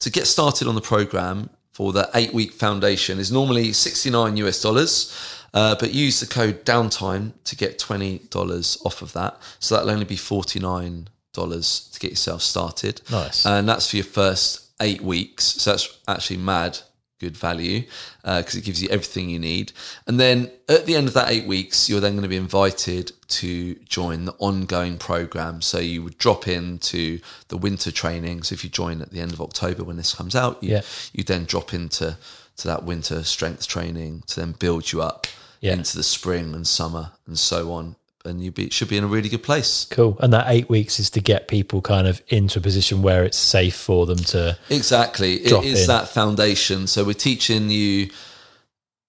to 0.00 0.08
get 0.10 0.26
started 0.26 0.66
on 0.66 0.74
the 0.74 0.80
program 0.80 1.50
for 1.70 1.92
the 1.92 2.08
eight 2.14 2.32
week 2.32 2.52
foundation 2.52 3.18
is 3.18 3.30
normally 3.30 3.74
69 3.74 4.38
US 4.38 4.62
dollars. 4.62 5.14
Uh, 5.52 5.74
but 5.78 5.92
use 5.92 6.18
the 6.20 6.26
code 6.26 6.64
downtime 6.64 7.32
to 7.44 7.54
get 7.54 7.78
$20 7.78 8.86
off 8.86 9.02
of 9.02 9.12
that. 9.12 9.36
So 9.58 9.74
that'll 9.74 9.90
only 9.90 10.06
be 10.06 10.16
$49 10.16 11.08
to 11.32 12.00
get 12.00 12.10
yourself 12.10 12.42
started. 12.42 13.00
Nice. 13.10 13.46
And 13.46 13.68
that's 13.68 13.90
for 13.90 13.96
your 13.96 14.04
first 14.04 14.66
eight 14.80 15.00
weeks. 15.00 15.44
So 15.44 15.70
that's 15.72 15.98
actually 16.06 16.38
mad 16.38 16.78
good 17.20 17.36
value 17.36 17.84
uh, 18.24 18.40
because 18.40 18.56
it 18.56 18.64
gives 18.64 18.82
you 18.82 18.88
everything 18.88 19.30
you 19.30 19.38
need. 19.38 19.72
And 20.08 20.18
then 20.18 20.50
at 20.68 20.86
the 20.86 20.96
end 20.96 21.06
of 21.06 21.14
that 21.14 21.30
eight 21.30 21.46
weeks, 21.46 21.88
you're 21.88 22.00
then 22.00 22.12
going 22.14 22.24
to 22.24 22.28
be 22.28 22.36
invited 22.36 23.12
to 23.28 23.76
join 23.88 24.24
the 24.24 24.34
ongoing 24.38 24.98
program. 24.98 25.62
So 25.62 25.78
you 25.78 26.02
would 26.02 26.18
drop 26.18 26.48
into 26.48 27.20
the 27.48 27.56
winter 27.56 27.92
training. 27.92 28.42
So 28.42 28.54
if 28.54 28.64
you 28.64 28.70
join 28.70 29.00
at 29.00 29.10
the 29.10 29.20
end 29.20 29.32
of 29.32 29.40
October 29.40 29.84
when 29.84 29.96
this 29.96 30.14
comes 30.14 30.34
out, 30.34 30.62
you, 30.62 30.70
Yeah. 30.72 30.82
you 31.12 31.22
then 31.22 31.44
drop 31.44 31.72
into 31.72 32.16
to 32.56 32.66
that 32.68 32.82
winter 32.82 33.22
strength 33.22 33.66
training 33.68 34.24
to 34.26 34.40
then 34.40 34.52
build 34.58 34.92
you 34.92 35.00
up 35.00 35.26
Yeah. 35.60 35.74
into 35.74 35.96
the 35.96 36.02
spring 36.02 36.54
and 36.54 36.66
summer 36.66 37.12
and 37.26 37.38
so 37.38 37.72
on. 37.72 37.94
And 38.24 38.40
you 38.42 38.52
be, 38.52 38.70
should 38.70 38.88
be 38.88 38.96
in 38.96 39.02
a 39.02 39.08
really 39.08 39.28
good 39.28 39.42
place. 39.42 39.86
Cool. 39.90 40.16
And 40.20 40.32
that 40.32 40.46
eight 40.48 40.68
weeks 40.68 41.00
is 41.00 41.10
to 41.10 41.20
get 41.20 41.48
people 41.48 41.82
kind 41.82 42.06
of 42.06 42.22
into 42.28 42.60
a 42.60 42.62
position 42.62 43.02
where 43.02 43.24
it's 43.24 43.36
safe 43.36 43.74
for 43.74 44.06
them 44.06 44.18
to. 44.18 44.56
Exactly. 44.70 45.34
It 45.34 45.64
is 45.64 45.82
in. 45.82 45.86
that 45.88 46.08
foundation. 46.08 46.86
So 46.86 47.04
we're 47.04 47.14
teaching 47.14 47.68
you, 47.68 48.10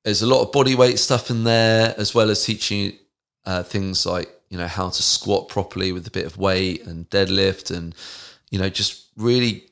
there's 0.03 0.23
a 0.23 0.27
lot 0.27 0.41
of 0.41 0.51
body 0.51 0.73
weight 0.73 0.97
stuff 0.97 1.29
in 1.29 1.43
there, 1.43 1.93
as 1.97 2.15
well 2.15 2.31
as 2.31 2.43
teaching 2.43 2.79
you 2.79 2.93
uh, 3.45 3.61
things 3.61 4.05
like, 4.05 4.29
you 4.49 4.57
know, 4.57 4.67
how 4.67 4.89
to 4.89 5.03
squat 5.03 5.47
properly 5.47 5.91
with 5.91 6.07
a 6.07 6.11
bit 6.11 6.25
of 6.25 6.37
weight 6.37 6.85
and 6.85 7.09
deadlift 7.09 7.75
and, 7.75 7.93
you 8.49 8.57
know, 8.57 8.69
just 8.69 9.07
really 9.15 9.65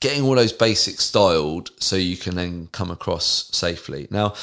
getting 0.00 0.24
all 0.24 0.34
those 0.34 0.52
basics 0.52 1.04
styled 1.04 1.70
so 1.78 1.96
you 1.96 2.16
can 2.16 2.34
then 2.34 2.68
come 2.72 2.90
across 2.90 3.48
safely. 3.52 4.08
Now, 4.10 4.34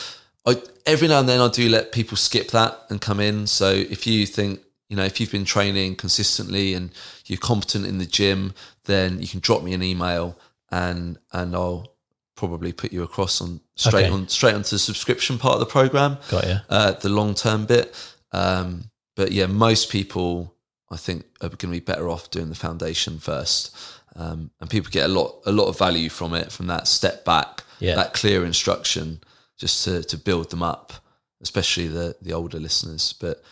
I, 0.45 0.61
every 0.85 1.07
now 1.07 1.19
and 1.19 1.29
then 1.29 1.41
I 1.41 1.49
do 1.49 1.67
let 1.69 1.91
people 1.91 2.17
skip 2.17 2.49
that 2.51 2.79
and 2.89 2.99
come 3.01 3.19
in. 3.19 3.47
So 3.47 3.69
if 3.71 4.07
you 4.07 4.25
think, 4.25 4.61
you 4.89 4.95
know, 4.95 5.03
if 5.03 5.19
you've 5.19 5.31
been 5.31 5.45
training 5.45 5.95
consistently 5.95 6.73
and 6.73 6.91
you're 7.25 7.37
competent 7.37 7.85
in 7.85 7.97
the 7.99 8.05
gym, 8.05 8.53
then 8.85 9.21
you 9.21 9.27
can 9.27 9.39
drop 9.39 9.61
me 9.63 9.73
an 9.73 9.83
email 9.83 10.37
and 10.71 11.17
and 11.31 11.55
I'll 11.55 11.93
probably 12.35 12.71
put 12.71 12.93
you 12.93 13.03
across 13.03 13.41
on 13.41 13.59
straight 13.75 14.05
Okay. 14.05 14.13
on 14.13 14.27
straight 14.29 14.55
onto 14.55 14.69
the 14.69 14.79
subscription 14.79 15.37
part 15.37 15.55
of 15.55 15.59
the 15.59 15.65
program, 15.65 16.17
Got 16.29 16.47
you. 16.47 16.57
uh, 16.69 16.91
the 16.93 17.09
long 17.09 17.33
term 17.35 17.65
bit. 17.65 17.93
Um, 18.31 18.85
but 19.15 19.31
yeah, 19.31 19.47
most 19.47 19.89
people 19.91 20.55
I 20.89 20.97
think 20.97 21.25
are 21.41 21.49
going 21.49 21.57
to 21.59 21.67
be 21.67 21.79
better 21.81 22.09
off 22.09 22.31
doing 22.31 22.49
the 22.49 22.55
foundation 22.55 23.19
first, 23.19 23.75
um, 24.15 24.51
and 24.61 24.69
people 24.69 24.89
get 24.89 25.05
a 25.05 25.13
lot 25.13 25.41
a 25.45 25.51
lot 25.51 25.67
of 25.67 25.77
value 25.77 26.09
from 26.09 26.33
it 26.33 26.51
from 26.51 26.67
that 26.67 26.87
step 26.87 27.25
back, 27.25 27.63
Yeah. 27.79 27.95
that 27.95 28.13
clear 28.13 28.45
instruction, 28.45 29.21
just 29.59 29.83
to 29.85 30.01
to 30.03 30.17
build 30.17 30.49
them 30.49 30.63
up, 30.63 30.93
especially 31.41 31.87
the 31.87 32.15
the 32.21 32.33
older 32.33 32.59
listeners, 32.59 33.13
but. 33.19 33.43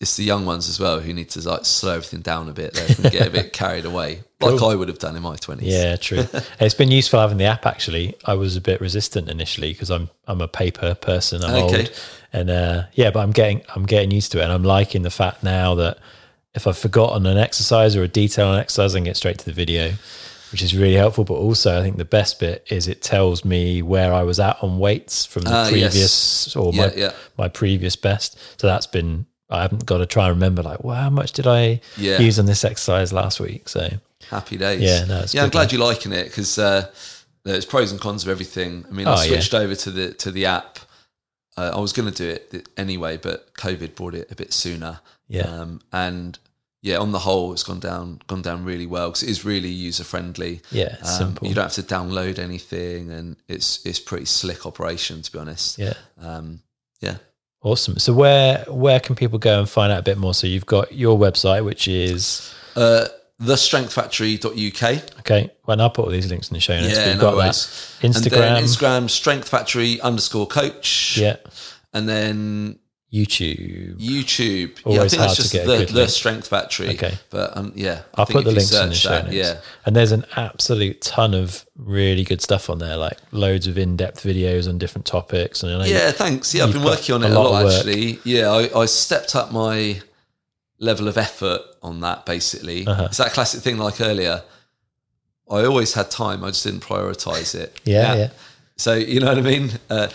It's 0.00 0.16
the 0.16 0.24
young 0.24 0.44
ones 0.46 0.68
as 0.68 0.80
well 0.80 0.98
who 0.98 1.12
need 1.12 1.30
to 1.30 1.48
like 1.48 1.64
slow 1.64 1.94
everything 1.94 2.22
down 2.22 2.48
a 2.48 2.52
bit. 2.52 2.74
Can 2.74 3.08
get 3.12 3.24
a 3.28 3.30
bit 3.30 3.52
carried 3.62 3.84
away, 3.84 4.24
like 4.40 4.58
Cool. 4.58 4.70
I 4.70 4.74
would 4.74 4.88
have 4.88 4.98
done 4.98 5.14
in 5.14 5.22
my 5.22 5.36
twenties. 5.36 5.72
Yeah, 5.72 5.94
true. 5.94 6.26
it's 6.58 6.74
been 6.74 6.90
useful 6.90 7.20
having 7.20 7.38
the 7.38 7.44
app. 7.44 7.66
Actually, 7.66 8.16
I 8.24 8.34
was 8.34 8.56
a 8.56 8.60
bit 8.60 8.80
resistant 8.80 9.28
initially 9.28 9.72
because 9.72 9.92
I'm 9.92 10.10
I'm 10.26 10.40
a 10.40 10.48
paper 10.48 10.96
person. 10.96 11.44
I'm 11.44 11.54
Okay. 11.66 11.78
old, 11.82 12.00
and 12.32 12.50
uh, 12.50 12.82
yeah, 12.94 13.12
but 13.12 13.20
I'm 13.20 13.30
getting 13.30 13.62
I'm 13.76 13.86
getting 13.86 14.10
used 14.10 14.32
to 14.32 14.40
it, 14.40 14.42
and 14.42 14.50
I'm 14.52 14.64
liking 14.64 15.02
the 15.02 15.10
fact 15.10 15.44
now 15.44 15.76
that 15.76 15.98
if 16.52 16.66
I've 16.66 16.78
forgotten 16.78 17.24
an 17.24 17.38
exercise 17.38 17.94
or 17.94 18.02
a 18.02 18.08
detail 18.08 18.48
on 18.48 18.54
an 18.54 18.60
exercise, 18.60 18.96
I 18.96 18.98
can 18.98 19.04
get 19.04 19.16
straight 19.16 19.38
to 19.38 19.44
the 19.44 19.52
video, 19.52 19.92
which 20.52 20.62
is 20.62 20.76
really 20.76 20.94
helpful. 20.94 21.24
But 21.24 21.34
also, 21.34 21.78
I 21.78 21.82
think 21.82 21.96
the 21.96 22.04
best 22.04 22.38
bit 22.38 22.64
is 22.70 22.86
it 22.86 23.02
tells 23.02 23.44
me 23.44 23.82
where 23.82 24.12
I 24.14 24.22
was 24.22 24.38
at 24.38 24.62
on 24.62 24.78
weights 24.78 25.26
from 25.26 25.42
the 25.42 25.52
Ah, 25.52 25.68
previous 25.68 25.94
yes. 25.96 26.56
or 26.56 26.72
Yeah, 26.72 26.86
my 26.86 26.92
yeah. 26.94 27.12
my 27.36 27.48
previous 27.48 27.96
best. 27.96 28.38
So 28.60 28.66
that's 28.66 28.86
been 28.86 29.26
I 29.50 29.62
haven't 29.62 29.84
got 29.84 29.98
to 29.98 30.06
try 30.06 30.26
and 30.28 30.34
remember 30.36 30.62
like, 30.62 30.82
well, 30.82 30.96
how 30.96 31.10
much 31.10 31.32
did 31.32 31.46
I 31.46 31.80
Yeah. 31.98 32.18
use 32.20 32.38
on 32.38 32.46
this 32.46 32.64
exercise 32.64 33.12
last 33.12 33.40
week? 33.40 33.68
So 33.68 33.88
Happy 34.30 34.56
days. 34.56 34.80
Yeah, 34.80 35.04
no, 35.04 35.24
yeah. 35.30 35.42
I'm 35.42 35.50
glad 35.50 35.72
you're 35.72 35.80
liking 35.84 36.12
it 36.12 36.24
because 36.24 36.56
uh, 36.58 36.90
there's 37.44 37.66
pros 37.66 37.90
and 37.90 38.00
cons 38.00 38.22
of 38.22 38.28
everything. 38.30 38.84
I 38.88 38.92
mean, 38.94 39.06
I 39.08 39.12
Oh, 39.14 39.16
switched 39.16 39.52
over 39.52 39.74
to 39.74 39.90
the 39.90 40.12
to 40.14 40.30
the 40.30 40.46
app. 40.46 40.78
Uh, 41.56 41.72
I 41.74 41.80
was 41.80 41.92
going 41.92 42.10
to 42.10 42.16
do 42.16 42.56
it 42.58 42.68
anyway, 42.78 43.18
but 43.18 43.52
COVID 43.54 43.94
brought 43.94 44.14
it 44.14 44.30
a 44.30 44.34
bit 44.34 44.52
sooner. 44.54 45.00
Yeah. 45.28 45.42
Um, 45.42 45.80
and 45.92 46.38
yeah, 46.82 46.98
on 46.98 47.12
the 47.12 47.20
whole, 47.20 47.52
it's 47.52 47.62
gone 47.62 47.78
down 47.80 48.20
gone 48.26 48.42
down 48.42 48.64
really 48.64 48.86
well 48.86 49.08
because 49.08 49.22
it 49.22 49.30
is 49.30 49.44
really 49.44 49.68
user 49.70 50.04
friendly. 50.04 50.60
Yeah, 50.70 50.96
it's 51.00 51.16
simple. 51.16 51.46
You 51.48 51.54
don't 51.54 51.64
have 51.64 51.72
to 51.74 51.82
download 51.82 52.38
anything, 52.38 53.10
and 53.10 53.36
it's 53.48 53.84
it's 53.86 54.00
pretty 54.00 54.24
slick 54.26 54.66
operation 54.66 55.22
to 55.22 55.32
be 55.32 55.38
honest. 55.38 55.78
yeah. 55.78 55.94
Um, 56.20 56.60
yeah. 57.00 57.16
Awesome. 57.62 57.98
So 57.98 58.12
where 58.12 58.64
where 58.68 58.98
can 59.00 59.14
people 59.14 59.38
go 59.38 59.60
and 59.60 59.68
find 59.68 59.92
out 59.92 60.00
a 60.00 60.02
bit 60.02 60.18
more? 60.18 60.34
So 60.34 60.46
you've 60.48 60.66
got 60.66 60.92
your 60.92 61.16
website, 61.18 61.64
which 61.64 61.86
is 61.86 62.52
Uh, 62.74 63.06
thestrengthfactory.uk. 63.40 65.18
okay. 65.20 65.50
Well, 65.66 65.80
I'll 65.80 65.90
put 65.90 66.04
all 66.06 66.10
these 66.10 66.28
links 66.30 66.48
in 66.50 66.54
the 66.54 66.60
show 66.60 66.78
notes. 66.80 66.96
Yeah, 66.96 67.08
you've 67.08 67.16
no 67.16 67.20
got 67.22 67.36
worries. 67.36 67.98
that. 68.00 68.06
And 68.06 68.14
Instagram, 68.14 68.30
then 68.54 68.64
Instagram, 68.64 69.10
Strength 69.10 69.48
Factory 69.48 70.00
underscore 70.00 70.46
coach. 70.46 71.16
yeah. 71.18 71.36
And 71.92 72.08
then 72.08 72.78
YouTube. 73.12 73.98
YouTube. 73.98 74.78
yeah, 74.86 74.92
I 74.92 74.96
Always 74.96 75.10
think 75.10 75.20
hard 75.20 75.30
that's 75.30 75.36
to 75.36 75.42
just 75.42 75.52
get 75.52 75.64
a 75.64 75.84
the, 75.84 75.92
the. 75.92 76.08
Strength 76.08 76.48
Factory. 76.48 76.88
Okay. 76.90 77.18
But 77.28 77.54
um, 77.56 77.72
yeah, 77.74 78.02
I 78.14 78.22
I'll 78.22 78.26
put 78.26 78.44
the 78.44 78.52
links 78.52 78.72
in 78.72 78.88
the 78.88 78.94
show 78.94 79.10
that, 79.10 79.24
notes. 79.26 79.36
Yeah. 79.36 79.60
And 79.84 79.94
there's 79.94 80.12
an 80.12 80.24
absolute 80.34 81.02
ton 81.02 81.34
of 81.34 81.66
really 81.76 82.24
good 82.24 82.40
stuff 82.40 82.70
on 82.70 82.78
there, 82.78 82.96
like 82.96 83.18
loads 83.30 83.66
of 83.66 83.76
in-depth 83.76 84.22
videos 84.22 84.66
on 84.66 84.78
different 84.78 85.04
topics. 85.04 85.62
And 85.62 85.86
Yeah, 85.86 86.10
thanks. 86.10 86.54
Yeah, 86.54 86.64
I've 86.64 86.72
been 86.72 86.84
working 86.84 87.14
on 87.14 87.22
it 87.22 87.30
a 87.30 87.34
lot 87.34 87.50
lot, 87.50 87.70
actually. 87.70 88.18
Yeah, 88.24 88.50
I, 88.50 88.80
I 88.80 88.86
stepped 88.86 89.36
up 89.36 89.52
my 89.52 90.00
level 90.78 91.06
of 91.06 91.18
effort 91.18 91.60
on 91.82 92.00
that 92.00 92.24
basically. 92.24 92.86
Uh-huh. 92.86 93.04
It's 93.04 93.18
that 93.18 93.32
classic 93.32 93.60
thing 93.60 93.76
like 93.76 94.00
earlier. 94.00 94.42
I 95.50 95.64
always 95.64 95.92
had 95.92 96.10
time, 96.10 96.42
I 96.44 96.48
just 96.48 96.64
didn't 96.64 96.80
prioritize 96.80 97.54
it. 97.54 97.78
Yeah, 97.84 98.14
yeah. 98.14 98.30
So, 98.76 98.94
you 98.94 99.20
know 99.20 99.26
what 99.26 99.38
I 99.38 99.42
mean? 99.42 99.70
Uh, 99.90 100.08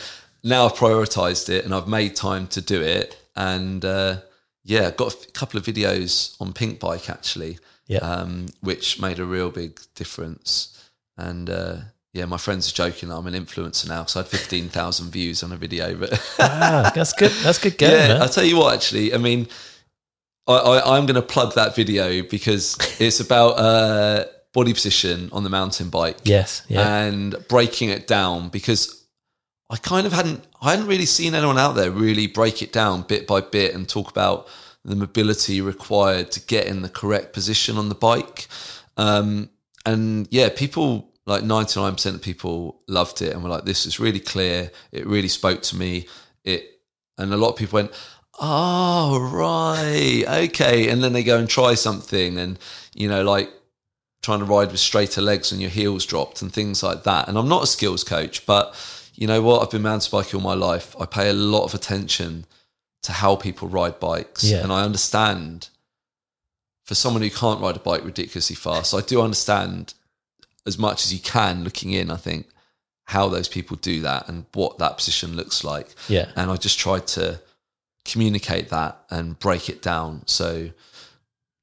now 0.43 0.65
I've 0.65 0.73
prioritized 0.73 1.49
it 1.49 1.65
and 1.65 1.73
I've 1.73 1.87
made 1.87 2.15
time 2.15 2.47
to 2.47 2.61
do 2.61 2.81
it. 2.81 3.17
And 3.35 3.83
uh, 3.85 4.17
yeah, 4.63 4.91
got 4.91 5.13
a 5.13 5.17
f- 5.17 5.33
couple 5.33 5.59
of 5.59 5.65
videos 5.65 6.39
on 6.41 6.53
Pinkbike 6.53 7.09
actually, 7.09 7.59
Yeah. 7.87 7.99
um, 7.99 8.47
which 8.61 8.99
made 9.01 9.19
a 9.19 9.25
real 9.25 9.49
big 9.49 9.79
difference. 9.95 10.89
And 11.17 11.49
uh, 11.49 11.75
yeah, 12.13 12.25
my 12.25 12.37
friends 12.37 12.69
are 12.71 12.73
joking 12.75 13.09
that 13.09 13.15
I'm 13.15 13.27
an 13.27 13.33
influencer 13.33 13.87
now. 13.87 14.05
So 14.05 14.19
I 14.19 14.23
had 14.23 14.29
15,000 14.31 15.11
views 15.11 15.43
on 15.43 15.51
a 15.51 15.57
video, 15.57 15.95
but 15.95 16.09
that's 16.37 17.13
good. 17.13 17.31
That's 17.43 17.59
good 17.59 17.77
going, 17.77 17.93
yeah, 17.93 18.07
man. 18.09 18.21
I'll 18.21 18.29
tell 18.29 18.43
you 18.45 18.57
what, 18.57 18.73
actually, 18.73 19.13
I 19.13 19.17
mean, 19.17 19.47
I, 20.47 20.53
I, 20.53 20.97
I'm 20.97 21.05
going 21.05 21.15
to 21.15 21.21
plug 21.21 21.53
that 21.55 21.75
video 21.75 22.23
because 22.23 22.77
it's 22.99 23.19
about 23.19 23.59
uh, 23.59 24.25
body 24.53 24.73
position 24.73 25.29
on 25.31 25.43
the 25.43 25.49
mountain 25.49 25.89
bike 25.89 26.17
yes. 26.23 26.63
Yeah. 26.67 27.03
and 27.03 27.35
breaking 27.49 27.89
it 27.89 28.07
down 28.07 28.49
because 28.49 28.96
I 29.69 29.77
kind 29.77 30.07
of 30.07 30.13
hadn't, 30.13 30.45
I 30.61 30.71
hadn't 30.71 30.87
really 30.87 31.05
seen 31.05 31.35
anyone 31.35 31.57
out 31.57 31.75
there 31.75 31.91
really 31.91 32.27
break 32.27 32.61
it 32.61 32.71
down 32.71 33.01
bit 33.01 33.27
by 33.27 33.41
bit 33.41 33.75
and 33.75 33.87
talk 33.87 34.09
about 34.09 34.47
the 34.85 34.95
mobility 34.95 35.59
required 35.59 36.31
to 36.31 36.39
get 36.39 36.67
in 36.67 36.81
the 36.81 36.89
correct 36.89 37.33
position 37.33 37.77
on 37.77 37.89
the 37.89 37.95
bike. 37.95 38.47
Um, 38.95 39.49
and 39.85 40.27
yeah, 40.31 40.49
people 40.49 41.11
like 41.25 41.43
99% 41.43 42.15
of 42.15 42.21
people 42.21 42.81
loved 42.87 43.21
it 43.21 43.33
and 43.33 43.43
were 43.43 43.49
like, 43.49 43.65
this 43.65 43.85
is 43.85 43.99
really 43.99 44.21
clear. 44.21 44.71
It 44.93 45.05
really 45.05 45.27
spoke 45.27 45.61
to 45.63 45.75
me. 45.75 46.07
It, 46.45 46.79
and 47.17 47.33
a 47.33 47.37
lot 47.37 47.49
of 47.49 47.57
people 47.57 47.77
went, 47.77 47.91
oh, 48.39 49.19
right. 49.19 50.23
Okay. 50.45 50.89
And 50.89 51.03
then 51.03 51.11
they 51.11 51.23
go 51.23 51.37
and 51.37 51.49
try 51.49 51.73
something 51.73 52.37
and, 52.37 52.57
you 52.95 53.09
know, 53.09 53.23
like 53.23 53.51
trying 54.21 54.39
to 54.39 54.45
ride 54.45 54.71
with 54.71 54.79
straighter 54.79 55.21
legs 55.21 55.51
and 55.51 55.59
your 55.59 55.69
heels 55.69 56.05
dropped 56.05 56.41
and 56.41 56.51
things 56.51 56.81
like 56.81 57.03
that. 57.03 57.27
And 57.27 57.37
I'm 57.37 57.49
not 57.49 57.63
a 57.63 57.67
skills 57.67 58.05
coach, 58.05 58.45
but 58.45 58.73
you 59.17 59.25
know 59.25 59.41
what? 59.41 59.63
I've 59.63 59.71
been 59.71 59.81
mountain 59.81 60.09
biking 60.11 60.39
all 60.39 60.43
my 60.43 60.53
life. 60.53 60.95
I 61.01 61.05
pay 61.05 61.27
a 61.27 61.33
lot 61.33 61.65
of 61.65 61.73
attention 61.73 62.45
to 63.01 63.11
how 63.11 63.35
people 63.35 63.67
ride 63.67 63.99
bikes. 63.99 64.43
Yeah. 64.43 64.61
And 64.61 64.71
I 64.71 64.83
understand 64.83 65.69
for 66.85 66.93
someone 66.93 67.23
who 67.23 67.31
can't 67.31 67.59
ride 67.59 67.75
a 67.75 67.79
bike 67.79 68.05
ridiculously 68.05 68.55
fast, 68.55 68.93
I 68.93 69.01
do 69.01 69.21
understand 69.21 69.95
as 70.67 70.77
much 70.77 71.03
as 71.03 71.11
you 71.11 71.19
can 71.19 71.63
looking 71.63 71.91
in, 71.93 72.11
I 72.11 72.15
think, 72.15 72.47
how 73.05 73.27
those 73.27 73.47
people 73.47 73.75
do 73.77 74.01
that 74.01 74.29
and 74.29 74.45
what 74.53 74.77
that 74.77 74.97
position 74.97 75.35
looks 75.35 75.63
like. 75.63 75.95
yeah. 76.07 76.29
And 76.35 76.51
I 76.51 76.55
just 76.57 76.77
tried 76.77 77.07
to 77.07 77.41
communicate 78.05 78.69
that 78.69 78.99
and 79.09 79.39
break 79.39 79.67
it 79.67 79.81
down. 79.81 80.23
So 80.27 80.69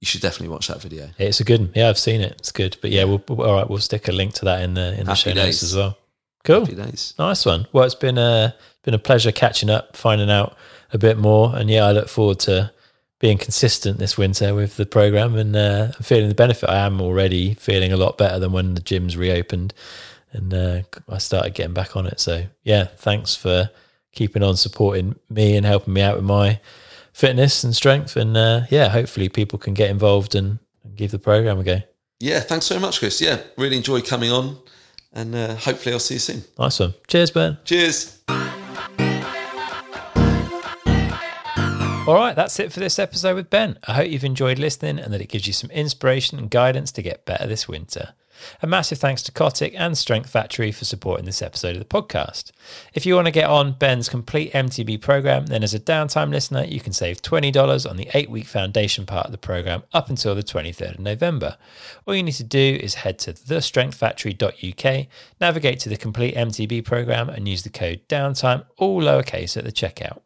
you 0.01 0.07
should 0.07 0.23
definitely 0.23 0.49
watch 0.49 0.67
that 0.69 0.83
video. 0.83 1.11
It's 1.19 1.41
a 1.41 1.45
good. 1.45 1.61
one. 1.61 1.73
Yeah, 1.75 1.89
I've 1.89 1.99
seen 1.99 2.21
it. 2.21 2.33
It's 2.33 2.51
good. 2.51 2.77
But 2.81 2.91
yeah, 2.91 3.05
we'll, 3.05 3.23
all 3.29 3.55
right. 3.55 3.69
We'll 3.69 3.79
stick 3.79 4.09
a 4.09 4.13
link 4.13 4.35
to 4.35 4.47
that 4.47 4.63
in 4.63 4.75
the 4.75 4.99
in 4.99 5.07
the 5.07 5.15
show 5.15 5.33
notes 5.33 5.61
days. 5.61 5.63
as 5.63 5.77
well. 5.77 5.97
Cool. 6.45 6.67
Days. 6.67 7.15
Nice 7.19 7.47
one. 7.47 7.67
Well, 7.73 7.85
it's 7.85 7.95
been 7.95 8.19
a 8.19 8.55
been 8.83 8.95
a 8.95 8.99
pleasure 8.99 9.33
catching 9.33 9.71
up, 9.71 9.97
finding 9.97 10.31
out 10.31 10.57
a 10.93 10.99
bit 10.99 11.19
more, 11.19 11.57
and 11.57 11.71
yeah, 11.71 11.87
I 11.87 11.93
look 11.93 12.09
forward 12.09 12.39
to 12.41 12.71
being 13.19 13.39
consistent 13.39 13.99
this 13.99 14.19
winter 14.19 14.55
with 14.55 14.77
the 14.77 14.85
program 14.85 15.37
and 15.37 15.57
uh, 15.57 15.93
feeling 16.03 16.29
the 16.29 16.35
benefit. 16.35 16.69
I 16.69 16.85
am 16.85 17.01
already 17.01 17.55
feeling 17.55 17.93
a 17.93 17.97
lot 17.97 18.19
better 18.19 18.39
than 18.39 18.53
when 18.53 18.75
the 18.75 18.83
gyms 18.83 19.17
reopened, 19.17 19.73
and 20.33 20.53
uh, 20.53 20.83
I 21.09 21.19
started 21.19 21.55
getting 21.55 21.73
back 21.73 21.97
on 21.97 22.07
it. 22.07 22.21
So 22.21 22.45
yeah, 22.63 22.85
thanks 22.85 23.35
for 23.35 23.71
keeping 24.13 24.43
on 24.43 24.57
supporting 24.57 25.17
me 25.31 25.57
and 25.57 25.65
helping 25.65 25.95
me 25.95 26.03
out 26.03 26.17
with 26.17 26.27
my 26.27 26.61
fitness 27.15 27.65
and 27.65 27.75
strength, 27.75 28.17
and 28.17 28.37
uh, 28.37 28.63
yeah, 28.69 28.91
hopefully 28.91 29.31
people 29.31 29.59
can 29.59 29.73
get 29.73 29.89
involved 29.89 30.35
and, 30.35 30.59
and 30.83 30.95
give 30.95 31.11
the 31.11 31.19
program 31.19 31.59
a 31.59 31.65
go. 31.65 31.81
Yeah, 32.21 32.41
thanks 32.41 32.67
so 32.67 32.79
much, 32.79 32.99
Chris. 32.99 33.21
Yeah, 33.21 33.41
really 33.57 33.79
enjoy 33.79 34.03
coming 34.03 34.31
on. 34.31 34.59
And 35.15 35.35
uh, 35.35 35.55
hopefully 35.55 35.93
I'll 35.93 36.01
see 36.01 36.15
you 36.15 36.21
soon. 36.21 36.43
Nice 36.59 36.81
one. 36.81 36.95
Cheers, 37.07 37.31
Ben. 37.31 37.57
Cheers. 37.65 38.21
All 42.07 42.15
right, 42.17 42.37
that's 42.37 42.59
it 42.61 42.71
for 42.71 42.81
this 42.81 42.99
episode 42.99 43.35
with 43.35 43.49
Ben. 43.49 43.79
I 43.89 43.95
hope 43.95 44.11
you've 44.11 44.25
enjoyed 44.25 44.59
listening 44.59 44.99
and 44.99 45.11
that 45.15 45.23
it 45.23 45.31
gives 45.31 45.47
you 45.47 45.55
some 45.55 45.71
inspiration 45.71 46.39
and 46.39 46.51
guidance 46.51 46.93
to 46.93 47.03
get 47.03 47.25
better 47.25 47.47
this 47.47 47.67
winter. 47.67 48.13
A 48.63 48.67
massive 48.67 48.99
thanks 48.99 49.23
to 49.23 49.33
Cotic 49.33 49.75
and 49.77 49.97
Strength 49.97 50.31
Factory 50.31 50.73
for 50.73 50.85
supporting 50.85 51.27
this 51.27 51.43
episode 51.43 51.77
of 51.77 51.79
the 51.79 51.85
podcast. 51.85 52.53
If 52.93 53.07
you 53.07 53.15
want 53.15 53.27
to 53.27 53.33
get 53.33 53.49
on 53.49 53.73
Ben's 53.73 54.09
complete 54.09 54.53
MTB 54.53 55.01
program, 55.01 55.47
then 55.47 55.63
as 55.63 55.75
a 55.75 55.81
downtime 55.81 56.31
listener, 56.31 56.65
you 56.65 56.81
can 56.81 56.93
save 56.93 57.23
$20 57.23 57.89
on 57.89 57.97
the 57.97 58.09
eight 58.15 58.31
week 58.31 58.47
foundation 58.47 59.07
part 59.07 59.27
of 59.27 59.33
the 59.33 59.39
program 59.39 59.83
up 59.93 60.11
until 60.11 60.35
the 60.35 60.43
23rd 60.43 60.95
of 60.95 61.01
November. 61.01 61.57
All 62.07 62.15
you 62.15 62.23
need 62.23 62.33
to 62.33 62.45
do 62.45 62.79
is 62.83 62.95
head 62.95 63.19
to 63.21 63.33
thestrengthfactory.uk, 63.33 65.07
navigate 65.41 65.81
to 65.81 65.89
the 65.89 65.97
complete 65.97 66.35
MTB 66.35 66.85
program, 66.85 67.29
and 67.29 67.49
use 67.49 67.63
the 67.63 67.71
code 67.71 68.01
downtime, 68.09 68.65
all 68.77 69.01
lowercase, 69.01 69.57
at 69.57 69.65
the 69.65 69.73
checkout. 69.73 70.24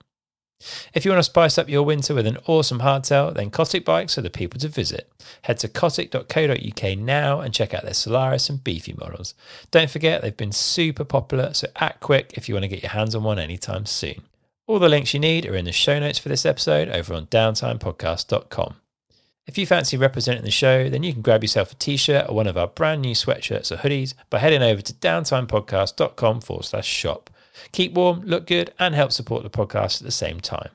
If 0.92 1.04
you 1.04 1.12
want 1.12 1.20
to 1.20 1.30
spice 1.30 1.56
up 1.56 1.68
your 1.68 1.84
winter 1.84 2.14
with 2.14 2.26
an 2.26 2.38
awesome 2.46 2.80
hardtail, 2.80 3.34
then 3.34 3.50
Cotic 3.50 3.84
bikes 3.84 4.18
are 4.18 4.22
the 4.22 4.30
people 4.30 4.58
to 4.60 4.68
visit. 4.68 5.10
Head 5.42 5.58
to 5.60 5.68
cotic.co.uk 5.68 6.98
now 6.98 7.40
and 7.40 7.54
check 7.54 7.74
out 7.74 7.84
their 7.84 7.94
Solaris 7.94 8.50
and 8.50 8.58
BFe 8.58 8.98
models. 8.98 9.34
Don't 9.70 9.90
forget, 9.90 10.20
they've 10.20 10.36
been 10.36 10.52
super 10.52 11.04
popular, 11.04 11.54
so 11.54 11.68
act 11.76 12.00
quick 12.00 12.32
if 12.34 12.48
you 12.48 12.54
want 12.54 12.64
to 12.64 12.68
get 12.68 12.82
your 12.82 12.90
hands 12.90 13.14
on 13.14 13.22
one 13.22 13.38
anytime 13.38 13.86
soon. 13.86 14.22
All 14.66 14.78
the 14.78 14.88
links 14.88 15.14
you 15.14 15.20
need 15.20 15.46
are 15.46 15.54
in 15.54 15.64
the 15.64 15.72
show 15.72 15.98
notes 15.98 16.18
for 16.18 16.28
this 16.28 16.44
episode 16.44 16.88
over 16.88 17.14
on 17.14 17.26
downtimepodcast.com. 17.26 18.74
If 19.46 19.56
you 19.56 19.64
fancy 19.64 19.96
representing 19.96 20.44
the 20.44 20.50
show, 20.50 20.90
then 20.90 21.02
you 21.02 21.14
can 21.14 21.22
grab 21.22 21.42
yourself 21.42 21.72
a 21.72 21.74
t 21.76 21.96
shirt 21.96 22.28
or 22.28 22.34
one 22.34 22.46
of 22.46 22.58
our 22.58 22.66
brand 22.66 23.00
new 23.00 23.14
sweatshirts 23.14 23.72
or 23.72 23.76
hoodies 23.76 24.12
by 24.28 24.40
heading 24.40 24.62
over 24.62 24.82
to 24.82 24.92
downtimepodcast.com 24.92 26.42
forward 26.42 26.64
slash 26.66 26.86
shop. 26.86 27.30
Keep 27.72 27.94
warm, 27.94 28.22
look 28.22 28.46
good, 28.46 28.72
and 28.78 28.94
help 28.94 29.12
support 29.12 29.42
the 29.42 29.50
podcast 29.50 30.00
at 30.00 30.04
the 30.04 30.10
same 30.10 30.40
time. 30.40 30.70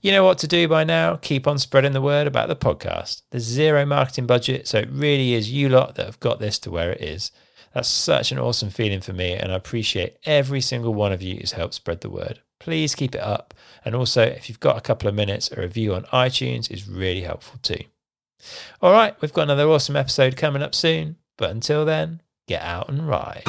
You 0.00 0.12
know 0.12 0.24
what 0.24 0.38
to 0.38 0.46
do 0.46 0.68
by 0.68 0.84
now. 0.84 1.16
Keep 1.16 1.46
on 1.46 1.58
spreading 1.58 1.92
the 1.92 2.02
word 2.02 2.26
about 2.26 2.48
the 2.48 2.56
podcast. 2.56 3.22
There's 3.30 3.44
zero 3.44 3.86
marketing 3.86 4.26
budget, 4.26 4.68
so 4.68 4.78
it 4.78 4.90
really 4.90 5.32
is 5.32 5.50
you 5.50 5.68
lot 5.70 5.94
that 5.94 6.06
have 6.06 6.20
got 6.20 6.40
this 6.40 6.58
to 6.60 6.70
where 6.70 6.92
it 6.92 7.00
is. 7.00 7.30
That's 7.72 7.88
such 7.88 8.30
an 8.30 8.38
awesome 8.38 8.70
feeling 8.70 9.00
for 9.00 9.12
me, 9.12 9.32
and 9.32 9.50
I 9.50 9.56
appreciate 9.56 10.18
every 10.24 10.60
single 10.60 10.94
one 10.94 11.12
of 11.12 11.22
you 11.22 11.36
who's 11.36 11.52
helped 11.52 11.74
spread 11.74 12.02
the 12.02 12.10
word. 12.10 12.40
Please 12.60 12.94
keep 12.94 13.14
it 13.14 13.20
up. 13.20 13.54
And 13.84 13.94
also, 13.94 14.22
if 14.22 14.48
you've 14.48 14.60
got 14.60 14.78
a 14.78 14.82
couple 14.82 15.08
of 15.08 15.14
minutes, 15.14 15.50
a 15.50 15.60
review 15.60 15.94
on 15.94 16.04
iTunes 16.04 16.70
is 16.70 16.88
really 16.88 17.22
helpful 17.22 17.58
too. 17.62 17.84
All 18.80 18.92
right, 18.92 19.20
we've 19.20 19.32
got 19.32 19.42
another 19.42 19.68
awesome 19.68 19.96
episode 19.96 20.36
coming 20.36 20.62
up 20.62 20.74
soon, 20.74 21.16
but 21.36 21.50
until 21.50 21.84
then, 21.84 22.20
get 22.46 22.62
out 22.62 22.88
and 22.88 23.08
ride. 23.08 23.42